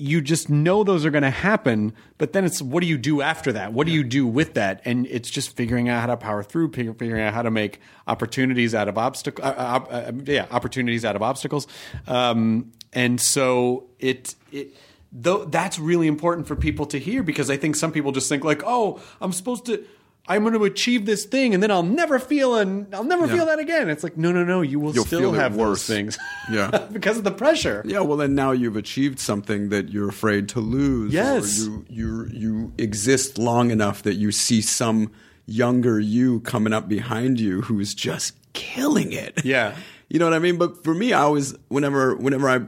You 0.00 0.20
just 0.20 0.48
know 0.48 0.84
those 0.84 1.04
are 1.04 1.10
going 1.10 1.24
to 1.24 1.30
happen, 1.30 1.92
but 2.18 2.32
then 2.32 2.44
it's 2.44 2.62
what 2.62 2.80
do 2.80 2.86
you 2.86 2.96
do 2.96 3.20
after 3.20 3.52
that? 3.52 3.72
What 3.72 3.86
do 3.86 3.92
you 3.92 4.04
do 4.04 4.26
with 4.26 4.54
that? 4.54 4.80
And 4.84 5.06
it's 5.06 5.28
just 5.28 5.56
figuring 5.56 5.88
out 5.88 6.00
how 6.02 6.06
to 6.06 6.16
power 6.16 6.42
through, 6.42 6.72
figuring 6.72 7.20
out 7.20 7.34
how 7.34 7.42
to 7.42 7.50
make 7.50 7.80
opportunities 8.06 8.74
out 8.74 8.86
of 8.86 8.96
obstacles. 8.96 9.44
Uh, 9.44 9.50
uh, 9.50 9.90
uh, 9.90 10.12
yeah, 10.24 10.46
opportunities 10.50 11.04
out 11.04 11.16
of 11.16 11.22
obstacles. 11.22 11.66
Um, 12.06 12.72
and 12.92 13.20
so 13.20 13.88
it 13.98 14.34
it 14.52 14.76
though 15.12 15.44
that's 15.44 15.78
really 15.78 16.06
important 16.06 16.46
for 16.46 16.56
people 16.56 16.86
to 16.86 16.98
hear 16.98 17.22
because 17.22 17.50
I 17.50 17.56
think 17.56 17.76
some 17.76 17.92
people 17.92 18.12
just 18.12 18.28
think 18.28 18.44
like, 18.44 18.62
oh, 18.64 19.00
I'm 19.20 19.32
supposed 19.32 19.66
to. 19.66 19.84
I'm 20.28 20.42
going 20.42 20.52
to 20.54 20.64
achieve 20.64 21.06
this 21.06 21.24
thing, 21.24 21.54
and 21.54 21.62
then 21.62 21.70
I'll 21.70 21.82
never 21.82 22.18
feel 22.18 22.56
and 22.56 22.94
I'll 22.94 23.02
never 23.04 23.26
feel 23.26 23.46
that 23.46 23.58
again. 23.58 23.88
It's 23.88 24.04
like, 24.04 24.16
no, 24.18 24.30
no, 24.30 24.44
no. 24.44 24.60
You 24.60 24.78
will 24.78 24.94
You'll 24.94 25.06
still 25.06 25.32
have 25.32 25.56
worse. 25.56 25.86
things, 25.86 26.18
Yeah. 26.52 26.86
because 26.92 27.16
of 27.16 27.24
the 27.24 27.30
pressure. 27.30 27.82
Yeah, 27.86 28.00
well, 28.00 28.18
then 28.18 28.34
now 28.34 28.50
you've 28.52 28.76
achieved 28.76 29.18
something 29.18 29.70
that 29.70 29.88
you're 29.88 30.08
afraid 30.10 30.48
to 30.50 30.60
lose. 30.60 31.12
Yes. 31.14 31.62
Or 31.66 31.70
you, 31.70 31.86
you, 31.88 32.26
you 32.32 32.72
exist 32.76 33.38
long 33.38 33.70
enough 33.70 34.02
that 34.02 34.14
you 34.14 34.30
see 34.30 34.60
some 34.60 35.10
younger 35.46 35.98
you 35.98 36.40
coming 36.40 36.74
up 36.74 36.88
behind 36.88 37.40
you 37.40 37.62
who's 37.62 37.94
just 37.94 38.34
killing 38.52 39.12
it. 39.12 39.44
Yeah. 39.44 39.74
You 40.10 40.18
know 40.18 40.24
what 40.24 40.32
I 40.32 40.38
mean? 40.38 40.56
But 40.56 40.82
for 40.84 40.94
me, 40.94 41.12
I 41.12 41.20
always, 41.20 41.54
whenever, 41.68 42.16
whenever 42.16 42.48
I 42.48 42.60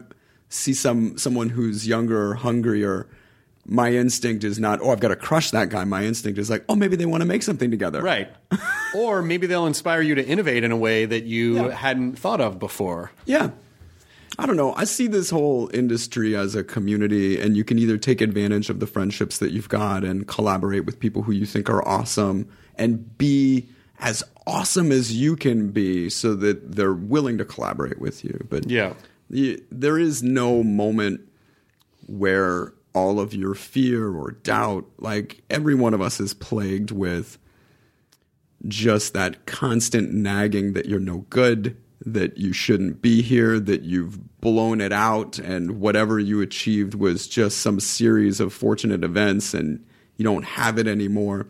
see 0.50 0.74
some, 0.74 1.16
someone 1.16 1.48
who's 1.48 1.88
younger 1.88 2.32
or 2.32 2.34
hungrier, 2.34 3.06
my 3.66 3.92
instinct 3.92 4.42
is 4.44 4.58
not, 4.58 4.80
oh, 4.82 4.90
I've 4.90 5.00
got 5.00 5.08
to 5.08 5.16
crush 5.16 5.50
that 5.52 5.68
guy. 5.68 5.84
My 5.84 6.04
instinct 6.04 6.38
is 6.38 6.50
like, 6.50 6.64
oh, 6.68 6.74
maybe 6.74 6.96
they 6.96 7.06
want 7.06 7.20
to 7.20 7.26
make 7.26 7.42
something 7.42 7.70
together. 7.70 8.02
Right. 8.02 8.28
or 8.96 9.22
maybe 9.22 9.46
they'll 9.46 9.66
inspire 9.66 10.00
you 10.02 10.14
to 10.16 10.26
innovate 10.26 10.64
in 10.64 10.72
a 10.72 10.76
way 10.76 11.04
that 11.04 11.24
you 11.24 11.56
Yeah. 11.56 11.70
hadn't 11.74 12.18
thought 12.18 12.40
of 12.40 12.58
before. 12.58 13.12
Yeah. 13.26 13.50
I 14.38 14.46
don't 14.46 14.56
know. 14.56 14.72
I 14.74 14.84
see 14.84 15.06
this 15.06 15.28
whole 15.30 15.70
industry 15.74 16.34
as 16.34 16.54
a 16.54 16.64
community, 16.64 17.38
and 17.38 17.56
you 17.56 17.64
can 17.64 17.78
either 17.78 17.98
take 17.98 18.20
advantage 18.22 18.70
of 18.70 18.80
the 18.80 18.86
friendships 18.86 19.38
that 19.38 19.50
you've 19.50 19.68
got 19.68 20.02
and 20.04 20.26
collaborate 20.26 20.86
with 20.86 20.98
people 20.98 21.22
who 21.22 21.32
you 21.32 21.44
think 21.44 21.68
are 21.68 21.86
awesome 21.86 22.48
and 22.76 23.18
be 23.18 23.68
as 23.98 24.22
awesome 24.46 24.90
as 24.90 25.12
you 25.12 25.36
can 25.36 25.68
be 25.68 26.08
so 26.08 26.34
that 26.34 26.74
they're 26.76 26.94
willing 26.94 27.36
to 27.38 27.44
collaborate 27.44 28.00
with 28.00 28.24
you. 28.24 28.46
But 28.48 28.70
Yeah. 28.70 28.94
there 29.28 29.98
is 29.98 30.22
no 30.22 30.62
moment 30.64 31.20
where 32.06 32.72
all 32.94 33.20
of 33.20 33.34
your 33.34 33.54
fear 33.54 34.08
or 34.08 34.32
doubt, 34.32 34.86
like 34.98 35.42
every 35.48 35.74
one 35.74 35.94
of 35.94 36.00
us 36.00 36.20
is 36.20 36.34
plagued 36.34 36.90
with 36.90 37.38
just 38.68 39.14
that 39.14 39.46
constant 39.46 40.12
nagging 40.12 40.72
that 40.74 40.86
you're 40.86 41.00
no 41.00 41.18
good, 41.30 41.76
that 42.04 42.36
you 42.38 42.52
shouldn't 42.52 43.00
be 43.00 43.22
here, 43.22 43.60
that 43.60 43.82
you've 43.82 44.40
blown 44.40 44.80
it 44.80 44.92
out, 44.92 45.38
and 45.38 45.80
whatever 45.80 46.18
you 46.18 46.40
achieved 46.40 46.94
was 46.94 47.28
just 47.28 47.58
some 47.58 47.80
series 47.80 48.40
of 48.40 48.52
fortunate 48.52 49.04
events 49.04 49.54
and 49.54 49.84
you 50.16 50.24
don't 50.24 50.44
have 50.44 50.78
it 50.78 50.86
anymore. 50.86 51.46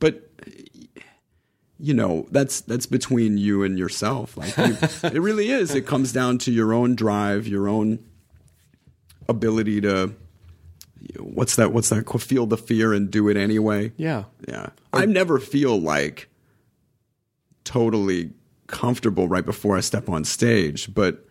But 0.00 0.30
you 1.80 1.94
know 1.94 2.26
that's 2.30 2.60
that's 2.62 2.86
between 2.86 3.38
you 3.38 3.62
and 3.62 3.78
yourself. 3.78 4.36
Like 4.36 4.56
you, 4.56 4.76
it 5.02 5.20
really 5.20 5.50
is. 5.50 5.74
It 5.74 5.86
comes 5.86 6.12
down 6.12 6.38
to 6.38 6.52
your 6.52 6.72
own 6.72 6.94
drive 6.94 7.46
your 7.46 7.68
own 7.68 8.00
ability 9.28 9.82
to 9.82 10.14
what's 11.20 11.56
that 11.56 11.72
what's 11.72 11.88
that 11.90 12.08
feel 12.20 12.46
the 12.46 12.56
fear 12.56 12.92
and 12.92 13.10
do 13.10 13.28
it 13.28 13.36
anyway 13.36 13.92
Yeah. 13.96 14.24
yeah 14.48 14.70
i 14.92 15.04
never 15.06 15.38
feel 15.38 15.80
like 15.80 16.28
totally 17.64 18.30
comfortable 18.66 19.28
right 19.28 19.44
before 19.44 19.76
i 19.76 19.80
step 19.80 20.08
on 20.08 20.24
stage 20.24 20.92
but 20.94 21.24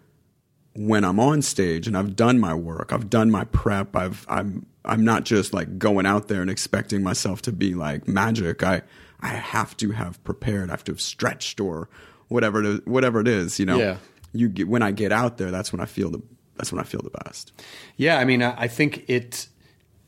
when 0.76 1.04
i'm 1.04 1.20
on 1.20 1.42
stage 1.42 1.88
and 1.88 1.98
i've 1.98 2.16
done 2.16 2.40
my 2.40 2.54
work 2.54 2.92
i've 2.94 3.10
done 3.10 3.30
my 3.30 3.44
prep 3.46 3.96
i've 3.96 4.26
i'm 4.30 4.66
i'm 4.86 5.04
not 5.04 5.24
just 5.24 5.54
like 5.54 5.78
going 5.78 6.06
out 6.06 6.28
there 6.28 6.42
and 6.42 6.50
expecting 6.50 7.04
myself 7.04 7.42
to 7.42 7.52
be 7.52 7.74
like 7.74 8.08
magic 8.08 8.64
i 8.64 8.82
i 9.22 9.28
have 9.30 9.76
to 9.78 9.92
have 9.92 10.24
prepared 10.24 10.70
i 10.70 10.74
have 10.74 10.84
to 10.84 10.92
have 10.92 11.02
stretched 11.02 11.60
or 11.60 11.90
whatever 12.28 12.60
it 12.60 12.66
is, 12.66 12.80
whatever 12.86 13.20
it 13.20 13.28
is 13.28 13.60
you 13.60 13.66
know 13.66 13.78
Yeah. 13.78 13.98
you 14.34 14.50
get 14.50 14.68
when 14.68 14.82
i 14.82 14.92
get 14.92 15.12
out 15.12 15.38
there 15.38 15.52
that's 15.52 15.72
when 15.72 15.80
i 15.82 15.86
feel 15.86 16.10
the 16.10 16.22
that's 16.56 16.72
when 16.72 16.80
i 16.80 16.84
feel 16.84 17.02
the 17.04 17.12
best 17.24 17.52
Yeah, 17.98 18.18
I 18.18 18.26
mean, 18.26 18.42
I, 18.42 18.62
I 18.64 18.68
think 18.68 19.06
it. 19.08 19.48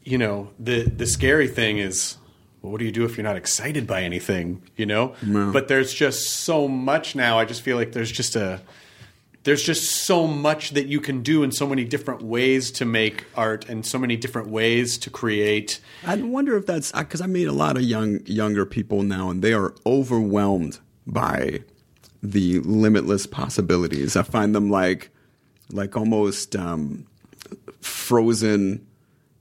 You 0.09 0.17
know, 0.17 0.49
the 0.57 0.83
the 0.83 1.05
scary 1.05 1.47
thing 1.47 1.77
is, 1.77 2.17
well, 2.61 2.71
what 2.71 2.79
do 2.79 2.85
you 2.85 2.91
do 2.91 3.05
if 3.05 3.15
you're 3.15 3.23
not 3.23 3.35
excited 3.37 3.85
by 3.85 4.01
anything? 4.01 4.63
You 4.75 4.87
know, 4.87 5.13
but 5.51 5.67
there's 5.67 5.93
just 5.93 6.27
so 6.31 6.67
much 6.67 7.15
now. 7.15 7.37
I 7.37 7.45
just 7.45 7.61
feel 7.61 7.77
like 7.77 7.91
there's 7.91 8.11
just 8.11 8.35
a 8.35 8.61
there's 9.43 9.63
just 9.63 10.05
so 10.05 10.27
much 10.27 10.71
that 10.71 10.87
you 10.87 10.99
can 10.99 11.21
do 11.21 11.43
and 11.43 11.53
so 11.53 11.67
many 11.67 11.85
different 11.85 12.21
ways 12.23 12.71
to 12.71 12.85
make 12.85 13.25
art 13.35 13.69
and 13.69 13.85
so 13.85 13.97
many 13.97 14.17
different 14.17 14.49
ways 14.49 14.97
to 14.97 15.09
create. 15.09 15.79
I 16.05 16.15
wonder 16.15 16.57
if 16.57 16.65
that's 16.65 16.91
because 16.91 17.21
I 17.21 17.27
meet 17.27 17.45
a 17.45 17.53
lot 17.53 17.77
of 17.77 17.83
young 17.83 18.19
younger 18.25 18.65
people 18.65 19.03
now, 19.03 19.29
and 19.29 19.43
they 19.43 19.53
are 19.53 19.75
overwhelmed 19.85 20.79
by 21.05 21.63
the 22.23 22.59
limitless 22.61 23.27
possibilities. 23.27 24.15
I 24.15 24.23
find 24.23 24.55
them 24.55 24.69
like 24.69 25.11
like 25.71 25.95
almost 25.95 26.55
um, 26.55 27.05
frozen 27.81 28.85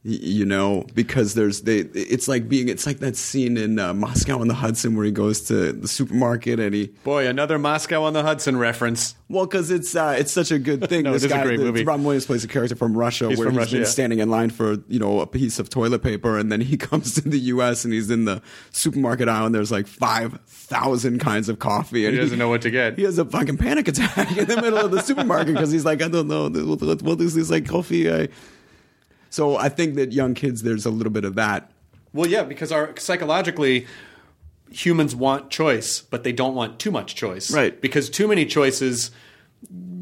you 0.05 0.44
know 0.44 0.86
because 0.94 1.34
there's 1.34 1.62
they 1.62 1.78
it's 1.78 2.28
like 2.28 2.49
being 2.49 2.68
it's 2.68 2.86
like 2.86 3.01
that 3.01 3.16
scene 3.16 3.57
in 3.57 3.78
uh, 3.80 3.92
Moscow 3.92 4.40
on 4.40 4.46
the 4.46 4.55
Hudson 4.55 4.94
where 4.96 5.05
he 5.05 5.11
goes 5.11 5.40
to 5.49 5.72
the 5.72 5.88
supermarket 5.88 6.61
and 6.61 6.72
he 6.72 6.86
Boy, 7.03 7.26
another 7.26 7.59
Moscow 7.59 8.05
on 8.05 8.12
the 8.12 8.22
Hudson 8.22 8.57
reference. 8.57 9.16
well 9.28 9.44
because 9.44 9.72
it's 9.72 9.96
uh, 9.96 10.14
it's 10.16 10.30
such 10.30 10.53
a 10.53 10.59
good 10.59 10.88
thing 10.88 11.03
No, 11.09 11.12
this 11.12 11.24
it 11.24 11.26
is 11.26 11.32
a 11.32 11.34
guy 11.34 11.42
great 11.42 11.59
the- 11.59 11.64
movie. 11.64 11.84
Robin 11.84 12.05
Williams 12.05 12.26
plays 12.26 12.44
a 12.44 12.49
character 12.49 12.76
from 12.76 12.96
Russia 12.96 13.28
He's 13.28 13.38
where 13.38 13.49
from 13.49 13.55
he's 13.55 13.59
Russia, 13.59 13.72
been 13.72 13.82
yeah. 13.82 13.88
standing 13.88 14.18
in 14.20 14.30
line 14.30 14.51
for 14.51 14.76
you 14.88 15.01
know 15.01 15.18
a 15.20 15.26
piece 15.26 15.59
of 15.59 15.68
toilet 15.68 16.03
paper 16.03 16.38
and 16.38 16.51
then 16.53 16.61
he 16.61 16.76
comes 16.88 17.14
to 17.14 17.22
the 17.22 17.38
US 17.40 17.84
and 17.84 17.92
he's 17.92 18.09
in 18.09 18.24
the 18.24 18.40
supermarket 18.70 19.28
aisle 19.28 19.46
and 19.46 19.55
there's 19.55 19.72
like 19.72 19.88
5000 19.88 21.18
kinds 21.18 21.49
of 21.49 21.59
coffee 21.59 22.07
and 22.07 22.14
He 22.14 22.20
doesn't 22.20 22.38
know 22.38 22.49
what 22.49 22.62
to 22.62 22.70
get. 22.70 22.94
he 22.99 23.03
has 23.03 23.18
a 23.18 23.24
fucking 23.24 23.57
panic 23.59 23.88
attack 23.88 24.36
in 24.36 24.46
the 24.46 24.57
middle 24.62 24.78
of 24.78 24.90
the 24.92 25.03
supermarket 25.03 25.55
because 25.55 25.72
he's 25.72 25.84
like, 25.84 26.03
I 26.03 26.09
don't 26.09 26.28
know, 26.28 26.49
what, 26.49 26.80
what, 26.82 27.03
what 27.03 27.20
is 27.20 27.34
this 27.34 27.51
like 27.51 27.66
coffee? 27.68 28.11
I... 28.12 28.28
So 29.39 29.57
I 29.57 29.68
think 29.68 29.95
that 29.95 30.11
young 30.11 30.34
kids, 30.34 30.64
there's 30.64 30.84
a 30.84 30.91
little 30.91 31.12
bit 31.12 31.24
of 31.24 31.36
that. 31.36 31.70
Well, 32.12 32.28
yeah, 32.28 32.43
because 32.43 32.72
our 32.72 32.93
psychologically 32.99 33.86
humans 34.68 35.14
want 35.14 35.49
choice, 35.49 36.01
but 36.01 36.24
they 36.24 36.32
don't 36.32 36.57
want 36.57 36.80
too 36.80 36.91
much 36.91 37.14
choice. 37.14 37.49
Right. 37.53 37.80
Because 37.80 38.11
too 38.11 38.26
many 38.26 38.45
choices 38.47 39.12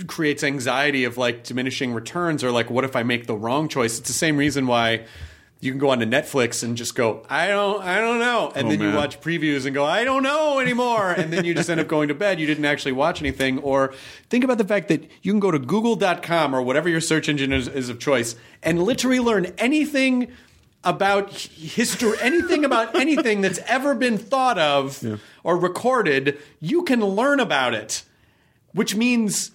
creates 0.07 0.43
anxiety 0.43 1.05
of 1.05 1.19
like 1.19 1.45
diminishing 1.45 1.93
returns 1.93 2.43
or 2.43 2.51
like 2.51 2.71
what 2.71 2.85
if 2.85 2.97
I 2.97 3.03
make 3.03 3.27
the 3.27 3.37
wrong 3.37 3.69
choice? 3.69 3.99
It's 3.99 4.09
the 4.09 4.15
same 4.15 4.39
reason 4.39 4.67
why 4.67 5.05
you 5.61 5.73
can 5.73 5.79
go 5.79 5.89
onto 5.91 6.05
Netflix 6.05 6.63
and 6.63 6.77
just 6.77 6.95
go, 6.95 7.25
I 7.31 7.49
don't 7.49 7.83
I 7.83 7.99
don't 8.01 8.19
know. 8.19 8.53
And 8.55 8.67
Oh, 8.67 8.71
then 8.71 8.81
you 8.81 8.93
watch 8.95 9.21
previews 9.21 9.65
and 9.65 9.75
go, 9.75 9.85
I 9.85 10.05
don't 10.05 10.23
know 10.23 10.59
anymore. 10.61 11.11
and 11.13 11.33
then 11.33 11.45
you 11.45 11.55
just 11.55 11.71
end 11.71 11.81
up 11.81 11.89
going 11.89 12.09
to 12.09 12.15
bed. 12.15 12.39
You 12.39 12.47
didn't 12.47 12.65
actually 12.67 12.93
watch 12.93 13.21
anything. 13.23 13.59
Or 13.61 13.95
think 14.29 14.45
about 14.45 14.59
the 14.59 14.65
fact 14.67 14.89
that 14.89 15.03
you 15.23 15.33
can 15.33 15.41
go 15.41 15.51
to 15.51 15.59
google.com 15.59 16.55
or 16.55 16.61
whatever 16.63 16.89
your 16.89 17.01
search 17.01 17.29
engine 17.29 17.53
is, 17.53 17.69
is 17.69 17.89
of 17.89 17.99
choice 17.99 18.37
and 18.63 18.83
literally 18.83 19.19
learn 19.21 19.47
anything 19.59 20.29
about 20.85 21.33
history, 21.33 22.13
anything 22.21 22.65
about 22.65 22.95
anything 22.95 23.41
that's 23.41 23.59
ever 23.67 23.95
been 23.95 24.19
thought 24.19 24.59
of 24.59 25.03
or 25.43 25.57
recorded, 25.57 26.39
you 26.61 26.83
can 26.85 27.01
learn 27.05 27.41
about 27.41 27.75
it. 27.75 28.05
Which 28.73 28.95
means 28.95 29.53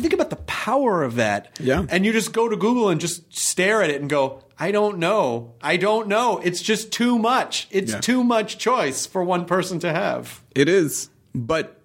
think 0.00 0.12
about 0.12 0.30
the 0.30 0.36
power 0.36 1.02
of 1.02 1.16
that. 1.16 1.58
Yeah. 1.60 1.86
And 1.88 2.04
you 2.04 2.12
just 2.12 2.32
go 2.32 2.48
to 2.48 2.56
Google 2.56 2.88
and 2.88 3.00
just 3.00 3.34
stare 3.36 3.82
at 3.82 3.90
it 3.90 4.00
and 4.00 4.08
go, 4.10 4.42
I 4.58 4.70
don't 4.70 4.98
know. 4.98 5.54
I 5.60 5.76
don't 5.76 6.08
know. 6.08 6.38
It's 6.38 6.62
just 6.62 6.92
too 6.92 7.18
much. 7.18 7.66
It's 7.70 7.92
Yeah. 7.92 8.00
too 8.00 8.22
much 8.24 8.58
choice 8.58 9.04
for 9.06 9.24
one 9.24 9.44
person 9.44 9.78
to 9.80 9.92
have. 9.92 10.42
It 10.54 10.68
is. 10.68 11.08
But 11.34 11.80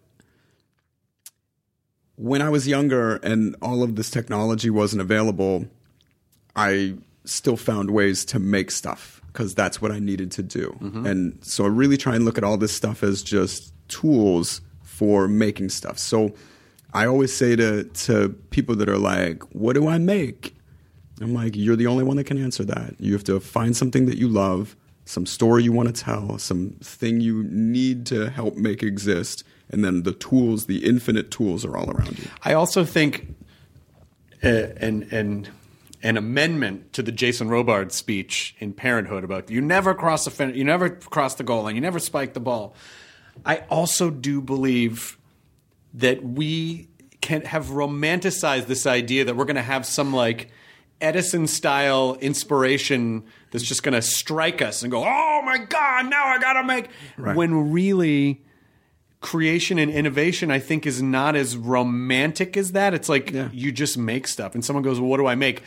when 2.16 2.42
I 2.42 2.50
was 2.50 2.68
younger 2.68 3.16
and 3.18 3.56
all 3.62 3.82
of 3.82 3.96
this 3.96 4.10
technology 4.10 4.70
wasn't 4.70 5.02
available, 5.02 5.66
I 6.56 6.96
still 7.26 7.58
found 7.58 7.92
ways 7.92 8.26
to 8.26 8.40
make 8.40 8.72
stuff 8.72 9.22
because 9.28 9.56
that's 9.56 9.82
what 9.82 9.92
I 9.92 10.00
needed 10.00 10.32
to 10.34 10.44
do. 10.44 10.78
Mm-hmm. 10.82 11.06
And 11.06 11.40
so 11.42 11.64
I 11.66 11.68
really 11.68 11.98
try 11.98 12.16
and 12.16 12.26
look 12.26 12.38
at 12.38 12.44
all 12.44 12.58
this 12.58 12.72
stuff 12.76 13.04
as 13.04 13.24
just 13.24 13.74
tools 13.88 14.62
for 14.82 15.28
making 15.28 15.70
stuff. 15.70 15.98
So 15.98 16.34
I 16.94 17.06
always 17.06 17.36
say 17.36 17.56
to, 17.56 17.84
to 17.84 18.30
people 18.50 18.76
that 18.78 18.90
are 18.90 18.98
like, 18.98 19.44
What 19.54 19.74
do 19.74 19.88
I 19.88 19.98
make? 19.98 20.56
I'm 21.22 21.34
like, 21.34 21.56
You're 21.56 21.76
the 21.76 21.88
only 21.88 22.04
one 22.04 22.18
that 22.18 22.26
can 22.26 22.42
answer 22.42 22.64
that. 22.66 22.96
You 23.00 23.14
have 23.14 23.24
to 23.26 23.40
find 23.40 23.76
something 23.76 24.06
that 24.08 24.18
you 24.18 24.28
love, 24.28 24.76
some 25.06 25.26
story 25.26 25.64
you 25.64 25.72
want 25.72 25.94
to 25.94 26.04
tell, 26.04 26.38
some 26.38 26.72
thing 26.82 27.22
you 27.22 27.44
need 27.44 28.06
to 28.08 28.30
help 28.30 28.56
make 28.56 28.84
exist. 28.84 29.44
And 29.70 29.86
then 29.86 30.04
the 30.04 30.14
tools, 30.14 30.66
the 30.66 30.84
infinite 30.84 31.30
tools 31.30 31.64
are 31.64 31.78
all 31.78 31.92
around 31.92 32.18
you. 32.18 32.26
I 32.44 32.54
also 32.54 32.84
think 32.84 33.36
uh, 34.44 34.48
an, 34.78 35.08
an, 35.12 35.48
an 36.02 36.18
amendment 36.18 36.92
to 36.94 37.04
the 37.04 37.12
Jason 37.12 37.50
Robards 37.50 37.94
speech 37.94 38.56
in 38.58 38.74
Parenthood 38.74 39.24
about 39.24 39.52
you 39.52 39.62
never 39.62 39.94
cross 39.94 40.26
the 40.26 40.32
fin- 40.32 40.56
you 40.56 40.64
never 40.64 40.90
cross 40.90 41.36
the 41.36 41.44
goal 41.44 41.64
line, 41.64 41.76
you 41.76 41.82
never 41.82 42.00
spike 42.00 42.34
the 42.34 42.40
ball. 42.40 42.74
I 43.46 43.58
also 43.70 44.10
do 44.10 44.42
believe 44.42 45.19
that 45.94 46.24
we 46.24 46.90
can 47.22 47.42
have 47.42 47.68
romanticized 47.68 48.68
this 48.68 48.86
idea 48.86 49.26
that 49.26 49.36
we're 49.36 49.46
going 49.46 49.56
to 49.56 49.62
have 49.62 49.86
some 49.86 50.14
like 50.14 50.52
Edison 51.02 51.48
style 51.48 52.18
inspiration 52.20 53.24
that's 53.52 53.64
just 53.64 53.84
going 53.84 53.94
to 53.94 54.02
strike 54.02 54.62
us 54.62 54.84
and 54.84 54.92
go, 54.92 55.04
"Oh 55.04 55.42
my 55.44 55.58
god, 55.58 56.10
now 56.10 56.26
I 56.28 56.38
got 56.40 56.54
to 56.54 56.64
make." 56.64 56.90
When 57.36 57.72
really 57.72 58.44
creation 59.22 59.78
and 59.78 59.92
innovation 59.92 60.50
I 60.50 60.60
think 60.60 60.86
is 60.86 61.02
not 61.02 61.36
as 61.36 61.58
romantic 61.58 62.56
as 62.56 62.72
that. 62.72 62.94
It's 62.94 63.10
like 63.10 63.34
you 63.52 63.72
just 63.72 63.98
make 63.98 64.28
stuff 64.28 64.56
and 64.56 64.64
someone 64.64 64.84
goes, 64.84 65.00
"Well, 65.00 65.10
what 65.10 65.18
do 65.18 65.28
I 65.28 65.36
make?" 65.36 65.64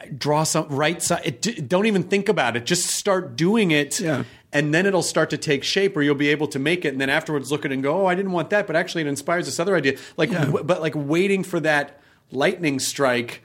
I 0.00 0.06
draw 0.06 0.44
some 0.44 0.68
right 0.68 1.00
side. 1.02 1.22
It, 1.24 1.68
don't 1.68 1.86
even 1.86 2.02
think 2.04 2.28
about 2.28 2.56
it. 2.56 2.66
Just 2.66 2.88
start 2.88 3.36
doing 3.36 3.70
it. 3.70 4.00
Yeah. 4.00 4.24
And 4.54 4.72
then 4.72 4.86
it'll 4.86 5.02
start 5.02 5.30
to 5.30 5.36
take 5.36 5.64
shape, 5.64 5.96
or 5.96 6.02
you'll 6.02 6.14
be 6.14 6.28
able 6.28 6.46
to 6.48 6.60
make 6.60 6.84
it. 6.84 6.88
And 6.88 7.00
then 7.00 7.10
afterwards, 7.10 7.50
look 7.50 7.64
at 7.64 7.72
it 7.72 7.74
and 7.74 7.82
go, 7.82 8.02
"Oh, 8.02 8.06
I 8.06 8.14
didn't 8.14 8.32
want 8.32 8.50
that," 8.50 8.68
but 8.68 8.76
actually, 8.76 9.02
it 9.02 9.08
inspires 9.08 9.46
this 9.46 9.58
other 9.58 9.74
idea. 9.74 9.98
Like, 10.16 10.30
w- 10.30 10.62
but 10.64 10.80
like 10.80 10.94
waiting 10.94 11.42
for 11.42 11.58
that 11.60 12.00
lightning 12.30 12.78
strike 12.78 13.42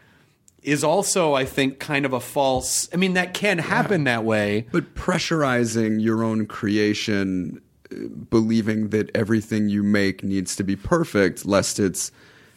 is 0.62 0.84
also, 0.84 1.34
I 1.34 1.46
think, 1.46 1.80
kind 1.80 2.06
of 2.06 2.14
a 2.14 2.20
false. 2.20 2.90
I 2.94 2.98
mean, 2.98 3.14
that 3.14 3.34
can 3.34 3.58
happen 3.58 4.04
that 4.04 4.24
way. 4.24 4.68
But 4.72 4.94
pressurizing 4.94 6.02
your 6.02 6.22
own 6.24 6.46
creation, 6.46 7.62
uh, 7.92 8.08
believing 8.30 8.90
that 8.90 9.10
everything 9.16 9.70
you 9.70 9.84
make 9.84 10.24
needs 10.24 10.56
to 10.58 10.64
be 10.64 10.76
perfect, 10.76 11.46
lest 11.46 11.80
it's, 11.80 12.12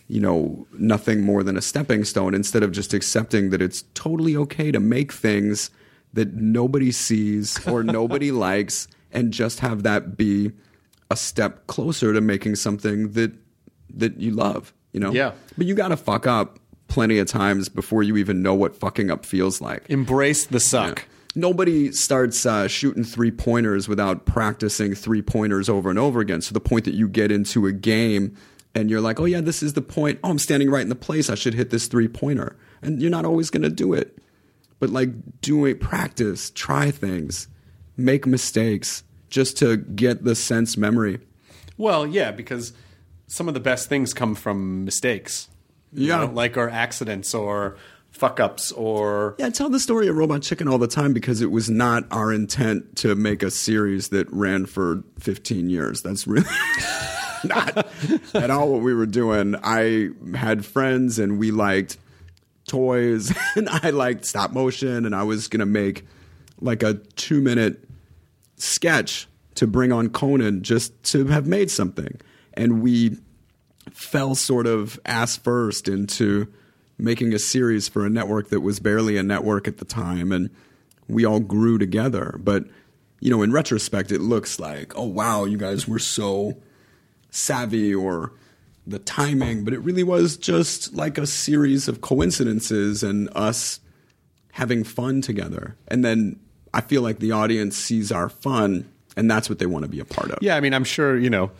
you 0.09 0.21
know, 0.21 0.67
nothing 0.77 1.23
more 1.23 1.43
than 1.43 1.57
a 1.57 1.63
stepping 1.63 2.05
stone, 2.05 2.35
instead 2.35 2.63
of 2.63 2.73
just 2.73 2.93
accepting 2.93 3.51
that 3.51 3.63
it's 3.63 3.85
totally 3.95 4.37
okay 4.37 4.71
to 4.73 4.81
make 4.81 5.13
things 5.13 5.71
that 6.13 6.35
nobody 6.35 6.93
sees 6.93 7.67
or 7.67 7.83
nobody 7.83 8.31
likes, 8.31 8.89
and 9.13 9.33
just 9.33 9.61
have 9.61 9.83
that 9.83 10.17
be 10.17 10.53
a 11.11 11.17
step 11.17 11.67
closer 11.67 12.13
to 12.13 12.21
making 12.21 12.57
something 12.57 13.13
that 13.13 13.33
that 13.95 14.19
you 14.19 14.31
love. 14.33 14.73
You 14.93 15.01
know, 15.01 15.13
Yeah. 15.13 15.33
But 15.57 15.67
you 15.67 15.75
got 15.75 15.89
to 15.89 15.97
fuck 15.97 16.27
up 16.27 16.59
plenty 16.89 17.19
of 17.19 17.27
times 17.27 17.69
before 17.69 18.03
you 18.03 18.17
even 18.17 18.43
know 18.43 18.55
what 18.55 18.77
fucking 18.77 19.11
up 19.11 19.25
feels 19.25 19.61
like. 19.61 19.89
Embrace 19.89 20.47
the 20.47 20.61
suck. 20.61 21.07
Nobody 21.35 21.91
starts 21.93 22.45
uh, 22.45 22.69
shooting 22.69 23.05
three 23.05 23.31
pointers 23.31 23.89
without 23.89 24.27
practicing 24.27 24.95
three 24.95 25.23
pointers 25.23 25.71
over 25.71 25.89
and 25.89 25.99
over 25.99 26.21
again. 26.21 26.43
So 26.43 26.53
the 26.53 26.61
point 26.61 26.85
that 26.85 26.93
you 26.93 27.09
get 27.09 27.33
into 27.33 27.67
a 27.67 27.73
game 27.73 28.37
and 28.75 28.91
you're 28.91 29.01
like, 29.01 29.19
oh 29.19 29.25
yeah, 29.25 29.41
this 29.41 29.63
is 29.63 29.73
the 29.73 29.81
point. 29.81 30.19
Oh, 30.23 30.29
I'm 30.29 30.39
standing 30.39 30.71
right 30.71 30.83
in 30.83 30.91
the 30.91 30.95
place. 30.95 31.31
I 31.31 31.35
should 31.35 31.55
hit 31.55 31.71
this 31.71 31.87
three 31.87 32.09
pointer. 32.09 32.57
And 32.83 33.01
you're 33.01 33.11
not 33.11 33.25
always 33.25 33.49
going 33.49 33.63
to 33.63 33.71
do 33.71 33.95
it. 33.95 34.19
But 34.83 34.91
like 34.91 35.11
do 35.43 35.65
it, 35.65 35.79
practice, 35.81 36.51
try 36.51 36.91
things, 36.91 37.47
make 37.97 38.27
mistakes 38.27 39.05
just 39.31 39.57
to 39.59 39.77
get 39.77 40.25
the 40.25 40.35
sense 40.35 40.77
memory. 40.77 41.21
Well, 41.79 42.05
yeah, 42.05 42.33
because 42.33 42.73
some 43.29 43.47
of 43.47 43.55
the 43.55 43.61
best 43.61 43.89
things 43.89 44.13
come 44.13 44.35
from 44.35 44.85
mistakes. 44.85 45.49
you 45.93 46.09
Yeah. 46.09 46.25
know, 46.25 46.33
like 46.33 46.57
our 46.57 46.69
accidents 46.69 47.33
or 47.33 47.77
fuck 48.11 48.41
ups 48.41 48.73
or 48.73 49.37
Yeah, 49.39 49.47
I 49.47 49.51
tell 49.51 49.71
the 49.71 49.79
story 49.79 50.09
of 50.09 50.17
Robot 50.17 50.43
Chicken 50.43 50.67
all 50.67 50.79
the 50.79 50.89
time 50.89 51.13
because 51.13 51.41
it 51.43 51.53
was 51.53 51.71
not 51.71 52.03
our 52.11 52.33
intent 52.33 52.97
to 52.97 53.15
make 53.15 53.45
a 53.45 53.53
series 53.53 54.09
that 54.09 54.27
ran 54.33 54.67
for 54.67 55.05
15 55.21 55.71
years. 55.71 56.03
That's 56.03 56.27
really 56.27 56.45
not 57.45 57.87
at 58.35 58.51
all 58.51 58.73
what 58.73 58.83
we 58.83 58.95
were 58.95 59.07
doing. 59.07 59.55
I 59.63 60.09
had 60.35 60.65
friends 60.65 61.21
and 61.21 61.39
we 61.39 61.53
liked 61.53 61.99
toys 62.73 63.35
and 63.57 63.69
I 63.69 63.91
liked 63.91 64.25
stop 64.25 64.53
motion 64.53 65.05
and 65.05 65.15
I 65.15 65.25
was 65.25 65.47
going 65.49 65.61
to 65.61 65.67
make 65.67 66.07
like 66.61 66.83
a 66.83 66.95
two 66.95 67.43
minute 67.43 67.87
sketch 68.57 69.29
to 69.57 69.67
bring 69.67 69.93
on 69.93 70.09
Conan 70.09 70.63
just 70.63 71.03
to 71.13 71.27
have 71.27 71.47
made 71.47 71.71
something. 71.71 72.19
And 72.55 72.83
we 72.83 73.19
fell 73.91 74.35
sort 74.35 74.67
of 74.67 74.99
ass 75.05 75.37
first 75.37 75.87
into 75.87 76.51
making 76.97 77.35
a 77.35 77.39
series 77.39 77.89
for 77.89 78.07
a 78.07 78.11
network 78.11 78.49
that 78.49 78.61
was 78.61 78.81
barely 78.81 79.19
a 79.19 79.23
network 79.23 79.69
at 79.69 79.77
the 79.79 79.85
time 79.85 80.33
and 80.33 80.49
we 81.09 81.25
all 81.25 81.41
grew 81.41 81.77
together 81.77 82.39
but 82.39 82.65
you 83.19 83.29
know 83.29 83.43
in 83.43 83.51
retrospect 83.51 84.13
it 84.13 84.21
looks 84.21 84.61
like 84.61 84.97
oh 84.97 85.05
wow 85.05 85.45
you 85.45 85.59
guys 85.59 85.89
were 85.89 85.99
so 85.99 86.57
savvy 87.31 87.93
or 87.93 88.33
the 88.87 88.99
timing 88.99 89.65
but 89.65 89.73
it 89.73 89.79
really 89.81 90.03
was 90.03 90.37
just 90.37 90.95
like 90.95 91.19
a 91.19 91.27
series 91.27 91.89
of 91.89 92.01
coincidences 92.01 93.03
and 93.03 93.29
us 93.35 93.81
having 94.53 94.83
fun 94.85 95.21
together 95.21 95.77
and 95.89 96.05
then 96.05 96.39
i 96.75 96.81
feel 96.81 97.03
like 97.03 97.19
the 97.19 97.33
audience 97.33 97.77
sees 97.77 98.11
our 98.11 98.29
fun 98.29 98.89
and 99.17 99.31
that's 99.31 99.49
what 99.49 99.59
they 99.59 99.67
want 99.67 99.85
to 99.85 99.89
be 99.89 100.01
a 100.01 100.05
part 100.05 100.31
of 100.31 100.39
yeah. 100.41 100.57
I 100.57 100.61
mean, 100.61 100.75
I'm 100.75 100.85
sure 100.85 101.17
you 101.17 101.31
know. 101.31 101.51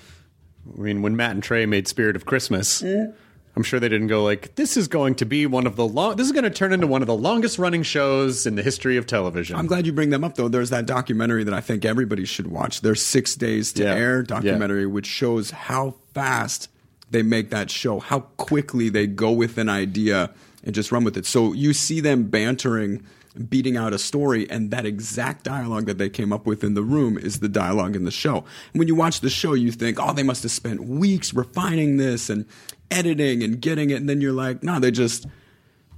I 0.77 0.81
mean, 0.81 1.03
when 1.03 1.17
Matt 1.17 1.33
and 1.33 1.43
Trey 1.43 1.67
made 1.67 1.89
Spirit 1.89 2.15
of 2.15 2.25
Christmas, 2.25 2.83
mm-hmm. 2.83 3.13
I'm 3.57 3.63
sure 3.63 3.81
they 3.81 3.89
didn't 3.89 4.07
go 4.07 4.23
like, 4.23 4.55
this 4.55 4.77
is 4.77 4.87
going 4.89 5.17
to 5.17 5.27
be 5.27 5.45
one 5.45 5.67
of 5.67 5.77
the 5.77 5.87
long, 5.87 6.17
this 6.17 6.27
is 6.27 6.33
going 6.33 6.45
to 6.45 6.51
turn 6.51 6.73
into 6.73 6.87
one 6.87 7.03
of 7.03 7.09
the 7.09 7.17
longest 7.17 7.59
running 7.59 7.83
shows 7.83 8.47
in 8.47 8.55
the 8.55 8.63
history 8.63 8.97
of 8.97 9.07
television. 9.07 9.57
I'm 9.57 9.67
glad 9.67 9.87
you 9.87 9.93
bring 9.93 10.11
them 10.11 10.25
up, 10.25 10.37
though. 10.37 10.49
There's 10.49 10.71
that 10.71 10.87
documentary 10.87 11.45
that 11.45 11.53
I 11.53 11.61
think 11.61 11.85
everybody 11.85 12.25
should 12.25 12.47
watch. 12.47 12.81
There's 12.81 13.05
Six 13.05 13.35
Days 13.35 13.73
to 13.75 13.83
Yeah. 13.83 13.95
Air 13.95 14.23
documentary, 14.23 14.87
which 14.87 15.07
shows 15.07 15.51
how 15.51 15.97
fast 16.15 16.69
they 17.13 17.23
make 17.23 17.51
that 17.51 17.71
show, 17.71 18.01
how 18.01 18.21
quickly 18.21 18.89
they 18.89 19.07
go 19.07 19.31
with 19.31 19.59
an 19.59 19.69
idea 19.69 20.31
and 20.65 20.75
just 20.75 20.93
run 20.93 21.05
with 21.05 21.17
it. 21.17 21.27
So 21.27 21.53
you 21.53 21.73
see 21.73 22.01
them 22.01 22.25
bantering, 22.25 23.05
beating 23.49 23.77
out 23.77 23.93
a 23.93 23.99
story, 23.99 24.49
and 24.51 24.71
that 24.71 24.87
exact 24.87 25.45
dialogue 25.45 25.87
that 25.87 25.99
they 25.99 26.09
came 26.09 26.33
up 26.33 26.47
with 26.47 26.65
in 26.65 26.75
the 26.75 26.83
room 26.83 27.19
is 27.19 27.41
the 27.41 27.49
dialogue 27.49 27.97
in 27.97 28.05
the 28.05 28.11
show. 28.11 28.39
And 28.73 28.79
when 28.79 28.89
you 28.89 28.95
watch 28.95 29.21
the 29.21 29.31
show, 29.31 29.55
you 29.55 29.73
think, 29.73 29.99
oh, 30.01 30.13
they 30.13 30.23
must 30.23 30.43
have 30.43 30.53
spent 30.53 30.85
weeks 30.85 31.35
refining 31.35 31.97
this 31.97 32.31
and 32.31 32.47
editing 32.91 33.43
and 33.43 33.61
getting 33.61 33.91
it. 33.91 33.97
And 33.97 34.09
then 34.09 34.21
you're 34.21 34.33
like, 34.33 34.63
no, 34.63 34.79
they 34.79 34.91
just 34.91 35.27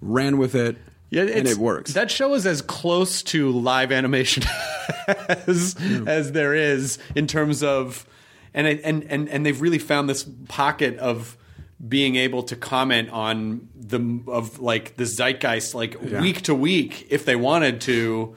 ran 0.00 0.38
with 0.38 0.54
it. 0.54 0.76
Yeah, 1.10 1.22
and 1.22 1.46
it 1.46 1.58
works. 1.58 1.92
That 1.92 2.10
show 2.10 2.34
is 2.34 2.44
as 2.44 2.60
close 2.60 3.22
to 3.24 3.50
live 3.50 3.92
animation 3.92 4.42
as 5.28 5.76
as 6.06 6.32
there 6.32 6.54
is 6.54 6.98
in 7.14 7.28
terms 7.28 7.62
of, 7.62 8.04
and 8.54 8.66
and 8.66 9.04
and 9.04 9.28
and 9.28 9.44
they've 9.44 9.60
really 9.60 9.78
found 9.78 10.08
this 10.08 10.24
pocket 10.48 10.96
of 10.98 11.36
being 11.86 12.16
able 12.16 12.42
to 12.44 12.56
comment 12.56 13.10
on 13.10 13.68
the 13.74 14.20
of 14.28 14.58
like 14.60 14.96
the 14.96 15.04
zeitgeist 15.04 15.74
like 15.74 15.96
Yeah. 16.02 16.20
week 16.20 16.40
to 16.42 16.54
week 16.54 17.06
if 17.10 17.24
they 17.26 17.36
wanted 17.36 17.80
to, 17.82 18.34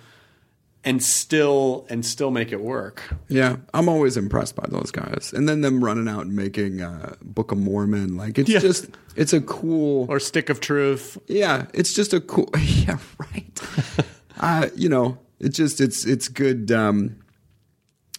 and 0.83 1.01
still 1.03 1.85
and 1.89 2.05
still 2.05 2.31
make 2.31 2.51
it 2.51 2.59
work. 2.61 3.03
Yeah, 3.29 3.57
I'm 3.73 3.87
always 3.87 4.17
impressed 4.17 4.55
by 4.55 4.65
those 4.69 4.91
guys. 4.91 5.31
And 5.35 5.47
then 5.47 5.61
them 5.61 5.83
running 5.83 6.07
out 6.07 6.25
and 6.25 6.35
making 6.35 6.81
uh, 6.81 7.15
Book 7.21 7.51
of 7.51 7.57
Mormon, 7.59 8.17
like 8.17 8.37
it's 8.39 8.49
Yeah. 8.49 8.59
just 8.59 8.87
it's 9.15 9.33
a 9.33 9.41
cool. 9.41 10.07
Or 10.09 10.19
Stick 10.19 10.49
of 10.49 10.59
Truth. 10.59 11.17
yeah, 11.27 11.67
it's 11.73 11.93
just 11.93 12.13
a 12.13 12.19
cool. 12.19 12.49
Yeah, 12.59 12.97
right. 13.19 13.59
uh, 14.39 14.67
you 14.75 14.89
know, 14.89 15.19
it 15.39 15.49
just 15.49 15.79
it's 15.79 16.05
it's 16.05 16.27
good. 16.27 16.71
Um, 16.71 17.17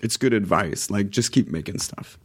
it's 0.00 0.16
good 0.16 0.32
advice. 0.32 0.90
Like 0.90 1.10
just 1.10 1.32
keep 1.32 1.48
making 1.48 1.78
stuff. 1.78 2.18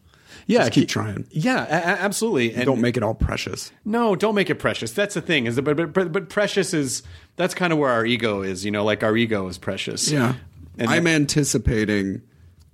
Yeah, 0.46 0.60
Just 0.62 0.72
keep 0.74 0.88
ke- 0.90 0.92
trying. 0.92 1.26
Yeah, 1.32 1.64
a- 1.66 2.02
absolutely. 2.02 2.54
And 2.54 2.66
Don't 2.66 2.82
make 2.82 2.98
it 2.98 3.04
all 3.04 3.14
precious. 3.14 3.72
No, 3.86 4.16
don't 4.16 4.36
make 4.36 4.50
it 4.50 4.56
precious. 4.56 4.92
That's 4.92 5.14
the 5.14 5.22
thing. 5.22 5.46
Is 5.46 5.56
that, 5.56 5.62
but, 5.62 5.94
but 5.94 6.12
but 6.12 6.30
precious 6.30 6.74
is 6.74 7.02
that's 7.38 7.54
kind 7.54 7.72
of 7.72 7.80
where 7.80 7.92
our 7.92 8.06
ego 8.06 8.42
is. 8.42 8.66
You 8.66 8.72
know, 8.72 8.84
like 8.84 9.04
our 9.04 9.16
ego 9.16 9.48
is 9.48 9.58
precious. 9.58 10.12
Yeah, 10.12 10.34
And 10.78 10.90
I'm 10.90 11.08
anticipating 11.08 12.22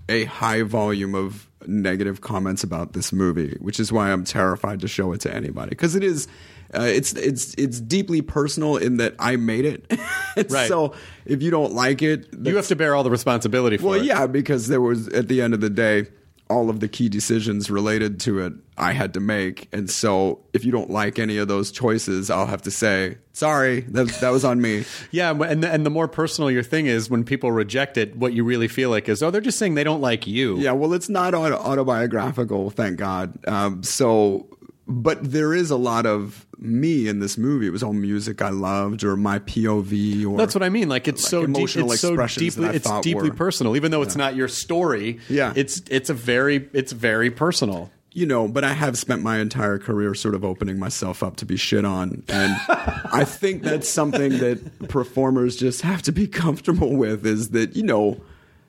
a 0.07 0.23
high 0.25 0.63
volume 0.63 1.13
of 1.13 1.47
negative 1.69 2.21
comments 2.21 2.63
about 2.63 2.93
this 2.93 3.13
movie, 3.13 3.55
which 3.61 3.79
is 3.79 3.91
why 3.91 4.11
I'm 4.11 4.23
terrified 4.23 4.79
to 4.81 4.87
show 4.87 5.11
it 5.13 5.21
to 5.21 5.33
anybody 5.33 5.69
because 5.69 5.95
it 5.95 6.03
is. 6.03 6.27
Uh, 6.71 6.81
it's 6.83 7.13
it's 7.13 7.55
it's 7.55 7.79
deeply 7.79 8.21
personal 8.21 8.77
in 8.77 8.97
that 8.97 9.15
I 9.19 9.37
made 9.37 9.65
it. 9.65 9.91
Right. 10.49 10.67
So 10.69 10.93
if 11.25 11.41
you 11.41 11.51
don't 11.51 11.73
like 11.73 12.01
it, 12.01 12.27
you 12.43 12.55
have 12.55 12.67
to 12.67 12.75
bear 12.75 12.95
all 12.95 13.03
the 13.03 13.09
responsibility 13.11 13.75
for 13.77 13.85
Well, 13.87 13.93
it. 13.95 13.97
Well, 13.97 14.05
yeah, 14.05 14.27
because 14.27 14.67
there 14.67 14.79
was 14.79 15.07
at 15.09 15.27
the 15.27 15.41
end 15.41 15.53
of 15.53 15.59
the 15.59 15.69
day, 15.69 16.05
all 16.49 16.69
of 16.69 16.79
the 16.79 16.87
key 16.87 17.09
decisions 17.09 17.69
related 17.69 18.19
to 18.21 18.39
it 18.39 18.53
I 18.77 18.93
had 18.93 19.13
to 19.15 19.19
make, 19.19 19.67
and 19.73 19.89
so 19.89 20.39
if 20.53 20.63
you 20.63 20.71
don't 20.71 20.89
like 20.89 21.19
any 21.19 21.37
of 21.37 21.49
those 21.49 21.71
choices, 21.71 22.29
I'll 22.29 22.45
have 22.45 22.61
to 22.61 22.71
say 22.71 23.17
sorry. 23.33 23.81
That 23.81 24.07
that 24.21 24.29
was 24.29 24.45
on 24.45 24.61
me. 24.61 24.85
Yeah, 25.11 25.31
and 25.31 25.63
the, 25.63 25.69
and 25.71 25.85
the 25.85 25.89
more 25.89 26.07
personal 26.07 26.51
your 26.51 26.63
thing 26.63 26.85
is, 26.85 27.09
when 27.09 27.23
people 27.23 27.51
reject 27.51 27.97
it, 27.97 28.15
what 28.15 28.33
you 28.33 28.43
really 28.43 28.67
feel 28.67 28.89
like 28.89 29.09
is, 29.09 29.23
oh, 29.23 29.31
they're 29.31 29.41
just 29.41 29.57
saying 29.57 29.73
they 29.73 29.83
don't 29.83 30.01
like 30.01 30.27
you. 30.27 30.57
Yeah, 30.59 30.73
well, 30.73 30.93
it's 30.93 31.09
not 31.09 31.33
autobiographical, 31.33 32.69
thank 32.69 32.97
God. 32.97 33.37
Um, 33.47 33.81
so, 33.81 34.47
but 34.89 35.31
there 35.31 35.53
is 35.53 35.69
a 35.71 35.77
lot 35.77 36.05
of 36.05 36.45
me 36.57 37.07
in 37.07 37.19
this 37.19 37.37
movie. 37.37 37.67
It 37.67 37.69
was 37.69 37.83
all 37.83 37.93
music 37.93 38.41
I 38.41 38.49
loved, 38.49 39.03
or 39.03 39.15
my 39.15 39.39
POV, 39.39 40.25
or 40.25 40.35
That's 40.37 40.53
what 40.55 40.63
I 40.63 40.69
mean. 40.69 40.89
Like 40.89 41.07
it's 41.07 41.23
Like 41.23 41.29
so 41.29 41.45
deep, 41.45 41.55
emotional 41.55 41.91
it's 41.93 42.01
so 42.01 42.15
deeply, 42.27 42.67
it's 42.75 42.89
deeply 43.01 43.29
were- 43.29 43.35
personal. 43.35 43.75
Even 43.75 43.91
though 43.91 44.01
it's 44.01 44.15
not 44.17 44.35
your 44.35 44.47
story, 44.47 45.19
Yeah. 45.29 45.53
it's 45.55 45.81
it's 45.89 46.09
a 46.09 46.13
very 46.13 46.67
it's 46.73 46.91
very 46.91 47.29
personal. 47.31 47.91
you 48.11 48.25
know, 48.25 48.47
but 48.47 48.63
I 48.63 48.73
have 48.73 48.97
spent 48.97 49.21
my 49.21 49.37
entire 49.37 49.77
career 49.77 50.15
sort 50.15 50.33
of 50.33 50.43
opening 50.43 50.79
myself 50.79 51.21
up 51.21 51.35
to 51.37 51.45
be 51.45 51.55
shit 51.55 51.85
on. 51.85 52.23
And 52.27 52.55
I 52.67 53.23
think 53.23 53.61
that's 53.61 53.87
something 53.87 54.39
that 54.39 54.89
performers 54.89 55.55
just 55.55 55.81
have 55.83 56.01
to 56.01 56.11
be 56.11 56.25
comfortable 56.27 56.95
with 56.97 57.25
is 57.27 57.49
that, 57.51 57.75
you 57.75 57.83
know, 57.83 58.19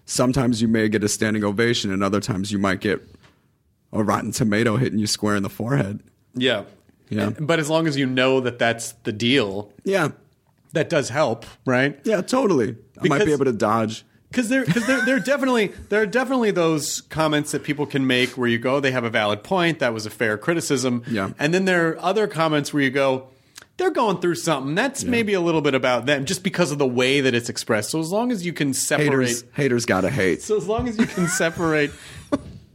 sometimes 0.04 0.60
you 0.60 0.68
may 0.68 0.88
get 0.90 1.02
a 1.02 1.08
standing 1.08 1.42
ovation 1.42 1.90
and 1.90 2.04
other 2.04 2.20
times 2.20 2.52
you 2.52 2.58
might 2.58 2.80
get 2.80 3.00
a 3.94 4.04
rotten 4.04 4.30
tomato 4.30 4.76
hitting 4.76 4.98
you 4.98 5.06
square 5.06 5.36
in 5.36 5.42
the 5.42 5.48
forehead. 5.48 6.00
Yeah, 6.34 6.64
Yeah. 7.08 7.30
But 7.38 7.58
as 7.58 7.68
long 7.68 7.86
as 7.88 7.96
you 7.96 8.06
know 8.06 8.40
that 8.40 8.58
that's 8.58 8.92
the 9.02 9.12
deal, 9.12 9.72
Yeah. 9.84 10.10
that 10.72 10.88
does 10.88 11.08
help, 11.08 11.44
right? 11.66 11.98
Yeah, 12.04 12.20
totally. 12.22 12.76
I 13.02 13.08
might 13.08 13.24
be 13.24 13.32
able 13.32 13.46
to 13.46 13.52
dodge. 13.52 14.04
Because 14.30 14.48
there, 14.48 14.64
because 14.64 14.86
there, 14.86 15.04
there 15.04 15.16
are 15.16 15.20
definitely 15.20 15.72
there 15.88 16.00
are 16.02 16.06
definitely 16.06 16.52
those 16.52 17.00
comments 17.00 17.50
that 17.50 17.64
people 17.64 17.84
can 17.84 18.06
make 18.06 18.38
where 18.38 18.48
you 18.48 18.58
go, 18.58 18.78
they 18.78 18.92
have 18.92 19.02
a 19.02 19.10
valid 19.10 19.42
point, 19.42 19.80
that 19.80 19.92
was 19.92 20.06
a 20.06 20.10
fair 20.10 20.38
criticism, 20.38 21.02
Yeah. 21.10 21.30
and 21.38 21.52
then 21.52 21.64
there 21.64 21.88
are 21.88 21.98
other 22.00 22.28
comments 22.28 22.72
where 22.72 22.82
you 22.84 22.90
go, 22.90 23.26
they're 23.76 23.90
going 23.90 24.20
through 24.20 24.36
something 24.36 24.76
that's 24.76 25.02
maybe 25.02 25.32
a 25.32 25.40
little 25.40 25.62
bit 25.62 25.74
about 25.74 26.06
them, 26.06 26.26
just 26.26 26.44
because 26.44 26.70
of 26.70 26.78
the 26.78 26.86
way 26.86 27.22
that 27.22 27.34
it's 27.34 27.48
expressed. 27.48 27.90
So 27.90 27.98
as 27.98 28.12
long 28.12 28.30
as 28.30 28.46
you 28.46 28.52
can 28.52 28.72
separate, 28.72 29.08
Haters, 29.08 29.44
haters 29.54 29.84
gotta 29.86 30.10
hate. 30.10 30.42
so 30.42 30.56
as 30.56 30.68
long 30.68 30.86
as 30.86 30.96
you 30.96 31.06
can 31.06 31.26
separate, 31.26 31.90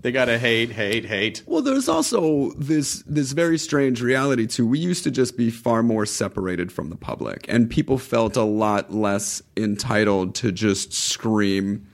they 0.05 0.11
gotta 0.11 0.37
hate, 0.37 0.69
hate, 0.69 1.03
hate. 1.03 1.41
Well, 1.47 1.63
there's 1.63 1.89
also 1.89 2.51
this 2.51 3.03
this 3.07 3.31
very 3.31 3.57
strange 3.57 4.03
reality 4.03 4.45
too. 4.45 4.67
We 4.67 4.77
used 4.77 5.03
to 5.05 5.09
just 5.09 5.35
be 5.35 5.49
far 5.49 5.81
more 5.81 6.05
separated 6.05 6.71
from 6.71 6.91
the 6.91 6.95
public, 6.95 7.43
and 7.49 7.67
people 7.71 7.97
felt 7.97 8.37
a 8.37 8.43
lot 8.43 8.93
less 8.93 9.41
entitled 9.57 10.35
to 10.35 10.51
just 10.51 10.93
scream, 10.93 11.87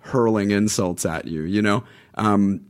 hurling 0.00 0.50
insults 0.50 1.06
at 1.06 1.28
you. 1.28 1.42
You 1.42 1.62
know, 1.62 1.84
um, 2.16 2.62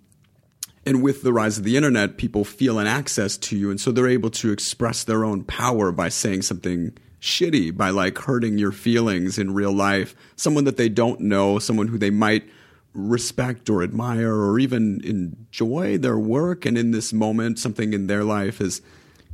and 0.85 1.03
with 1.03 1.23
the 1.23 1.33
rise 1.33 1.57
of 1.57 1.65
the 1.65 1.79
internet, 1.79 2.19
people 2.19 2.45
feel 2.45 2.79
an 2.79 2.87
access 2.87 3.39
to 3.39 3.57
you, 3.57 3.71
and 3.71 3.81
so 3.81 3.93
they're 3.93 4.07
able 4.07 4.31
to 4.33 4.53
express 4.53 5.05
their 5.05 5.25
own 5.25 5.45
power 5.45 5.91
by 5.91 6.11
saying 6.11 6.43
something 6.43 6.95
shitty, 7.19 7.75
by 7.75 7.89
like 7.89 8.19
hurting 8.19 8.59
your 8.59 8.73
feelings 8.73 9.39
in 9.39 9.55
real 9.55 9.73
life. 9.73 10.15
Someone 10.37 10.65
that 10.65 10.77
they 10.77 10.91
don't 10.91 11.21
know, 11.21 11.59
someone 11.59 11.89
who 11.89 11.97
they 11.97 12.11
might 12.11 12.47
respect 12.95 13.69
or 13.69 13.83
admire 13.83 14.33
or 14.35 14.59
even 14.59 15.01
enjoy 15.05 15.99
their 15.99 16.19
work, 16.19 16.65
and 16.65 16.79
in 16.79 16.93
this 16.93 17.13
moment, 17.13 17.59
something 17.59 17.93
in 17.93 18.07
their 18.07 18.25
life 18.25 18.59
has 18.59 18.81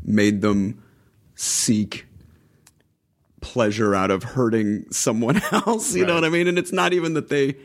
made 0.03 0.41
them 0.41 0.83
seek 1.35 2.07
pleasure 3.41 3.95
out 3.95 4.11
of 4.11 4.23
hurting 4.23 4.85
someone 4.91 5.41
else. 5.53 5.95
You 5.95 6.07
know 6.07 6.15
what 6.15 6.25
I 6.25 6.29
mean? 6.31 6.47
And 6.49 6.59
it's 6.59 6.73
not 6.73 6.93
even 6.93 7.15
that 7.15 7.29
they 7.29 7.57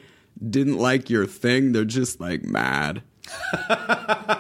didn't 0.49 0.77
like 0.77 1.09
your 1.09 1.26
thing; 1.26 1.72
they're 1.72 1.85
just 1.85 2.19
like 2.19 2.43
mad. 2.43 3.01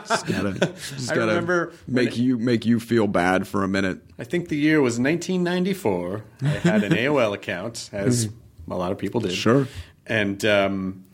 just 0.07 0.27
gotta, 0.27 0.53
just 0.53 1.11
I 1.11 1.15
gotta 1.15 1.31
remember 1.31 1.73
make 1.87 2.09
it- 2.09 2.17
you 2.17 2.37
make 2.37 2.65
you 2.65 2.79
feel 2.79 3.07
bad 3.07 3.47
for 3.47 3.63
a 3.63 3.67
minute. 3.67 3.99
I 4.19 4.23
think 4.25 4.49
the 4.49 4.57
year 4.57 4.81
was 4.81 4.99
1994. 4.99 6.23
I 6.41 6.45
had 6.47 6.83
an 6.83 6.91
AOL 6.93 7.33
account, 7.33 7.89
as 7.91 8.29
a 8.69 8.75
lot 8.75 8.91
of 8.91 8.97
people 8.97 9.21
did. 9.21 9.31
Sure. 9.31 9.67
And 10.05 10.43
um, 10.45 11.04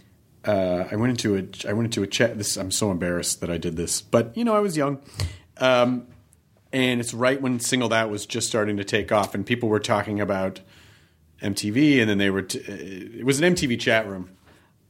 uh, 0.45 0.85
I 0.91 0.95
went 0.95 1.11
into 1.11 1.35
a 1.35 1.69
I 1.69 1.73
went 1.73 1.85
into 1.85 2.03
a 2.03 2.07
chat. 2.07 2.38
This 2.38 2.57
I'm 2.57 2.72
so 2.72 2.91
embarrassed 2.91 3.41
that 3.41 3.49
I 3.49 3.57
did 3.57 3.76
this, 3.77 4.01
but 4.01 4.35
you 4.35 4.43
know 4.43 4.55
I 4.55 4.59
was 4.59 4.76
young, 4.76 4.99
um, 5.57 6.07
and 6.73 6.99
it's 6.99 7.13
right 7.13 7.39
when 7.41 7.59
Singled 7.59 7.93
Out 7.93 8.09
was 8.09 8.26
just 8.26 8.47
starting 8.47 8.77
to 8.77 8.84
take 8.84 9.11
off, 9.11 9.35
and 9.35 9.45
people 9.45 9.69
were 9.69 9.80
talking 9.80 10.19
about 10.19 10.61
MTV, 11.41 11.99
and 12.01 12.09
then 12.09 12.18
they 12.18 12.30
were. 12.30 12.41
T- 12.43 12.59
uh, 12.59 13.19
it 13.19 13.26
was 13.26 13.39
an 13.39 13.53
MTV 13.53 13.80
chat 13.80 14.07
room. 14.07 14.30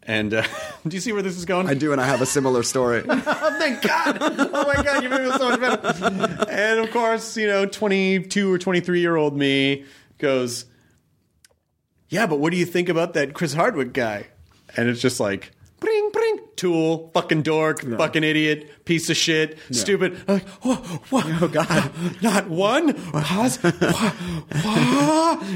And 0.03 0.33
uh, 0.33 0.43
do 0.87 0.95
you 0.95 0.99
see 1.01 1.11
where 1.11 1.21
this 1.21 1.37
is 1.37 1.45
going? 1.45 1.67
I 1.67 1.73
do, 1.73 1.91
and 1.91 2.01
I 2.01 2.05
have 2.05 2.21
a 2.21 2.25
similar 2.25 2.63
story. 2.63 3.03
Oh, 3.43 3.57
thank 3.59 3.83
God. 3.83 4.17
Oh, 4.19 4.65
my 4.65 4.81
God. 4.81 5.03
You 5.03 5.09
made 5.09 5.21
me 5.21 5.31
so 5.31 5.49
much 5.49 5.59
better. 5.59 6.49
And 6.49 6.79
of 6.79 6.89
course, 6.89 7.37
you 7.37 7.45
know, 7.45 7.67
22 7.67 8.51
or 8.51 8.57
23 8.57 8.99
year 8.99 9.15
old 9.15 9.37
me 9.37 9.85
goes, 10.17 10.65
Yeah, 12.09 12.25
but 12.25 12.39
what 12.39 12.51
do 12.51 12.57
you 12.57 12.65
think 12.65 12.89
about 12.89 13.13
that 13.13 13.35
Chris 13.35 13.53
Hardwick 13.53 13.93
guy? 13.93 14.27
And 14.77 14.89
it's 14.89 15.01
just 15.01 15.19
like, 15.19 15.51
Bring, 15.79 16.11
bring, 16.11 16.39
tool, 16.57 17.09
fucking 17.13 17.41
dork, 17.41 17.81
fucking 17.81 18.23
idiot, 18.23 18.85
piece 18.85 19.09
of 19.09 19.17
shit, 19.17 19.57
stupid. 19.71 20.21
Uh, 20.27 20.39
I'm 20.63 20.79
like? 21.09 21.25
Oh, 21.41 21.47
God. 21.51 21.65
Uh, 21.71 21.89
not 22.21 22.49
one? 22.49 22.93
Pause. 23.11 23.57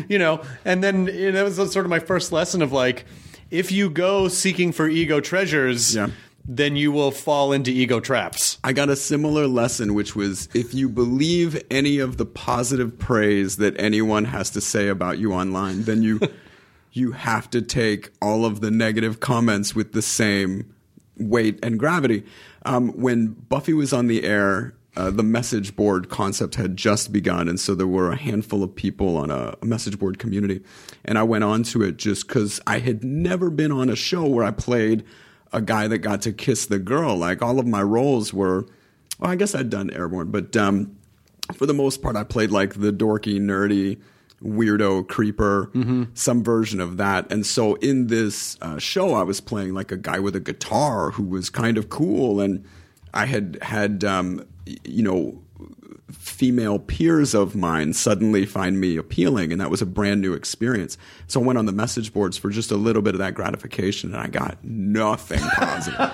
You 0.10 0.18
know, 0.20 0.42
and 0.66 0.84
then 0.84 1.06
you 1.08 1.32
know, 1.32 1.48
that 1.48 1.60
was 1.60 1.72
sort 1.72 1.86
of 1.86 1.90
my 1.90 2.00
first 2.00 2.32
lesson 2.32 2.62
of 2.62 2.72
like, 2.72 3.06
if 3.52 3.72
you 3.72 3.90
go 3.90 4.28
seeking 4.28 4.72
for 4.72 4.88
ego 4.90 5.20
treasures, 5.20 5.96
Yeah. 5.96 6.10
then 6.48 6.76
you 6.76 6.92
will 6.92 7.12
fall 7.12 7.54
into 7.54 7.70
ego 7.72 8.00
traps. 8.00 8.58
I 8.64 8.74
got 8.74 8.90
a 8.90 8.96
similar 8.96 9.46
lesson, 9.48 9.94
which 9.94 10.16
was 10.16 10.50
if 10.56 10.74
you 10.74 10.90
believe 10.90 11.62
any 11.70 12.00
of 12.00 12.18
the 12.18 12.26
positive 12.26 12.98
praise 12.98 13.58
that 13.58 13.80
anyone 13.80 14.26
has 14.26 14.50
to 14.52 14.62
say 14.62 14.88
about 14.88 15.20
you 15.20 15.34
online, 15.34 15.84
then 15.84 16.02
you 16.02 16.20
you 16.95 17.11
have 17.11 17.49
to 17.49 17.61
take 17.61 18.09
all 18.22 18.45
of 18.45 18.61
the 18.61 18.72
negative 18.72 19.19
comments 19.19 19.76
with 19.76 19.91
the 19.91 20.01
same 20.01 20.73
weight 21.17 21.59
and 21.61 21.77
gravity. 21.77 22.23
Um, 22.65 22.89
when 22.89 23.27
Buffy 23.27 23.73
was 23.73 23.91
on 23.93 24.07
the 24.07 24.23
air 24.23 24.76
uh, 24.97 25.11
the 25.11 25.23
message 25.23 25.76
board 25.76 26.07
concept 26.07 26.55
had 26.55 26.77
just 26.77 27.11
begun, 27.11 27.49
and 27.49 27.59
so 27.59 27.76
there 27.76 27.88
were 27.88 28.11
a 28.11 28.15
handful 28.15 28.63
of 28.63 28.73
people 28.73 29.17
on 29.17 29.30
a, 29.30 29.53
a 29.61 29.65
message 29.65 29.99
board 29.99 30.19
community, 30.19 30.61
and 31.03 31.17
I 31.17 31.23
went 31.23 31.43
on 31.43 31.63
to 31.63 31.84
it 31.84 31.97
just 31.97 32.27
because 32.27 32.61
I 32.65 32.80
had 32.80 33.03
never 33.03 33.49
been 33.49 33.73
on 33.73 33.89
a 33.89 33.95
show 33.95 34.26
where 34.26 34.45
I 34.45 34.51
played 34.51 35.03
a 35.51 35.59
guy 35.61 35.89
that 35.89 35.97
got 35.97 36.22
to 36.22 36.31
kiss 36.31 36.65
the 36.67 36.80
girl. 36.80 37.17
Like 37.17 37.41
all 37.41 37.59
of 37.59 37.67
my 37.67 37.81
roles 37.81 38.34
were, 38.34 38.67
well, 39.19 39.31
I 39.31 39.35
guess 39.35 39.53
I'd 39.53 39.69
done 39.69 39.89
Airborne, 39.91 40.31
but 40.31 40.55
um, 40.55 40.95
for 41.53 41.65
the 41.65 41.73
most 41.73 42.01
part, 42.01 42.15
I 42.15 42.23
played 42.23 42.51
like 42.51 42.76
the 42.76 42.93
dorky, 42.93 43.38
nerdy 43.38 43.99
weirdo 44.45 45.07
creeper, 45.07 45.72
some 46.13 46.43
version 46.43 46.80
of 46.80 46.97
that. 46.97 47.31
And 47.31 47.45
so 47.45 47.76
in 47.76 48.07
this 48.07 48.57
uh, 48.61 48.77
show, 48.77 49.13
I 49.13 49.23
was 49.23 49.41
playing 49.41 49.73
like 49.73 49.91
a 49.91 49.97
guy 49.97 50.19
with 50.19 50.35
a 50.35 50.39
guitar 50.39 51.11
who 51.11 51.23
was 51.23 51.49
kind 51.49 51.77
of 51.77 51.89
cool, 51.89 52.39
and 52.39 52.63
I 53.13 53.26
had 53.26 53.57
had 53.61 54.03
um, 54.03 54.45
you 54.84 55.03
know 55.03 55.41
female 56.11 56.80
peers 56.80 57.34
of 57.34 57.55
mine 57.55 57.93
suddenly 57.93 58.45
find 58.45 58.80
me 58.80 58.95
appealing 58.95 59.51
and 59.51 59.59
that 59.59 59.69
was 59.69 59.81
a 59.81 59.85
brand 59.85 60.22
new 60.22 60.34
experience. 60.34 60.97
So 61.27 61.41
i 61.41 61.43
went 61.43 61.57
on 61.57 61.65
the 61.65 61.72
message 61.72 62.13
boards 62.13 62.38
for 62.38 62.49
just 62.49 62.72
a 62.72 62.76
little 62.76 63.01
bit 63.01 63.15
of 63.15 63.19
that 63.19 63.34
gratification 63.34 64.13
and 64.13 64.22
i 64.22 64.27
got 64.27 64.63
nothing 64.63 65.39
positive. 65.39 66.11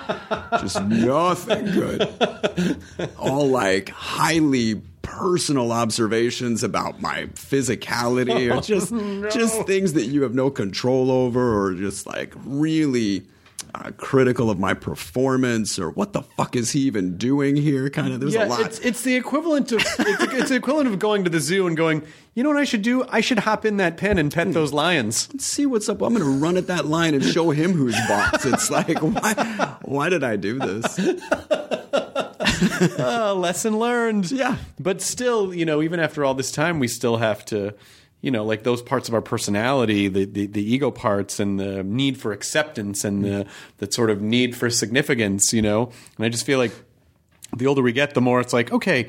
Just 0.60 0.82
nothing 0.84 1.64
good. 1.64 2.78
All 3.18 3.48
like 3.48 3.88
highly 3.88 4.82
personal 5.02 5.72
observations 5.72 6.62
about 6.62 7.00
my 7.00 7.24
physicality 7.34 8.50
or 8.54 8.60
just 8.60 8.92
just 9.36 9.66
things 9.66 9.92
that 9.94 10.06
you 10.06 10.22
have 10.22 10.34
no 10.34 10.50
control 10.50 11.10
over 11.10 11.60
or 11.64 11.74
just 11.74 12.06
like 12.06 12.32
really 12.44 13.26
uh, 13.74 13.90
critical 13.96 14.50
of 14.50 14.58
my 14.58 14.74
performance 14.74 15.78
or 15.78 15.90
what 15.90 16.12
the 16.12 16.22
fuck 16.22 16.54
is 16.54 16.72
he 16.72 16.80
even 16.80 17.16
doing 17.16 17.56
here 17.56 17.88
kind 17.88 18.12
of 18.12 18.20
there's 18.20 18.34
a 18.34 18.44
lot 18.44 18.60
It's, 18.60 18.78
it's 18.80 19.02
the 19.02 19.14
equivalent 19.16 19.72
of 19.72 19.80
it's, 19.80 19.98
it's 20.34 20.48
the 20.50 20.56
equivalent 20.56 20.88
of 20.88 20.98
going 20.98 21.24
to 21.24 21.30
the 21.30 21.40
zoo 21.40 21.66
and 21.66 21.76
going. 21.76 22.02
You 22.34 22.42
know 22.42 22.48
what 22.48 22.58
I 22.58 22.64
should 22.64 22.82
do? 22.82 23.04
I 23.10 23.20
should 23.20 23.40
hop 23.40 23.64
in 23.66 23.76
that 23.76 23.96
pen 23.98 24.16
and 24.18 24.32
pet 24.32 24.52
those 24.54 24.72
lions. 24.72 25.28
see 25.42 25.66
what's 25.66 25.88
up. 25.88 26.00
I'm 26.00 26.14
going 26.14 26.24
to 26.24 26.38
run 26.38 26.56
at 26.56 26.66
that 26.68 26.86
lion 26.86 27.14
and 27.14 27.22
show 27.24 27.50
him 27.50 27.72
who's 27.72 27.94
boss. 28.08 28.44
It's 28.46 28.70
like, 28.70 28.98
why, 29.02 29.76
why 29.82 30.08
did 30.08 30.24
I 30.24 30.36
do 30.36 30.58
this? 30.58 30.98
Uh, 32.62 33.34
lesson 33.38 33.78
learned. 33.78 34.30
Yeah. 34.30 34.56
But 34.78 35.00
still, 35.02 35.52
you 35.54 35.64
know, 35.64 35.82
even 35.82 36.00
after 36.00 36.24
all 36.24 36.34
this 36.34 36.52
time, 36.52 36.78
we 36.78 36.88
still 36.88 37.16
have 37.16 37.44
to, 37.46 37.74
you 38.20 38.30
know, 38.30 38.44
like 38.44 38.62
those 38.62 38.82
parts 38.82 39.08
of 39.08 39.14
our 39.14 39.22
personality, 39.22 40.08
the, 40.08 40.24
the, 40.24 40.46
the 40.46 40.62
ego 40.62 40.90
parts 40.90 41.40
and 41.40 41.58
the 41.58 41.82
need 41.82 42.18
for 42.18 42.32
acceptance 42.32 43.04
and 43.04 43.24
the, 43.24 43.46
the 43.78 43.90
sort 43.90 44.10
of 44.10 44.22
need 44.22 44.56
for 44.56 44.70
significance, 44.70 45.52
you 45.52 45.62
know? 45.62 45.90
And 46.16 46.26
I 46.26 46.28
just 46.28 46.46
feel 46.46 46.58
like 46.58 46.72
the 47.56 47.66
older 47.66 47.82
we 47.82 47.92
get, 47.92 48.14
the 48.14 48.20
more 48.20 48.40
it's 48.40 48.52
like, 48.52 48.72
okay, 48.72 49.08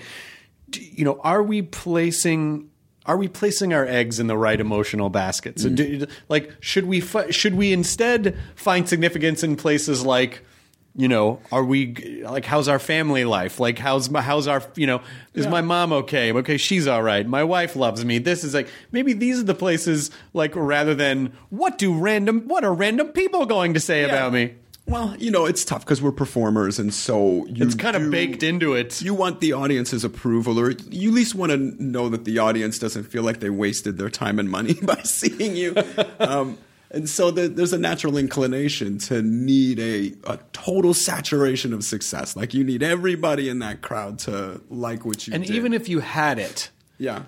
you 0.76 1.06
know, 1.06 1.20
are 1.24 1.44
we 1.44 1.62
placing 1.62 2.70
are 3.06 3.18
we 3.18 3.28
placing 3.28 3.74
our 3.74 3.86
eggs 3.86 4.20
in 4.20 4.28
the 4.28 4.38
right 4.38 4.60
emotional 4.60 5.10
basket? 5.10 5.60
So, 5.60 5.70
do, 5.70 6.08
like, 6.30 6.52
should 6.62 6.86
we 6.86 7.02
fi- 7.02 7.32
should 7.32 7.56
we 7.56 7.74
instead 7.74 8.38
find 8.56 8.88
significance 8.88 9.44
in 9.44 9.58
places 9.58 10.06
like, 10.06 10.42
you 10.96 11.08
know, 11.08 11.40
are 11.52 11.64
we 11.64 12.24
like 12.24 12.46
how's 12.46 12.68
our 12.68 12.80
family 12.80 13.26
life? 13.26 13.60
Like, 13.60 13.80
how's 13.80 14.10
my 14.10 14.22
how's 14.22 14.48
our 14.48 14.62
you 14.76 14.86
know 14.86 15.02
is 15.34 15.48
my 15.48 15.62
mom 15.62 15.92
okay? 15.94 16.32
Okay, 16.32 16.58
she's 16.58 16.88
all 16.88 17.02
right. 17.02 17.26
My 17.28 17.44
wife 17.44 17.76
loves 17.76 18.06
me. 18.06 18.20
This 18.20 18.44
is 18.44 18.54
like 18.54 18.68
maybe 18.92 19.14
these 19.14 19.40
are 19.40 19.44
the 19.44 19.56
places 19.56 20.12
like 20.34 20.56
rather 20.56 20.94
than 20.94 21.34
what 21.50 21.78
do 21.78 21.98
random 21.98 22.48
what 22.48 22.64
are 22.64 22.74
random 22.74 23.08
people 23.10 23.46
going 23.46 23.74
to 23.74 23.80
say 23.80 24.04
about 24.04 24.34
me? 24.34 24.56
Well, 24.86 25.16
you 25.18 25.32
know, 25.32 25.46
it's 25.46 25.64
tough 25.64 25.86
because 25.86 26.02
we're 26.02 26.12
performers, 26.12 26.78
and 26.78 26.94
so 26.94 27.46
you 27.46 27.66
It's 27.66 27.74
kind 27.74 27.96
of 27.96 28.12
baked 28.12 28.44
into 28.44 28.74
it. 28.74 29.02
You 29.02 29.14
want 29.14 29.40
the 29.40 29.54
audience's 29.54 30.04
approval, 30.04 30.60
or 30.60 30.72
you 30.72 31.10
at 31.10 31.16
least 31.16 31.36
want 31.36 31.54
to 31.54 31.58
know 31.58 32.10
that 32.10 32.26
the 32.26 32.40
audience 32.40 32.80
doesn't 32.80 33.06
feel 33.06 33.24
like 33.24 33.40
they 33.40 33.50
wasted 33.50 33.98
their 33.98 34.10
time 34.10 34.40
and 34.40 34.50
money 34.50 34.74
by 34.82 35.02
seeing 35.04 35.56
you. 35.56 35.74
um, 36.20 36.58
and 36.94 37.10
so 37.10 37.32
the, 37.32 37.48
there's 37.48 37.74
a 37.74 37.78
natural 37.78 38.18
inclination 38.18 38.98
to 39.00 39.22
need 39.22 39.80
a, 39.80 40.14
a 40.32 40.38
total 40.54 40.94
saturation 40.94 41.74
of 41.74 41.84
success. 41.84 42.36
Like 42.36 42.54
you 42.54 42.64
need 42.64 42.84
everybody 42.84 43.50
in 43.50 43.60
that 43.60 43.82
crowd 43.82 44.20
to 44.20 44.62
like 44.70 45.04
what 45.06 45.26
you 45.28 45.32
do. 45.32 45.36
and 45.36 45.46
did. 45.46 45.56
even 45.56 45.74
if 45.74 45.90
you 45.90 46.00
had 46.02 46.38
it, 46.40 46.70
yeah, 47.00 47.24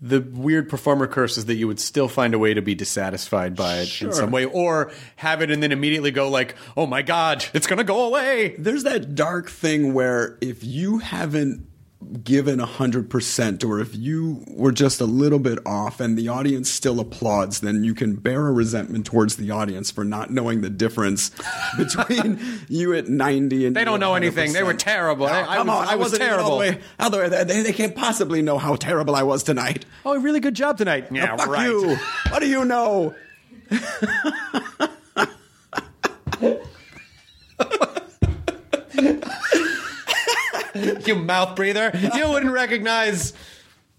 the 0.00 0.20
weird 0.20 0.68
performer 0.68 1.06
curse 1.06 1.38
is 1.38 1.46
that 1.46 1.54
you 1.54 1.66
would 1.66 1.80
still 1.80 2.08
find 2.08 2.34
a 2.34 2.38
way 2.38 2.52
to 2.52 2.60
be 2.60 2.74
dissatisfied 2.74 3.56
by 3.56 3.78
it 3.78 3.88
Sure. 3.88 4.08
in 4.08 4.14
some 4.14 4.30
way 4.30 4.44
or 4.44 4.92
have 5.16 5.40
it 5.40 5.50
and 5.50 5.62
then 5.62 5.72
immediately 5.72 6.10
go 6.10 6.28
like 6.28 6.54
oh 6.76 6.84
my 6.86 7.00
god 7.00 7.44
it's 7.54 7.66
gonna 7.66 7.84
go 7.84 8.04
away 8.08 8.54
there's 8.58 8.82
that 8.82 9.14
dark 9.14 9.48
thing 9.48 9.94
where 9.94 10.36
if 10.42 10.62
you 10.62 10.98
haven't 10.98 11.66
given 12.22 12.58
100% 12.58 13.64
or 13.64 13.80
if 13.80 13.94
you 13.96 14.44
were 14.48 14.72
just 14.72 15.00
a 15.00 15.04
little 15.04 15.38
bit 15.38 15.58
off 15.66 16.00
and 16.00 16.16
the 16.18 16.28
audience 16.28 16.70
still 16.70 17.00
applauds 17.00 17.60
then 17.60 17.84
you 17.84 17.94
can 17.94 18.14
bear 18.16 18.46
a 18.48 18.52
resentment 18.52 19.06
towards 19.06 19.36
the 19.36 19.50
audience 19.50 19.90
for 19.90 20.04
not 20.04 20.30
knowing 20.30 20.60
the 20.60 20.70
difference 20.70 21.30
between 21.76 22.38
you 22.68 22.92
at 22.94 23.08
90 23.08 23.66
and 23.66 23.76
They 23.76 23.84
don't 23.84 24.00
know 24.00 24.14
anything. 24.14 24.52
They 24.52 24.62
were 24.62 24.74
terrible. 24.74 25.26
No, 25.26 25.32
I- 25.32 25.56
I 25.56 25.58
was- 25.58 25.68
on, 25.68 25.88
I 25.88 25.94
was 25.96 26.12
wasn't 26.12 26.22
even 26.22 26.40
all 26.40 26.60
terrible. 26.60 26.78
the 27.10 27.18
way. 27.18 27.44
They, 27.44 27.62
they 27.62 27.72
can't 27.72 27.96
possibly 27.96 28.42
know 28.42 28.58
how 28.58 28.76
terrible 28.76 29.14
I 29.16 29.22
was 29.22 29.42
tonight. 29.42 29.84
oh 30.06 30.14
a 30.14 30.18
really 30.18 30.40
good 30.40 30.54
job 30.54 30.78
tonight 30.78 31.08
yeah 31.10 31.36
Fuck 31.36 31.48
right 31.48 31.68
you. 31.68 31.96
What 32.30 32.40
do 32.40 32.48
you 32.48 32.64
know? 32.64 33.14
you 41.06 41.14
mouth 41.14 41.56
breather 41.56 41.90
you 42.14 42.28
wouldn't 42.30 42.52
recognize 42.52 43.32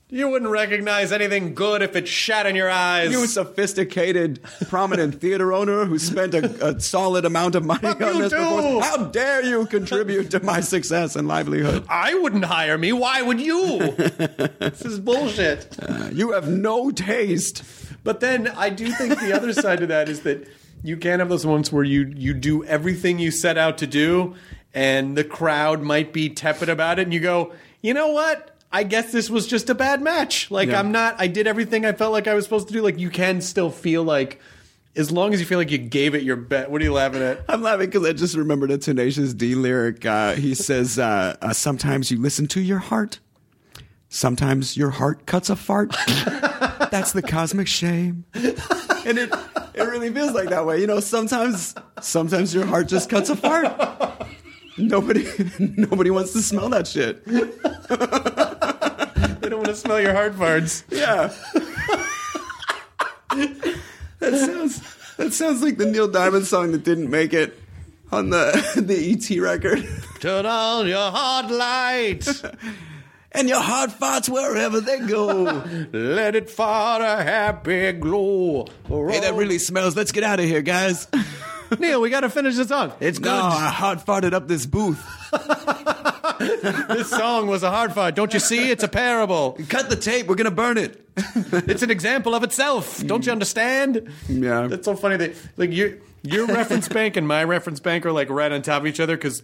you 0.07 0.29
wouldn't 0.29 0.51
recognize 0.51 1.11
anything 1.11 1.55
good 1.55 1.81
if 1.81 1.95
it 1.95 2.07
shat 2.07 2.45
in 2.45 2.55
your 2.55 2.69
eyes 2.69 3.11
You 3.11 3.25
sophisticated, 3.25 4.39
prominent 4.69 5.19
theater 5.19 5.51
owner 5.51 5.85
who 5.85 5.97
spent 5.97 6.35
a, 6.35 6.67
a 6.67 6.79
solid 6.79 7.25
amount 7.25 7.55
of 7.55 7.65
money 7.65 7.87
on 7.87 7.97
this 7.97 8.31
performance. 8.31 8.85
How 8.85 8.97
dare 9.05 9.43
you 9.43 9.65
contribute 9.65 10.29
to 10.31 10.43
my 10.43 10.59
success 10.61 11.15
and 11.15 11.27
livelihood? 11.27 11.85
I 11.89 12.13
wouldn't 12.13 12.45
hire 12.45 12.77
me 12.77 12.93
why 12.93 13.23
would 13.23 13.41
you 13.41 13.79
this 14.59 14.85
is 14.85 14.99
bullshit 14.99 15.75
Uh, 15.81 16.09
you 16.13 16.31
have 16.33 16.47
no 16.47 16.91
taste. 16.91 17.63
But 18.03 18.19
then 18.19 18.47
I 18.49 18.69
do 18.69 18.91
think 18.91 19.19
the 19.19 19.33
other 19.33 19.53
side 19.53 19.81
of 19.81 19.89
that 19.89 20.07
is 20.07 20.21
that 20.21 20.47
you 20.83 20.97
can 20.97 21.17
have 21.19 21.29
those 21.29 21.45
moments 21.47 21.71
where 21.71 21.83
you 21.83 22.13
you 22.15 22.35
do 22.35 22.63
everything 22.65 23.17
you 23.17 23.31
set 23.31 23.57
out 23.57 23.79
to 23.79 23.87
do, 23.87 24.35
and 24.75 25.17
the 25.17 25.23
crowd 25.23 25.81
might 25.81 26.13
be 26.13 26.29
tepid 26.29 26.69
about 26.69 26.99
it, 26.99 27.03
and 27.03 27.13
you 27.13 27.19
go, 27.21 27.53
you 27.81 27.93
know 27.95 28.09
what? 28.09 28.51
I 28.71 28.83
guess 28.83 29.11
this 29.11 29.29
was 29.29 29.47
just 29.47 29.69
a 29.69 29.75
bad 29.75 30.01
match. 30.01 30.51
Like 30.51 30.69
Yeah. 30.69 30.79
I'm 30.79 30.91
not. 30.91 31.15
I 31.17 31.27
did 31.27 31.47
everything 31.47 31.85
I 31.85 31.93
felt 31.93 32.11
like 32.11 32.27
I 32.27 32.33
was 32.33 32.43
supposed 32.43 32.67
to 32.67 32.73
do. 32.73 32.81
Like 32.81 32.99
you 32.99 33.09
can 33.09 33.39
still 33.41 33.71
feel 33.71 34.03
like, 34.03 34.41
as 34.97 35.11
long 35.11 35.33
as 35.33 35.39
you 35.39 35.45
feel 35.45 35.57
like 35.59 35.71
you 35.71 35.77
gave 35.77 36.13
it 36.13 36.23
your 36.23 36.35
best. 36.35 36.69
What 36.69 36.81
are 36.81 36.83
you 36.83 36.91
laughing 36.93 37.21
at? 37.21 37.43
I'm 37.47 37.61
laughing 37.61 37.85
because 37.87 38.05
I 38.05 38.11
just 38.13 38.35
remembered 38.35 38.71
a 38.71 38.77
Tenacious 38.77 39.33
D 39.33 39.55
lyric. 39.55 40.05
Uh, 40.05 40.33
he 40.33 40.55
says, 40.55 40.99
uh, 40.99 41.37
uh, 41.41 41.53
Sometimes 41.53 42.11
you 42.11 42.19
listen 42.19 42.47
to 42.47 42.59
your 42.61 42.79
heart, 42.79 43.19
sometimes 44.09 44.75
your 44.75 44.89
heart 44.89 45.25
cuts 45.25 45.49
a 45.49 45.55
fart. 45.55 45.95
That's 46.91 47.13
the 47.13 47.21
cosmic 47.21 47.67
shame. 47.67 48.25
And 48.33 49.17
it, 49.19 49.31
it 49.73 49.81
really 49.83 50.11
feels 50.13 50.31
like 50.31 50.49
that 50.49 50.65
way. 50.65 50.81
You 50.81 50.87
know, 50.87 50.99
sometimes 50.99 51.75
sometimes 52.01 52.53
your 52.53 52.65
heart 52.65 52.87
just 52.87 53.09
cuts 53.09 53.29
a 53.29 53.35
fart. 53.35 54.27
Nobody 54.77 55.25
nobody 55.59 56.09
wants 56.11 56.33
to 56.33 56.41
smell 56.41 56.69
that 56.69 56.87
shit. 56.87 57.23
They 59.41 59.49
don't 59.49 59.59
want 59.59 59.69
to 59.69 59.75
smell 59.75 60.01
your 60.01 60.13
hard 60.13 60.33
farts. 60.33 60.83
Yeah. 60.89 61.31
that 64.19 64.33
sounds 64.33 64.81
that 65.17 65.33
sounds 65.33 65.61
like 65.61 65.77
the 65.77 65.85
Neil 65.85 66.07
Diamond 66.07 66.47
song 66.47 66.71
that 66.71 66.83
didn't 66.83 67.09
make 67.11 67.31
it 67.33 67.57
on 68.11 68.31
the 68.31 68.51
the 68.75 69.11
ET 69.11 69.39
record. 69.39 69.87
Turn 70.19 70.45
on 70.47 70.87
your 70.87 71.11
hard 71.11 71.51
light. 71.51 72.27
And 73.33 73.49
your 73.49 73.59
heart 73.59 73.91
farts 73.91 74.29
wherever 74.29 74.79
they 74.81 74.99
go. 74.99 75.43
Let 75.91 76.35
it 76.35 76.49
fart 76.49 77.01
a 77.01 77.21
happy 77.21 77.91
glow. 77.91 78.65
hey, 78.87 79.19
that 79.19 79.33
really 79.35 79.59
smells. 79.59 79.95
Let's 79.95 80.11
get 80.13 80.23
out 80.23 80.39
of 80.39 80.45
here, 80.45 80.61
guys. 80.61 81.07
Neil, 81.79 82.01
we 82.01 82.09
got 82.09 82.21
to 82.21 82.29
finish 82.29 82.55
the 82.55 82.65
song. 82.65 82.93
It's 82.99 83.19
good. 83.19 83.29
No, 83.29 83.35
I 83.43 83.69
hard 83.69 83.99
farted 83.99 84.33
up 84.33 84.47
this 84.47 84.65
booth. 84.65 85.03
This 86.37 87.09
song 87.09 87.47
was 87.47 87.63
a 87.63 87.69
hard 87.71 87.93
fart. 87.93 88.15
Don't 88.15 88.33
you 88.33 88.39
see? 88.39 88.69
It's 88.69 88.83
a 88.83 88.87
parable. 88.89 89.57
Cut 89.69 89.89
the 89.89 89.95
tape. 89.95 90.27
We're 90.27 90.35
gonna 90.35 90.51
burn 90.51 90.77
it. 90.77 91.01
It's 91.51 91.81
an 91.81 91.91
example 91.91 92.35
of 92.35 92.43
itself. 92.43 93.01
Don't 93.05 93.25
you 93.25 93.31
understand? 93.31 94.09
Yeah. 94.27 94.67
That's 94.67 94.83
so 94.85 94.95
funny 94.95 95.15
that 95.17 95.33
like 95.55 95.71
your 95.71 95.93
your 96.23 96.45
reference 96.47 96.89
bank 96.89 97.15
and 97.15 97.25
my 97.27 97.43
reference 97.45 97.79
bank 97.79 98.05
are 98.05 98.11
like 98.11 98.29
right 98.29 98.51
on 98.51 98.61
top 98.63 98.81
of 98.81 98.87
each 98.87 98.99
other 98.99 99.15
because 99.15 99.43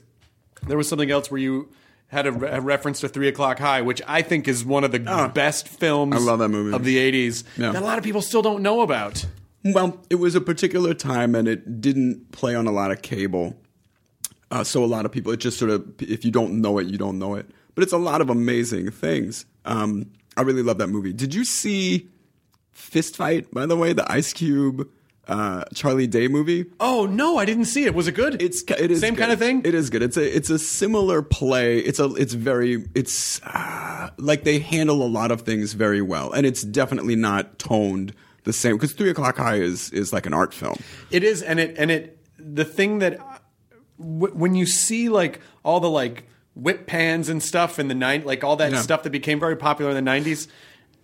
there 0.68 0.76
was 0.78 0.90
something 0.90 1.10
else 1.10 1.32
where 1.32 1.40
you 1.40 1.70
had 2.08 2.28
a, 2.28 2.32
re- 2.34 2.50
a 2.50 2.60
reference 2.60 3.00
to 3.02 3.08
Three 3.10 3.30
O'clock 3.30 3.58
High, 3.60 3.82
which 3.84 4.02
I 4.06 4.22
think 4.22 4.48
is 4.50 4.66
one 4.66 4.84
of 4.84 4.92
the 4.92 5.02
Oh. 5.08 5.30
best 5.30 5.68
films. 5.70 6.14
I 6.16 6.20
love 6.20 6.40
that 6.40 6.50
movie. 6.50 6.76
of 6.76 6.84
the 6.84 6.98
'80s 6.98 7.44
Yeah. 7.58 7.72
that 7.72 7.82
a 7.82 7.86
lot 7.86 8.00
of 8.00 8.04
people 8.04 8.22
still 8.22 8.42
don't 8.42 8.62
know 8.62 8.82
about. 8.82 9.26
Well, 9.64 10.04
it 10.10 10.16
was 10.16 10.36
a 10.36 10.42
particular 10.42 10.94
time, 10.94 11.36
and 11.36 11.48
it 11.48 11.82
didn't 11.82 12.32
play 12.32 12.56
on 12.56 12.68
a 12.68 12.72
lot 12.72 12.92
of 12.92 13.02
cable. 13.02 13.56
Uh, 14.50 14.64
so 14.64 14.84
a 14.84 14.86
lot 14.86 15.06
of 15.06 15.12
people, 15.12 15.32
it 15.32 15.38
just 15.38 15.58
sort 15.58 15.72
of, 15.72 15.86
if 16.02 16.26
you 16.26 16.32
don't 16.32 16.62
know 16.62 16.78
it, 16.80 16.88
you 16.88 16.98
don't 16.98 17.20
know 17.20 17.36
it. 17.36 17.46
but 17.76 17.84
it's 17.84 17.94
a 17.94 17.98
lot 17.98 18.22
of 18.22 18.30
amazing 18.30 18.92
things. 18.92 19.46
Um, 19.66 20.12
I 20.36 20.42
really 20.42 20.64
love 20.64 20.78
that 20.80 20.88
movie. 20.88 21.14
Did 21.14 21.34
you 21.34 21.46
see 21.46 22.10
Fist 22.72 23.16
Fight? 23.16 23.52
By 23.54 23.66
the 23.66 23.78
way, 23.78 23.94
the 23.94 24.10
Ice 24.12 24.34
Cube 24.34 24.90
uh, 25.28 25.64
Charlie 25.74 26.08
Day 26.08 26.28
movie. 26.28 26.66
Oh 26.80 27.06
no, 27.06 27.38
I 27.38 27.46
didn't 27.46 27.66
see 27.66 27.86
it. 27.86 27.94
Was 27.94 28.08
it 28.08 28.14
good? 28.14 28.42
It's 28.42 28.64
it 28.64 28.92
is 28.92 29.00
same 29.00 29.14
good. 29.14 29.22
kind 29.22 29.32
of 29.32 29.40
thing. 29.40 29.62
It 29.64 29.74
is 29.76 29.90
good. 29.90 30.02
It's 30.02 30.18
a 30.18 30.36
it's 30.36 30.50
a 30.50 30.60
similar 30.60 31.22
play. 31.22 31.80
It's 31.80 32.00
a 32.00 32.06
it's 32.16 32.34
very 32.34 32.86
it's 32.96 33.42
uh, 33.44 34.10
like 34.18 34.44
they 34.44 34.60
handle 34.60 35.02
a 35.04 35.08
lot 35.08 35.32
of 35.32 35.42
things 35.42 35.74
very 35.74 36.02
well, 36.02 36.32
and 36.32 36.46
it's 36.46 36.64
definitely 36.64 37.16
not 37.16 37.60
toned 37.60 38.14
the 38.44 38.54
same 38.54 38.76
because 38.76 38.94
Three 38.94 39.10
O'clock 39.10 39.38
High 39.38 39.56
is 39.58 39.92
is 39.92 40.12
like 40.14 40.26
an 40.26 40.34
art 40.34 40.54
film. 40.54 40.78
It 41.10 41.24
is, 41.24 41.42
and 41.42 41.60
it 41.60 41.76
and 41.78 41.92
it 41.92 42.18
the 42.38 42.66
thing 42.66 43.00
that 43.00 43.20
w- 44.00 44.34
when 44.34 44.56
you 44.56 44.66
see 44.66 45.10
like 45.10 45.40
all 45.64 45.80
the 45.80 45.90
like 45.90 46.24
whip 46.56 46.88
pans 46.88 47.30
and 47.30 47.42
stuff 47.42 47.80
in 47.80 47.88
the 47.88 47.96
nine, 47.96 48.24
like 48.26 48.44
all 48.44 48.56
that 48.58 48.72
Yeah. 48.72 48.82
stuff 48.82 49.04
that 49.04 49.12
became 49.12 49.40
very 49.40 49.56
popular 49.56 49.92
in 49.92 50.04
the 50.04 50.10
'90s, 50.12 50.48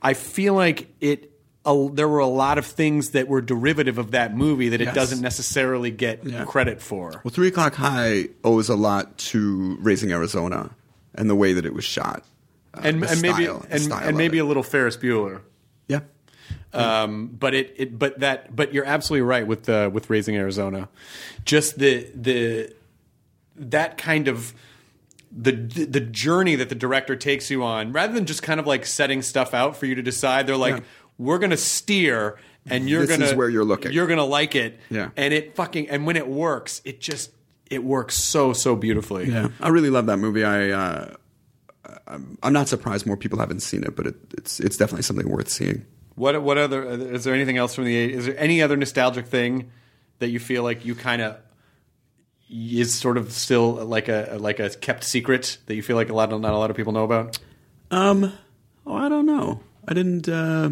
I 0.01 0.13
feel 0.13 0.53
like 0.53 0.93
it. 1.01 1.31
A, 1.69 1.89
there 1.91 2.07
were 2.07 2.19
a 2.19 2.27
lot 2.27 2.57
of 2.57 2.65
things 2.65 3.09
that 3.09 3.27
were 3.27 3.41
derivative 3.41 3.97
of 3.97 4.11
that 4.11 4.33
movie 4.33 4.69
that 4.69 4.79
it 4.79 4.85
Yes. 4.85 4.95
doesn't 4.95 5.19
necessarily 5.21 5.91
get 5.91 6.23
Yeah. 6.25 6.45
credit 6.45 6.81
for. 6.81 7.19
Well, 7.25 7.31
Three 7.33 7.49
O'clock 7.49 7.75
High 7.75 8.29
owes 8.45 8.69
a 8.69 8.75
lot 8.77 9.17
to 9.33 9.77
Raising 9.81 10.13
Arizona 10.13 10.69
and 11.13 11.29
the 11.29 11.35
way 11.35 11.51
that 11.51 11.65
it 11.65 11.73
was 11.73 11.83
shot, 11.83 12.23
Uh, 12.73 12.79
and, 12.85 13.03
and 13.03 13.21
maybe 13.21 13.43
style- 13.43 13.65
and, 13.69 13.81
style 13.81 14.07
and 14.07 14.15
maybe 14.15 14.37
it. 14.37 14.41
a 14.41 14.45
little 14.45 14.63
Ferris 14.63 14.95
Bueller. 14.95 15.41
Um, 16.73 17.27
but 17.27 17.53
it, 17.55 17.73
it, 17.77 17.97
but 17.99 18.19
that, 18.19 18.55
but 18.55 18.73
you're 18.73 18.85
absolutely 18.85 19.23
right 19.23 19.47
with 19.47 19.63
the 19.63 19.89
with 19.91 20.09
raising 20.09 20.35
Arizona. 20.35 20.89
Just 21.45 21.79
the 21.79 22.09
the 22.13 22.73
that 23.55 23.97
kind 23.97 24.27
of 24.27 24.53
the 25.31 25.51
the 25.51 25.99
journey 25.99 26.55
that 26.55 26.69
the 26.69 26.75
director 26.75 27.15
takes 27.15 27.49
you 27.49 27.63
on, 27.63 27.91
rather 27.93 28.13
than 28.13 28.25
just 28.25 28.43
kind 28.43 28.59
of 28.59 28.67
like 28.67 28.85
setting 28.85 29.21
stuff 29.21 29.53
out 29.53 29.75
for 29.75 29.85
you 29.85 29.95
to 29.95 30.01
decide. 30.01 30.45
They're 30.47 30.55
like, 30.57 30.75
Yeah. 30.77 30.83
we're 31.17 31.39
gonna 31.39 31.57
steer, 31.57 32.37
and 32.69 32.87
you're 32.89 33.05
This 33.05 33.17
gonna 33.17 33.35
where 33.35 33.49
you're 33.49 33.65
looking. 33.65 33.91
You're 33.91 34.07
gonna 34.07 34.25
like 34.25 34.55
it, 34.55 34.79
Yeah. 34.89 35.09
And 35.17 35.33
it 35.33 35.55
fucking 35.55 35.89
and 35.89 36.05
when 36.05 36.15
it 36.17 36.27
works, 36.27 36.81
it 36.85 36.99
just 37.01 37.31
it 37.71 37.83
works 37.83 38.17
so 38.17 38.53
so 38.53 38.75
beautifully. 38.75 39.29
Yeah, 39.29 39.49
I 39.59 39.69
really 39.69 39.89
love 39.89 40.05
that 40.05 40.17
movie. 40.17 40.43
I 40.43 40.69
uh, 40.69 41.15
I'm, 42.07 42.37
I'm 42.43 42.53
not 42.53 42.67
surprised 42.67 43.05
more 43.05 43.17
people 43.17 43.39
haven't 43.39 43.61
seen 43.61 43.83
it, 43.83 43.95
but 43.95 44.07
it, 44.07 44.15
it's 44.37 44.59
it's 44.59 44.77
definitely 44.77 45.03
something 45.03 45.27
worth 45.29 45.49
seeing. 45.49 45.85
What 46.17 46.41
what 46.41 46.57
other 46.57 46.83
is 46.83 47.25
there 47.25 47.33
anything 47.35 47.57
else 47.57 47.75
from 47.75 47.85
the 47.85 47.95
is 47.95 48.25
there 48.25 48.37
any 48.39 48.63
other 48.63 48.75
nostalgic 48.75 49.27
thing 49.27 49.69
that 50.17 50.29
you 50.29 50.39
feel 50.39 50.63
like 50.63 50.83
you 50.83 50.95
kind 50.95 51.21
of 51.21 51.37
is 52.49 52.91
sort 52.91 53.17
of 53.17 53.31
still 53.31 53.73
like 53.73 54.07
a 54.07 54.37
like 54.39 54.59
a 54.59 54.71
kept 54.71 55.03
secret 55.03 55.59
that 55.67 55.75
you 55.75 55.83
feel 55.83 55.95
like 55.95 56.09
a 56.09 56.15
lot 56.15 56.33
of, 56.33 56.41
not 56.41 56.53
a 56.53 56.57
lot 56.57 56.71
of 56.71 56.75
people 56.75 56.91
know 56.91 57.03
about? 57.03 57.37
Um, 57.91 58.33
oh, 58.87 58.95
I 58.95 59.09
don't 59.09 59.27
know. 59.27 59.61
I 59.87 59.93
didn't. 59.93 60.27
Uh, 60.27 60.71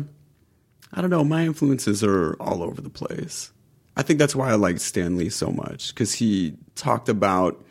I 0.92 1.02
don't 1.02 1.12
know. 1.12 1.24
My 1.24 1.46
influences 1.46 2.04
are 2.04 2.34
all 2.40 2.64
over 2.64 2.82
the 2.82 2.90
place. 2.90 3.52
I 3.96 4.02
think 4.02 4.18
that's 4.18 4.36
why 4.36 4.50
I 4.50 4.56
like 4.56 4.80
Stan 4.80 5.16
Lee 5.16 5.30
so 5.30 5.52
much 5.52 5.94
because 5.94 6.14
he 6.14 6.56
talked 6.74 7.08
about 7.08 7.64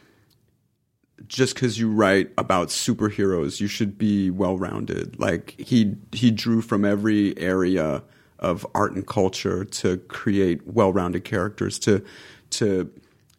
just 1.28 1.54
because 1.54 1.78
you 1.78 1.90
write 1.90 2.30
about 2.38 2.68
superheroes, 2.68 3.60
you 3.60 3.66
should 3.66 3.96
be 3.96 4.30
well 4.30 4.58
rounded. 4.58 5.18
Like 5.18 5.54
he 5.58 5.96
he 6.12 6.30
drew 6.30 6.60
from 6.60 6.84
every 6.84 7.38
area 7.38 8.02
of 8.38 8.66
art 8.74 8.92
and 8.92 9.06
culture 9.06 9.64
to 9.64 9.96
create 9.96 10.66
well 10.66 10.92
rounded 10.92 11.24
characters 11.24 11.78
to 11.80 12.04
to 12.50 12.90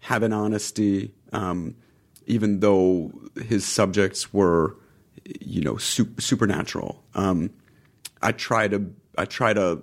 have 0.02 0.24
an 0.24 0.34
honesty, 0.34 1.14
um, 1.32 1.76
even 2.28 2.60
though 2.60 3.12
his 3.44 3.66
subjects 3.66 4.34
were 4.34 4.76
you 5.40 5.62
know 5.62 5.78
su- 5.78 6.14
supernatural. 6.20 7.04
Um, 7.14 7.52
I 8.22 8.32
try 8.32 8.68
to 8.68 8.94
I 9.18 9.26
try 9.26 9.54
to 9.54 9.82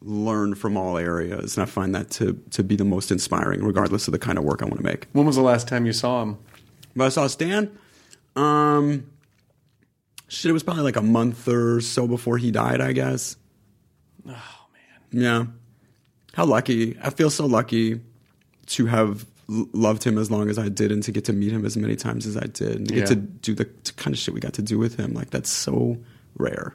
learn 0.00 0.54
from 0.54 0.76
all 0.76 0.96
areas, 0.96 1.56
and 1.56 1.62
I 1.62 1.66
find 1.66 1.94
that 1.94 2.10
to 2.12 2.34
to 2.50 2.62
be 2.62 2.76
the 2.76 2.84
most 2.84 3.10
inspiring, 3.10 3.62
regardless 3.62 4.08
of 4.08 4.12
the 4.12 4.18
kind 4.18 4.38
of 4.38 4.44
work 4.44 4.62
I 4.62 4.66
want 4.66 4.78
to 4.78 4.84
make. 4.84 5.06
When 5.12 5.26
was 5.26 5.36
the 5.36 5.42
last 5.42 5.68
time 5.68 5.86
you 5.86 5.92
saw 5.92 6.22
him? 6.22 6.38
But 6.98 7.06
I 7.06 7.08
saw 7.10 7.26
Stan. 7.28 7.76
Um, 8.36 9.06
shit, 10.28 10.50
it 10.50 10.52
was 10.52 10.62
probably 10.62 10.82
like 10.82 10.96
a 10.96 11.02
month 11.02 11.48
or 11.48 11.80
so 11.80 12.06
before 12.06 12.36
he 12.38 12.50
died, 12.50 12.80
I 12.80 12.92
guess. 12.92 13.36
Oh 14.26 14.30
man. 14.30 15.22
Yeah. 15.22 15.44
How 16.34 16.44
lucky! 16.44 16.96
I 17.02 17.10
feel 17.10 17.30
so 17.30 17.46
lucky 17.46 18.00
to 18.66 18.86
have 18.86 19.24
l- 19.48 19.68
loved 19.72 20.04
him 20.04 20.18
as 20.18 20.30
long 20.30 20.48
as 20.50 20.58
I 20.58 20.68
did, 20.68 20.92
and 20.92 21.02
to 21.04 21.10
get 21.12 21.24
to 21.24 21.32
meet 21.32 21.50
him 21.50 21.64
as 21.64 21.76
many 21.76 21.96
times 21.96 22.26
as 22.26 22.36
I 22.36 22.44
did, 22.46 22.76
and 22.76 22.88
to 22.88 22.94
Yeah. 22.94 23.00
get 23.00 23.08
to 23.08 23.16
do 23.16 23.54
the 23.54 23.64
t- 23.64 23.92
kind 23.96 24.14
of 24.14 24.18
shit 24.20 24.34
we 24.34 24.40
got 24.40 24.52
to 24.54 24.62
do 24.62 24.78
with 24.78 24.96
him. 24.96 25.14
Like 25.14 25.30
that's 25.30 25.50
so 25.50 25.98
rare. 26.36 26.74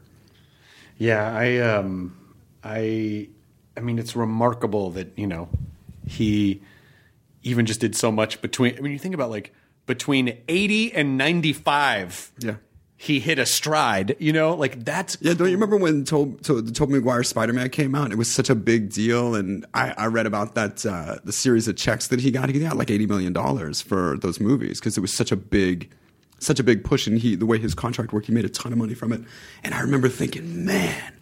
Yeah, 0.97 1.31
I 1.33 1.59
um 1.59 2.17
I 2.63 3.29
I 3.77 3.79
mean 3.81 3.99
it's 3.99 4.15
remarkable 4.15 4.89
that, 4.91 5.13
you 5.17 5.27
know, 5.27 5.47
he 6.07 6.61
even 7.43 7.65
just 7.65 7.79
did 7.79 7.95
so 7.95 8.11
much 8.11 8.41
between 8.41 8.77
I 8.77 8.81
mean 8.81 8.91
you 8.91 8.99
think 8.99 9.15
about 9.15 9.29
like 9.29 9.53
between 9.85 10.37
80 10.47 10.93
and 10.93 11.17
95. 11.17 12.31
Yeah. 12.39 12.55
He 12.95 13.19
hit 13.19 13.37
a 13.37 13.45
stride, 13.45 14.15
you 14.17 14.31
know, 14.31 14.53
like 14.55 14.85
that's 14.85 15.17
Yeah, 15.19 15.33
don't 15.33 15.47
you 15.49 15.55
remember 15.55 15.75
when 15.75 16.05
Tob- 16.05 16.41
to- 16.43 16.61
the 16.61 16.71
Tobey 16.71 16.93
Maguire 16.93 17.23
Spider 17.23 17.51
Man 17.51 17.69
came 17.69 17.95
out? 17.95 18.13
It 18.13 18.17
was 18.17 18.31
such 18.31 18.49
a 18.49 18.55
big 18.55 18.91
deal, 18.91 19.35
and 19.35 19.65
I, 19.73 19.93
I 19.97 20.05
read 20.05 20.25
about 20.25 20.55
that 20.55 20.85
uh, 20.85 21.17
the 21.25 21.33
series 21.33 21.67
of 21.67 21.75
checks 21.75 22.07
that 22.07 22.21
he 22.21 22.31
got. 22.31 22.47
He 22.49 22.57
got 22.61 22.77
like 22.77 22.89
eighty 22.89 23.05
million 23.05 23.33
dollars 23.33 23.81
for 23.81 24.17
those 24.19 24.39
movies 24.39 24.79
because 24.79 24.97
it 24.97 25.01
was 25.01 25.11
such 25.13 25.33
a 25.33 25.35
big, 25.35 25.91
such 26.39 26.61
a 26.61 26.63
big 26.63 26.85
push, 26.85 27.05
and 27.05 27.19
he 27.19 27.35
the 27.35 27.45
way 27.45 27.57
his 27.57 27.73
contract 27.73 28.13
worked, 28.13 28.27
he 28.27 28.31
made 28.31 28.45
a 28.45 28.49
ton 28.49 28.71
of 28.71 28.77
money 28.77 28.93
from 28.93 29.11
it. 29.11 29.19
And 29.65 29.73
I 29.73 29.81
remember 29.81 30.07
thinking, 30.07 30.65
man, 30.65 31.13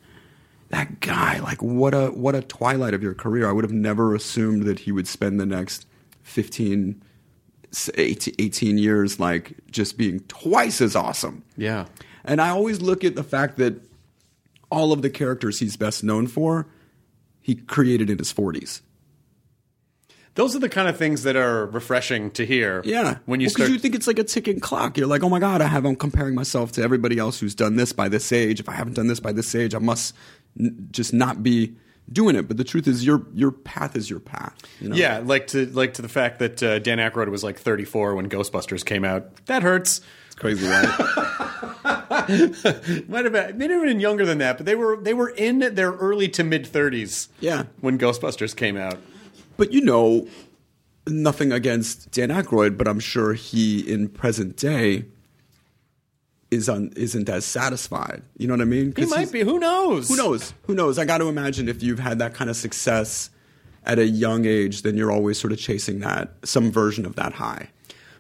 that 0.69 0.99
guy, 0.99 1.39
like 1.39 1.63
what 1.63 1.95
a 1.95 2.09
what 2.09 2.35
a 2.35 2.43
twilight 2.43 2.93
of 2.93 3.01
your 3.01 3.15
career. 3.15 3.49
I 3.49 3.53
would 3.53 3.63
have 3.63 3.73
never 3.73 4.13
assumed 4.13 4.65
that 4.65 4.77
he 4.81 4.91
would 4.91 5.07
spend 5.07 5.39
the 5.39 5.47
next 5.47 5.88
15, 6.21 7.01
18, 7.95 8.35
18 8.39 8.77
years 8.77 9.19
like 9.19 9.53
just 9.69 9.98
being 9.98 10.19
twice 10.22 10.81
as 10.81 10.95
awesome. 10.95 11.43
Yeah. 11.57 11.85
And 12.23 12.41
I 12.41 12.49
always 12.49 12.81
look 12.81 13.03
at 13.03 13.15
the 13.15 13.23
fact 13.23 13.57
that 13.57 13.81
all 14.69 14.91
of 14.91 15.02
the 15.02 15.10
characters 15.10 15.60
he's 15.60 15.77
best 15.77 16.03
known 16.03 16.27
for, 16.27 16.68
he 17.41 17.56
created 17.56 18.10
in 18.10 18.18
his 18.18 18.34
40s. 18.34 18.81
Those 20.35 20.56
are 20.56 20.60
the 20.60 20.69
kind 20.69 20.88
of 20.88 20.98
things 20.98 21.23
that 21.23 21.35
are 21.35 21.65
refreshing 21.65 22.31
to 22.31 22.45
hear. 22.45 22.81
Yeah. 22.85 23.18
When 23.26 23.41
you 23.41 23.48
because 23.48 23.65
start 23.65 23.72
you 23.72 23.80
think 23.80 23.95
it's 23.95 24.07
like 24.07 24.19
a 24.19 24.23
ticking 24.23 24.61
clock. 24.61 24.98
You're 24.98 25.07
like, 25.07 25.23
oh 25.23 25.30
my 25.30 25.39
God, 25.39 25.61
I 25.61 25.68
have, 25.68 25.85
I'm 25.85 25.98
comparing 25.98 26.35
myself 26.35 26.72
to 26.73 26.81
everybody 26.81 27.18
else 27.18 27.39
who's 27.39 27.53
done 27.53 27.76
this 27.76 27.91
by 27.91 28.07
this 28.07 28.31
age. 28.31 28.61
If 28.61 28.69
I 28.69 28.73
haven't 28.73 28.93
done 28.93 29.07
this 29.07 29.19
by 29.19 29.34
this 29.34 29.53
age, 29.56 29.76
I 29.76 29.80
must 29.80 30.15
n- 30.57 30.88
just 30.91 31.14
not 31.14 31.43
be 31.43 31.76
doing 32.11 32.35
it. 32.35 32.47
But 32.47 32.57
the 32.57 32.63
truth 32.63 32.87
is, 32.87 33.05
your 33.05 33.25
your 33.33 33.51
path 33.51 33.95
is 33.95 34.09
your 34.09 34.19
path. 34.19 34.55
You 34.79 34.89
know? 34.89 34.95
Yeah, 34.95 35.21
like 35.23 35.47
to 35.47 35.65
like 35.67 35.93
to 35.95 36.01
the 36.01 36.09
fact 36.09 36.39
that 36.39 36.61
uh, 36.63 36.79
Dan 36.79 36.97
Aykroyd 36.97 37.29
was 37.29 37.43
like 37.43 37.59
34 37.59 38.15
when 38.15 38.29
Ghostbusters 38.29 38.85
came 38.85 39.03
out. 39.03 39.45
That 39.47 39.63
hurts. 39.63 40.01
It's 40.27 40.35
crazy, 40.35 40.67
right? 40.67 41.47
Might 43.07 43.25
have 43.25 43.33
been, 43.33 43.57
they 43.57 43.67
might 43.67 43.71
have 43.71 43.83
been 43.83 43.99
younger 43.99 44.25
than 44.25 44.37
that, 44.39 44.57
but 44.57 44.65
they 44.65 44.75
were 44.75 44.97
they 44.97 45.13
were 45.13 45.29
in 45.29 45.59
their 45.59 45.91
early 45.93 46.27
to 46.29 46.43
mid 46.43 46.65
30s. 46.65 47.29
Yeah. 47.39 47.63
when 47.79 47.97
Ghostbusters 47.97 48.55
came 48.55 48.77
out. 48.77 48.97
But 49.57 49.73
you 49.73 49.81
know, 49.81 50.27
nothing 51.07 51.51
against 51.51 52.11
Dan 52.11 52.29
Aykroyd, 52.29 52.77
but 52.77 52.87
I'm 52.87 52.99
sure 52.99 53.33
he 53.33 53.79
in 53.79 54.09
present 54.09 54.55
day 54.57 55.05
is 56.51 56.67
un, 56.67 56.91
isn't 56.95 57.29
as 57.29 57.45
satisfied. 57.45 58.21
You 58.37 58.47
know 58.47 58.53
what 58.53 58.61
I 58.61 58.65
mean? 58.65 58.93
He 58.95 59.05
might 59.05 59.31
be. 59.31 59.41
Who 59.41 59.57
knows? 59.57 60.09
Who 60.09 60.17
knows? 60.17 60.53
Who 60.63 60.75
knows? 60.75 60.99
I 60.99 61.05
got 61.05 61.19
to 61.19 61.29
imagine 61.29 61.69
if 61.69 61.81
you've 61.81 61.99
had 61.99 62.19
that 62.19 62.33
kind 62.33 62.49
of 62.49 62.57
success 62.57 63.29
at 63.85 63.97
a 63.97 64.05
young 64.05 64.45
age, 64.45 64.83
then 64.83 64.95
you're 64.95 65.11
always 65.11 65.39
sort 65.39 65.53
of 65.53 65.59
chasing 65.59 65.99
that 66.01 66.33
some 66.43 66.71
version 66.71 67.05
of 67.05 67.15
that 67.15 67.33
high. 67.33 67.69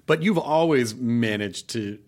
But 0.07 0.23
you've 0.23 0.37
always 0.37 0.95
managed 0.95 1.69
to 1.71 1.99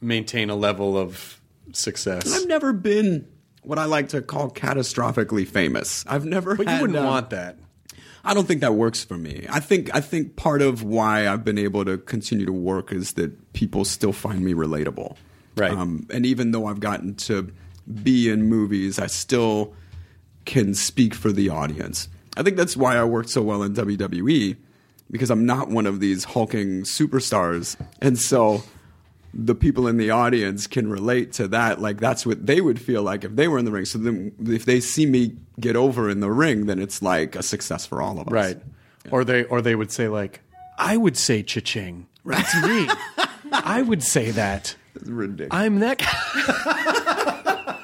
maintain 0.00 0.50
a 0.50 0.54
level 0.54 0.96
of 0.96 1.40
success. 1.72 2.32
I've 2.32 2.46
never 2.46 2.72
been 2.72 3.26
what 3.62 3.78
I 3.78 3.86
like 3.86 4.08
to 4.10 4.22
call 4.22 4.50
catastrophically 4.50 5.46
famous. 5.48 6.04
I've 6.06 6.24
never. 6.24 6.54
but 6.54 6.68
you 6.68 6.80
wouldn't 6.80 6.98
um, 6.98 7.06
want 7.06 7.30
that. 7.30 7.58
I 8.24 8.34
don't 8.34 8.46
think 8.46 8.60
that 8.60 8.74
works 8.74 9.02
for 9.02 9.16
me. 9.16 9.46
I 9.50 9.58
think 9.58 9.92
I 9.94 10.00
think 10.00 10.36
part 10.36 10.62
of 10.62 10.82
why 10.82 11.28
I've 11.28 11.44
been 11.44 11.58
able 11.58 11.84
to 11.84 11.98
continue 11.98 12.46
to 12.46 12.52
work 12.52 12.92
is 12.92 13.14
that 13.14 13.52
people 13.52 13.84
still 13.84 14.12
find 14.12 14.44
me 14.44 14.54
relatable. 14.54 15.16
Right. 15.56 15.72
Um, 15.72 16.06
and 16.10 16.24
even 16.24 16.52
though 16.52 16.66
I've 16.66 16.80
gotten 16.80 17.14
to 17.16 17.52
be 18.02 18.28
in 18.30 18.44
movies, 18.44 18.98
I 18.98 19.06
still 19.06 19.74
can 20.44 20.74
speak 20.74 21.14
for 21.14 21.32
the 21.32 21.48
audience. 21.48 22.08
I 22.36 22.42
think 22.42 22.56
that's 22.56 22.76
why 22.76 22.96
I 22.96 23.04
worked 23.04 23.30
so 23.30 23.42
well 23.42 23.62
in 23.62 23.74
WWE 23.74 24.56
because 25.10 25.30
I'm 25.30 25.44
not 25.44 25.68
one 25.68 25.86
of 25.86 26.00
these 26.00 26.24
hulking 26.24 26.82
superstars. 26.82 27.76
And 28.00 28.18
so 28.18 28.62
the 29.34 29.54
people 29.54 29.86
in 29.86 29.98
the 29.98 30.10
audience 30.10 30.66
can 30.66 30.90
relate 30.90 31.32
to 31.34 31.48
that. 31.48 31.80
Like 31.80 32.00
that's 32.00 32.26
what 32.26 32.46
they 32.46 32.60
would 32.60 32.80
feel 32.80 33.02
like 33.02 33.24
if 33.24 33.36
they 33.36 33.48
were 33.48 33.58
in 33.58 33.64
the 33.64 33.70
ring. 33.70 33.84
So 33.84 33.98
then 33.98 34.32
if 34.46 34.64
they 34.64 34.80
see 34.80 35.06
me 35.06 35.36
get 35.60 35.76
over 35.76 36.08
in 36.08 36.20
the 36.20 36.30
ring, 36.30 36.66
then 36.66 36.78
it's 36.78 37.02
like 37.02 37.36
a 37.36 37.42
success 37.42 37.86
for 37.86 38.00
all 38.02 38.18
of 38.18 38.28
us. 38.28 38.32
Right. 38.32 38.58
Or 39.10 39.24
they 39.24 39.44
or 39.44 39.60
they 39.60 39.74
would 39.74 39.92
say 39.92 40.08
like, 40.08 40.40
I 40.78 40.96
would 40.96 41.16
say 41.16 41.42
cha-ching. 41.42 42.06
That's 42.24 42.54
me. 42.62 42.88
I 43.52 43.82
would 43.82 44.02
say 44.02 44.30
that. 44.30 44.76
It's 44.94 45.08
ridiculous. 45.08 45.48
I'm 45.52 45.80
that 45.80 45.98
guy. 45.98 47.78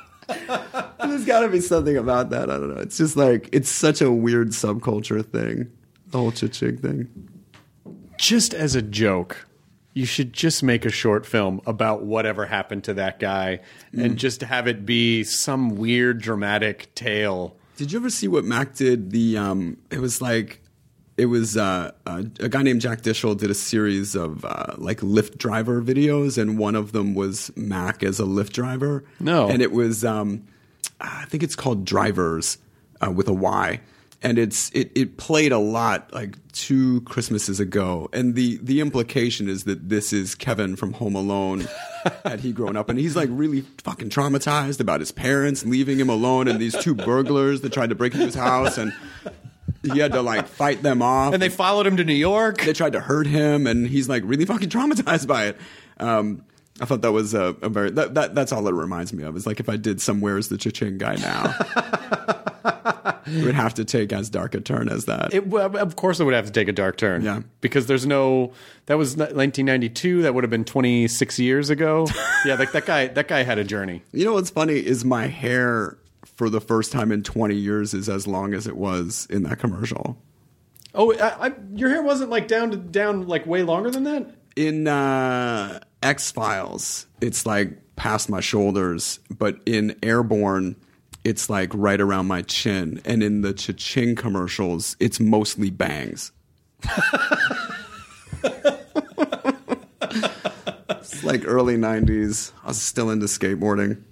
There's 1.06 1.24
got 1.24 1.40
to 1.40 1.48
be 1.48 1.60
something 1.60 1.96
about 1.96 2.30
that. 2.30 2.50
I 2.50 2.58
don't 2.58 2.74
know. 2.74 2.80
It's 2.80 2.98
just 2.98 3.16
like 3.16 3.48
it's 3.52 3.70
such 3.70 4.00
a 4.02 4.10
weird 4.12 4.48
subculture 4.50 5.24
thing. 5.24 5.70
The 6.08 6.18
whole 6.18 6.32
chick 6.32 6.80
thing. 6.80 7.08
just 8.18 8.54
as 8.54 8.74
a 8.74 8.82
joke, 8.82 9.46
you 9.94 10.06
should 10.06 10.32
just 10.32 10.62
make 10.62 10.84
a 10.84 10.90
short 10.90 11.26
film 11.26 11.60
about 11.66 12.02
whatever 12.04 12.46
happened 12.46 12.84
to 12.84 12.94
that 12.94 13.18
guy 13.18 13.60
and 13.92 14.16
just 14.16 14.42
have 14.42 14.66
it 14.66 14.86
be 14.86 15.24
some 15.24 15.76
weird 15.76 16.20
dramatic 16.20 16.94
tale. 16.94 17.56
Did 17.76 17.92
you 17.92 17.98
ever 17.98 18.10
see 18.10 18.28
what 18.28 18.44
Mac 18.44 18.74
did? 18.74 19.10
The 19.10 19.36
um, 19.38 19.76
it 19.90 19.98
was 20.00 20.20
like 20.22 20.62
it 21.18 21.26
was 21.26 21.56
uh, 21.56 21.90
uh, 22.06 22.22
a 22.40 22.48
guy 22.48 22.62
named 22.62 22.80
Jack 22.80 23.02
Dishel 23.02 23.36
did 23.36 23.50
a 23.50 23.54
series 23.54 24.14
of 24.14 24.44
uh, 24.44 24.74
like 24.78 25.00
Lyft 25.00 25.36
driver 25.36 25.82
videos, 25.82 26.38
and 26.38 26.58
one 26.58 26.76
of 26.76 26.92
them 26.92 27.14
was 27.14 27.54
Mac 27.56 28.02
as 28.02 28.20
a 28.20 28.24
Lyft 28.24 28.52
driver. 28.52 29.04
No. 29.20 29.48
and 29.48 29.60
it 29.60 29.72
was 29.72 30.04
um, 30.04 30.46
I 31.00 31.24
think 31.26 31.42
it's 31.42 31.56
called 31.56 31.84
Drivers 31.84 32.58
uh, 33.04 33.10
with 33.10 33.28
a 33.28 33.32
Y, 33.32 33.80
and 34.22 34.38
it's 34.38 34.70
it 34.70 34.92
it 34.94 35.16
played 35.16 35.50
a 35.50 35.58
lot 35.58 36.12
like 36.14 36.36
two 36.52 37.00
Christmases 37.02 37.58
ago, 37.58 38.08
and 38.12 38.36
the 38.36 38.58
the 38.62 38.80
implication 38.80 39.48
is 39.48 39.64
that 39.64 39.88
this 39.88 40.12
is 40.12 40.36
Kevin 40.36 40.76
from 40.76 40.92
Home 40.94 41.16
Alone. 41.16 41.66
had 42.24 42.40
he 42.40 42.52
grown 42.52 42.76
up 42.76 42.88
and 42.88 42.98
he's 42.98 43.16
like 43.16 43.28
really 43.32 43.62
fucking 43.78 44.08
traumatized 44.08 44.78
about 44.78 45.00
his 45.00 45.10
parents 45.10 45.66
leaving 45.66 45.98
him 45.98 46.08
alone 46.08 46.46
and 46.46 46.60
these 46.60 46.76
two 46.76 46.94
burglars 46.94 47.60
that 47.60 47.72
tried 47.72 47.88
to 47.88 47.94
break 47.96 48.14
into 48.14 48.24
his 48.24 48.36
house 48.36 48.78
and 48.78 48.92
he 49.82 49.98
had 49.98 50.12
to 50.12 50.22
like 50.22 50.46
fight 50.48 50.82
them 50.82 51.02
off 51.02 51.32
And 51.34 51.42
they 51.42 51.48
followed 51.48 51.86
him 51.86 51.96
to 51.98 52.04
New 52.04 52.14
York. 52.14 52.60
they 52.62 52.72
tried 52.72 52.92
to 52.94 53.00
hurt 53.00 53.26
him 53.26 53.66
and 53.66 53.86
he's 53.86 54.08
like 54.08 54.22
really 54.26 54.44
fucking 54.44 54.68
traumatized 54.70 55.26
by 55.26 55.46
it 55.46 55.56
um, 55.98 56.42
i 56.80 56.84
thought 56.84 57.02
that 57.02 57.12
was 57.12 57.34
a, 57.34 57.56
a 57.62 57.68
very 57.68 57.90
that, 57.90 58.14
that 58.14 58.34
that's 58.34 58.52
all 58.52 58.66
it 58.68 58.74
reminds 58.74 59.12
me 59.12 59.22
of 59.24 59.36
is 59.36 59.46
like 59.46 59.60
if 59.60 59.68
i 59.68 59.76
did 59.76 60.00
some 60.00 60.20
where's 60.20 60.48
the 60.48 60.56
cha-ching 60.58 60.98
guy 60.98 61.14
now 61.16 61.54
it 63.26 63.44
would 63.44 63.54
have 63.54 63.74
to 63.74 63.84
take 63.84 64.12
as 64.12 64.30
dark 64.30 64.54
a 64.54 64.60
turn 64.60 64.88
as 64.88 65.04
that 65.04 65.34
It, 65.34 65.52
of 65.52 65.96
course, 65.96 66.18
it 66.20 66.24
would 66.24 66.34
have 66.34 66.46
to 66.46 66.52
take 66.52 66.66
a 66.68 66.72
dark 66.72 66.96
turn. 66.96 67.22
Yeah. 67.22 67.42
because 67.60 67.86
there's 67.86 68.06
no. 68.06 68.52
That 68.86 68.96
was 68.96 69.16
1992. 69.16 70.22
That 70.22 70.34
would 70.34 70.44
have 70.44 70.50
been 70.50 70.64
26 70.64 71.38
years 71.38 71.68
ago. 71.68 72.06
yeah, 72.46 72.54
like 72.54 72.72
that 72.72 72.86
guy. 72.86 73.08
That 73.08 73.28
guy 73.28 73.42
had 73.42 73.58
a 73.58 73.64
journey. 73.64 74.02
you 74.12 74.24
know 74.24 74.32
what's 74.32 74.48
funny 74.50 74.74
is 74.78 75.04
my 75.04 75.26
hair 75.26 75.98
for 76.38 76.48
the 76.48 76.60
first 76.60 76.92
time 76.92 77.12
in 77.12 77.22
20 77.22 77.54
years 77.54 77.92
is 77.92 78.08
as 78.08 78.26
long 78.26 78.54
as 78.54 78.66
it 78.66 78.76
was 78.76 79.26
in 79.28 79.42
that 79.42 79.58
commercial 79.58 80.16
Oh, 80.94 81.12
I, 81.18 81.48
I, 81.48 81.52
your 81.74 81.90
hair 81.90 82.02
wasn't 82.02 82.30
like 82.30 82.48
down 82.48 82.70
to 82.70 82.76
down 82.78 83.28
like 83.28 83.44
way 83.46 83.62
longer 83.62 83.90
than 83.90 84.04
that. 84.04 84.34
in 84.56 84.88
uh, 84.88 85.80
X 86.02 86.30
Files, 86.32 87.06
it's 87.20 87.44
like 87.44 87.76
past 87.96 88.30
my 88.30 88.40
shoulders, 88.40 89.20
but 89.36 89.58
in 89.66 89.94
Airborne, 90.02 90.76
it's 91.24 91.50
like 91.50 91.70
right 91.74 92.00
around 92.00 92.26
my 92.26 92.40
chin, 92.42 93.02
and 93.04 93.22
in 93.22 93.42
the 93.42 93.52
Cha-Ching 93.52 94.16
commercials, 94.16 94.96
it's 94.98 95.20
mostly 95.20 95.68
bangs. 95.68 96.32
it's 100.90 101.22
like 101.22 101.42
early 101.44 101.76
'90s. 101.76 102.52
I 102.64 102.68
was 102.68 102.80
still 102.80 103.10
into 103.10 103.26
skateboarding. 103.26 104.02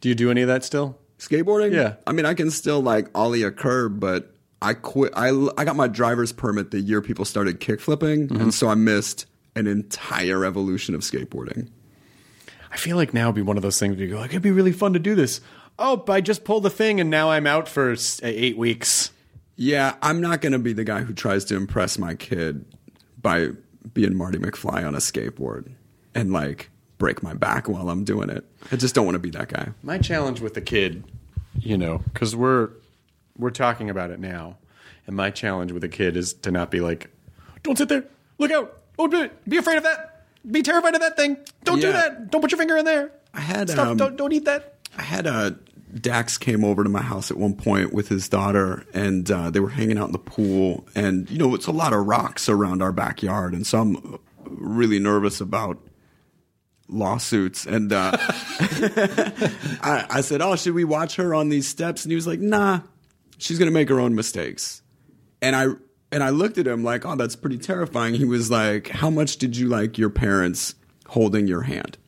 Do 0.00 0.08
you 0.08 0.14
do 0.14 0.30
any 0.30 0.42
of 0.42 0.48
that 0.48 0.64
still? 0.64 0.96
Skateboarding? 1.22 1.72
Yeah. 1.72 1.94
I 2.04 2.10
mean, 2.10 2.26
I 2.26 2.34
can 2.34 2.50
still 2.50 2.80
like 2.80 3.08
ollie 3.14 3.44
a 3.44 3.52
curb, 3.52 4.00
but 4.00 4.34
I 4.60 4.74
quit. 4.74 5.12
I, 5.14 5.28
I 5.56 5.64
got 5.64 5.76
my 5.76 5.86
driver's 5.86 6.32
permit 6.32 6.72
the 6.72 6.80
year 6.80 7.00
people 7.00 7.24
started 7.24 7.60
kickflipping, 7.60 8.30
and 8.30 8.30
mm-hmm. 8.30 8.50
so 8.50 8.68
I 8.68 8.74
missed 8.74 9.26
an 9.54 9.68
entire 9.68 10.44
evolution 10.44 10.96
of 10.96 11.02
skateboarding. 11.02 11.68
I 12.72 12.76
feel 12.76 12.96
like 12.96 13.14
now 13.14 13.28
would 13.28 13.36
be 13.36 13.42
one 13.42 13.56
of 13.56 13.62
those 13.62 13.78
things 13.78 13.96
where 13.96 14.04
you 14.04 14.14
go, 14.14 14.18
like, 14.18 14.30
it'd 14.30 14.42
be 14.42 14.50
really 14.50 14.72
fun 14.72 14.94
to 14.94 14.98
do 14.98 15.14
this. 15.14 15.40
Oh, 15.78 16.02
I 16.08 16.20
just 16.20 16.42
pulled 16.42 16.64
the 16.64 16.70
thing 16.70 17.00
and 17.00 17.08
now 17.08 17.30
I'm 17.30 17.46
out 17.46 17.68
for 17.68 17.92
eh, 17.92 17.96
eight 18.22 18.56
weeks. 18.56 19.10
Yeah, 19.56 19.94
I'm 20.02 20.20
not 20.20 20.40
going 20.40 20.54
to 20.54 20.58
be 20.58 20.72
the 20.72 20.84
guy 20.84 21.02
who 21.02 21.12
tries 21.12 21.44
to 21.46 21.56
impress 21.56 21.98
my 21.98 22.14
kid 22.14 22.64
by 23.20 23.50
being 23.92 24.16
Marty 24.16 24.38
McFly 24.38 24.86
on 24.86 24.94
a 24.94 24.98
skateboard 24.98 25.70
and 26.14 26.32
like 26.32 26.70
break 27.02 27.20
my 27.20 27.34
back 27.34 27.68
while 27.68 27.90
I'm 27.90 28.04
doing 28.04 28.30
it. 28.30 28.44
I 28.70 28.76
just 28.76 28.94
don't 28.94 29.04
want 29.04 29.16
to 29.16 29.18
be 29.18 29.30
that 29.30 29.48
guy. 29.48 29.70
My 29.82 29.98
challenge 29.98 30.40
with 30.40 30.54
the 30.54 30.60
kid, 30.60 31.02
you 31.58 31.76
know, 31.76 31.98
because 31.98 32.36
we're 32.36 32.70
we're 33.36 33.50
talking 33.50 33.90
about 33.90 34.12
it 34.12 34.20
now, 34.20 34.56
and 35.08 35.16
my 35.16 35.30
challenge 35.30 35.72
with 35.72 35.82
a 35.82 35.88
kid 35.88 36.16
is 36.16 36.32
to 36.32 36.52
not 36.52 36.70
be 36.70 36.78
like, 36.78 37.10
"Don't 37.64 37.76
sit 37.76 37.88
there, 37.88 38.04
look 38.38 38.52
out, 38.52 38.80
oh, 39.00 39.08
be, 39.08 39.28
be 39.48 39.56
afraid 39.56 39.78
of 39.78 39.82
that, 39.82 40.26
be 40.48 40.62
terrified 40.62 40.94
of 40.94 41.00
that 41.00 41.16
thing, 41.16 41.38
don't 41.64 41.80
do 41.80 41.90
that, 41.90 42.30
don't 42.30 42.40
put 42.40 42.52
your 42.52 42.58
finger 42.58 42.76
in 42.76 42.84
there, 42.84 43.10
I 43.34 43.40
had 43.40 43.68
Stop, 43.68 43.88
um, 43.88 43.96
don't 43.96 44.16
don't 44.16 44.32
eat 44.32 44.44
that." 44.44 44.76
I 44.96 45.02
had 45.02 45.26
a 45.26 45.58
Dax 45.92 46.38
came 46.38 46.62
over 46.64 46.84
to 46.84 46.88
my 46.88 47.02
house 47.02 47.32
at 47.32 47.36
one 47.36 47.54
point 47.54 47.92
with 47.92 48.06
his 48.06 48.28
daughter, 48.28 48.86
and 48.94 49.28
uh, 49.28 49.50
they 49.50 49.58
were 49.58 49.70
hanging 49.70 49.98
out 49.98 50.06
in 50.06 50.12
the 50.12 50.18
pool. 50.18 50.86
And 50.94 51.28
you 51.28 51.38
know, 51.38 51.52
it's 51.56 51.66
a 51.66 51.72
lot 51.72 51.92
of 51.92 52.06
rocks 52.06 52.48
around 52.48 52.80
our 52.80 52.92
backyard, 52.92 53.54
and 53.54 53.66
so 53.66 53.80
I'm 53.80 54.18
really 54.46 55.00
nervous 55.00 55.40
about 55.40 55.78
lawsuits. 56.92 57.66
And 57.66 57.92
uh, 57.92 58.12
I, 59.80 60.06
I 60.10 60.20
said, 60.20 60.40
"Oh, 60.42 60.56
should 60.56 60.74
we 60.74 60.84
watch 60.84 61.16
her 61.16 61.34
on 61.34 61.48
these 61.48 61.66
steps?" 61.66 62.04
And 62.04 62.12
he 62.12 62.16
was 62.16 62.26
like, 62.26 62.40
"Nah, 62.40 62.80
she's 63.38 63.58
gonna 63.58 63.70
make 63.70 63.88
her 63.88 64.00
own 64.00 64.14
mistakes." 64.14 64.82
And 65.40 65.56
I 65.56 65.66
and 66.10 66.22
I 66.22 66.30
looked 66.30 66.58
at 66.58 66.66
him 66.66 66.84
like, 66.84 67.04
"Oh, 67.04 67.16
that's 67.16 67.36
pretty 67.36 67.58
terrifying." 67.58 68.14
He 68.14 68.24
was 68.24 68.50
like, 68.50 68.88
"How 68.88 69.10
much 69.10 69.38
did 69.38 69.56
you 69.56 69.68
like 69.68 69.98
your 69.98 70.10
parents 70.10 70.74
holding 71.06 71.46
your 71.46 71.62
hand?" 71.62 71.98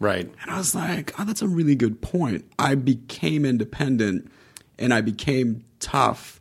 Right. 0.00 0.32
And 0.40 0.50
I 0.50 0.56
was 0.56 0.74
like, 0.74 1.12
oh, 1.20 1.24
that's 1.24 1.42
a 1.42 1.46
really 1.46 1.74
good 1.74 2.00
point. 2.00 2.50
I 2.58 2.74
became 2.74 3.44
independent 3.44 4.32
and 4.78 4.94
I 4.94 5.02
became 5.02 5.62
tough 5.78 6.40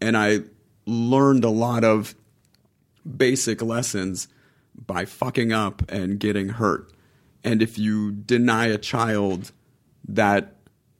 and 0.00 0.16
I 0.16 0.40
learned 0.86 1.44
a 1.44 1.50
lot 1.50 1.82
of 1.82 2.14
basic 3.16 3.62
lessons 3.62 4.28
by 4.86 5.04
fucking 5.04 5.52
up 5.52 5.82
and 5.88 6.20
getting 6.20 6.50
hurt. 6.50 6.92
And 7.44 7.62
if 7.62 7.78
you 7.78 8.12
deny 8.12 8.66
a 8.66 8.78
child 8.78 9.52
that 10.08 10.56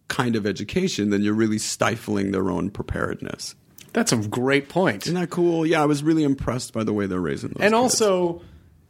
kind 0.08 0.36
of 0.36 0.46
education, 0.46 1.10
then 1.10 1.22
you're 1.22 1.34
really 1.34 1.58
stifling 1.58 2.32
their 2.32 2.50
own 2.50 2.70
preparedness. 2.70 3.54
That's 3.92 4.12
a 4.12 4.16
great 4.16 4.68
point. 4.68 5.06
Isn't 5.06 5.20
that 5.20 5.30
cool? 5.30 5.66
Yeah, 5.66 5.82
I 5.82 5.86
was 5.86 6.02
really 6.02 6.24
impressed 6.24 6.72
by 6.72 6.84
the 6.84 6.92
way 6.92 7.06
they're 7.06 7.20
raising 7.20 7.50
those. 7.50 7.62
and 7.62 7.72
kids. 7.72 7.74
also 7.74 8.42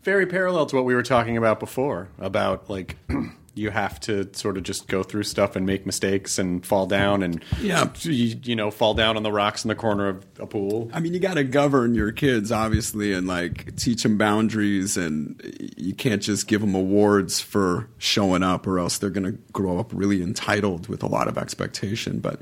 very 0.03 0.27
parallel 0.27 0.67
to 0.67 0.77
what 0.77 0.85
we 0.85 0.95
were 0.95 1.03
talking 1.03 1.37
about 1.37 1.61
before 1.61 2.09
about 2.19 2.69
like 2.71 2.97
you 3.55 3.71
have 3.71 3.99
to 4.01 4.33
sort 4.33 4.57
of 4.57 4.63
just 4.63 4.87
go 4.87 5.03
through 5.03 5.25
stuff 5.25 5.57
and 5.57 5.67
make 5.67 5.85
mistakes 5.85 6.39
and 6.39 6.65
fall 6.65 6.87
down 6.87 7.23
and 7.23 7.43
Yeah. 7.61 7.91
you, 8.03 8.39
you 8.45 8.55
know 8.57 8.71
fall 8.71 8.95
down 8.95 9.17
on 9.17 9.23
the 9.23 9.33
rocks 9.33 9.65
in 9.65 9.69
the 9.69 9.75
corner 9.75 10.09
of 10.09 10.25
a 10.39 10.47
pool 10.47 10.89
I 10.93 11.01
mean, 11.01 11.15
you 11.15 11.21
got 11.21 11.35
to 11.35 11.45
govern 11.45 11.95
your 11.95 12.13
kids, 12.13 12.53
obviously, 12.53 13.13
and 13.13 13.27
like 13.27 13.75
teach 13.77 14.03
them 14.05 14.17
boundaries, 14.19 14.97
and 14.97 15.41
you 15.77 15.95
can't 15.95 16.23
just 16.23 16.47
give 16.47 16.61
them 16.61 16.75
awards 16.75 17.41
for 17.41 17.89
showing 17.99 18.43
up, 18.43 18.67
or 18.67 18.79
else 18.79 18.99
they're 18.99 19.11
going 19.11 19.25
to 19.33 19.39
grow 19.53 19.79
up 19.79 19.91
really 19.93 20.23
entitled 20.23 20.89
with 20.89 21.03
a 21.03 21.07
lot 21.09 21.27
of 21.29 21.37
expectation. 21.37 22.21
But, 22.21 22.41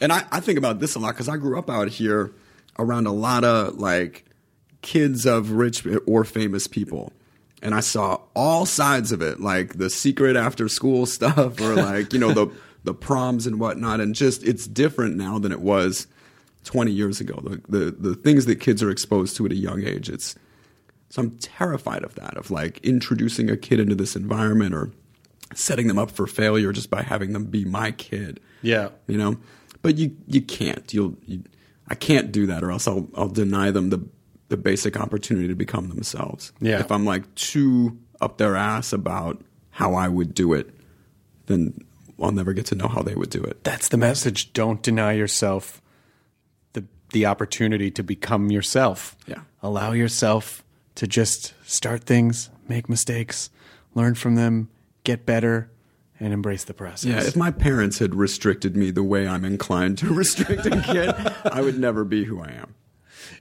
and 0.00 0.12
I, 0.12 0.24
I 0.30 0.40
think 0.40 0.58
about 0.58 0.80
this 0.80 0.94
a 0.94 0.98
lot 0.98 1.10
because 1.14 1.28
I 1.28 1.36
grew 1.36 1.58
up 1.58 1.68
out 1.68 1.88
here 1.88 2.32
around 2.78 3.06
a 3.06 3.12
lot 3.12 3.44
of 3.44 3.74
like 3.78 4.24
kids 4.82 5.26
of 5.26 5.50
rich 5.50 5.86
or 6.06 6.24
famous 6.24 6.66
people. 6.66 7.12
And 7.62 7.74
I 7.74 7.80
saw 7.80 8.20
all 8.34 8.64
sides 8.64 9.12
of 9.12 9.20
it, 9.20 9.40
like 9.40 9.76
the 9.76 9.90
secret 9.90 10.36
after 10.36 10.68
school 10.68 11.06
stuff, 11.06 11.60
or 11.60 11.74
like, 11.74 12.12
you 12.12 12.18
know, 12.18 12.32
the, 12.32 12.50
the 12.84 12.94
proms 12.94 13.46
and 13.46 13.60
whatnot. 13.60 14.00
And 14.00 14.14
just, 14.14 14.42
it's 14.42 14.66
different 14.66 15.16
now 15.16 15.38
than 15.38 15.52
it 15.52 15.60
was 15.60 16.06
20 16.64 16.90
years 16.90 17.20
ago. 17.20 17.40
The, 17.42 17.62
the, 17.68 17.90
the 17.90 18.14
things 18.14 18.46
that 18.46 18.56
kids 18.56 18.82
are 18.82 18.90
exposed 18.90 19.36
to 19.36 19.46
at 19.46 19.52
a 19.52 19.56
young 19.56 19.84
age, 19.84 20.08
it's, 20.08 20.34
so 21.10 21.22
I'm 21.22 21.38
terrified 21.38 22.04
of 22.04 22.14
that, 22.14 22.36
of 22.36 22.50
like 22.50 22.78
introducing 22.78 23.50
a 23.50 23.56
kid 23.56 23.80
into 23.80 23.94
this 23.94 24.16
environment 24.16 24.74
or 24.74 24.92
setting 25.54 25.88
them 25.88 25.98
up 25.98 26.10
for 26.10 26.26
failure 26.26 26.72
just 26.72 26.88
by 26.88 27.02
having 27.02 27.32
them 27.32 27.46
be 27.46 27.64
my 27.64 27.90
kid. 27.92 28.40
Yeah. 28.62 28.90
You 29.06 29.18
know? 29.18 29.36
But 29.82 29.98
you, 29.98 30.16
you 30.26 30.40
can't. 30.40 30.92
You'll, 30.94 31.16
you, 31.26 31.42
I 31.88 31.94
can't 31.96 32.30
do 32.30 32.46
that 32.46 32.62
or 32.62 32.70
else 32.70 32.86
I'll, 32.86 33.08
I'll 33.16 33.28
deny 33.28 33.70
them 33.70 33.90
the, 33.90 34.06
the 34.50 34.56
basic 34.56 34.96
opportunity 35.00 35.48
to 35.48 35.54
become 35.54 35.88
themselves. 35.88 36.52
Yeah. 36.60 36.78
If 36.80 36.92
I'm 36.92 37.04
like 37.04 37.34
too 37.34 37.98
up 38.20 38.36
their 38.38 38.54
ass 38.56 38.92
about 38.92 39.40
how 39.70 39.94
I 39.94 40.06
would 40.08 40.34
do 40.34 40.52
it, 40.52 40.68
then 41.46 41.78
I'll 42.22 42.32
never 42.32 42.52
get 42.52 42.66
to 42.66 42.74
know 42.74 42.86
how 42.88 43.00
they 43.02 43.14
would 43.14 43.30
do 43.30 43.42
it. 43.42 43.64
that's 43.64 43.88
the 43.88 43.96
message 43.96 44.52
don't 44.52 44.82
deny 44.82 45.12
yourself 45.12 45.80
the 46.74 46.84
the 47.14 47.24
opportunity 47.26 47.90
to 47.92 48.02
become 48.02 48.50
yourself 48.50 49.16
Yeah. 49.26 49.40
allow 49.62 49.92
yourself 49.92 50.62
to 50.96 51.06
just 51.06 51.54
start 51.64 52.04
things 52.04 52.50
make 52.68 52.88
mistakes 52.90 53.48
learn 53.94 54.14
from 54.14 54.34
them 54.34 54.68
get 55.04 55.24
better 55.24 55.70
and 56.20 56.34
embrace 56.34 56.64
the 56.64 56.74
process 56.74 57.06
Yeah, 57.10 57.22
if 57.26 57.36
my 57.36 57.50
parents 57.50 58.00
had 58.00 58.14
restricted 58.14 58.76
me 58.76 58.90
the 58.90 59.02
way 59.02 59.26
I'm 59.26 59.44
inclined 59.46 59.96
to 59.98 60.12
restrict 60.22 60.66
a 60.66 60.82
kid, 60.82 61.14
I 61.50 61.62
would 61.62 61.78
never 61.78 62.04
be 62.04 62.24
who 62.24 62.42
I 62.42 62.50
am. 62.50 62.74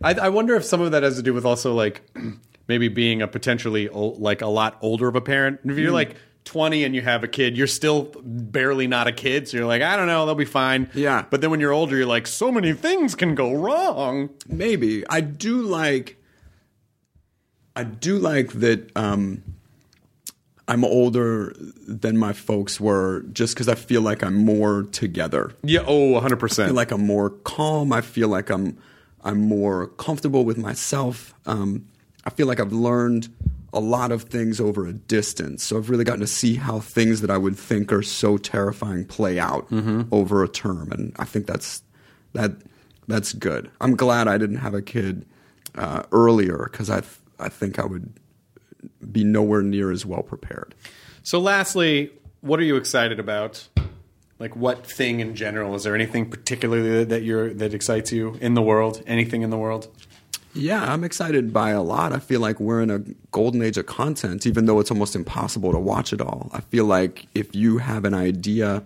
I, 0.01 0.13
I 0.13 0.29
wonder 0.29 0.55
if 0.55 0.63
some 0.63 0.81
of 0.81 0.91
that 0.91 1.03
has 1.03 1.15
to 1.17 1.23
do 1.23 1.33
with 1.33 1.45
also 1.45 1.73
like 1.73 2.01
maybe 2.67 2.87
being 2.87 3.21
a 3.21 3.27
potentially 3.27 3.89
old, 3.89 4.19
like 4.19 4.41
a 4.41 4.47
lot 4.47 4.77
older 4.81 5.07
of 5.07 5.15
a 5.15 5.21
parent. 5.21 5.59
If 5.63 5.77
you're 5.77 5.91
like 5.91 6.15
20 6.45 6.83
and 6.83 6.95
you 6.95 7.01
have 7.01 7.23
a 7.23 7.27
kid, 7.27 7.57
you're 7.57 7.67
still 7.67 8.11
barely 8.23 8.87
not 8.87 9.07
a 9.07 9.11
kid. 9.11 9.47
So 9.47 9.57
you're 9.57 9.67
like, 9.67 9.81
I 9.81 9.95
don't 9.95 10.07
know, 10.07 10.25
they'll 10.25 10.35
be 10.35 10.45
fine. 10.45 10.89
Yeah. 10.93 11.25
But 11.29 11.41
then 11.41 11.51
when 11.51 11.59
you're 11.59 11.73
older, 11.73 11.95
you're 11.95 12.05
like, 12.05 12.27
so 12.27 12.51
many 12.51 12.73
things 12.73 13.15
can 13.15 13.35
go 13.35 13.53
wrong. 13.53 14.29
Maybe 14.47 15.03
I 15.09 15.21
do 15.21 15.61
like. 15.61 16.17
I 17.75 17.83
do 17.83 18.17
like 18.17 18.51
that. 18.53 18.91
Um, 18.97 19.43
I'm 20.67 20.83
older 20.83 21.55
than 21.87 22.17
my 22.17 22.33
folks 22.33 22.79
were, 22.79 23.21
just 23.31 23.55
because 23.55 23.67
I 23.67 23.75
feel 23.75 24.01
like 24.01 24.23
I'm 24.23 24.35
more 24.35 24.83
together. 24.83 25.53
Yeah. 25.63 25.83
Oh, 25.87 26.11
100. 26.11 26.35
I 26.35 26.39
percent 26.39 26.67
feel 26.69 26.75
like 26.75 26.91
I'm 26.91 27.05
more 27.05 27.29
calm. 27.29 27.91
I 27.93 28.01
feel 28.01 28.27
like 28.27 28.49
I'm 28.49 28.77
I'm 29.23 29.41
more 29.41 29.87
comfortable 29.87 30.45
with 30.45 30.57
myself. 30.57 31.33
Um, 31.45 31.87
I 32.25 32.29
feel 32.29 32.47
like 32.47 32.59
I've 32.59 32.73
learned 32.73 33.29
a 33.73 33.79
lot 33.79 34.11
of 34.11 34.23
things 34.23 34.59
over 34.59 34.87
a 34.87 34.93
distance. 34.93 35.63
So 35.63 35.77
I've 35.77 35.89
really 35.89 36.03
gotten 36.03 36.21
to 36.21 36.27
see 36.27 36.55
how 36.55 36.79
things 36.79 37.21
that 37.21 37.29
I 37.29 37.37
would 37.37 37.57
think 37.57 37.93
are 37.93 38.01
so 38.01 38.37
terrifying 38.37 39.05
play 39.05 39.39
out 39.39 39.67
over 40.11 40.43
a 40.43 40.47
term, 40.47 40.91
and 40.91 41.13
I 41.19 41.25
think 41.25 41.45
that's 41.45 41.83
that 42.33 42.51
that's 43.07 43.33
good. 43.33 43.69
I'm 43.81 43.95
glad 43.95 44.27
I 44.27 44.37
didn't 44.37 44.57
have 44.57 44.73
a 44.73 44.81
kid 44.81 45.25
uh, 45.75 46.03
earlier 46.11 46.67
because 46.71 46.89
I 46.89 47.01
th- 47.01 47.13
I 47.39 47.49
think 47.49 47.79
I 47.79 47.85
would 47.85 48.11
be 49.11 49.23
nowhere 49.23 49.61
near 49.61 49.91
as 49.91 50.05
well 50.05 50.23
prepared. 50.23 50.73
So, 51.23 51.39
lastly, 51.39 52.11
what 52.41 52.59
are 52.59 52.63
you 52.63 52.75
excited 52.75 53.19
about? 53.19 53.67
Like, 54.39 54.55
what 54.55 54.85
thing 54.85 55.19
in 55.19 55.35
general? 55.35 55.75
Is 55.75 55.83
there 55.83 55.93
anything 55.93 56.29
particularly 56.29 57.03
that 57.03 57.23
you're 57.23 57.53
that 57.53 57.73
excites 57.73 58.11
you 58.11 58.37
in 58.39 58.53
the 58.53 58.61
world? 58.61 59.03
Anything 59.05 59.41
in 59.41 59.49
the 59.49 59.57
world? 59.57 59.89
Yeah, 60.53 60.91
I'm 60.91 61.03
excited 61.03 61.53
by 61.53 61.71
a 61.71 61.81
lot. 61.81 62.11
I 62.11 62.19
feel 62.19 62.39
like 62.39 62.59
we're 62.59 62.81
in 62.81 62.89
a 62.89 62.99
golden 63.31 63.61
age 63.61 63.77
of 63.77 63.85
content, 63.85 64.47
even 64.47 64.65
though 64.65 64.79
it's 64.79 64.89
almost 64.89 65.15
impossible 65.15 65.71
to 65.71 65.77
watch 65.77 66.11
it 66.11 66.21
all. 66.21 66.49
I 66.53 66.61
feel 66.61 66.85
like 66.85 67.27
if 67.35 67.53
you 67.53 67.77
have 67.77 68.03
an 68.03 68.15
idea 68.15 68.81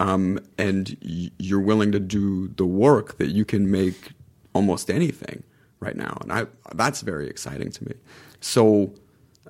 um, 0.00 0.40
and 0.58 0.96
you're 1.38 1.60
willing 1.60 1.92
to 1.92 2.00
do 2.00 2.48
the 2.48 2.66
work, 2.66 3.18
that 3.18 3.28
you 3.28 3.44
can 3.44 3.70
make 3.70 4.10
almost 4.54 4.90
anything 4.90 5.44
right 5.80 5.96
now, 5.96 6.18
and 6.22 6.32
I 6.32 6.46
that's 6.74 7.02
very 7.02 7.28
exciting 7.28 7.70
to 7.70 7.84
me. 7.84 7.94
So, 8.40 8.92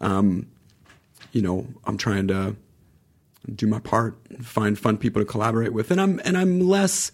um, 0.01 0.47
you 1.33 1.41
know, 1.41 1.67
I'm 1.85 1.97
trying 1.97 2.29
to 2.29 2.57
do 3.53 3.67
my 3.67 3.79
part, 3.79 4.17
find 4.43 4.79
fun 4.79 4.97
people 4.97 5.21
to 5.21 5.27
collaborate 5.27 5.73
with, 5.73 5.91
and 5.91 6.01
I'm 6.01 6.21
and 6.25 6.37
I'm 6.37 6.61
less 6.61 7.13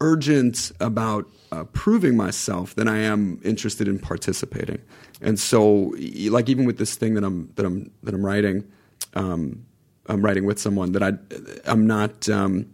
urgent 0.00 0.72
about 0.80 1.26
uh, 1.52 1.64
proving 1.64 2.16
myself 2.16 2.74
than 2.74 2.88
I 2.88 2.98
am 2.98 3.40
interested 3.44 3.86
in 3.86 3.98
participating. 3.98 4.80
And 5.20 5.38
so, 5.38 5.94
like 6.30 6.48
even 6.48 6.64
with 6.64 6.78
this 6.78 6.94
thing 6.94 7.14
that 7.14 7.24
I'm 7.24 7.52
that 7.56 7.66
I'm 7.66 7.90
that 8.02 8.14
I'm 8.14 8.24
writing, 8.24 8.64
um, 9.14 9.64
I'm 10.06 10.24
writing 10.24 10.44
with 10.44 10.58
someone 10.58 10.92
that 10.92 11.02
I 11.02 11.12
I'm 11.70 11.86
not. 11.86 12.28
Um, 12.28 12.72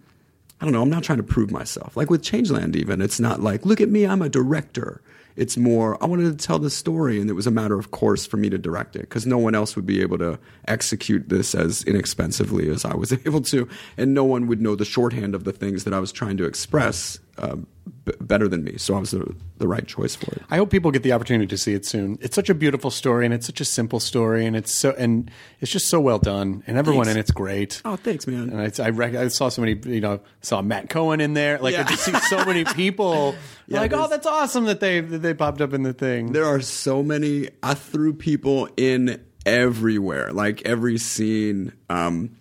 I 0.58 0.64
don't 0.64 0.72
know. 0.72 0.80
I'm 0.80 0.88
not 0.88 1.02
trying 1.02 1.18
to 1.18 1.22
prove 1.22 1.50
myself. 1.50 1.98
Like 1.98 2.08
with 2.08 2.22
Changeland, 2.22 2.76
even 2.76 3.02
it's 3.02 3.20
not 3.20 3.40
like, 3.42 3.66
look 3.66 3.80
at 3.82 3.90
me, 3.90 4.06
I'm 4.06 4.22
a 4.22 4.28
director. 4.30 5.02
It's 5.36 5.56
more, 5.56 6.02
I 6.02 6.06
wanted 6.06 6.38
to 6.38 6.46
tell 6.46 6.58
the 6.58 6.70
story, 6.70 7.20
and 7.20 7.28
it 7.28 7.34
was 7.34 7.46
a 7.46 7.50
matter 7.50 7.78
of 7.78 7.90
course 7.90 8.26
for 8.26 8.36
me 8.36 8.48
to 8.50 8.58
direct 8.58 8.96
it 8.96 9.02
because 9.02 9.26
no 9.26 9.38
one 9.38 9.54
else 9.54 9.76
would 9.76 9.86
be 9.86 10.00
able 10.00 10.18
to 10.18 10.38
execute 10.66 11.28
this 11.28 11.54
as 11.54 11.82
inexpensively 11.84 12.70
as 12.70 12.84
I 12.84 12.94
was 12.94 13.12
able 13.26 13.42
to, 13.42 13.68
and 13.96 14.14
no 14.14 14.24
one 14.24 14.46
would 14.46 14.60
know 14.60 14.74
the 14.74 14.84
shorthand 14.84 15.34
of 15.34 15.44
the 15.44 15.52
things 15.52 15.84
that 15.84 15.92
I 15.92 16.00
was 16.00 16.12
trying 16.12 16.36
to 16.38 16.44
express 16.44 17.18
uh, 17.38 17.56
b- 18.04 18.12
better 18.20 18.48
than 18.48 18.64
me. 18.64 18.76
So 18.78 18.94
I 18.94 18.98
was 19.00 19.10
the, 19.10 19.34
the 19.58 19.68
right 19.68 19.86
choice 19.86 20.14
for 20.14 20.32
it. 20.32 20.42
I 20.50 20.56
hope 20.56 20.70
people 20.70 20.90
get 20.90 21.02
the 21.02 21.12
opportunity 21.12 21.46
to 21.46 21.58
see 21.58 21.74
it 21.74 21.84
soon. 21.84 22.18
It's 22.20 22.34
such 22.34 22.48
a 22.50 22.54
beautiful 22.54 22.90
story, 22.90 23.24
and 23.24 23.34
it's 23.34 23.46
such 23.46 23.60
a 23.60 23.64
simple 23.64 24.00
story, 24.00 24.46
and 24.46 24.56
it's 24.56 24.72
so 24.72 24.92
and 24.98 25.30
it's 25.60 25.70
just 25.70 25.88
so 25.88 26.00
well 26.00 26.18
done, 26.18 26.62
and 26.66 26.76
everyone 26.78 27.04
Thanks. 27.06 27.16
in 27.16 27.20
it's 27.20 27.30
great. 27.30 27.82
Oh, 27.84 27.96
thanks, 27.96 28.26
man. 28.26 28.50
And 28.50 28.60
I, 28.60 28.84
I, 28.84 28.90
rec- 28.90 29.14
I 29.14 29.28
saw 29.28 29.48
so 29.48 29.62
many, 29.62 29.78
you 29.86 30.00
know, 30.00 30.20
saw 30.42 30.62
Matt 30.62 30.88
Cohen 30.90 31.20
in 31.20 31.34
there. 31.34 31.58
Like 31.58 31.76
I 31.76 31.82
just 31.84 32.04
see 32.04 32.12
so 32.28 32.44
many 32.44 32.64
people. 32.74 33.34
Yeah, 33.66 33.80
like, 33.80 33.92
oh, 33.92 34.08
that's 34.08 34.26
awesome 34.26 34.64
that 34.66 34.80
they 34.80 35.00
that 35.00 35.18
they 35.18 35.34
popped 35.34 35.60
up 35.60 35.72
in 35.72 35.82
the 35.82 35.92
thing. 35.92 36.32
There 36.32 36.46
are 36.46 36.60
so 36.60 37.02
many. 37.02 37.48
I 37.62 37.74
threw 37.74 38.12
people 38.14 38.68
in 38.76 39.24
everywhere, 39.44 40.32
like 40.32 40.62
every 40.62 40.98
scene. 40.98 41.72
Um, 41.88 42.36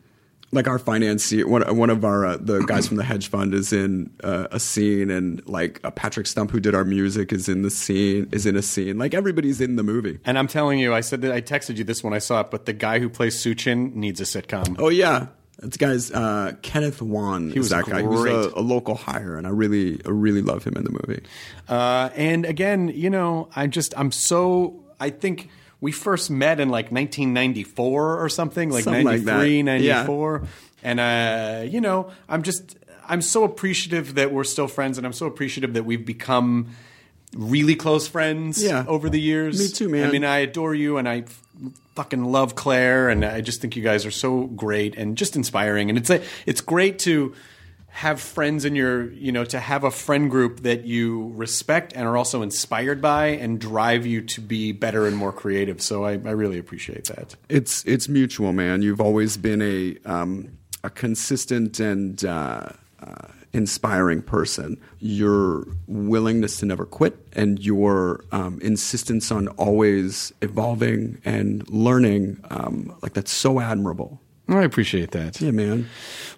like 0.56 0.68
our 0.68 0.80
financier, 0.80 1.48
one, 1.48 1.64
one 1.76 1.90
of 1.90 2.04
our 2.04 2.26
uh, 2.26 2.38
the 2.38 2.60
guys 2.60 2.88
from 2.88 2.98
the 2.98 3.04
hedge 3.04 3.28
fund 3.28 3.54
is 3.54 3.72
in 3.72 4.12
uh, 4.24 4.48
a 4.52 4.60
scene, 4.60 5.12
and 5.12 5.46
like 5.48 5.80
uh, 5.84 5.92
Patrick 5.92 6.28
Stump, 6.28 6.52
who 6.52 6.60
did 6.60 6.74
our 6.74 6.84
music, 6.86 7.32
is 7.32 7.48
in 7.48 7.62
the 7.62 7.70
scene. 7.70 8.30
Is 8.32 8.46
in 8.46 8.56
a 8.56 8.62
scene. 8.62 8.98
Like 8.98 9.14
everybody's 9.14 9.62
in 9.62 9.76
the 9.76 9.84
movie. 9.84 10.20
And 10.26 10.38
I'm 10.40 10.48
telling 10.48 10.80
you, 10.80 10.94
I 10.94 11.02
said 11.02 11.22
that 11.22 11.32
I 11.32 11.42
texted 11.42 11.78
you 11.78 11.84
this 11.84 12.04
when 12.04 12.14
I 12.14 12.20
saw 12.20 12.42
it, 12.42 12.52
but 12.52 12.66
the 12.66 12.74
guy 12.74 13.00
who 13.00 13.10
plays 13.10 13.36
Suchin 13.36 13.94
needs 13.94 14.20
a 14.22 14.24
sitcom. 14.24 14.78
Oh 14.80 14.90
yeah, 14.90 15.28
that 15.60 15.78
guy's 15.78 16.12
uh, 16.12 16.54
Kenneth 16.62 17.02
Wan. 17.02 17.52
He 17.52 17.60
was 17.60 17.70
that 17.70 17.86
guy. 17.86 18.02
He 18.02 18.08
was 18.08 18.26
a, 18.26 18.52
a 18.56 18.62
local 18.62 18.96
hire, 18.96 19.38
and 19.38 19.48
I 19.48 19.52
really, 19.52 20.02
I 20.06 20.10
really 20.10 20.42
love 20.42 20.64
him 20.64 20.76
in 20.76 20.84
the 20.84 20.92
movie. 20.92 21.24
Uh, 21.68 22.10
and 22.16 22.46
again, 22.46 22.90
you 22.90 23.10
know, 23.10 23.50
I 23.56 23.68
just 23.68 23.94
I'm 23.98 24.12
so 24.12 24.84
I 25.00 25.10
think 25.10 25.50
we 25.86 25.92
first 25.92 26.32
met 26.32 26.60
in 26.60 26.70
like 26.70 26.86
1994 26.92 28.24
or 28.24 28.28
something, 28.30 28.72
like 28.72 28.84
Something 28.84 29.06
like 29.06 29.22
93. 29.22 29.58
Yeah. 29.84 29.94
94. 30.04 30.44
And 30.84 31.00
uh, 31.00 31.64
you 31.70 31.80
know, 31.80 32.12
I'm 32.28 32.42
just 32.44 32.76
I'm 33.08 33.22
so 33.22 33.44
appreciative 33.44 34.16
that 34.16 34.34
we're 34.34 34.44
still 34.46 34.68
friends, 34.68 34.98
and 34.98 35.06
I'm 35.06 35.14
so 35.14 35.28
appreciative 35.28 35.74
that 35.76 35.86
we've 35.86 36.06
become 36.06 36.70
really 37.36 37.76
close 37.76 38.08
friends 38.08 38.64
Yeah. 38.64 38.84
over 38.88 39.10
the 39.10 39.20
years. 39.22 39.60
Me 39.60 39.68
too, 39.68 39.90
man. 39.90 40.08
I 40.10 40.12
mean, 40.12 40.24
I 40.24 40.38
adore 40.40 40.74
you, 40.74 40.98
and 40.98 41.08
I 41.08 41.18
f- 41.20 41.42
fucking 41.96 42.24
love 42.26 42.56
Clare, 42.56 43.10
and 43.10 43.24
I 43.24 43.42
just 43.42 43.62
think 43.62 43.76
you 43.76 43.84
guys 43.84 44.06
are 44.08 44.12
so 44.12 44.46
great 44.46 44.96
and 44.96 45.16
just 45.18 45.36
inspiring. 45.36 45.90
And 45.90 45.98
it's 46.00 46.10
a, 46.10 46.24
it's 46.48 46.62
great 46.62 46.98
to 47.00 47.34
have 47.96 48.20
friends 48.20 48.66
in 48.66 48.76
your, 48.76 49.10
you 49.14 49.32
know, 49.32 49.46
to 49.46 49.58
have 49.58 49.86
a 49.86 49.90
friend 49.90 50.30
group 50.30 50.64
that 50.64 50.84
you 50.84 51.32
respect 51.34 51.94
and 51.96 52.06
are 52.06 52.18
also 52.18 52.42
inspired 52.42 53.02
by 53.02 53.28
and 53.28 53.58
drive 53.58 54.06
you 54.06 54.22
to 54.22 54.42
be 54.42 54.74
better 54.74 55.08
and 55.08 55.16
more 55.16 55.32
creative. 55.32 55.82
So 55.82 56.04
I, 56.04 56.12
I 56.12 56.32
really 56.32 56.60
appreciate 56.60 57.06
that. 57.06 57.38
It's 57.48 57.86
it's 57.86 58.10
mutual, 58.10 58.52
man. 58.52 58.82
You've 58.82 59.00
always 59.00 59.38
been 59.38 59.62
a 59.62 59.96
um, 60.04 60.58
a 60.84 60.90
consistent 60.90 61.80
and 61.80 62.26
uh, 62.26 62.68
uh, 63.02 63.28
inspiring 63.54 64.22
person. 64.22 64.76
Your 65.00 65.66
willingness 65.88 66.58
to 66.58 66.66
never 66.66 66.86
quit 66.86 67.16
and 67.32 67.60
your 67.60 68.26
um, 68.34 68.60
insistence 68.62 69.32
on 69.32 69.48
always 69.56 70.34
evolving 70.42 71.22
and 71.24 71.66
learning, 71.70 72.42
um, 72.50 72.94
like 73.02 73.14
that's 73.14 73.32
so 73.32 73.62
admirable. 73.62 74.20
I 74.48 74.64
appreciate 74.64 75.12
that. 75.12 75.42
Yeah, 75.42 75.52
man. 75.52 75.90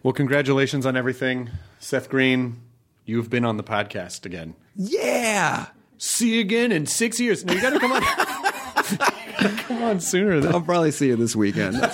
Well, 0.04 0.14
congratulations 0.14 0.86
on 0.86 0.96
everything, 0.96 1.50
Seth 1.80 2.10
Green. 2.10 2.62
You've 3.06 3.30
been 3.30 3.46
on 3.46 3.58
the 3.58 3.64
podcast 3.64 4.26
again. 4.26 4.56
Yeah. 4.76 5.68
See 5.98 6.36
you 6.36 6.42
again 6.42 6.72
in 6.72 6.86
six 6.86 7.20
years. 7.20 7.44
No, 7.44 7.54
you 7.54 7.62
got 7.62 7.72
to 7.72 7.80
come 7.80 7.92
on. 7.92 8.02
come 9.58 9.84
on 9.84 10.00
sooner. 10.00 10.40
Than, 10.40 10.54
I'll 10.54 10.62
probably 10.62 10.92
see 10.92 11.08
you 11.08 11.16
this 11.16 11.36
weekend. 11.36 11.78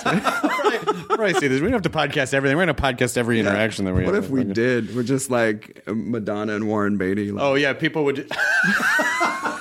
Probably, 1.14 1.34
see 1.34 1.46
this. 1.48 1.60
We 1.60 1.70
don't 1.70 1.72
have 1.72 1.82
to 1.82 1.90
podcast 1.90 2.34
everything. 2.34 2.56
We're 2.56 2.66
going 2.66 2.76
to 2.76 2.82
podcast 2.82 3.16
every 3.16 3.38
interaction 3.38 3.84
that 3.84 3.94
we 3.94 4.00
have. 4.04 4.12
What 4.12 4.14
have. 4.16 4.24
if 4.24 4.30
we 4.30 4.44
did? 4.44 4.94
We're 4.94 5.04
just 5.04 5.30
like 5.30 5.82
Madonna 5.86 6.56
and 6.56 6.66
Warren 6.66 6.98
Beatty. 6.98 7.30
Like, 7.30 7.42
Oh 7.42 7.54
yeah, 7.54 7.72
people 7.72 8.04
would. 8.04 8.28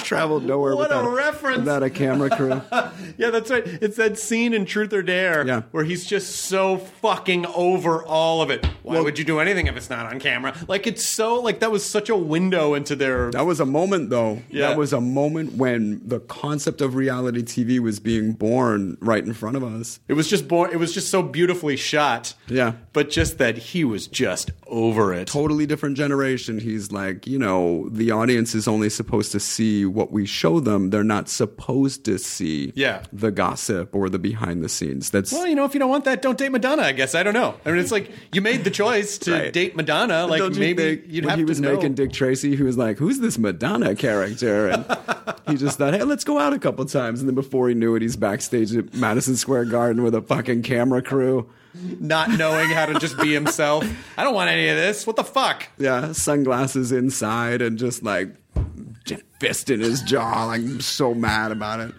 traveled 0.04 0.44
nowhere 0.44 0.74
What 0.76 0.90
a 0.92 0.96
without 0.96 1.14
reference. 1.14 1.58
without 1.58 1.82
a 1.82 1.90
camera 1.90 2.30
crew. 2.30 2.60
Yeah, 3.18 3.30
that's 3.30 3.50
right. 3.50 3.66
It's 3.66 3.96
that 3.96 4.18
scene 4.18 4.54
in 4.54 4.64
Truth 4.64 4.92
or 4.92 5.02
Dare 5.02 5.46
Yeah. 5.46 5.62
where 5.72 5.84
he's 5.84 6.04
just 6.06 6.34
so 6.36 6.78
fucking 6.78 7.44
over 7.46 8.02
all 8.04 8.40
of 8.42 8.50
it. 8.50 8.64
Why 8.82 9.00
would 9.00 9.18
you 9.18 9.24
do 9.24 9.38
anything 9.40 9.66
if 9.66 9.76
it's 9.76 9.90
not 9.90 10.06
on 10.12 10.18
camera? 10.20 10.54
Like 10.68 10.86
it's 10.86 11.04
so 11.06 11.40
like 11.40 11.60
that 11.60 11.70
was 11.70 11.84
such 11.84 12.08
a 12.08 12.16
window 12.16 12.74
into 12.74 12.96
their. 12.96 13.30
That 13.30 13.46
was 13.46 13.60
a 13.60 13.66
moment, 13.66 14.10
though. 14.10 14.42
Yeah. 14.50 14.68
That 14.68 14.78
was 14.78 14.92
a 14.92 15.00
moment 15.00 15.54
when 15.54 16.00
the 16.06 16.20
concept 16.20 16.80
of 16.80 16.94
reality 16.94 17.42
TV 17.42 17.78
was 17.78 18.00
being 18.00 18.32
born 18.32 18.96
right 19.00 19.22
in 19.24 19.32
front 19.34 19.56
of 19.56 19.62
us. 19.64 20.00
It 20.08 20.14
was 20.14 20.28
just 20.28 20.48
born. 20.48 20.70
It 20.72 20.76
was 20.76 20.92
just 20.92 21.10
so 21.10 21.22
beautifully 21.22 21.76
shot. 21.76 22.34
Yeah. 22.48 22.72
But 22.92 23.10
just 23.10 23.38
that 23.38 23.58
he 23.58 23.84
was 23.84 24.06
just 24.06 24.50
over 24.66 25.12
it. 25.12 25.26
Totally 25.28 25.66
different 25.66 25.96
generation. 25.96 26.58
He's 26.58 26.90
like, 26.90 27.26
you 27.26 27.38
know, 27.38 27.88
the 27.90 28.10
audience 28.12 28.54
is 28.54 28.66
only 28.66 28.88
supposed 28.90 29.32
to 29.32 29.40
see 29.40 29.84
what 29.94 30.12
we 30.12 30.26
show 30.26 30.60
them. 30.60 30.90
They're 30.90 31.04
not 31.04 31.28
supposed 31.28 32.04
to 32.04 32.18
see 32.18 32.72
Yeah. 32.74 33.02
the 33.12 33.30
gossip 33.30 33.94
or 33.94 34.08
the 34.08 34.18
behind 34.18 34.62
the 34.62 34.68
scenes. 34.68 35.10
That's 35.10 35.32
Well, 35.32 35.46
you 35.46 35.54
know, 35.54 35.64
if 35.64 35.74
you 35.74 35.80
don't 35.80 35.90
want 35.90 36.04
that, 36.04 36.22
don't 36.22 36.38
date 36.38 36.52
Madonna. 36.52 36.82
I 36.82 36.92
guess 36.92 37.14
I 37.14 37.22
don't 37.22 37.34
know. 37.34 37.54
I 37.64 37.70
mean, 37.70 37.80
it's 37.80 37.92
like 37.92 38.10
you 38.32 38.40
made 38.40 38.64
the 38.64 38.70
choice 38.70 39.18
to 39.18 39.32
Right. 39.32 39.52
date 39.52 39.76
Madonna. 39.76 40.26
Like 40.26 40.40
you 40.42 40.50
maybe 40.60 41.02
you'd 41.06 41.24
when 41.24 41.30
have 41.30 41.38
he 41.38 41.44
to 41.44 41.48
was 41.48 41.60
know. 41.60 41.74
making 41.74 41.94
Dick 41.94 42.12
Tracy, 42.12 42.56
he 42.56 42.62
was 42.62 42.76
like, 42.78 42.98
"Who's 42.98 43.20
this 43.20 43.38
Madonna 43.38 43.94
character?" 43.94 44.68
And 44.68 44.84
he 45.48 45.56
just 45.56 45.78
thought, 45.78 45.94
"Hey, 45.94 46.02
let's 46.04 46.24
go 46.24 46.38
out 46.38 46.52
a 46.52 46.58
couple 46.58 46.84
times." 46.84 47.20
And 47.20 47.28
then 47.28 47.34
before 47.34 47.68
he 47.68 47.74
knew 47.74 47.94
it, 47.94 48.02
he's 48.02 48.16
backstage 48.16 48.74
at 48.74 48.94
Madison 48.94 49.36
Square 49.36 49.66
Garden 49.66 50.02
with 50.02 50.14
a 50.14 50.22
fucking 50.22 50.62
camera 50.62 51.02
crew. 51.02 51.46
not 52.00 52.30
knowing 52.36 52.68
how 52.70 52.84
to 52.84 52.98
just 52.98 53.16
be 53.18 53.32
himself. 53.32 53.86
I 54.18 54.24
don't 54.24 54.34
want 54.34 54.50
any 54.50 54.66
of 54.70 54.76
this. 54.76 55.06
What 55.06 55.14
the 55.14 55.22
fuck? 55.22 55.68
Yeah, 55.78 56.10
sunglasses 56.10 56.90
inside, 56.90 57.62
and 57.62 57.78
just 57.78 58.02
like, 58.02 58.28
"J- 58.28 58.39
fist 59.40 59.70
in 59.70 59.80
his 59.80 60.02
jaw. 60.02 60.46
Like, 60.46 60.60
I'm 60.60 60.80
so 60.80 61.14
mad 61.14 61.52
about 61.52 61.80
it. 61.80 61.94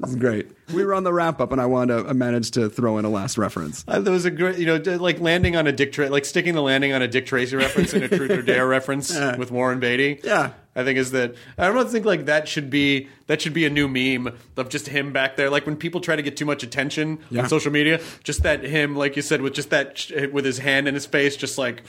This 0.00 0.10
is 0.10 0.16
great. 0.16 0.50
We 0.74 0.84
were 0.84 0.94
on 0.94 1.04
the 1.04 1.12
wrap 1.12 1.40
up, 1.40 1.52
and 1.52 1.60
I 1.60 1.66
wanted 1.66 2.02
to 2.02 2.08
I 2.08 2.12
managed 2.12 2.54
to 2.54 2.68
throw 2.68 2.98
in 2.98 3.04
a 3.04 3.08
last 3.08 3.38
reference. 3.38 3.84
Uh, 3.86 4.00
there 4.00 4.12
was 4.12 4.24
a 4.24 4.30
great, 4.32 4.58
you 4.58 4.66
know, 4.66 4.76
like 4.96 5.20
landing 5.20 5.54
on 5.54 5.66
a 5.68 5.72
Dick, 5.72 5.92
Tra- 5.92 6.08
like 6.08 6.24
sticking 6.24 6.54
the 6.54 6.62
landing 6.62 6.92
on 6.92 7.02
a 7.02 7.08
Dick 7.08 7.26
Tracy 7.26 7.54
reference 7.54 7.94
in 7.94 8.02
a 8.02 8.08
Truth 8.08 8.30
or 8.30 8.42
Dare 8.42 8.66
reference 8.68 9.14
with 9.38 9.50
Warren 9.52 9.78
Beatty. 9.78 10.20
Yeah. 10.24 10.52
I 10.74 10.82
think 10.84 10.98
is 10.98 11.10
that 11.12 11.34
I 11.58 11.70
don't 11.70 11.88
think 11.90 12.04
like 12.06 12.24
that 12.24 12.48
should 12.48 12.68
be 12.70 13.08
that 13.26 13.42
should 13.42 13.52
be 13.52 13.64
a 13.66 13.70
new 13.70 13.86
meme 13.88 14.34
of 14.56 14.70
just 14.70 14.88
him 14.88 15.12
back 15.12 15.36
there. 15.36 15.50
Like 15.50 15.66
when 15.66 15.76
people 15.76 16.00
try 16.00 16.16
to 16.16 16.22
get 16.22 16.36
too 16.36 16.46
much 16.46 16.62
attention 16.62 17.18
Yeah. 17.30 17.42
on 17.42 17.48
social 17.50 17.70
media, 17.70 18.00
just 18.24 18.42
that 18.42 18.64
him, 18.64 18.96
like 18.96 19.14
you 19.14 19.22
said, 19.22 19.40
with 19.42 19.52
just 19.52 19.70
that 19.70 19.98
sh- 19.98 20.12
with 20.32 20.44
his 20.46 20.58
hand 20.58 20.88
in 20.88 20.94
his 20.94 21.04
face, 21.06 21.36
just 21.36 21.58
like 21.58 21.82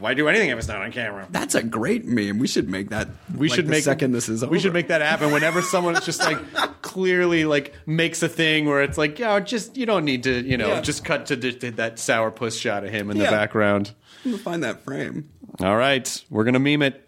why 0.00 0.14
do 0.14 0.28
anything 0.28 0.50
if 0.50 0.58
it's 0.58 0.68
not 0.68 0.82
on 0.82 0.92
camera? 0.92 1.26
That's 1.30 1.54
a 1.54 1.62
great 1.62 2.04
meme. 2.04 2.38
We 2.38 2.46
should 2.46 2.68
make 2.68 2.90
that. 2.90 3.08
We 3.36 3.48
like, 3.48 3.56
should 3.56 3.66
the 3.66 3.70
make 3.70 3.84
second 3.84 4.12
this 4.12 4.28
is 4.28 4.42
over. 4.42 4.50
We 4.50 4.58
should 4.58 4.72
make 4.72 4.88
that 4.88 5.00
happen 5.02 5.32
whenever 5.32 5.62
someone 5.62 5.94
just 6.02 6.20
like 6.20 6.38
clearly 6.82 7.44
like 7.44 7.74
makes 7.86 8.22
a 8.22 8.28
thing 8.28 8.66
where 8.66 8.82
it's 8.82 8.98
like, 8.98 9.18
yeah, 9.18 9.38
just 9.40 9.76
you 9.76 9.86
don't 9.86 10.04
need 10.04 10.22
to, 10.24 10.42
you 10.42 10.56
know, 10.56 10.68
Yeah. 10.68 10.80
just 10.80 11.04
cut 11.04 11.26
to 11.26 11.36
d- 11.36 11.70
that 11.70 11.98
sour 11.98 12.30
puss 12.30 12.56
shot 12.56 12.84
of 12.84 12.90
him 12.90 13.10
in 13.10 13.18
the 13.18 13.24
Yeah. 13.24 13.30
background. 13.30 13.92
We'll 14.24 14.38
find 14.38 14.62
that 14.64 14.82
frame. 14.84 15.28
All 15.60 15.76
right, 15.76 16.24
we're 16.30 16.44
gonna 16.44 16.58
meme 16.58 16.82
it. 16.82 17.06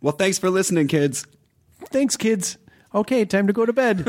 Well, 0.00 0.12
thanks 0.14 0.38
for 0.38 0.50
listening, 0.50 0.88
kids. 0.88 1.26
Thanks, 1.90 2.16
kids. 2.16 2.58
Okay, 2.94 3.24
time 3.24 3.46
to 3.46 3.52
go 3.52 3.64
to 3.66 3.72
bed. 3.72 4.08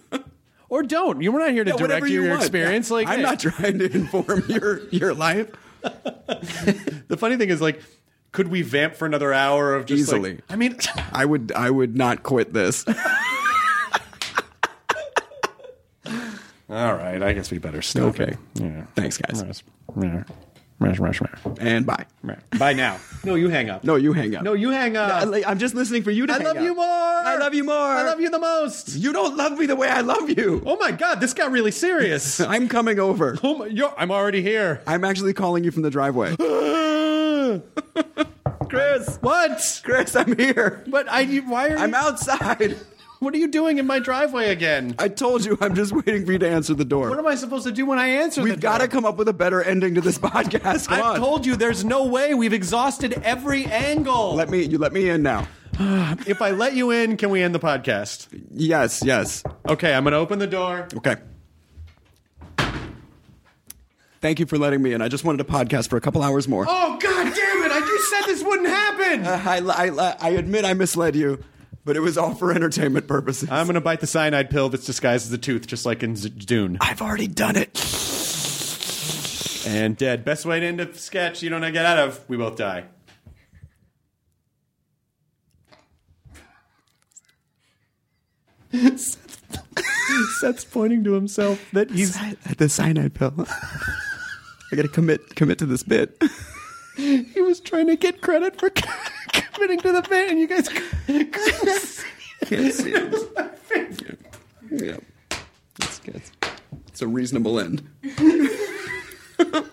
or 0.68 0.82
don't. 0.82 1.20
You 1.20 1.32
were 1.32 1.40
not 1.40 1.50
here 1.50 1.64
to 1.64 1.70
Yeah, 1.70 1.76
direct 1.76 1.82
whatever 1.82 2.06
your 2.06 2.28
want. 2.30 2.40
experience. 2.42 2.90
Like 2.90 3.08
I'm 3.08 3.16
hey. 3.18 3.22
not 3.22 3.40
trying 3.40 3.78
to 3.80 3.90
inform 3.94 4.44
your 4.48 4.88
your 4.90 5.14
life. 5.14 5.48
The 7.08 7.16
funny 7.18 7.36
thing 7.36 7.50
is, 7.50 7.60
like, 7.60 7.82
could 8.32 8.48
we 8.48 8.62
vamp 8.62 8.94
for 8.94 9.04
another 9.04 9.32
hour 9.32 9.74
of 9.74 9.84
just 9.86 10.10
like- 10.12 10.20
Easily. 10.20 10.40
I 10.48 10.56
mean, 10.56 10.76
I 11.12 11.24
would 11.24 11.52
I 11.52 11.68
would 11.70 11.96
not 11.96 12.22
quit 12.22 12.52
this. 12.52 12.84
all 12.88 12.94
right. 16.94 17.22
I 17.22 17.32
guess 17.32 17.50
we 17.50 17.58
better 17.58 17.82
stop. 17.82 18.14
Okay. 18.14 18.32
it. 18.32 18.38
Yeah. 18.54 18.84
Thanks, 18.94 19.18
guys. 19.18 19.62
Yeah. 20.00 20.22
And 20.80 21.84
bye. 21.84 22.06
Bye 22.58 22.72
now. 22.72 22.98
No, 23.22 23.34
you 23.34 23.50
hang 23.50 23.68
up. 23.68 23.84
No, 23.84 23.96
you 23.96 24.14
hang 24.14 24.34
up. 24.34 24.42
No, 24.42 24.54
you 24.54 24.70
hang 24.70 24.96
up. 24.96 25.28
I- 25.28 25.42
I'm 25.46 25.58
just 25.58 25.74
listening 25.74 26.02
for 26.02 26.10
you 26.10 26.26
to 26.26 26.32
I 26.32 26.36
hang 26.36 26.44
love 26.46 26.56
up. 26.56 26.62
you 26.62 26.74
more. 26.74 26.84
I 26.84 27.36
love 27.38 27.52
you 27.52 27.64
more. 27.64 27.74
I 27.74 28.02
love 28.02 28.20
you 28.20 28.30
the 28.30 28.38
most. 28.38 28.96
You 28.96 29.12
don't 29.12 29.36
love 29.36 29.58
me 29.58 29.66
the 29.66 29.76
way 29.76 29.88
I 29.88 30.00
love 30.00 30.30
you. 30.30 30.62
Oh 30.64 30.76
my 30.78 30.92
god, 30.92 31.20
this 31.20 31.34
got 31.34 31.50
really 31.50 31.70
serious. 31.70 32.40
I'm 32.54 32.68
coming 32.68 32.98
over. 32.98 33.36
oh 33.42 33.58
my, 33.58 33.66
yo, 33.66 33.92
I'm 33.98 34.10
already 34.10 34.40
here. 34.42 34.82
I'm 34.86 35.04
actually 35.04 35.34
calling 35.34 35.64
you 35.64 35.70
from 35.70 35.82
the 35.82 35.90
driveway. 35.90 36.34
Chris, 38.68 39.16
what? 39.20 39.80
Chris, 39.84 40.16
I'm 40.16 40.36
here. 40.38 40.82
But 40.86 41.08
I. 41.08 41.24
Why 41.40 41.66
are 41.66 41.70
you? 41.70 41.76
I'm 41.76 41.94
outside. 41.94 42.76
What 43.20 43.34
are 43.34 43.36
you 43.36 43.48
doing 43.48 43.76
in 43.76 43.86
my 43.86 43.98
driveway 43.98 44.48
again? 44.48 44.94
I 44.98 45.08
told 45.08 45.44
you 45.44 45.58
I'm 45.60 45.74
just 45.74 45.92
waiting 45.92 46.24
for 46.24 46.32
you 46.32 46.38
to 46.38 46.48
answer 46.48 46.72
the 46.72 46.86
door. 46.86 47.10
What 47.10 47.18
am 47.18 47.26
I 47.26 47.34
supposed 47.34 47.66
to 47.66 47.72
do 47.72 47.84
when 47.84 47.98
I 47.98 48.08
answer? 48.08 48.40
The 48.40 48.46
door? 48.48 48.54
We've 48.54 48.60
got 48.60 48.78
to 48.78 48.88
come 48.88 49.04
up 49.04 49.18
with 49.18 49.28
a 49.28 49.34
better 49.34 49.62
ending 49.62 49.94
to 49.96 50.00
this 50.00 50.16
podcast. 50.18 50.88
Come 50.88 50.98
I've 50.98 51.04
on. 51.04 51.16
told 51.18 51.44
you 51.44 51.54
there's 51.54 51.84
no 51.84 52.06
way. 52.06 52.32
We've 52.32 52.54
exhausted 52.54 53.12
every 53.22 53.66
angle. 53.66 54.34
let 54.34 54.48
me 54.48 54.62
you 54.62 54.78
let 54.78 54.94
me 54.94 55.10
in 55.10 55.22
now. 55.22 55.46
if 55.78 56.40
I 56.40 56.52
let 56.52 56.72
you 56.72 56.92
in, 56.92 57.18
can 57.18 57.28
we 57.28 57.42
end 57.42 57.54
the 57.54 57.60
podcast? 57.60 58.26
Yes, 58.52 59.02
yes. 59.04 59.44
Okay, 59.68 59.92
I'm 59.92 60.04
going 60.04 60.12
to 60.12 60.18
open 60.18 60.38
the 60.38 60.46
door. 60.46 60.88
Okay. 60.96 61.16
Thank 64.22 64.38
you 64.40 64.46
for 64.46 64.56
letting 64.56 64.82
me 64.82 64.94
in. 64.94 65.02
I 65.02 65.08
just 65.08 65.24
wanted 65.24 65.38
to 65.46 65.52
podcast 65.52 65.90
for 65.90 65.96
a 65.96 66.00
couple 66.00 66.22
hours 66.22 66.48
more. 66.48 66.64
Oh 66.68 66.98
god 66.98 67.34
damn 67.34 67.62
it! 67.64 67.70
I 67.72 67.80
just 67.80 68.10
said 68.10 68.22
this 68.26 68.42
wouldn't 68.42 68.68
happen. 68.68 69.26
I, 69.26 69.88
I, 69.88 70.16
I 70.20 70.28
admit 70.30 70.64
I 70.66 70.74
misled 70.74 71.16
you, 71.16 71.42
but 71.90 71.96
it 71.96 72.00
was 72.02 72.16
all 72.16 72.36
for 72.36 72.52
entertainment 72.52 73.08
purposes. 73.08 73.50
I'm 73.50 73.66
going 73.66 73.74
to 73.74 73.80
bite 73.80 73.98
the 73.98 74.06
cyanide 74.06 74.48
pill 74.48 74.68
that's 74.68 74.86
disguised 74.86 75.26
as 75.26 75.32
a 75.32 75.38
tooth, 75.38 75.66
just 75.66 75.84
like 75.84 76.04
in 76.04 76.14
Z- 76.14 76.28
Dune. 76.28 76.78
I've 76.80 77.02
already 77.02 77.26
done 77.26 77.56
it. 77.56 77.76
And 79.66 79.96
dead. 79.96 80.24
Best 80.24 80.46
way 80.46 80.60
to 80.60 80.66
end 80.66 80.80
a 80.80 80.94
sketch 80.94 81.42
you 81.42 81.50
don't 81.50 81.62
get 81.72 81.84
out 81.84 81.98
of. 81.98 82.24
We 82.28 82.36
both 82.36 82.54
die. 82.56 82.84
Seth's 90.40 90.64
pointing 90.64 91.02
to 91.02 91.14
himself 91.14 91.60
that 91.72 91.90
he's. 91.90 92.16
at 92.16 92.58
the 92.58 92.68
cyanide 92.68 93.14
pill. 93.14 93.34
I 94.72 94.76
got 94.76 94.82
to 94.82 94.88
commit 94.88 95.34
commit 95.34 95.58
to 95.58 95.66
this 95.66 95.82
bit. 95.82 96.22
He 96.96 97.40
was 97.40 97.60
trying 97.60 97.86
to 97.86 97.96
get 97.96 98.20
credit 98.20 98.60
for 98.60 98.68
committing 99.60 99.80
to 99.80 99.92
the 99.92 100.02
bit, 100.08 100.30
and 100.30 100.40
you 100.40 100.46
guys. 100.46 100.68
Can't 102.46 102.72
see 102.72 102.92
it. 102.92 104.18
Yeah. 104.70 104.96
It's, 105.78 106.00
it's, 106.06 106.32
it's 106.88 107.02
a 107.02 107.06
reasonable 107.06 107.60
end. 107.60 107.86
you 108.02 108.14
know 109.38 109.64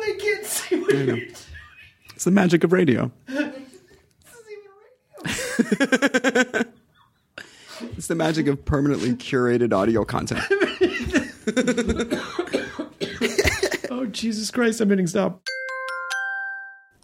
they 0.00 0.14
can't 0.18 0.44
see 0.44 0.80
what 0.80 0.92
you're 0.92 1.06
doing. 1.06 1.34
It's 2.14 2.24
the 2.24 2.30
magic 2.30 2.64
of 2.64 2.72
radio. 2.72 3.10
It's 7.96 8.06
the 8.06 8.14
magic 8.14 8.46
of 8.46 8.64
permanently 8.64 9.14
curated 9.14 9.72
audio 9.72 10.04
content. 10.04 10.42
Oh 13.88 14.04
Jesus 14.04 14.50
Christ! 14.50 14.80
I'm 14.80 14.90
hitting 14.90 15.06
stop. 15.06 15.42